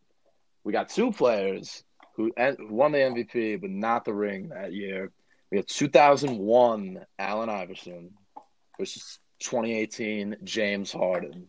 we 0.63 0.73
got 0.73 0.89
two 0.89 1.11
players 1.11 1.83
who, 2.15 2.31
won 2.37 2.91
the 2.91 2.97
MVP 2.97 3.61
but 3.61 3.69
not 3.69 4.03
the 4.03 4.13
ring 4.13 4.49
that 4.49 4.73
year. 4.73 5.11
We 5.51 5.57
have 5.57 5.67
2001 5.67 7.05
Allen 7.17 7.49
Iverson 7.49 8.11
versus 8.77 9.19
2018 9.39 10.37
James 10.43 10.91
Harden, 10.91 11.47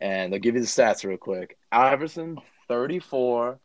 and 0.00 0.32
I'll 0.32 0.40
give 0.40 0.54
you 0.54 0.60
the 0.62 0.66
stats 0.66 1.04
real 1.04 1.18
quick. 1.18 1.56
Iverson 1.72 2.38
34, 2.68 3.58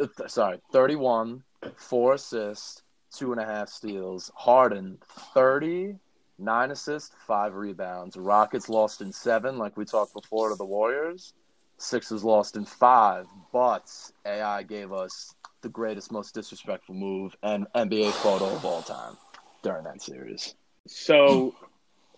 uh, 0.00 0.06
sorry 0.26 0.60
31, 0.72 1.42
four 1.76 2.14
assists, 2.14 2.82
two 3.12 3.32
and 3.32 3.40
a 3.40 3.44
half 3.44 3.68
steals. 3.68 4.30
Harden 4.34 4.98
30, 5.34 5.96
nine 6.38 6.70
assists, 6.70 7.14
five 7.26 7.54
rebounds. 7.54 8.16
Rockets 8.16 8.68
lost 8.68 9.00
in 9.00 9.12
seven, 9.12 9.58
like 9.58 9.76
we 9.76 9.84
talked 9.84 10.14
before, 10.14 10.50
to 10.50 10.54
the 10.56 10.64
Warriors. 10.64 11.34
Sixers 11.78 12.24
lost 12.24 12.56
in 12.56 12.64
five, 12.64 13.26
but 13.52 13.88
AI 14.26 14.62
gave 14.64 14.92
us 14.92 15.34
the 15.62 15.68
greatest, 15.68 16.10
most 16.10 16.34
disrespectful 16.34 16.94
move 16.94 17.36
and 17.42 17.66
NBA 17.74 18.10
photo 18.12 18.46
of 18.46 18.64
all 18.64 18.82
time 18.82 19.16
during 19.62 19.84
that 19.84 20.02
series. 20.02 20.54
So, 20.86 21.54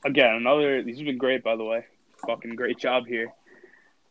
again, 0.05 0.35
another. 0.35 0.83
These 0.83 0.99
have 0.99 1.07
been 1.07 1.19
great, 1.19 1.43
by 1.43 1.57
the 1.57 1.65
way. 1.65 1.85
Fucking 2.27 2.55
great 2.55 2.79
job 2.79 3.07
here. 3.07 3.33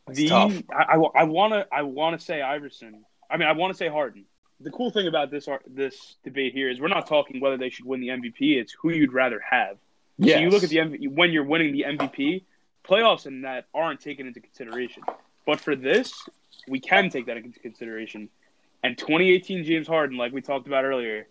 It's 0.08 0.20
The 0.20 0.30
tough. 0.30 0.64
I, 0.72 0.96
I, 1.16 1.24
want 1.24 1.54
to 1.54 1.68
I 1.72 1.84
want 1.84 2.20
to 2.20 2.24
say 2.24 2.42
Iverson. 2.42 3.04
I 3.30 3.38
mean, 3.38 3.48
I 3.48 3.54
want 3.54 3.72
to 3.74 3.78
say 3.78 3.88
Harden. 3.88 4.26
The 4.62 4.72
cool 4.72 4.92
thing 4.92 5.08
about 5.08 5.32
this 5.32 5.48
this 5.68 6.16
debate 6.24 6.54
here 6.54 6.70
is 6.70 6.80
we're 6.82 6.88
not 6.90 7.08
talking 7.08 7.40
whether 7.40 7.58
they 7.58 7.70
should 7.70 7.86
win 7.86 8.02
the 8.02 8.10
MVP. 8.10 8.60
It's 8.60 8.74
who 8.74 8.90
you'd 8.92 9.14
rather 9.14 9.40
have. 9.50 9.78
Yeah, 10.18 10.36
So 10.36 10.42
you 10.42 10.50
look 10.50 10.64
at 10.64 10.70
the 10.70 10.78
MVP 10.78 11.12
when 11.14 11.32
you're 11.32 11.46
winning 11.46 11.72
the 11.72 11.86
MVP, 11.88 12.44
playoffs 12.84 13.26
and 13.26 13.46
that 13.46 13.68
aren't 13.74 14.02
taken 14.02 14.28
into 14.28 14.42
consideration. 14.42 15.04
But 15.46 15.62
for 15.62 15.76
this, 15.76 16.14
we 16.68 16.80
can 16.82 17.10
take 17.10 17.28
that 17.28 17.38
into 17.38 17.58
consideration. 17.60 18.30
And 18.84 18.98
2018 18.98 19.64
James 19.64 19.88
Harden, 19.88 20.18
like 20.18 20.34
we 20.34 20.42
talked 20.42 20.68
about 20.68 20.84
earlier, 20.84 21.28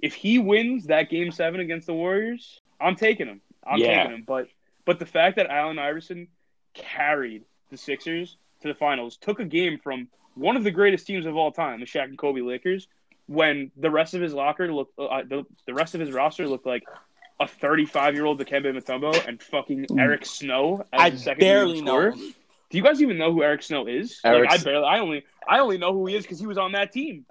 if 0.00 0.14
he 0.14 0.38
wins 0.38 0.86
that 0.86 1.10
Game 1.10 1.30
Seven 1.32 1.60
against 1.60 1.86
the 1.86 1.94
Warriors, 1.94 2.60
I'm 2.80 2.96
taking 2.96 3.26
him. 3.26 3.40
I'm 3.66 3.78
Yeah. 3.80 3.98
taking 4.04 4.16
him. 4.18 4.24
But 4.26 4.48
but 4.86 4.98
the 4.98 5.06
fact 5.06 5.36
that 5.36 5.48
Allen 5.48 5.78
Iverson 5.78 6.28
carried 6.72 7.44
the 7.70 7.76
Sixers 7.76 8.36
to 8.62 8.68
the 8.68 8.74
finals, 8.74 9.16
took 9.16 9.40
a 9.40 9.44
game 9.44 9.78
from 9.78 10.08
one 10.36 10.56
of 10.56 10.62
the 10.64 10.70
greatest 10.70 11.06
teams 11.06 11.26
of 11.26 11.34
all 11.36 11.50
time, 11.50 11.80
the 11.80 11.86
Shaq 11.86 12.04
and 12.04 12.16
Kobe 12.18 12.40
Lakers, 12.40 12.86
when 13.26 13.72
the 13.76 13.90
rest 13.90 14.14
of 14.14 14.20
his 14.20 14.32
locker 14.32 14.72
looked, 14.72 14.96
uh, 14.98 15.22
the, 15.28 15.44
the 15.66 15.74
rest 15.74 15.94
of 15.94 16.00
his 16.00 16.12
roster 16.12 16.46
looked 16.46 16.66
like 16.66 16.84
a 17.40 17.46
35 17.48 18.14
year 18.14 18.24
old 18.24 18.40
Dikembe 18.40 18.66
Mutombo 18.76 19.26
and 19.26 19.42
fucking 19.42 19.86
Eric 19.98 20.24
Snow 20.24 20.84
as 20.92 21.00
I 21.00 21.10
the 21.10 21.18
second 21.18 21.40
barely 21.40 21.80
know. 21.82 22.10
him. 22.10 22.34
Do 22.70 22.78
you 22.78 22.82
guys 22.84 23.02
even 23.02 23.18
know 23.18 23.32
who 23.32 23.42
Eric 23.42 23.62
Snow 23.62 23.86
is? 23.86 24.20
Eric- 24.24 24.50
like 24.50 24.60
I 24.60 24.62
barely. 24.62 24.84
I 24.86 24.98
only. 25.00 25.24
I 25.48 25.58
only 25.60 25.78
know 25.78 25.92
who 25.92 26.06
he 26.06 26.16
is 26.16 26.22
because 26.24 26.38
he 26.40 26.46
was 26.46 26.58
on 26.58 26.72
that 26.72 26.92
team. 26.92 27.24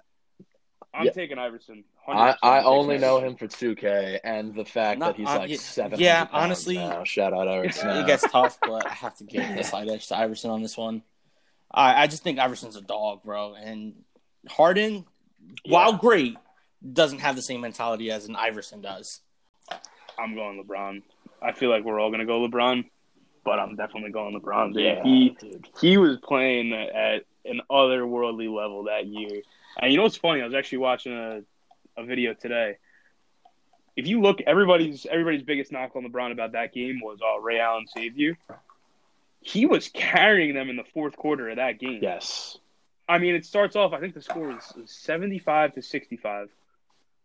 I'm 0.94 1.04
Yeah. 1.06 1.12
taking 1.12 1.38
Iverson. 1.38 1.84
I, 2.08 2.34
I 2.42 2.58
I'm 2.60 2.66
only 2.66 2.98
know 2.98 3.18
him 3.18 3.34
for 3.36 3.46
2K 3.48 4.20
and 4.24 4.54
the 4.54 4.64
fact 4.64 4.98
Not- 5.00 5.08
that 5.08 5.16
he's 5.16 5.28
uh, 5.28 5.38
like 5.40 5.50
yeah, 5.50 5.56
seven. 5.56 5.98
yeah, 6.00 6.26
honestly- 6.32 6.76
now. 6.76 7.04
shout 7.04 7.34
out 7.34 7.48
Eric 7.48 7.72
Snow. 7.74 8.00
It 8.00 8.06
gets 8.06 8.24
tough, 8.30 8.58
but 8.62 8.86
I 8.86 8.94
have 8.94 9.14
to 9.16 9.24
give 9.24 9.42
the 9.56 9.62
slight 9.64 9.88
edge 9.88 10.06
to 10.08 10.16
Iverson 10.16 10.50
on 10.50 10.62
this 10.62 10.76
one. 10.76 11.02
I, 11.72 12.02
I 12.02 12.06
just 12.06 12.22
think 12.22 12.38
Iverson's 12.38 12.76
a 12.76 12.80
dog, 12.80 13.22
bro. 13.24 13.54
And 13.54 13.94
Harden, 14.48 15.04
while 15.66 15.92
great, 15.94 16.36
doesn't 16.92 17.18
have 17.20 17.36
the 17.36 17.42
same 17.42 17.60
mentality 17.60 18.10
as 18.10 18.26
an 18.26 18.36
Iverson 18.36 18.80
does. 18.80 19.20
I'm 20.18 20.34
going 20.34 20.62
LeBron. 20.64 21.02
I 21.42 21.52
feel 21.52 21.70
like 21.70 21.84
we're 21.84 22.00
all 22.00 22.10
gonna 22.10 22.24
go 22.26 22.40
LeBron, 22.48 22.84
but 23.44 23.58
I'm 23.58 23.76
definitely 23.76 24.10
going 24.12 24.38
LeBron. 24.40 24.72
Dude. 24.72 24.82
yeah, 24.82 25.02
He 25.02 25.36
dude. 25.40 25.68
he 25.80 25.96
was 25.98 26.16
playing 26.22 26.72
at 26.72 27.24
an 27.44 27.60
otherworldly 27.70 28.52
level 28.52 28.84
that 28.84 29.06
year. 29.06 29.42
And 29.78 29.90
you 29.90 29.98
know 29.98 30.04
what's 30.04 30.16
funny? 30.16 30.40
I 30.40 30.44
was 30.46 30.54
actually 30.54 30.78
watching 30.78 31.12
a, 31.12 31.42
a 32.00 32.04
video 32.04 32.32
today. 32.34 32.76
If 33.96 34.06
you 34.06 34.20
look, 34.20 34.40
everybody's 34.42 35.06
everybody's 35.06 35.42
biggest 35.42 35.72
knock 35.72 35.96
on 35.96 36.04
LeBron 36.04 36.32
about 36.32 36.52
that 36.52 36.72
game 36.72 37.00
was, 37.02 37.18
"Oh, 37.22 37.40
Ray 37.42 37.58
Allen 37.60 37.86
saved 37.94 38.16
you." 38.18 38.36
He 39.46 39.64
was 39.64 39.88
carrying 39.88 40.54
them 40.54 40.70
in 40.70 40.76
the 40.76 40.84
fourth 40.92 41.16
quarter 41.16 41.48
of 41.48 41.56
that 41.56 41.78
game. 41.78 42.00
Yes. 42.02 42.58
I 43.08 43.18
mean, 43.18 43.36
it 43.36 43.46
starts 43.46 43.76
off. 43.76 43.92
I 43.92 44.00
think 44.00 44.14
the 44.14 44.20
score 44.20 44.48
was 44.48 44.74
seventy-five 44.86 45.74
to 45.74 45.82
sixty-five. 45.82 46.48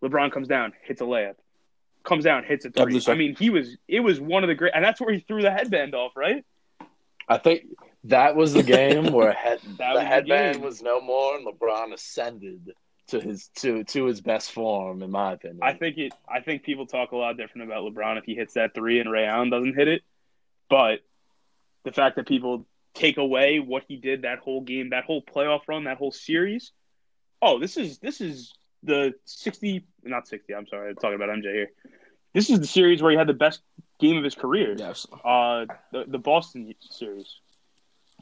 LeBron 0.03 0.31
comes 0.31 0.47
down, 0.47 0.73
hits 0.83 1.01
a 1.01 1.05
layup, 1.05 1.33
comes 2.03 2.23
down, 2.23 2.43
hits 2.43 2.63
a 2.65 2.69
three. 2.69 3.01
I 3.07 3.15
mean, 3.15 3.35
he 3.35 3.49
was. 3.49 3.75
It 3.87 4.01
was 4.01 4.19
one 4.19 4.43
of 4.43 4.49
the 4.49 4.53
great, 4.53 4.73
and 4.75 4.85
that's 4.85 5.01
where 5.01 5.11
he 5.11 5.21
threw 5.21 5.41
the 5.41 5.49
headband 5.49 5.95
off, 5.95 6.15
right? 6.15 6.45
I 7.27 7.39
think 7.39 7.63
that 8.03 8.35
was 8.35 8.53
the 8.53 8.61
game 8.61 9.11
where 9.11 9.33
head, 9.33 9.59
the 9.63 9.91
the 9.95 10.03
headband 10.03 10.57
game. 10.57 10.63
was 10.63 10.83
no 10.83 11.01
more, 11.01 11.37
and 11.37 11.47
LeBron 11.47 11.91
ascended 11.91 12.73
to 13.07 13.19
his 13.19 13.47
to 13.55 13.83
to 13.85 14.05
his 14.05 14.21
best 14.21 14.51
form, 14.51 15.01
in 15.01 15.09
my 15.09 15.33
opinion. 15.33 15.61
I 15.63 15.73
think 15.73 15.97
it. 15.97 16.13
I 16.29 16.41
think 16.41 16.61
people 16.61 16.85
talk 16.85 17.13
a 17.13 17.17
lot 17.17 17.35
different 17.35 17.67
about 17.67 17.83
LeBron 17.83 18.19
if 18.19 18.25
he 18.25 18.35
hits 18.35 18.53
that 18.53 18.75
three 18.75 18.99
and 18.99 19.11
Ray 19.11 19.25
Allen 19.25 19.49
doesn't 19.49 19.73
hit 19.73 19.87
it. 19.87 20.03
But 20.69 20.99
the 21.83 21.91
fact 21.91 22.15
that 22.17 22.27
people 22.27 22.65
take 22.93 23.17
away 23.17 23.59
what 23.59 23.83
he 23.87 23.95
did 23.95 24.23
that 24.23 24.39
whole 24.39 24.61
game, 24.61 24.89
that 24.91 25.03
whole 25.05 25.21
playoff 25.21 25.61
run, 25.67 25.85
that 25.85 25.97
whole 25.97 26.11
series. 26.11 26.71
Oh, 27.41 27.59
this 27.59 27.77
is 27.77 27.97
this 27.99 28.21
is 28.21 28.53
the 28.83 29.13
sixty, 29.25 29.85
not 30.03 30.27
sixty. 30.27 30.53
I'm 30.53 30.67
sorry, 30.67 30.89
I'm 30.89 30.95
talking 30.95 31.15
about 31.15 31.29
MJ 31.29 31.53
here. 31.53 31.71
This 32.33 32.49
is 32.49 32.59
the 32.59 32.67
series 32.67 33.01
where 33.01 33.11
he 33.11 33.17
had 33.17 33.27
the 33.27 33.33
best 33.33 33.61
game 33.99 34.17
of 34.17 34.23
his 34.23 34.35
career. 34.35 34.75
Yes. 34.77 35.05
Uh, 35.23 35.65
the 35.91 36.05
the 36.07 36.19
Boston 36.19 36.73
series. 36.79 37.39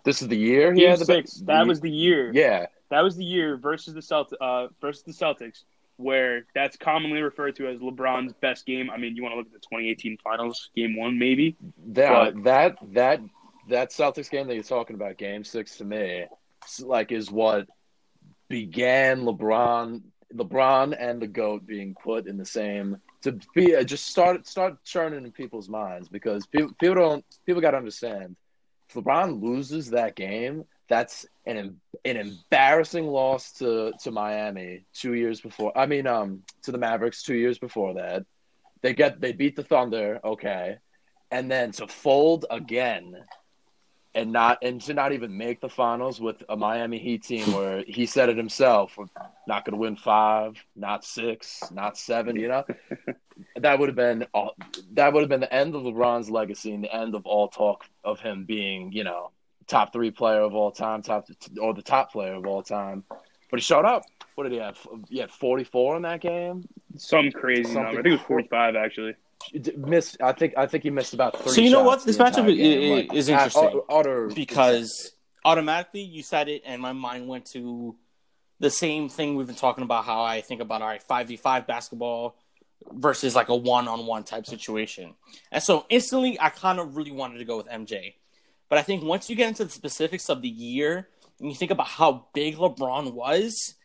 this 0.05 0.22
is 0.22 0.28
the 0.28 0.38
year 0.38 0.74
he 0.74 0.82
Game 0.82 0.89
had 0.91 0.99
the 0.99 1.05
six. 1.05 1.34
the- 1.36 1.45
that 1.45 1.68
was 1.68 1.80
the 1.82 1.91
year. 1.91 2.32
yeah. 2.34 2.68
That 2.89 3.01
was 3.01 3.16
the 3.16 3.24
year 3.26 3.55
versus 3.57 3.93
the 3.93 4.01
Celt 4.01 4.34
uh 4.41 4.68
versus 4.82 5.03
the 5.03 5.12
Celtics. 5.12 5.64
where 5.97 6.45
that's 6.55 6.76
commonly 6.78 7.22
referred 7.22 7.55
to 7.57 7.68
as 7.68 7.78
LeBron's 7.80 8.34
best 8.34 8.66
game. 8.66 8.89
I 8.89 8.97
mean, 8.97 9.16
you 9.16 9.22
want 9.22 9.34
to 9.34 9.38
look 9.38 9.47
at 9.47 9.53
the 9.53 9.60
2018 9.60 10.18
Finals, 10.24 10.70
Game 10.76 10.95
One, 10.95 11.20
maybe. 11.20 11.55
That 11.88 12.41
that 12.45 12.78
that 12.93 13.20
that 13.70 13.91
Celtics 13.91 14.30
game 14.30 14.47
that 14.47 14.55
you're 14.55 14.63
talking 14.63 14.95
about, 14.95 15.17
Game 15.17 15.43
Six, 15.43 15.78
to 15.78 15.86
me, 15.86 16.26
like 16.82 17.11
is 17.11 17.32
what 17.32 17.67
began 18.47 19.22
LeBron, 19.22 20.01
LeBron 20.34 20.95
and 20.99 21.22
the 21.22 21.28
goat 21.28 21.65
being 21.65 21.95
put 22.01 22.28
in 22.28 22.38
the 22.38 22.45
same 22.45 22.97
to 23.22 23.38
be 23.53 23.76
uh, 23.76 23.84
just 23.84 24.07
start 24.07 24.47
start 24.47 24.84
churning 24.84 25.26
in 25.26 25.32
people's 25.32 25.70
minds 25.70 26.07
because 26.07 26.45
people 26.47 26.72
people 26.80 26.95
don't 26.95 27.26
people 27.45 27.61
got 27.61 27.72
to 27.72 27.78
understand 27.78 28.36
if 28.89 28.95
LeBron 28.95 29.41
loses 29.41 29.91
that 29.91 30.15
game, 30.15 30.65
that's 30.88 31.26
an 31.45 31.80
an 32.05 32.17
embarrassing 32.17 33.07
loss 33.07 33.51
to 33.53 33.93
to 34.01 34.11
Miami 34.11 34.86
two 34.93 35.13
years 35.13 35.41
before. 35.41 35.78
I 35.78 35.86
mean, 35.86 36.07
um, 36.07 36.43
to 36.63 36.72
the 36.72 36.78
Mavericks 36.78 37.24
two 37.24 37.36
years 37.36 37.59
before 37.59 37.93
that. 37.95 38.26
They 38.82 38.93
get 38.93 39.20
they 39.20 39.34
beat 39.34 39.55
the 39.55 39.63
Thunder, 39.63 40.20
okay, 40.24 40.78
and 41.32 41.51
then 41.51 41.72
to 41.74 41.88
fold 41.88 42.45
again 42.49 43.15
and 44.16 44.32
not 44.32 44.57
and 44.62 44.82
to 44.82 44.93
not 44.93 45.12
even 45.12 45.38
make 45.38 45.62
the 45.62 45.70
finals 45.70 46.20
with 46.20 46.43
a 46.49 46.55
Miami 46.55 46.97
Heat 46.97 47.24
team 47.24 47.51
where 47.53 47.84
he 47.88 48.05
said 48.05 48.30
it 48.30 48.38
himself, 48.38 48.97
not 49.47 49.66
going 49.66 49.74
to 49.74 49.78
win 49.78 49.95
five, 49.95 50.55
not 50.76 51.05
six, 51.05 51.64
not 51.72 51.97
seven. 51.97 52.36
You 52.36 52.47
know, 52.47 52.66
that 53.57 53.80
would 53.80 53.89
have 53.89 53.95
been 53.95 54.26
all, 54.34 54.55
that 54.93 55.14
would 55.14 55.22
have 55.22 55.30
been 55.30 55.41
the 55.41 55.53
end 55.53 55.76
of 55.76 55.84
LeBron's 55.84 56.30
legacy 56.30 56.74
and 56.74 56.84
the 56.84 56.93
end 56.93 57.16
of 57.16 57.26
all 57.26 57.47
talk 57.47 57.86
of 58.03 58.20
him 58.20 58.45
being, 58.45 58.91
you 58.91 59.03
know, 59.03 59.32
top 59.68 59.93
three 59.93 60.12
player 60.12 60.41
of 60.41 60.55
all 60.55 60.72
time, 60.72 61.01
top 61.01 61.28
or 61.62 61.74
the 61.74 61.82
top 61.82 62.12
player 62.12 62.34
of 62.34 62.45
all 62.45 62.64
time. 62.64 63.03
But 63.51 63.60
he 63.60 63.64
showed 63.64 63.86
up. 63.86 64.03
What 64.36 64.43
did 64.43 64.53
he 64.53 64.60
have? 64.60 64.78
He 65.10 65.20
had 65.20 65.32
forty 65.32 65.64
four 65.64 65.97
in 65.97 66.03
that 66.03 66.22
game. 66.22 66.68
Some 66.97 67.32
crazy 67.32 67.64
Something 67.64 67.84
number. 67.84 67.99
I 67.99 68.03
think 68.03 68.07
it 68.07 68.12
was 68.12 68.22
forty 68.22 68.47
five 68.47 68.76
actually 68.76 69.16
missed. 69.78 70.18
I 70.22 70.34
think. 70.34 70.54
I 70.58 70.66
think 70.66 70.84
he 70.84 70.90
missed 70.90 71.14
about 71.14 71.42
three. 71.42 71.54
So 71.54 71.62
you 71.62 71.72
know 71.72 71.84
what? 71.84 72.04
This 72.04 72.18
matchup 72.18 72.50
is, 72.50 72.92
like, 72.92 73.14
is 73.14 73.30
interesting 73.30 73.82
utter, 73.90 74.28
because 74.28 75.14
automatically 75.46 76.02
you 76.02 76.24
said 76.24 76.50
it, 76.50 76.64
and 76.66 76.82
my 76.82 76.94
mind 76.94 77.28
went 77.28 77.46
to 77.52 77.96
the 78.60 78.70
same 78.70 79.10
thing 79.10 79.36
we've 79.36 79.48
been 79.48 79.56
talking 79.56 79.84
about. 79.84 80.06
How 80.06 80.22
I 80.22 80.42
think 80.42 80.62
about 80.62 80.82
all 80.82 80.88
right, 80.88 81.02
five 81.02 81.28
v 81.28 81.38
five 81.38 81.68
basketball 81.68 82.36
versus 82.92 83.36
like 83.36 83.50
a 83.50 83.56
one 83.56 83.88
on 83.88 84.06
one 84.06 84.24
type 84.24 84.46
situation, 84.46 85.14
and 85.52 85.62
so 85.62 85.86
instantly 85.90 86.40
I 86.40 86.50
kind 86.50 86.80
of 86.80 86.96
really 86.96 87.12
wanted 87.12 87.40
to 87.40 87.46
go 87.46 87.58
with 87.58 87.68
MJ, 87.68 88.14
but 88.70 88.78
I 88.80 88.84
think 88.84 89.04
once 89.04 89.30
you 89.30 89.36
get 89.36 89.50
into 89.50 89.66
the 89.66 89.70
specifics 89.70 90.30
of 90.30 90.42
the 90.42 90.50
year 90.50 91.08
and 91.40 91.50
you 91.50 91.56
think 91.56 91.72
about 91.72 91.88
how 91.88 92.28
big 92.34 92.56
LeBron 92.56 93.14
was, 93.14 93.76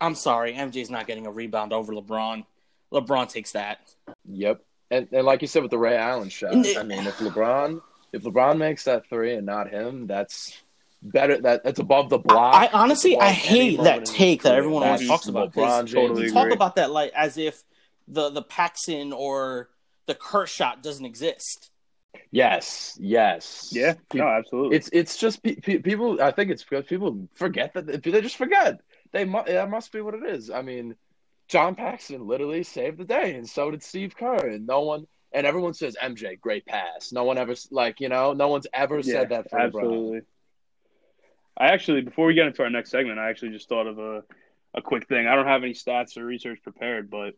I'm 0.00 0.14
sorry, 0.14 0.54
MJ's 0.54 0.90
not 0.90 1.06
getting 1.06 1.26
a 1.26 1.30
rebound 1.30 1.72
over 1.72 1.92
LeBron. 1.92 2.44
LeBron 2.92 3.30
takes 3.30 3.52
that. 3.52 3.80
Yep. 4.28 4.62
And, 4.90 5.08
and 5.12 5.24
like 5.24 5.42
you 5.42 5.48
said 5.48 5.62
with 5.62 5.70
the 5.70 5.78
Ray 5.78 5.96
Allen 5.96 6.28
shot, 6.28 6.52
I 6.52 6.82
mean, 6.82 7.06
if 7.06 7.16
LeBron 7.18 7.80
if 8.12 8.22
LeBron 8.22 8.58
makes 8.58 8.84
that 8.84 9.08
three 9.08 9.34
and 9.34 9.46
not 9.46 9.70
him, 9.70 10.06
that's 10.06 10.60
better. 11.02 11.40
That 11.40 11.64
that's 11.64 11.78
above 11.78 12.10
the 12.10 12.18
block. 12.18 12.54
I, 12.54 12.68
honestly, 12.72 13.18
I 13.18 13.30
hate 13.30 13.78
that 13.78 14.04
take 14.04 14.42
that 14.42 14.54
everyone 14.54 14.82
always 14.82 15.06
talks 15.06 15.26
about. 15.26 15.52
LeBron 15.52 15.86
James 15.86 15.92
totally 15.92 16.30
talk 16.30 16.50
about 16.50 16.76
that 16.76 16.90
like 16.90 17.12
as 17.14 17.36
if 17.38 17.62
the 18.08 18.30
the 18.30 18.42
Paxson 18.42 19.12
or 19.12 19.70
the 20.06 20.14
Kerr 20.14 20.46
shot 20.46 20.82
doesn't 20.82 21.04
exist. 21.04 21.70
Yes, 22.32 22.96
yes, 23.00 23.68
yeah, 23.70 23.94
no, 24.12 24.26
absolutely. 24.26 24.76
It's 24.76 24.90
it's 24.92 25.16
just 25.16 25.42
pe- 25.42 25.56
pe- 25.56 25.78
people. 25.78 26.20
I 26.20 26.32
think 26.32 26.50
it's 26.50 26.64
because 26.64 26.84
people 26.86 27.28
forget 27.34 27.72
that 27.74 27.86
they 27.86 28.20
just 28.20 28.36
forget. 28.36 28.80
They 29.12 29.24
mu- 29.24 29.44
that 29.46 29.70
must 29.70 29.92
be 29.92 30.00
what 30.00 30.14
it 30.14 30.24
is. 30.24 30.50
I 30.50 30.62
mean, 30.62 30.96
John 31.50 31.74
Paxson 31.74 32.28
literally 32.28 32.62
saved 32.62 32.98
the 32.98 33.04
day, 33.04 33.34
and 33.34 33.48
so 33.48 33.72
did 33.72 33.82
Steve 33.82 34.16
Kerr. 34.16 34.36
And 34.36 34.68
no 34.68 34.82
one, 34.82 35.08
and 35.32 35.44
everyone 35.44 35.74
says 35.74 35.96
MJ, 36.00 36.40
great 36.40 36.64
pass. 36.64 37.10
No 37.10 37.24
one 37.24 37.38
ever, 37.38 37.54
like 37.72 38.00
you 38.00 38.08
know, 38.08 38.32
no 38.32 38.46
one's 38.46 38.68
ever 38.72 38.98
yeah, 38.98 39.02
said 39.02 39.28
that 39.30 39.50
for 39.50 39.58
absolutely. 39.58 40.20
LeBron. 40.20 40.24
I 41.58 41.66
actually, 41.66 42.02
before 42.02 42.26
we 42.26 42.34
get 42.34 42.46
into 42.46 42.62
our 42.62 42.70
next 42.70 42.90
segment, 42.90 43.18
I 43.18 43.28
actually 43.28 43.50
just 43.50 43.68
thought 43.68 43.88
of 43.88 43.98
a, 43.98 44.22
a 44.74 44.80
quick 44.80 45.08
thing. 45.08 45.26
I 45.26 45.34
don't 45.34 45.46
have 45.46 45.64
any 45.64 45.74
stats 45.74 46.16
or 46.16 46.24
research 46.24 46.62
prepared, 46.62 47.10
but 47.10 47.34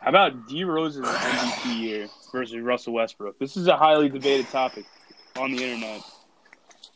how 0.00 0.10
about 0.10 0.46
D 0.48 0.62
Rose's 0.62 1.04
MVP 1.04 1.80
year 1.80 2.08
versus 2.30 2.60
Russell 2.60 2.92
Westbrook? 2.92 3.40
This 3.40 3.56
is 3.56 3.66
a 3.66 3.76
highly 3.76 4.08
debated 4.08 4.48
topic 4.50 4.84
on 5.36 5.50
the 5.50 5.64
internet. 5.64 6.00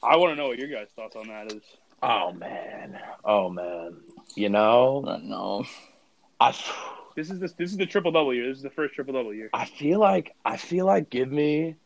I 0.01 0.16
want 0.16 0.30
to 0.33 0.37
know 0.37 0.47
what 0.47 0.59
your 0.59 0.68
guys' 0.68 0.89
thoughts 0.95 1.16
on 1.16 1.26
that 1.26 1.53
is. 1.53 1.62
Oh 2.03 2.32
man, 2.32 2.98
oh 3.24 3.48
man. 3.48 3.96
You 4.34 4.48
know, 4.48 5.20
no. 5.22 5.64
I. 6.40 6.55
This 7.14 7.30
is 7.30 7.38
this. 7.38 7.53
This 7.53 7.70
is 7.70 7.76
the 7.76 7.86
triple 7.86 8.11
double 8.11 8.34
year. 8.34 8.48
This 8.48 8.57
is 8.57 8.62
the 8.62 8.70
first 8.70 8.94
triple 8.94 9.14
double 9.14 9.34
year. 9.34 9.50
I 9.53 9.66
feel 9.66 10.00
like 10.00 10.34
I 10.44 10.57
feel 10.57 10.86
like 10.86 11.11
give 11.11 11.30
me 11.30 11.76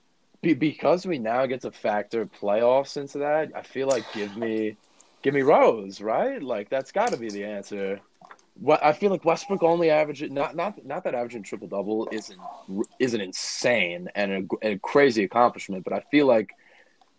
because 0.41 1.07
we 1.07 1.19
now 1.19 1.45
get 1.47 1.63
to 1.63 1.73
factor 1.73 2.27
playoffs 2.27 2.97
into 2.97 3.19
that. 3.19 3.51
I 3.55 3.63
feel 3.63 3.89
like 3.89 4.05
give 4.15 4.37
me 4.37 4.77
give 5.23 5.35
me 5.35 5.43
Rose, 5.43 6.01
right? 6.01 6.43
Like 6.43 6.71
that's 6.71 6.93
got 6.93 7.11
to 7.11 7.17
be 7.17 7.31
the 7.31 7.45
answer. 7.45 8.01
What 8.55 8.83
I 8.83 8.93
feel 8.93 9.11
like 9.11 9.25
Westbrook 9.25 9.63
only 9.63 9.91
averaging 9.91 10.33
not 10.33 10.57
not 10.57 10.85
not 10.87 11.05
that 11.05 11.15
averaging 11.15 11.43
triple 11.43 11.69
double 11.69 12.09
isn't 12.13 12.39
isn't 12.99 13.21
insane 13.21 14.09
and 14.15 14.49
a, 14.63 14.69
a 14.69 14.79
crazy 14.79 15.25
accomplishment, 15.25 15.85
but 15.85 15.93
I 15.93 16.01
feel 16.11 16.27
like 16.27 16.55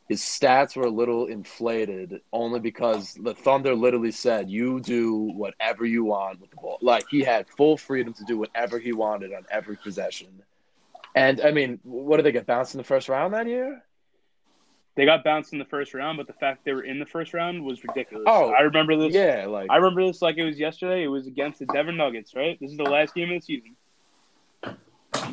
his 0.07 0.21
stats 0.21 0.75
were 0.75 0.85
a 0.85 0.89
little 0.89 1.27
inflated 1.27 2.21
only 2.31 2.59
because 2.59 3.13
the 3.15 3.33
Thunder 3.33 3.75
literally 3.75 4.11
said, 4.11 4.49
"You 4.49 4.79
do 4.79 5.15
whatever 5.15 5.85
you 5.85 6.05
want 6.05 6.39
with 6.39 6.49
the 6.49 6.55
ball." 6.55 6.77
Like 6.81 7.05
he 7.09 7.23
had 7.23 7.47
full 7.49 7.77
freedom 7.77 8.13
to 8.13 8.23
do 8.23 8.37
whatever 8.37 8.79
he 8.79 8.93
wanted 8.93 9.33
on 9.33 9.45
every 9.51 9.75
possession. 9.75 10.41
And 11.13 11.41
I 11.41 11.51
mean, 11.51 11.79
what 11.83 12.17
did 12.17 12.25
they 12.25 12.31
get 12.31 12.45
bounced 12.45 12.73
in 12.73 12.77
the 12.77 12.83
first 12.83 13.09
round 13.09 13.33
that 13.33 13.47
year? 13.47 13.83
They 14.95 15.05
got 15.05 15.23
bounced 15.23 15.53
in 15.53 15.59
the 15.59 15.65
first 15.65 15.93
round, 15.93 16.17
but 16.17 16.25
the 16.25 16.33
fact 16.33 16.65
they 16.65 16.73
were 16.73 16.83
in 16.83 16.99
the 16.99 17.05
first 17.05 17.33
round 17.33 17.63
was 17.63 17.83
ridiculous. 17.83 18.25
Oh, 18.27 18.49
I 18.49 18.61
remember 18.61 18.95
this. 18.95 19.13
Yeah, 19.13 19.45
like 19.47 19.69
I 19.69 19.75
remember 19.75 20.05
this 20.07 20.21
like 20.21 20.37
it 20.37 20.45
was 20.45 20.57
yesterday. 20.57 21.03
It 21.03 21.07
was 21.07 21.27
against 21.27 21.59
the 21.59 21.65
Denver 21.65 21.91
Nuggets, 21.91 22.33
right? 22.33 22.57
This 22.59 22.71
is 22.71 22.77
the 22.77 22.83
last 22.83 23.13
game 23.13 23.31
of 23.31 23.41
the 23.41 23.45
season. 23.45 23.75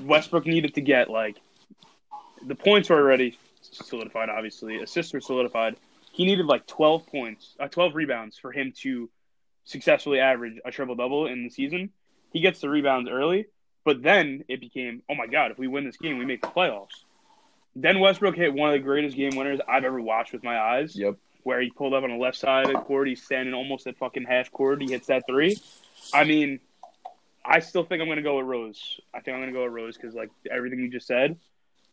Westbrook 0.05 0.47
needed 0.47 0.75
to 0.75 0.81
get 0.81 1.09
like 1.09 1.37
the 2.45 2.55
points 2.55 2.91
were 2.91 2.97
already 2.97 3.39
solidified, 3.77 4.29
obviously. 4.29 4.83
Assists 4.83 5.13
were 5.13 5.21
solidified. 5.21 5.77
He 6.13 6.25
needed 6.25 6.47
like 6.47 6.67
12 6.67 7.07
points, 7.07 7.57
uh, 7.59 7.69
12 7.69 7.95
rebounds 7.95 8.39
for 8.39 8.53
him 8.53 8.73
to 8.83 9.11
successfully 9.65 10.21
average 10.21 10.61
a 10.65 10.71
triple 10.71 10.95
double 10.95 11.27
in 11.27 11.45
the 11.45 11.51
season. 11.51 11.91
He 12.33 12.41
gets 12.41 12.61
the 12.61 12.69
rebounds 12.69 13.09
early, 13.11 13.47
but 13.85 14.03
then 14.03 14.45
it 14.49 14.61
became, 14.61 15.03
oh 15.11 15.15
my 15.15 15.27
God, 15.27 15.51
if 15.51 15.59
we 15.59 15.67
win 15.67 15.85
this 15.85 15.97
game, 15.97 16.19
we 16.19 16.25
make 16.25 16.41
the 16.41 16.49
playoffs. 16.49 17.05
Then 17.77 17.99
Westbrook 17.99 18.37
hit 18.37 18.55
one 18.55 18.71
of 18.71 18.75
the 18.75 18.85
greatest 18.85 19.17
game 19.17 19.35
winners 19.37 19.61
I've 19.69 19.85
ever 19.85 20.01
watched 20.01 20.33
with 20.33 20.45
my 20.45 20.59
eyes. 20.59 20.95
Yep. 20.97 21.17
Where 21.43 21.61
he 21.61 21.71
pulled 21.71 21.93
up 21.93 22.05
on 22.05 22.11
the 22.11 22.17
left 22.17 22.39
side 22.39 22.67
of 22.67 22.73
the 22.73 22.79
court. 22.79 23.09
He's 23.09 23.23
standing 23.23 23.53
almost 23.53 23.87
at 23.87 23.99
fucking 23.99 24.25
half 24.25 24.51
court. 24.51 24.81
He 24.81 24.93
hits 24.93 25.09
that 25.09 25.25
three. 25.29 25.59
I 26.13 26.25
mean, 26.25 26.61
I 27.45 27.59
still 27.59 27.85
think 27.85 28.01
I'm 28.01 28.09
going 28.09 28.17
to 28.17 28.23
go 28.23 28.39
with 28.39 28.47
Rose. 28.47 29.01
I 29.13 29.21
think 29.21 29.35
I'm 29.35 29.43
going 29.43 29.53
to 29.53 29.59
go 29.59 29.65
with 29.65 29.73
Rose 29.73 29.97
because, 29.97 30.15
like, 30.15 30.31
everything 30.51 30.79
you 30.79 30.89
just 30.89 31.07
said. 31.07 31.37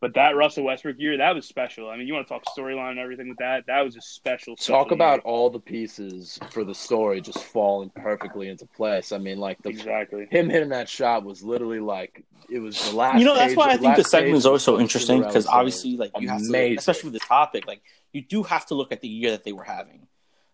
But 0.02 0.16
that 0.16 0.36
Russell 0.36 0.64
Westbrook 0.64 0.96
year, 0.98 1.18
that 1.18 1.36
was 1.36 1.48
special. 1.48 1.88
I 1.88 1.96
mean, 1.96 2.08
you 2.08 2.16
want 2.16 2.28
to 2.28 2.34
talk 2.34 2.44
storyline 2.58 2.90
and 2.90 3.00
everything 3.00 3.30
with 3.30 3.38
that? 3.38 3.68
That 3.68 3.82
was 3.82 3.96
a 3.96 4.02
special. 4.02 4.58
special 4.58 4.84
talk 4.84 4.92
about 4.92 5.18
year. 5.18 5.22
all 5.26 5.52
the 5.52 5.60
pieces 5.60 6.40
for 6.50 6.64
the 6.64 6.74
story 6.74 7.22
just 7.22 7.38
falling 7.38 7.92
perfectly 7.92 8.50
into 8.50 8.66
place. 8.66 9.12
I 9.12 9.20
mean, 9.20 9.38
like 9.38 9.62
the, 9.62 9.70
exactly 9.70 10.28
him 10.32 10.50
hitting 10.50 10.70
that 10.70 10.90
shot 10.90 11.24
was 11.24 11.44
literally 11.44 11.80
like 11.80 12.24
it 12.50 12.58
was 12.58 12.90
the 12.90 12.98
last. 12.98 13.20
You 13.20 13.26
know, 13.26 13.36
that's 13.36 13.56
why 13.56 13.70
I 13.70 13.78
think 13.78 13.96
the 13.96 14.04
segment 14.04 14.38
is 14.38 14.48
always 14.48 14.64
so 14.64 14.80
interesting 14.80 15.22
because 15.22 15.46
obviously, 15.46 15.98
like 15.98 16.12
you 16.20 16.28
amazing. 16.28 16.54
have 16.56 16.64
to, 16.70 16.76
especially 16.78 17.12
with 17.12 17.22
the 17.22 17.28
topic, 17.28 17.68
like 17.68 17.84
you 18.12 18.24
do 18.24 18.42
have 18.42 18.66
to 18.66 18.74
look 18.74 18.92
at 18.92 19.02
the 19.02 19.08
year 19.08 19.30
that 19.30 19.44
they 19.44 19.54
were 19.54 19.64
having. 19.64 20.08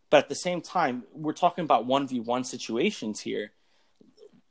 But 0.10 0.18
at 0.18 0.30
the 0.30 0.36
same 0.36 0.60
time, 0.60 1.04
we're 1.14 1.32
talking 1.32 1.64
about 1.64 1.86
one 1.86 2.06
v 2.06 2.20
one 2.20 2.44
situations 2.44 3.22
here. 3.22 3.54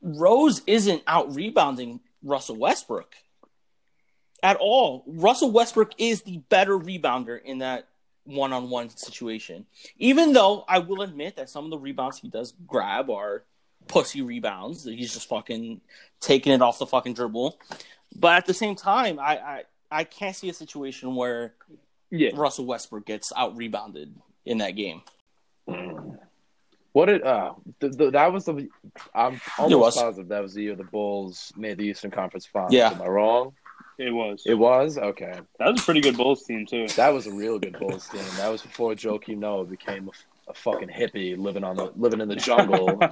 Rose 0.01 0.63
isn't 0.65 1.03
out 1.05 1.35
rebounding 1.35 1.99
Russell 2.23 2.55
Westbrook 2.55 3.13
at 4.43 4.57
all. 4.57 5.03
Russell 5.07 5.51
Westbrook 5.51 5.91
is 5.97 6.21
the 6.23 6.37
better 6.49 6.77
rebounder 6.77 7.41
in 7.41 7.59
that 7.59 7.87
one 8.25 8.53
on 8.53 8.69
one 8.69 8.89
situation. 8.89 9.65
Even 9.97 10.33
though 10.33 10.65
I 10.67 10.79
will 10.79 11.01
admit 11.01 11.37
that 11.37 11.49
some 11.49 11.65
of 11.65 11.71
the 11.71 11.77
rebounds 11.77 12.19
he 12.19 12.29
does 12.29 12.53
grab 12.67 13.09
are 13.09 13.43
pussy 13.87 14.21
rebounds. 14.21 14.83
He's 14.83 15.13
just 15.13 15.29
fucking 15.29 15.81
taking 16.19 16.53
it 16.53 16.61
off 16.61 16.79
the 16.79 16.85
fucking 16.85 17.13
dribble. 17.13 17.57
But 18.15 18.37
at 18.37 18.45
the 18.45 18.53
same 18.53 18.75
time, 18.75 19.19
I 19.19 19.37
I, 19.37 19.63
I 19.91 20.03
can't 20.03 20.35
see 20.35 20.49
a 20.49 20.53
situation 20.53 21.15
where 21.15 21.53
yeah. 22.09 22.31
Russell 22.33 22.65
Westbrook 22.65 23.05
gets 23.05 23.31
out 23.35 23.55
rebounded 23.57 24.13
in 24.45 24.59
that 24.59 24.71
game. 24.71 25.01
What 26.93 27.07
did 27.07 27.23
uh 27.23 27.53
the, 27.79 27.89
the, 27.89 28.11
that 28.11 28.31
was 28.31 28.45
the 28.45 28.69
I'm 29.13 29.39
almost 29.57 29.97
positive 29.97 30.29
that 30.29 30.41
was 30.41 30.53
the 30.53 30.63
year 30.63 30.75
the 30.75 30.83
Bulls 30.83 31.51
made 31.55 31.77
the 31.77 31.85
Eastern 31.85 32.11
Conference 32.11 32.45
Finals. 32.45 32.73
Yeah. 32.73 32.91
Am 32.91 33.01
I 33.01 33.07
wrong? 33.07 33.53
It 33.97 34.11
was. 34.11 34.43
It 34.45 34.53
was 34.53 34.97
okay. 34.97 35.39
That 35.59 35.71
was 35.71 35.81
a 35.81 35.83
pretty 35.83 36.01
good 36.01 36.17
Bulls 36.17 36.43
team 36.43 36.65
too. 36.65 36.87
That 36.95 37.09
was 37.09 37.25
a 37.27 37.31
real 37.31 37.57
good 37.59 37.77
Bulls 37.79 38.07
team. 38.07 38.21
That 38.37 38.49
was 38.49 38.61
before 38.61 38.93
Joakim 38.93 39.37
Noah 39.39 39.65
became 39.65 40.09
a, 40.47 40.51
a 40.51 40.53
fucking 40.53 40.89
hippie 40.89 41.37
living 41.37 41.63
on 41.63 41.75
the 41.75 41.91
living 41.95 42.21
in 42.21 42.27
the 42.27 42.35
jungle. 42.35 42.99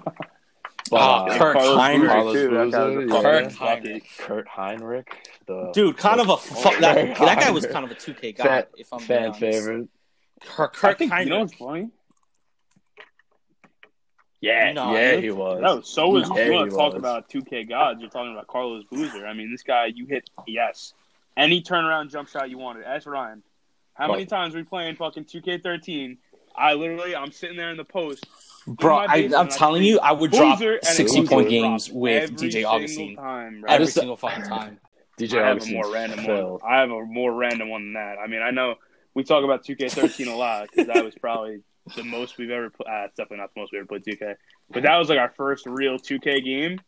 But, 0.91 0.97
ah, 0.97 1.25
uh, 1.25 1.37
Kirk 1.39 1.53
Carlos 1.57 1.77
Hinrich. 1.79 2.07
Carlos 2.07 2.33
too. 2.35 2.49
That 2.51 2.65
was 2.65 2.73
a 2.75 2.77
Boozer, 2.77 3.09
fucking 3.09 3.49
Kirk. 3.49 3.83
Hinrich. 3.83 4.17
Kurt 4.19 4.47
Hinrich, 4.47 5.07
the 5.47 5.71
Dude, 5.73 5.97
kind 5.97 6.19
of 6.21 6.29
a 6.29 6.37
fu- 6.37 6.79
that, 6.79 7.17
that 7.17 7.39
guy 7.39 7.49
was 7.49 7.65
kind 7.65 7.85
of 7.85 7.89
a 7.89 7.95
2K 7.95 8.37
guy, 8.37 8.43
Fan- 8.43 8.63
if 8.77 8.93
I'm 8.93 8.99
being 8.99 9.07
fan 9.07 9.23
honest. 9.23 9.39
favorite. 9.39 9.87
Kurt 10.45 10.69
I 10.69 10.77
Kirk 10.77 10.97
think, 10.99 11.11
you 11.11 11.25
know 11.25 11.37
Hinrich. 11.37 11.39
what's 11.39 11.53
funny? 11.55 11.89
Yeah, 14.41 14.73
No, 14.73 14.93
yeah, 14.93 15.15
he 15.17 15.31
was. 15.31 15.61
No, 15.61 15.81
so 15.81 16.09
was 16.09 16.29
Yeah, 16.35 16.45
you 16.45 16.51
want 16.51 16.69
to 16.69 16.75
talk 16.75 16.93
was. 16.93 16.99
about 16.99 17.29
2K 17.29 17.67
gods. 17.67 17.99
You're 18.01 18.09
talking 18.09 18.31
about 18.31 18.47
Carlos 18.47 18.83
Boozer. 18.91 19.25
I 19.25 19.33
mean, 19.33 19.51
this 19.51 19.63
guy, 19.63 19.87
you 19.87 20.05
hit 20.05 20.29
yes, 20.45 20.93
any 21.35 21.61
turnaround 21.61 22.11
jump 22.11 22.29
shot 22.29 22.49
you 22.49 22.57
wanted. 22.57 22.83
Ask 22.83 23.07
Ryan, 23.07 23.43
how 23.93 24.07
many 24.07 24.21
Right. 24.23 24.29
times 24.29 24.53
we 24.55 24.63
playing 24.63 24.95
fucking 24.97 25.25
2K13? 25.25 26.17
I 26.55 26.73
literally, 26.73 27.15
I'm 27.15 27.31
sitting 27.31 27.57
there 27.57 27.69
in 27.71 27.77
the 27.77 27.83
post. 27.85 28.25
Bro, 28.67 28.97
I, 28.97 29.05
I'm 29.05 29.23
and 29.25 29.35
I 29.35 29.45
telling 29.47 29.83
you, 29.83 29.99
I 29.99 30.11
would 30.11 30.31
drop 30.31 30.57
Boozer 30.59 30.75
and 30.75 30.85
60 30.85 31.27
point 31.27 31.49
games 31.49 31.91
with 31.91 32.23
every 32.23 32.49
DJ 32.49 32.51
single 32.53 32.71
Augustin. 32.71 33.15
Time, 33.15 33.61
bro. 33.61 33.71
Every 33.71 33.87
single 33.87 34.15
fucking 34.15 34.43
time. 34.43 34.79
DJ 35.19 35.41
I 35.41 35.47
have 35.47 35.61
a 35.61 35.65
more 35.71 35.91
random 35.91 36.19
filled. 36.19 36.61
one. 36.61 36.71
I 36.71 36.79
have 36.81 36.91
a 36.91 37.05
more 37.05 37.33
random 37.33 37.69
one 37.69 37.83
than 37.83 37.93
that. 37.93 38.17
I 38.19 38.27
mean, 38.27 38.41
I 38.41 38.51
know 38.51 38.75
we 39.13 39.23
talk 39.23 39.43
about 39.43 39.63
2K13 39.65 40.27
a 40.27 40.35
lot 40.35 40.67
because 40.71 40.87
that 40.87 41.03
was 41.03 41.13
probably 41.15 41.59
the 41.95 42.03
most 42.03 42.37
we've 42.37 42.49
ever 42.49 42.69
played. 42.69 42.87
Uh, 42.87 43.05
it's 43.05 43.15
definitely 43.15 43.37
not 43.37 43.53
the 43.53 43.61
most 43.61 43.71
we 43.71 43.79
ever 43.79 43.87
played 43.87 44.03
2K, 44.03 44.35
but 44.71 44.83
that 44.83 44.97
was 44.97 45.09
like 45.09 45.19
our 45.19 45.33
first 45.35 45.65
real 45.65 45.97
2K 45.97 46.43
game. 46.43 46.79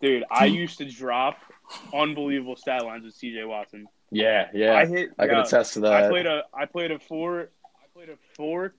Dude, 0.00 0.24
I 0.30 0.46
used 0.46 0.78
to 0.78 0.84
drop 0.84 1.38
unbelievable 1.94 2.56
stat 2.56 2.84
lines 2.84 3.04
with 3.04 3.14
CJ 3.14 3.48
Watson. 3.48 3.86
Yeah, 4.10 4.48
yeah. 4.52 4.72
I 4.72 4.80
I, 4.82 4.86
hit. 4.86 5.16
can 5.16 5.28
yo, 5.30 5.40
attest 5.42 5.74
to 5.74 5.80
that. 5.80 6.04
I 6.04 6.08
played 6.08 6.26
a. 6.26 6.42
I 6.52 6.66
played 6.66 6.90
a 6.90 6.98
four. 6.98 7.48
I 7.64 7.86
played 7.94 8.10
a 8.10 8.16
four 8.36 8.74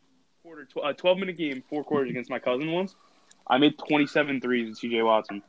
quarter, 0.46 0.66
tw- 0.66 0.86
a 0.86 0.94
12 0.94 1.18
minute 1.18 1.38
game, 1.38 1.64
four 1.68 1.84
quarters 1.84 2.10
against 2.10 2.30
my 2.30 2.40
cousin 2.40 2.72
once. 2.72 2.96
I 3.48 3.58
made 3.58 3.78
27 3.78 4.42
threes 4.42 4.70
with 4.70 4.80
CJ 4.80 5.04
Watson. 5.06 5.42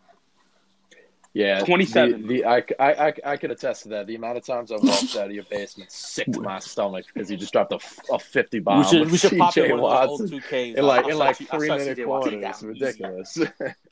Yeah, 1.36 1.60
27. 1.64 2.22
The, 2.22 2.28
the 2.28 2.44
I, 2.46 2.56
I, 2.78 3.08
I, 3.08 3.12
I 3.24 3.36
could 3.36 3.50
attest 3.50 3.82
to 3.82 3.90
that. 3.90 4.06
The 4.06 4.14
amount 4.14 4.38
of 4.38 4.46
times 4.46 4.72
I've 4.72 4.82
walked 4.82 5.16
out 5.16 5.26
of 5.26 5.32
your 5.32 5.44
basement 5.44 5.92
sick 5.92 6.32
to 6.32 6.40
my 6.40 6.58
stomach 6.60 7.04
because 7.12 7.30
you 7.30 7.36
just 7.36 7.52
dropped 7.52 7.72
a, 7.72 7.78
a 8.10 8.18
50 8.18 8.60
bomb. 8.60 8.78
we 8.78 8.84
should, 8.84 9.00
with 9.00 9.12
we 9.12 9.18
should 9.18 9.32
pop 9.38 9.54
CJ 9.54 9.66
in 9.66 9.70
one 9.72 9.80
Watson 9.82 10.32
old 10.32 10.42
2Ks. 10.42 10.76
in 10.76 10.84
like 10.86 11.06
in 11.06 11.18
like 11.18 11.36
three 11.36 11.66
start 11.66 11.80
minute 11.80 12.02
quarters. 12.02 12.40
down. 12.40 12.54
Ridiculous. 12.62 13.38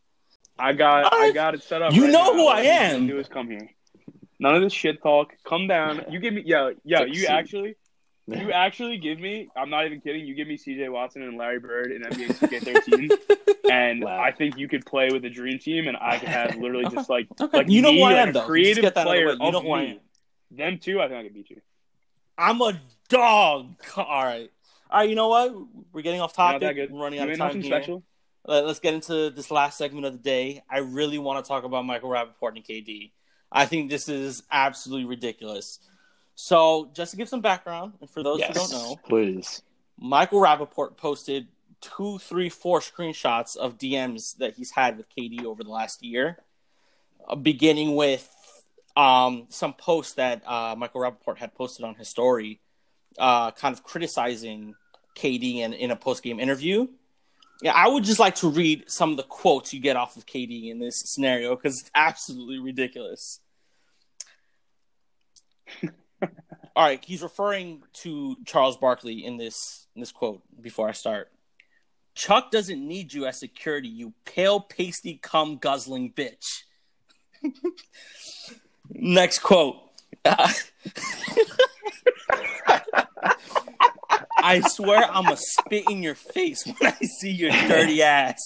I 0.58 0.72
got 0.72 1.04
I 1.12 1.16
Alright. 1.16 1.34
got 1.34 1.54
it 1.54 1.62
set 1.62 1.82
up. 1.82 1.92
You 1.92 2.04
right 2.04 2.12
know 2.12 2.24
now. 2.24 2.32
who 2.32 2.46
I 2.46 2.52
All 2.52 2.56
you 2.58 2.62
need 2.62 2.68
am. 2.70 3.06
Do 3.08 3.18
is 3.18 3.28
come 3.28 3.48
here. 3.50 3.68
None 4.38 4.54
of 4.54 4.62
this 4.62 4.72
shit 4.72 5.02
talk. 5.02 5.34
Come 5.44 5.66
down. 5.66 6.04
You 6.10 6.20
give 6.20 6.32
me 6.32 6.44
yeah 6.46 6.70
yeah. 6.82 7.00
Take 7.00 7.14
You 7.14 7.26
actually 7.26 7.76
you 8.26 8.52
actually 8.52 8.96
give 8.98 9.18
me. 9.20 9.48
I'm 9.56 9.68
not 9.70 9.86
even 9.86 10.00
kidding. 10.00 10.24
You 10.26 10.34
give 10.34 10.48
me 10.48 10.56
C.J. 10.56 10.88
Watson 10.88 11.22
and 11.22 11.36
Larry 11.36 11.58
Bird 11.60 11.92
in 11.92 12.02
NBA 12.02 12.38
2K13, 12.38 13.50
and 13.70 14.02
Wow. 14.04 14.18
I 14.20 14.30
think 14.32 14.56
you 14.56 14.68
could 14.68 14.86
play 14.86 15.10
with 15.12 15.22
the 15.22 15.30
dream 15.30 15.58
team, 15.58 15.88
and 15.88 15.96
I 16.00 16.18
could 16.18 16.28
have 16.28 16.56
literally 16.56 16.86
just 16.90 17.10
like 17.10 17.26
Okay. 17.40 17.58
like 17.58 17.68
you 17.70 17.82
know 17.82 17.92
who 17.92 18.04
I'm 18.04 18.30
a 18.30 18.32
though. 18.32 18.46
Creative 18.46 18.82
get 18.82 18.94
that 18.94 19.02
of 19.02 19.04
the 19.06 19.10
player. 19.10 19.32
You 19.32 19.52
know 19.52 19.72
I 19.74 19.80
me. 19.86 20.00
Them 20.50 20.78
too, 20.78 21.00
I 21.00 21.08
think 21.08 21.20
I 21.20 21.22
could 21.24 21.34
beat 21.34 21.50
you. 21.50 21.60
I'm 22.38 22.60
a 22.60 22.78
dog. 23.08 23.74
All 23.96 24.24
right. 24.24 24.50
All 24.90 25.00
right, 25.00 25.08
you 25.08 25.16
know 25.16 25.28
what? 25.28 25.52
We're 25.92 26.02
getting 26.02 26.20
off 26.20 26.34
topic. 26.34 26.76
We're 26.90 27.02
running 27.02 27.18
You 27.18 27.24
out 27.24 27.30
of 27.30 27.38
time 27.38 27.60
here. 27.60 27.64
special. 27.64 28.02
Let's 28.46 28.78
get 28.78 28.94
into 28.94 29.30
this 29.30 29.50
last 29.50 29.78
segment 29.78 30.04
of 30.06 30.12
the 30.12 30.18
day. 30.18 30.62
I 30.70 30.78
really 30.78 31.18
want 31.18 31.42
to 31.44 31.48
talk 31.48 31.64
about 31.64 31.84
Michael 31.84 32.10
Rapaport 32.10 32.56
and 32.56 32.64
KD. 32.64 33.10
I 33.50 33.64
think 33.66 33.90
this 33.90 34.08
is 34.08 34.42
absolutely 34.52 35.06
ridiculous. 35.06 35.78
So, 36.34 36.90
just 36.94 37.12
to 37.12 37.16
give 37.16 37.28
some 37.28 37.40
background, 37.40 37.94
and 38.00 38.10
for 38.10 38.22
those 38.22 38.40
yes, 38.40 38.48
who 38.48 38.54
don't 38.54 38.72
know, 38.72 38.96
please. 39.06 39.62
Michael 39.98 40.40
Rapaport 40.40 40.96
posted 40.96 41.46
two, 41.80 42.18
three, 42.18 42.48
four 42.48 42.80
screenshots 42.80 43.56
of 43.56 43.78
DMs 43.78 44.36
that 44.38 44.56
he's 44.56 44.70
had 44.72 44.96
with 44.96 45.06
KD 45.16 45.44
over 45.44 45.62
the 45.62 45.70
last 45.70 46.02
year, 46.02 46.38
uh, 47.28 47.36
beginning 47.36 47.94
with 47.94 48.28
um, 48.96 49.46
some 49.48 49.74
posts 49.74 50.14
that 50.14 50.42
uh, 50.46 50.74
Michael 50.76 51.02
Rapaport 51.02 51.38
had 51.38 51.54
posted 51.54 51.84
on 51.84 51.94
his 51.94 52.08
story, 52.08 52.60
uh, 53.18 53.50
kind 53.52 53.74
of 53.74 53.82
criticizing 53.84 54.74
KD 55.16 55.56
in, 55.56 55.72
in 55.72 55.90
a 55.90 55.96
post 55.96 56.22
game 56.22 56.40
interview. 56.40 56.88
Yeah, 57.62 57.72
I 57.74 57.86
would 57.88 58.04
just 58.04 58.18
like 58.18 58.34
to 58.36 58.48
read 58.48 58.90
some 58.90 59.12
of 59.12 59.16
the 59.16 59.22
quotes 59.22 59.72
you 59.72 59.80
get 59.80 59.96
off 59.96 60.16
of 60.16 60.26
KD 60.26 60.70
in 60.70 60.80
this 60.80 61.00
scenario 61.04 61.54
because 61.54 61.80
it's 61.80 61.90
absolutely 61.94 62.58
ridiculous. 62.58 63.40
All 66.76 66.84
right, 66.84 67.04
he's 67.04 67.22
referring 67.22 67.82
to 68.02 68.36
Charles 68.44 68.76
Barkley 68.76 69.24
in 69.24 69.36
this 69.36 69.86
in 69.94 70.00
this 70.00 70.10
quote 70.10 70.42
before 70.60 70.88
I 70.88 70.92
start. 70.92 71.30
Chuck 72.14 72.50
doesn't 72.50 72.86
need 72.86 73.12
you 73.12 73.26
as 73.26 73.38
security, 73.38 73.88
you 73.88 74.12
pale 74.24 74.60
pasty 74.60 75.18
cum 75.22 75.58
guzzling 75.58 76.12
bitch. 76.12 76.62
Next 78.90 79.38
quote. 79.40 79.76
I 84.36 84.60
swear 84.66 85.04
I'm 85.04 85.24
gonna 85.24 85.36
spit 85.36 85.88
in 85.88 86.02
your 86.02 86.14
face 86.16 86.64
when 86.66 86.92
I 86.92 87.04
see 87.04 87.30
your 87.30 87.50
dirty 87.50 88.02
ass. 88.02 88.40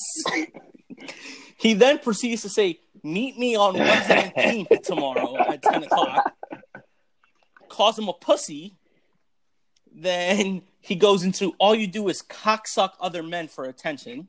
He 1.58 1.74
then 1.74 1.98
proceeds 1.98 2.42
to 2.42 2.48
say, 2.48 2.80
Meet 3.02 3.38
me 3.38 3.56
on 3.56 3.74
117th 3.74 4.82
tomorrow 4.82 5.38
at 5.38 5.62
10 5.62 5.84
o'clock. 5.84 6.34
Calls 7.68 7.98
him 7.98 8.08
a 8.08 8.12
pussy. 8.12 8.76
Then 9.94 10.62
he 10.80 10.94
goes 10.94 11.24
into 11.24 11.54
all 11.58 11.74
you 11.74 11.86
do 11.86 12.08
is 12.08 12.22
cocksuck 12.22 12.92
other 13.00 13.22
men 13.22 13.48
for 13.48 13.64
attention. 13.64 14.28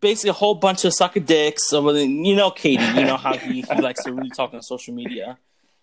Basically, 0.00 0.30
a 0.30 0.34
whole 0.34 0.54
bunch 0.54 0.84
of 0.84 0.94
sucker 0.94 1.20
dicks. 1.20 1.68
So, 1.68 1.90
you 1.90 2.34
know, 2.34 2.50
KD, 2.50 2.96
you 2.96 3.04
know 3.04 3.16
how 3.16 3.36
he, 3.36 3.62
he 3.62 3.74
likes 3.80 4.02
to 4.04 4.12
really 4.12 4.30
talk 4.30 4.54
on 4.54 4.62
social 4.62 4.94
media. 4.94 5.38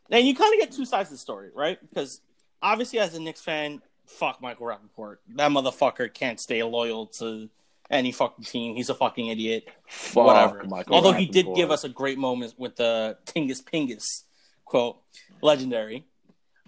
And 0.10 0.26
you 0.26 0.36
kind 0.36 0.54
of 0.54 0.60
get 0.60 0.72
two 0.72 0.86
sides 0.86 1.10
of 1.10 1.14
the 1.14 1.20
story, 1.20 1.52
right? 1.54 1.78
Because 1.88 2.22
obviously, 2.62 3.00
as 3.00 3.14
a 3.14 3.22
Knicks 3.22 3.42
fan, 3.42 3.82
fuck 4.08 4.42
Michael 4.42 4.66
Rapaport. 4.66 5.18
That 5.36 5.52
motherfucker 5.52 6.12
can't 6.12 6.39
stay 6.39 6.64
loyal 6.64 7.08
to 7.20 7.50
any 7.92 8.12
fucking 8.12 8.46
team. 8.46 8.76
He's 8.76 8.89
a 8.89 8.96
fucking 8.96 9.28
idiot. 9.28 9.68
Fuck 9.88 10.26
Whatever. 10.26 10.64
Michael 10.64 10.96
Although 10.96 11.14
he 11.14 11.28
did 11.28 11.48
give 11.56 11.70
us 11.70 11.84
a 11.84 11.89
great 11.89 12.18
moment 12.18 12.56
with 12.58 12.76
the 12.78 13.18
Tingus 13.26 13.64
Pingus 13.64 14.24
quote, 14.72 15.02
legendary. 15.42 16.06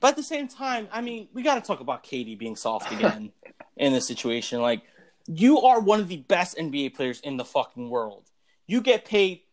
But 0.04 0.10
at 0.10 0.16
the 0.18 0.24
same 0.24 0.49
time, 0.49 0.89
I 0.91 0.99
mean, 0.99 1.30
we 1.34 1.43
got 1.43 1.56
to 1.56 1.62
talk 1.62 1.80
about 1.80 2.04
KD 2.04 2.38
being 2.38 2.58
soft 2.58 2.91
again 2.91 3.32
in 3.78 3.93
this 3.93 4.06
situation. 4.06 4.62
Like, 4.62 4.82
you 5.28 5.62
are 5.62 5.80
one 5.80 6.01
of 6.01 6.10
the 6.10 6.18
best 6.18 6.58
NBA 6.58 6.93
players 6.93 7.22
in 7.22 7.38
the 7.38 7.45
fucking 7.45 7.89
world. 7.89 8.30
You 8.68 8.82
get 8.82 9.06
paid 9.06 9.43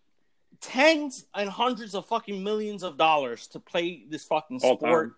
tens 0.60 1.24
and 1.36 1.48
hundreds 1.48 1.94
of 1.94 2.04
fucking 2.06 2.42
millions 2.42 2.82
of 2.82 2.96
dollars 2.96 3.46
to 3.46 3.60
play 3.60 4.02
this 4.10 4.24
fucking 4.24 4.58
All 4.64 4.76
sport, 4.76 5.10
time. 5.10 5.14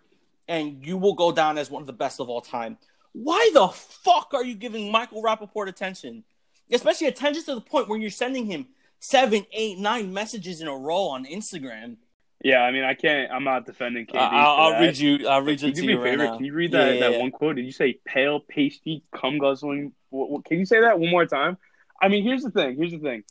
and 0.49 0.85
you 0.87 0.99
will 0.99 1.15
go 1.15 1.33
down 1.33 1.57
as 1.57 1.71
one 1.71 1.83
of 1.83 1.87
the 1.87 1.95
best 1.95 2.21
of 2.21 2.29
all 2.29 2.43
time. 2.43 2.77
Why 3.15 3.53
the 3.55 3.69
fuck 3.69 4.33
are 4.35 4.45
you 4.45 4.55
giving 4.55 4.93
Michael 4.93 5.23
Rapaport 5.23 5.67
attention? 5.67 6.25
Especially 6.71 7.07
attention 7.07 7.43
to 7.45 7.55
the 7.55 7.63
point 7.63 7.89
where 7.89 7.99
you're 7.99 8.11
sending 8.11 8.45
him 8.45 8.67
seven, 8.99 9.47
eight, 9.53 9.79
nine 9.79 10.13
messages 10.13 10.61
in 10.61 10.69
a 10.69 10.77
row 10.77 11.05
on 11.05 11.25
Instagram. 11.25 11.97
Yeah, 12.45 12.63
I 12.63 12.73
mean, 12.73 12.83
I 12.83 12.95
can't. 12.95 13.31
I'm 13.31 13.45
not 13.45 13.67
defending 13.67 14.07
KD. 14.07 14.17
Uh, 14.17 14.19
I'll, 14.19 14.75
I'll 14.75 14.81
read 14.81 14.99
you. 14.99 15.29
I'll 15.29 15.43
read 15.43 15.63
you 15.63 15.73
do 15.73 15.87
me 15.87 15.95
a 15.95 16.03
favor? 16.03 16.25
now. 16.25 16.37
Can 16.37 16.45
you 16.45 16.53
read 16.53 16.73
that, 16.73 16.95
yeah, 16.95 17.01
that 17.01 17.13
yeah. 17.13 17.19
one 17.19 17.31
quote? 17.31 17.57
Did 17.57 17.65
you 17.65 17.73
say 17.73 17.99
pale, 18.05 18.41
pasty, 18.41 19.03
cum 19.15 19.39
guzzling? 19.39 19.93
What, 20.11 20.31
what, 20.31 20.45
can 20.45 20.59
you 20.59 20.67
say 20.67 20.81
that 20.81 20.99
one 20.99 21.11
more 21.11 21.25
time? 21.25 21.57
I 22.01 22.09
mean, 22.09 22.25
here's 22.25 22.43
the 22.43 22.51
thing. 22.51 22.77
Here's 22.77 22.91
the 22.91 22.99
thing. 22.99 23.23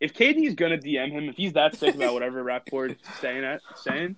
If 0.00 0.14
KD's 0.14 0.54
gonna 0.54 0.78
DM 0.78 1.10
him, 1.10 1.28
if 1.28 1.36
he's 1.36 1.52
that 1.52 1.76
sick 1.76 1.94
about 1.94 2.14
whatever 2.14 2.42
Rapaport's 2.42 3.02
saying, 3.20 3.44
at, 3.44 3.60
saying, 3.76 4.16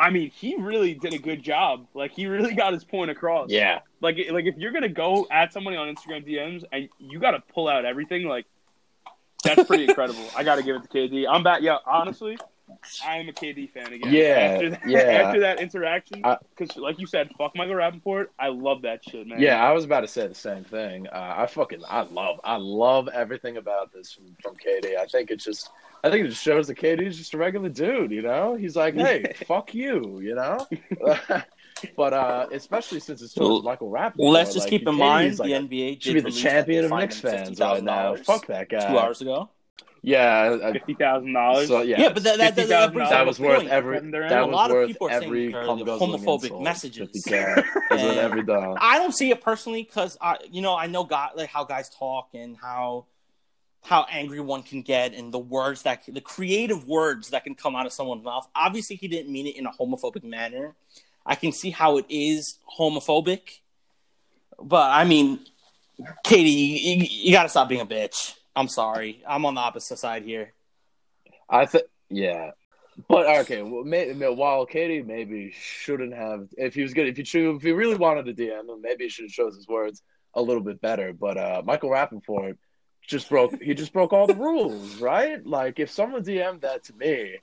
I 0.00 0.10
mean, 0.10 0.30
he 0.30 0.56
really 0.56 0.94
did 0.94 1.12
a 1.12 1.18
good 1.18 1.42
job. 1.42 1.86
Like, 1.92 2.12
he 2.12 2.26
really 2.26 2.54
got 2.54 2.72
his 2.72 2.84
point 2.84 3.10
across. 3.10 3.50
Yeah. 3.50 3.80
Like, 4.00 4.16
like 4.30 4.46
if 4.46 4.56
you're 4.56 4.72
gonna 4.72 4.88
go 4.88 5.26
at 5.30 5.52
somebody 5.52 5.76
on 5.76 5.94
Instagram 5.94 6.26
DMs 6.26 6.64
and 6.72 6.88
you 6.98 7.18
got 7.18 7.32
to 7.32 7.42
pull 7.52 7.68
out 7.68 7.84
everything, 7.84 8.26
like 8.26 8.46
that's 9.44 9.64
pretty 9.64 9.84
incredible. 9.88 10.24
I 10.34 10.42
got 10.42 10.56
to 10.56 10.62
give 10.62 10.76
it 10.76 10.82
to 10.82 10.88
KD. 10.88 11.26
I'm 11.28 11.42
back. 11.42 11.60
Yeah, 11.60 11.76
honestly, 11.86 12.38
I 13.04 13.16
am 13.16 13.28
a 13.28 13.32
KD 13.32 13.70
fan 13.70 13.92
again. 13.92 14.12
Yeah, 14.12 14.22
after 14.22 14.70
that, 14.70 14.80
yeah. 14.86 14.98
after 14.98 15.40
that 15.40 15.60
interaction, 15.60 16.22
because 16.56 16.76
like 16.76 16.98
you 16.98 17.06
said, 17.06 17.30
fuck 17.36 17.56
Michael 17.56 17.74
Rapaport. 17.74 18.26
I 18.38 18.48
love 18.48 18.82
that 18.82 19.02
shit, 19.08 19.26
man. 19.26 19.40
Yeah, 19.40 19.62
I 19.62 19.72
was 19.72 19.84
about 19.84 20.00
to 20.00 20.08
say 20.08 20.26
the 20.26 20.34
same 20.34 20.64
thing. 20.64 21.06
Uh, 21.08 21.34
I 21.38 21.46
fucking 21.46 21.82
I 21.88 22.02
love 22.02 22.40
I 22.44 22.56
love 22.56 23.08
everything 23.08 23.56
about 23.56 23.92
this 23.92 24.12
from 24.12 24.36
from 24.42 24.54
KD. 24.56 24.96
I 24.96 25.06
think 25.06 25.30
it 25.30 25.36
just 25.36 25.70
I 26.04 26.10
think 26.10 26.26
it 26.26 26.28
just 26.28 26.42
shows 26.42 26.68
that 26.68 26.78
KD's 26.78 27.16
just 27.16 27.34
a 27.34 27.38
regular 27.38 27.68
dude. 27.68 28.10
You 28.10 28.22
know, 28.22 28.54
he's 28.54 28.76
like, 28.76 28.94
hey, 28.94 29.34
fuck 29.46 29.74
you. 29.74 30.20
You 30.20 30.34
know, 30.34 30.66
but 31.96 32.12
uh, 32.12 32.46
especially 32.52 33.00
since 33.00 33.22
it's 33.22 33.34
towards 33.34 33.64
Michael 33.64 33.90
Rapaport. 33.90 34.18
Well, 34.18 34.30
let's 34.30 34.54
just 34.54 34.66
like, 34.66 34.70
keep 34.70 34.82
in 34.82 34.94
KD's 34.94 34.98
mind 34.98 35.38
like 35.38 35.48
the 35.48 35.54
a- 35.54 35.60
NBA 35.62 36.02
should 36.02 36.14
be 36.14 36.20
the 36.20 36.30
champion 36.30 36.84
of 36.84 36.90
they 36.90 36.96
Knicks 36.96 37.20
fans 37.20 37.60
right 37.60 37.82
now. 37.82 38.16
Fuck 38.16 38.46
that 38.46 38.68
guy. 38.68 38.88
Two 38.88 38.98
hours 38.98 39.20
ago. 39.20 39.50
Yeah, 40.02 40.72
fifty 40.72 40.94
thousand 40.94 41.32
dollars. 41.32 41.68
so 41.68 41.82
yeah, 41.82 42.00
Yeah, 42.00 42.12
but 42.12 42.22
that, 42.22 42.38
that, 42.38 42.54
that, 42.56 42.68
that 42.68 42.92
brings 42.92 43.08
$50,000 43.10 43.12
up 43.12 43.18
that 43.18 43.26
was 43.26 43.40
worth 43.40 43.58
point. 43.58 43.68
every 43.70 43.94
Kevin 43.96 44.10
that 44.12 44.32
A 44.42 44.46
was 44.46 44.54
lot 44.54 44.70
of 44.70 44.74
worth 44.76 44.86
people 44.88 45.06
are 45.08 45.10
saying 45.10 45.24
every 45.24 45.52
they're 45.52 45.64
cum 45.64 45.78
the 45.80 45.84
guzzling 45.84 46.10
homophobic 46.20 46.62
messages. 46.62 47.08
50K 47.26 47.56
was 47.56 47.64
worth 47.90 48.00
And- 48.00 48.18
every 48.18 48.42
dollar. 48.44 48.76
I 48.80 48.98
don't 48.98 49.12
see 49.14 49.30
it 49.30 49.40
personally 49.40 49.82
because 49.82 50.16
I, 50.20 50.36
you 50.50 50.62
know, 50.62 50.76
I 50.76 50.86
know 50.86 51.04
God, 51.04 51.30
like 51.36 51.50
how 51.50 51.64
guys 51.64 51.88
talk 51.90 52.28
and 52.34 52.56
how 52.56 53.06
how 53.84 54.06
angry 54.10 54.40
one 54.40 54.62
can 54.62 54.82
get 54.82 55.14
and 55.14 55.32
the 55.32 55.38
words 55.38 55.82
that 55.82 56.02
the 56.06 56.20
creative 56.20 56.86
words 56.86 57.30
that 57.30 57.44
can 57.44 57.54
come 57.54 57.74
out 57.76 57.86
of 57.86 57.92
someone's 57.92 58.24
mouth. 58.24 58.46
Obviously, 58.54 58.96
he 58.96 59.08
didn't 59.08 59.32
mean 59.32 59.46
it 59.46 59.56
in 59.56 59.66
a 59.66 59.72
homophobic 59.72 60.22
manner. 60.24 60.74
I 61.24 61.34
can 61.34 61.52
see 61.52 61.70
how 61.70 61.96
it 61.98 62.06
is 62.08 62.58
homophobic, 62.78 63.60
but 64.62 64.90
I 64.90 65.04
mean, 65.04 65.40
KD, 66.24 66.46
you, 66.82 67.06
you 67.10 67.32
got 67.32 67.42
to 67.44 67.48
stop 67.48 67.68
being 67.68 67.80
a 67.80 67.86
bitch. 67.86 68.34
I'm 68.58 68.66
sorry. 68.66 69.22
I'm 69.24 69.46
on 69.46 69.54
the 69.54 69.60
opposite 69.60 69.98
side 69.98 70.24
here. 70.24 70.52
I 71.48 71.64
think, 71.66 71.84
yeah. 72.10 72.50
But 73.08 73.26
okay, 73.42 73.62
well, 73.62 73.84
may, 73.84 74.12
while 74.12 74.66
KD 74.66 75.06
maybe 75.06 75.52
shouldn't 75.52 76.12
have, 76.12 76.48
if 76.56 76.74
he 76.74 76.82
was 76.82 76.92
good, 76.92 77.06
if 77.06 77.16
he 77.16 77.22
if 77.22 77.62
he 77.62 77.70
really 77.70 77.94
wanted 77.94 78.26
to 78.26 78.34
DM 78.34 78.68
him, 78.68 78.82
maybe 78.82 79.04
he 79.04 79.10
should 79.10 79.26
have 79.26 79.30
chose 79.30 79.54
his 79.54 79.68
words 79.68 80.02
a 80.34 80.42
little 80.42 80.64
bit 80.64 80.80
better. 80.80 81.12
But 81.12 81.38
uh, 81.38 81.62
Michael 81.64 81.90
Rapaport 81.90 82.56
just 83.06 83.28
broke, 83.28 83.62
he 83.62 83.74
just 83.74 83.92
broke 83.92 84.12
all 84.12 84.26
the 84.26 84.34
rules, 84.34 84.96
right? 84.96 85.46
Like 85.46 85.78
if 85.78 85.92
someone 85.92 86.24
DM'd 86.24 86.62
that 86.62 86.82
to 86.84 86.94
me, 86.94 87.36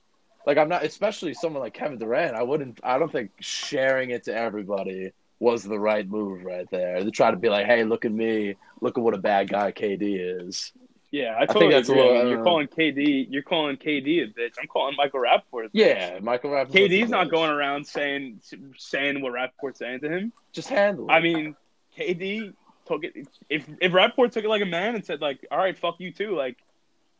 like 0.46 0.58
I'm 0.58 0.68
not, 0.68 0.84
especially 0.84 1.32
someone 1.32 1.62
like 1.62 1.72
Kevin 1.72 1.96
Durant, 1.96 2.36
I 2.36 2.42
wouldn't, 2.42 2.78
I 2.84 2.98
don't 2.98 3.10
think 3.10 3.30
sharing 3.40 4.10
it 4.10 4.24
to 4.24 4.36
everybody 4.36 5.12
was 5.38 5.62
the 5.62 5.78
right 5.78 6.06
move 6.06 6.44
right 6.44 6.68
there. 6.70 7.02
To 7.02 7.10
try 7.10 7.30
to 7.30 7.38
be 7.38 7.48
like, 7.48 7.64
hey, 7.64 7.84
look 7.84 8.04
at 8.04 8.12
me, 8.12 8.56
look 8.82 8.98
at 8.98 9.02
what 9.02 9.14
a 9.14 9.18
bad 9.18 9.48
guy 9.48 9.72
KD 9.72 10.44
is. 10.46 10.74
Yeah, 11.10 11.36
I 11.38 11.46
totally 11.46 11.74
I 11.74 11.78
agree. 11.78 11.96
Little, 11.96 12.18
uh, 12.18 12.24
you're 12.24 12.42
calling 12.42 12.66
KD, 12.66 13.28
you're 13.30 13.42
calling 13.42 13.76
KD 13.76 14.24
a 14.24 14.26
bitch. 14.28 14.54
I'm 14.60 14.66
calling 14.66 14.96
Michael 14.96 15.20
Rapaport. 15.20 15.68
Yeah, 15.72 16.18
Michael 16.20 16.50
Rapaport. 16.50 16.72
KD's 16.72 17.10
not 17.10 17.30
going 17.30 17.50
around 17.50 17.86
saying 17.86 18.40
saying 18.76 19.20
what 19.20 19.32
Rapaport's 19.32 19.78
saying 19.78 20.00
to 20.00 20.10
him. 20.10 20.32
Just 20.52 20.68
handle. 20.68 21.08
It. 21.08 21.12
I 21.12 21.20
mean, 21.20 21.54
KD 21.96 22.52
took 22.86 23.04
it. 23.04 23.28
If 23.48 23.66
if 23.80 23.92
Rapaport 23.92 24.32
took 24.32 24.44
it 24.44 24.48
like 24.48 24.62
a 24.62 24.66
man 24.66 24.94
and 24.96 25.04
said 25.04 25.20
like, 25.20 25.46
"All 25.50 25.58
right, 25.58 25.78
fuck 25.78 26.00
you 26.00 26.10
too," 26.10 26.34
like, 26.36 26.56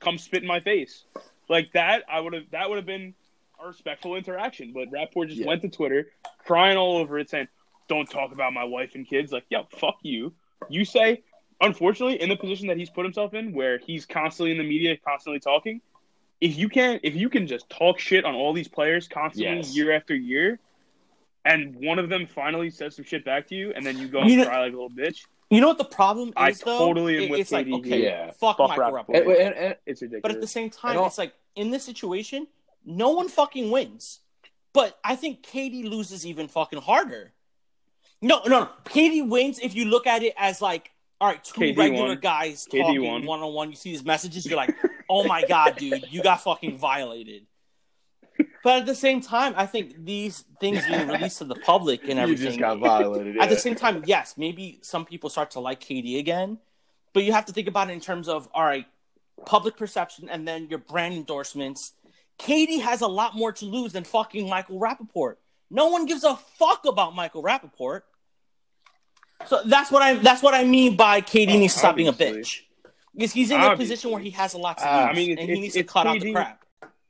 come 0.01 0.19
spit 0.19 0.43
in 0.43 0.49
my 0.49 0.61
face, 0.61 1.05
like 1.49 1.73
that, 1.73 2.03
I 2.09 2.21
would 2.21 2.33
have 2.33 2.51
that 2.51 2.69
would 2.69 2.77
have 2.77 2.87
been 2.87 3.15
a 3.63 3.69
respectful 3.69 4.17
interaction. 4.17 4.73
But 4.73 4.91
Rapaport 4.91 5.29
just 5.29 5.41
yeah. 5.41 5.47
went 5.47 5.63
to 5.63 5.69
Twitter, 5.69 6.11
crying 6.45 6.77
all 6.77 6.99
over 6.99 7.19
it, 7.21 7.31
saying, 7.31 7.49
"Don't 7.89 8.11
talk 8.11 8.33
about 8.33 8.53
my 8.53 8.65
wife 8.65 8.97
and 8.97 9.07
kids." 9.07 9.31
Like, 9.31 9.45
yo, 9.49 9.67
fuck 9.71 9.99
you. 10.03 10.33
You 10.69 10.85
say 10.85 11.23
unfortunately, 11.61 12.21
in 12.21 12.29
the 12.29 12.37
position 12.37 12.69
that 12.69 12.77
he's 12.77 12.91
put 12.91 13.05
himself 13.05 13.35
in, 13.35 13.53
where 13.53 13.79
he's 13.79 14.07
constantly 14.07 14.53
in 14.53 14.59
the 14.59 14.65
media, 14.65 14.97
constantly 14.97 15.41
talking, 15.41 15.81
if 16.41 16.57
you 16.57 16.69
can, 16.69 17.01
if 17.03 17.15
you 17.15 17.29
can 17.29 17.47
just 17.47 17.69
talk 17.71 17.99
shit 17.99 18.25
on 18.25 18.35
all 18.35 18.53
these 18.53 18.69
players 18.69 19.09
constantly, 19.09 19.57
yes. 19.57 19.75
year 19.75 19.93
after 19.93 20.15
year, 20.15 20.59
and 21.45 21.77
one 21.77 21.99
of 21.99 22.09
them 22.09 22.27
finally 22.27 22.71
says 22.71 22.97
some 22.97 23.05
shit 23.05 23.25
back 23.25 23.49
to 23.49 23.55
you, 23.55 23.73
and 23.75 23.87
then 23.87 23.99
you 23.99 24.09
go 24.09 24.21
and 24.21 24.31
you 24.31 24.39
know, 24.39 24.47
cry 24.47 24.61
like 24.61 24.73
a 24.73 24.77
little 24.77 24.91
bitch. 24.91 25.25
You 25.51 25.61
know 25.61 25.69
what 25.69 25.79
the 25.79 25.85
problem 25.85 26.31
is? 26.31 26.35
I 26.37 26.53
though? 26.53 26.79
totally 26.79 27.25
am 27.25 27.31
with 27.31 27.41
it's 27.41 27.51
KD. 27.51 27.71
like 27.71 27.81
okay, 27.81 28.03
yeah. 28.03 28.31
fuck, 28.33 28.59
fuck 28.59 28.71
Michael 28.71 28.93
Rapaport. 28.93 29.17
And, 29.17 29.31
and, 29.31 29.55
and, 29.55 29.77
it's 29.87 30.03
ridiculous. 30.03 30.23
But 30.23 30.33
at 30.33 30.41
the 30.41 30.47
same 30.47 30.71
time, 30.71 30.99
it's 30.99 31.19
like 31.19 31.35
in 31.55 31.71
this 31.71 31.85
situation, 31.85 32.49
no 32.85 33.11
one 33.11 33.29
fucking 33.29 33.71
wins. 33.71 34.21
But 34.73 34.99
I 35.03 35.17
think 35.17 35.43
KD 35.43 35.89
loses 35.89 36.27
even 36.27 36.49
fucking 36.49 36.81
harder. 36.81 37.33
No, 38.21 38.43
no, 38.47 38.69
KD 38.85 39.29
wins 39.29 39.59
if 39.59 39.75
you 39.75 39.85
look 39.87 40.07
at 40.07 40.23
it 40.23 40.35
as 40.37 40.61
like 40.61 40.91
all 41.21 41.29
right, 41.29 41.43
two 41.43 41.61
KD 41.61 41.77
regular 41.77 42.09
won. 42.09 42.21
guys 42.21 42.67
KD 42.71 42.83
talking 42.83 43.27
one 43.27 43.41
on 43.41 43.53
one. 43.55 43.71
You 43.71 43.77
see 43.77 43.91
these 43.91 44.05
messages, 44.05 44.47
you're 44.47 44.57
like, 44.57 44.75
oh 45.09 45.25
my 45.25 45.45
god, 45.47 45.77
dude, 45.77 46.07
you 46.11 46.23
got 46.23 46.43
fucking 46.43 46.79
violated. 46.79 47.47
But 48.63 48.81
at 48.81 48.87
the 48.87 48.95
same 48.95 49.21
time, 49.21 49.55
I 49.57 49.65
think 49.65 50.05
these 50.05 50.45
things 50.61 50.85
being 50.87 51.07
released 51.09 51.39
to 51.39 51.45
the 51.45 51.55
public 51.55 52.09
and 52.09 52.19
everything. 52.19 52.47
You 52.47 52.51
just 52.51 52.59
got 52.59 52.79
violated. 52.79 53.37
Yeah. 53.37 53.45
At 53.45 53.49
the 53.49 53.57
same 53.57 53.77
time, 53.77 54.03
yes, 54.07 54.35
maybe 54.37 54.81
some 54.83 55.05
people 55.05 55.31
start 55.31 55.53
to 55.53 55.61
like 55.61 55.81
KD 55.81 56.19
again, 56.19 56.59
but 57.15 57.23
you 57.23 57.33
have 57.33 57.47
to 57.47 57.53
think 57.53 57.69
about 57.69 57.91
it 57.91 57.93
in 57.93 58.01
terms 58.01 58.29
of 58.29 58.49
all 58.53 58.65
right, 58.65 58.87
public 59.47 59.77
perception 59.77 60.29
and 60.29 60.47
then 60.47 60.69
your 60.69 60.81
brand 60.81 61.15
endorsements. 61.15 61.93
KD 62.39 62.81
has 62.83 63.01
a 63.01 63.07
lot 63.07 63.35
more 63.35 63.53
to 63.53 63.65
lose 63.65 63.93
than 63.93 64.05
fucking 64.05 64.49
Michael 64.49 64.79
Rapaport. 64.79 65.37
No 65.71 65.89
one 65.89 66.05
gives 66.05 66.25
a 66.25 66.37
fuck 66.37 66.85
about 66.87 67.15
Michael 67.15 67.43
Rapaport. 67.43 68.03
So 69.45 69.61
that's 69.67 69.91
what 69.91 70.03
I 70.03 70.15
that's 70.15 70.43
what 70.43 70.55
I 70.55 70.65
mean 70.65 70.97
by 70.97 71.21
KD 71.21 71.59
needs 71.59 71.75
to 71.75 71.81
stop 71.81 71.97
being 71.97 72.09
a 72.09 72.13
bitch. 72.13 72.63
Because 73.15 73.33
he's 73.33 73.51
in 73.51 73.61
a 73.61 73.77
position 73.77 74.11
where 74.11 74.21
he 74.21 74.31
has 74.31 74.55
a 74.55 74.59
lot 74.59 74.79
to 74.79 74.85
lose, 74.85 74.93
uh, 74.93 74.97
I 74.97 75.15
mean, 75.15 75.39
and 75.39 75.49
he 75.49 75.61
needs 75.61 75.75
to 75.75 75.85
cut 75.85 76.07
KD, 76.07 76.17
out 76.17 76.21
the 76.21 76.33
crap. 76.33 76.65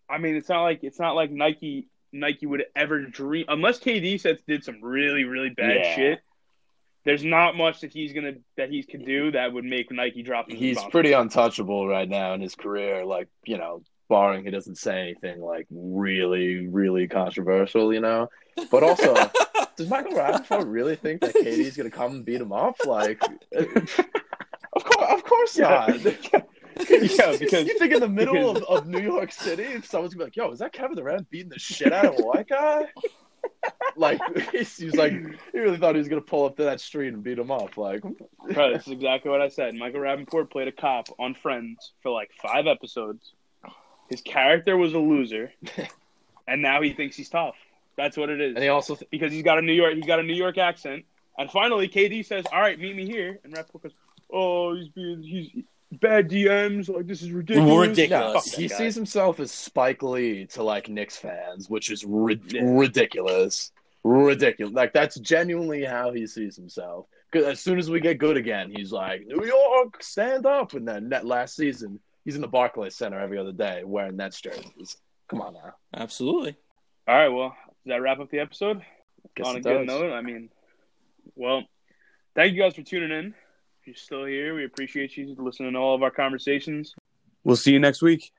I 0.09 0.19
mean, 0.19 0.37
it's 0.37 0.49
not 0.49 0.63
like 0.63 0.81
it's 0.83 0.99
not 0.99 1.15
like 1.15 1.31
Nike 1.31 1.89
Nike 2.13 2.47
would 2.47 2.65
ever 2.75 3.03
dream 3.03 3.47
unless 3.49 3.79
KD 3.79 4.21
says 4.21 4.39
did 4.47 4.65
some 4.65 4.81
really 4.83 5.25
really 5.25 5.51
bad 5.51 5.77
yeah. 5.77 5.95
shit. 5.95 6.21
There's 7.05 7.25
not 7.25 7.57
much 7.57 7.81
that 7.81 7.93
he's 7.93 8.13
gonna 8.13 8.35
that 8.57 8.71
he 8.71 8.83
can 8.83 9.05
do 9.05 9.31
that 9.33 9.53
would 9.53 9.65
make 9.65 9.91
Nike 9.91 10.23
drop. 10.23 10.49
The 10.49 10.55
He's 10.55 10.83
pretty 10.91 11.13
untouchable 11.13 11.87
right 11.87 12.09
now 12.09 12.35
in 12.35 12.41
his 12.41 12.55
career. 12.55 13.05
Like 13.05 13.29
you 13.45 13.59
know, 13.59 13.83
barring 14.09 14.45
he 14.45 14.51
doesn't 14.51 14.79
say 14.79 15.01
anything 15.01 15.41
like 15.41 15.67
really 15.71 16.67
really 16.67 17.09
controversial, 17.09 17.93
you 17.93 18.01
know. 18.01 18.29
But 18.71 18.83
also. 18.83 19.15
does 19.77 19.89
Michael 19.89 20.13
Rapaport 20.13 20.65
really 20.67 20.97
think 20.97 21.21
that 21.21 21.35
KD's 21.35 21.77
gonna 21.77 21.91
come 21.91 22.13
and 22.13 22.25
beat 22.25 22.41
him 22.41 22.53
up? 22.53 22.77
Like, 22.85 23.23
of 23.23 24.85
course, 24.85 25.13
of 25.13 25.25
course 25.25 25.59
not. 25.59 26.03
yeah, 26.05 27.37
because 27.39 27.67
you 27.67 27.79
think 27.79 27.93
in 27.93 28.01
the 28.01 28.09
middle 28.09 28.55
because... 28.55 28.69
of, 28.69 28.85
of 28.85 28.87
New 28.87 29.01
York 29.01 29.33
City, 29.33 29.65
if 29.65 29.87
someone's 29.87 30.15
gonna 30.15 30.25
be 30.25 30.29
like, 30.29 30.37
"Yo, 30.37 30.51
is 30.51 30.59
that 30.61 30.73
Kevin 30.73 30.97
Durant 30.97 31.29
beating 31.31 31.51
the 31.51 31.59
shit 31.59 31.93
out 31.93 32.07
of 32.07 32.19
a 32.19 32.23
white 32.23 32.49
guy?" 32.49 32.87
like 33.97 34.21
he's, 34.53 34.77
he's, 34.77 34.95
like 34.95 35.13
he 35.53 35.59
really 35.59 35.79
thought 35.79 35.95
he 35.95 35.99
was 35.99 36.09
gonna 36.09 36.21
pull 36.21 36.45
up 36.45 36.57
to 36.57 36.65
that 36.65 36.81
street 36.81 37.13
and 37.13 37.23
beat 37.23 37.39
him 37.39 37.51
up. 37.51 37.77
Like, 37.77 38.03
Bro, 38.03 38.73
this 38.73 38.87
is 38.87 38.93
exactly 38.93 39.31
what 39.31 39.41
I 39.41 39.49
said. 39.49 39.75
Michael 39.75 40.01
Rapaport 40.01 40.51
played 40.51 40.69
a 40.69 40.73
cop 40.73 41.09
on 41.19 41.35
Friends 41.35 41.93
for 42.03 42.11
like 42.11 42.31
five 42.43 42.67
episodes. 42.67 43.33
His 44.09 44.21
character 44.21 44.77
was 44.77 44.95
a 44.95 44.99
loser, 44.99 45.53
and 46.49 46.63
now 46.63 46.83
he 46.83 46.93
thinks 46.93 47.17
he's 47.17 47.29
tough. 47.29 47.57
That's 47.97 48.17
what 48.17 48.31
it 48.31 48.41
is. 48.41 48.55
And 48.55 48.63
he 48.63 48.69
also 48.69 48.95
th- 48.95 49.11
because 49.11 49.33
he's 49.33 49.43
got 49.43 49.59
a 49.59 49.63
New 49.63 49.73
York 49.73 49.95
he's 49.95 50.07
got 50.07 50.21
a 50.21 50.23
New 50.23 50.35
York 50.35 50.59
accent. 50.59 51.05
And 51.39 51.51
finally, 51.51 51.89
KD 51.89 52.25
says, 52.25 52.45
"All 52.53 52.61
right, 52.61 52.79
meet 52.79 52.97
me 52.97 53.07
here." 53.07 53.41
And 53.45 53.55
Rapaport 53.55 53.83
goes, 53.83 53.93
"Oh, 54.31 54.75
he's 54.75 54.89
being 54.89 55.23
he's 55.23 55.65
bad 55.93 56.29
DMs. 56.29 56.89
Like 56.89 57.07
this 57.07 57.23
is 57.23 57.31
ridiculous. 57.31 57.89
Ridiculous. 57.89 58.53
No, 58.53 58.59
he 58.59 58.69
sees 58.69 58.95
himself 58.95 59.41
as 59.41 59.51
Spike 59.53 60.03
Lee 60.03 60.47
to 60.47 60.63
like 60.63 60.89
Knicks 60.89 61.17
fans, 61.17 61.69
which 61.69 61.91
is 61.91 62.05
ri- 62.05 62.41
yeah. 62.49 62.63
ridiculous. 62.65 63.73
Ridiculous. 64.05 64.75
Like 64.75 64.93
that's 64.93 65.19
genuinely 65.19 65.85
how 65.85 66.13
he 66.13 66.27
sees 66.27 66.57
himself. 66.57 67.07
Because 67.31 67.49
as 67.49 67.61
soon 67.61 67.79
as 67.79 67.91
we 67.91 68.01
get 68.01 68.19
good 68.19 68.37
again, 68.37 68.73
he's 68.75 68.93
like, 68.93 69.27
"New 69.27 69.45
York, 69.45 70.03
stand 70.03 70.47
up!" 70.47 70.75
And 70.75 70.87
then 70.87 71.09
that 71.11 71.27
last 71.27 71.57
season, 71.57 72.01
he's 72.25 72.37
in 72.37 72.41
the 72.41 72.49
Barclays 72.49 72.95
Center 72.95 73.19
every 73.19 73.39
other 73.39 73.53
day 73.53 73.83
wearing 73.85 74.17
Nets 74.17 74.41
jerseys. 74.41 74.97
Come 75.29 75.41
on 75.41 75.55
now. 75.55 75.75
Absolutely. 75.95 76.57
All 77.09 77.15
right. 77.17 77.29
Well, 77.29 77.57
does 77.87 77.93
that 77.93 78.03
wrap 78.03 78.19
up 78.19 78.31
the 78.31 78.41
episode? 78.41 78.83
Guess 79.37 79.47
On 79.47 79.57
a 79.57 79.61
good 79.61 79.87
note, 79.87 80.13
I 80.13 80.21
mean, 80.21 80.49
well, 81.37 81.63
thank 82.35 82.53
you 82.53 82.61
guys 82.61 82.75
for 82.75 82.83
tuning 82.83 83.17
in. 83.17 83.27
If 83.81 83.87
you're 83.87 83.95
still 83.95 84.25
here, 84.25 84.57
we 84.57 84.65
appreciate 84.65 85.17
you 85.17 85.37
listening 85.39 85.75
to 85.75 85.79
all 85.79 85.95
of 85.95 86.03
our 86.03 86.11
conversations. 86.11 86.97
We'll 87.45 87.55
see 87.55 87.73
you 87.73 87.79
next 87.79 88.03
week. 88.03 88.33